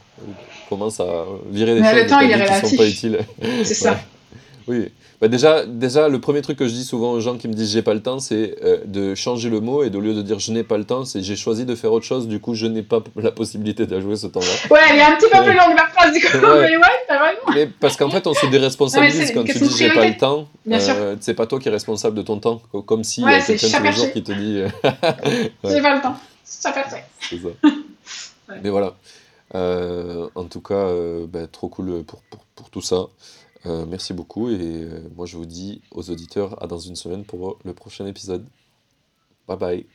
Commence 0.70 1.00
à 1.00 1.26
virer 1.50 1.76
des 1.76 1.82
mais 1.82 1.92
choses 1.94 2.04
le 2.04 2.10
temps, 2.10 2.20
il 2.20 2.32
est 2.32 2.62
qui 2.62 2.70
sont 2.70 2.78
pas 2.78 2.88
utiles. 2.88 3.20
C'est 3.64 3.74
ça. 3.74 4.00
Oui, 4.68 4.90
bah 5.22 5.28
déjà, 5.28 5.66
déjà, 5.66 6.10
le 6.10 6.20
premier 6.20 6.42
truc 6.42 6.58
que 6.58 6.68
je 6.68 6.74
dis 6.74 6.84
souvent 6.84 7.12
aux 7.12 7.20
gens 7.20 7.38
qui 7.38 7.48
me 7.48 7.54
disent 7.54 7.72
j'ai 7.72 7.82
pas 7.82 7.94
le 7.94 8.02
temps, 8.02 8.20
c'est 8.20 8.56
euh, 8.64 8.80
de 8.86 9.14
changer 9.14 9.50
le 9.50 9.60
mot 9.60 9.84
et 9.84 9.90
de, 9.90 9.98
au 9.98 10.02
lieu 10.02 10.14
de 10.14 10.22
dire 10.22 10.40
je 10.40 10.52
n'ai 10.52 10.64
pas 10.64 10.78
le 10.78 10.86
temps, 10.86 11.06
c'est 11.06 11.22
j'ai 11.22 11.36
choisi 11.36 11.66
de 11.66 11.76
faire 11.76 11.92
autre 11.92 12.06
chose, 12.06 12.28
du 12.28 12.40
coup 12.40 12.56
je 12.56 12.66
n'ai 12.66 12.82
pas 12.82 13.02
la 13.16 13.32
possibilité 13.32 13.86
d'ajouter 13.86 14.16
ce 14.16 14.28
temps-là. 14.28 14.48
Ouais, 14.72 14.80
elle 14.90 14.98
est 14.98 15.02
un 15.04 15.16
petit 15.16 15.30
peu 15.32 15.44
plus 15.44 15.54
longue 15.54 15.76
la 15.78 15.88
phrase 15.88 16.14
du 16.14 16.20
coup, 16.20 16.38
mais 16.42 16.78
ouais, 16.78 16.84
t'as 17.08 17.18
vraiment. 17.18 17.40
Mais 17.54 17.68
parce 17.68 17.96
qu'en 17.96 18.10
fait, 18.10 18.26
on 18.28 18.34
se 18.34 18.48
déresponsabilise 18.48 19.32
quand 19.34 19.44
tu 19.44 19.58
dis 19.58 19.78
j'ai 19.78 19.90
pas 19.92 20.08
le 20.08 20.18
temps. 20.18 20.48
Euh, 20.68 21.16
c'est 21.20 21.36
pas 21.36 21.46
toi 21.46 21.60
qui 21.60 21.70
es 21.70 21.72
responsable 21.72 22.18
de 22.18 22.22
ton 22.24 22.40
temps, 22.40 22.62
comme 22.86 23.04
si 23.04 23.24
ouais, 23.24 23.34
y 23.34 23.36
a 23.36 23.42
quelqu'un 23.42 23.78
tous 23.78 23.84
les 23.84 23.92
jours 23.94 24.12
qui 24.12 24.24
te 24.24 24.32
dit. 24.32 24.60
Euh, 24.60 24.70
j'ai 25.64 25.82
pas 25.82 25.96
le 25.96 26.02
temps, 26.02 26.16
ça 26.44 26.74
fait 26.74 27.04
C'est 27.22 27.38
ça. 27.38 27.70
Mais 28.64 28.70
voilà. 28.70 28.96
Euh, 29.54 30.28
en 30.36 30.46
tout 30.46 30.62
cas, 30.62 30.90
bah, 31.28 31.48
trop 31.52 31.70
cool 31.70 32.04
pour, 32.04 32.22
pour, 32.24 32.42
pour 32.56 32.70
tout 32.72 32.82
ça. 32.82 33.06
Euh, 33.66 33.86
merci 33.86 34.14
beaucoup 34.14 34.50
et 34.50 34.84
euh, 34.84 35.10
moi 35.16 35.26
je 35.26 35.38
vous 35.38 35.46
dis 35.46 35.82
aux 35.92 36.10
auditeurs 36.10 36.62
à 36.62 36.68
dans 36.68 36.78
une 36.80 36.96
semaine 36.96 37.26
pour 37.26 37.60
le 37.64 37.74
prochain 37.74 38.06
épisode. 38.06 38.46
Bye 39.48 39.58
bye. 39.58 39.95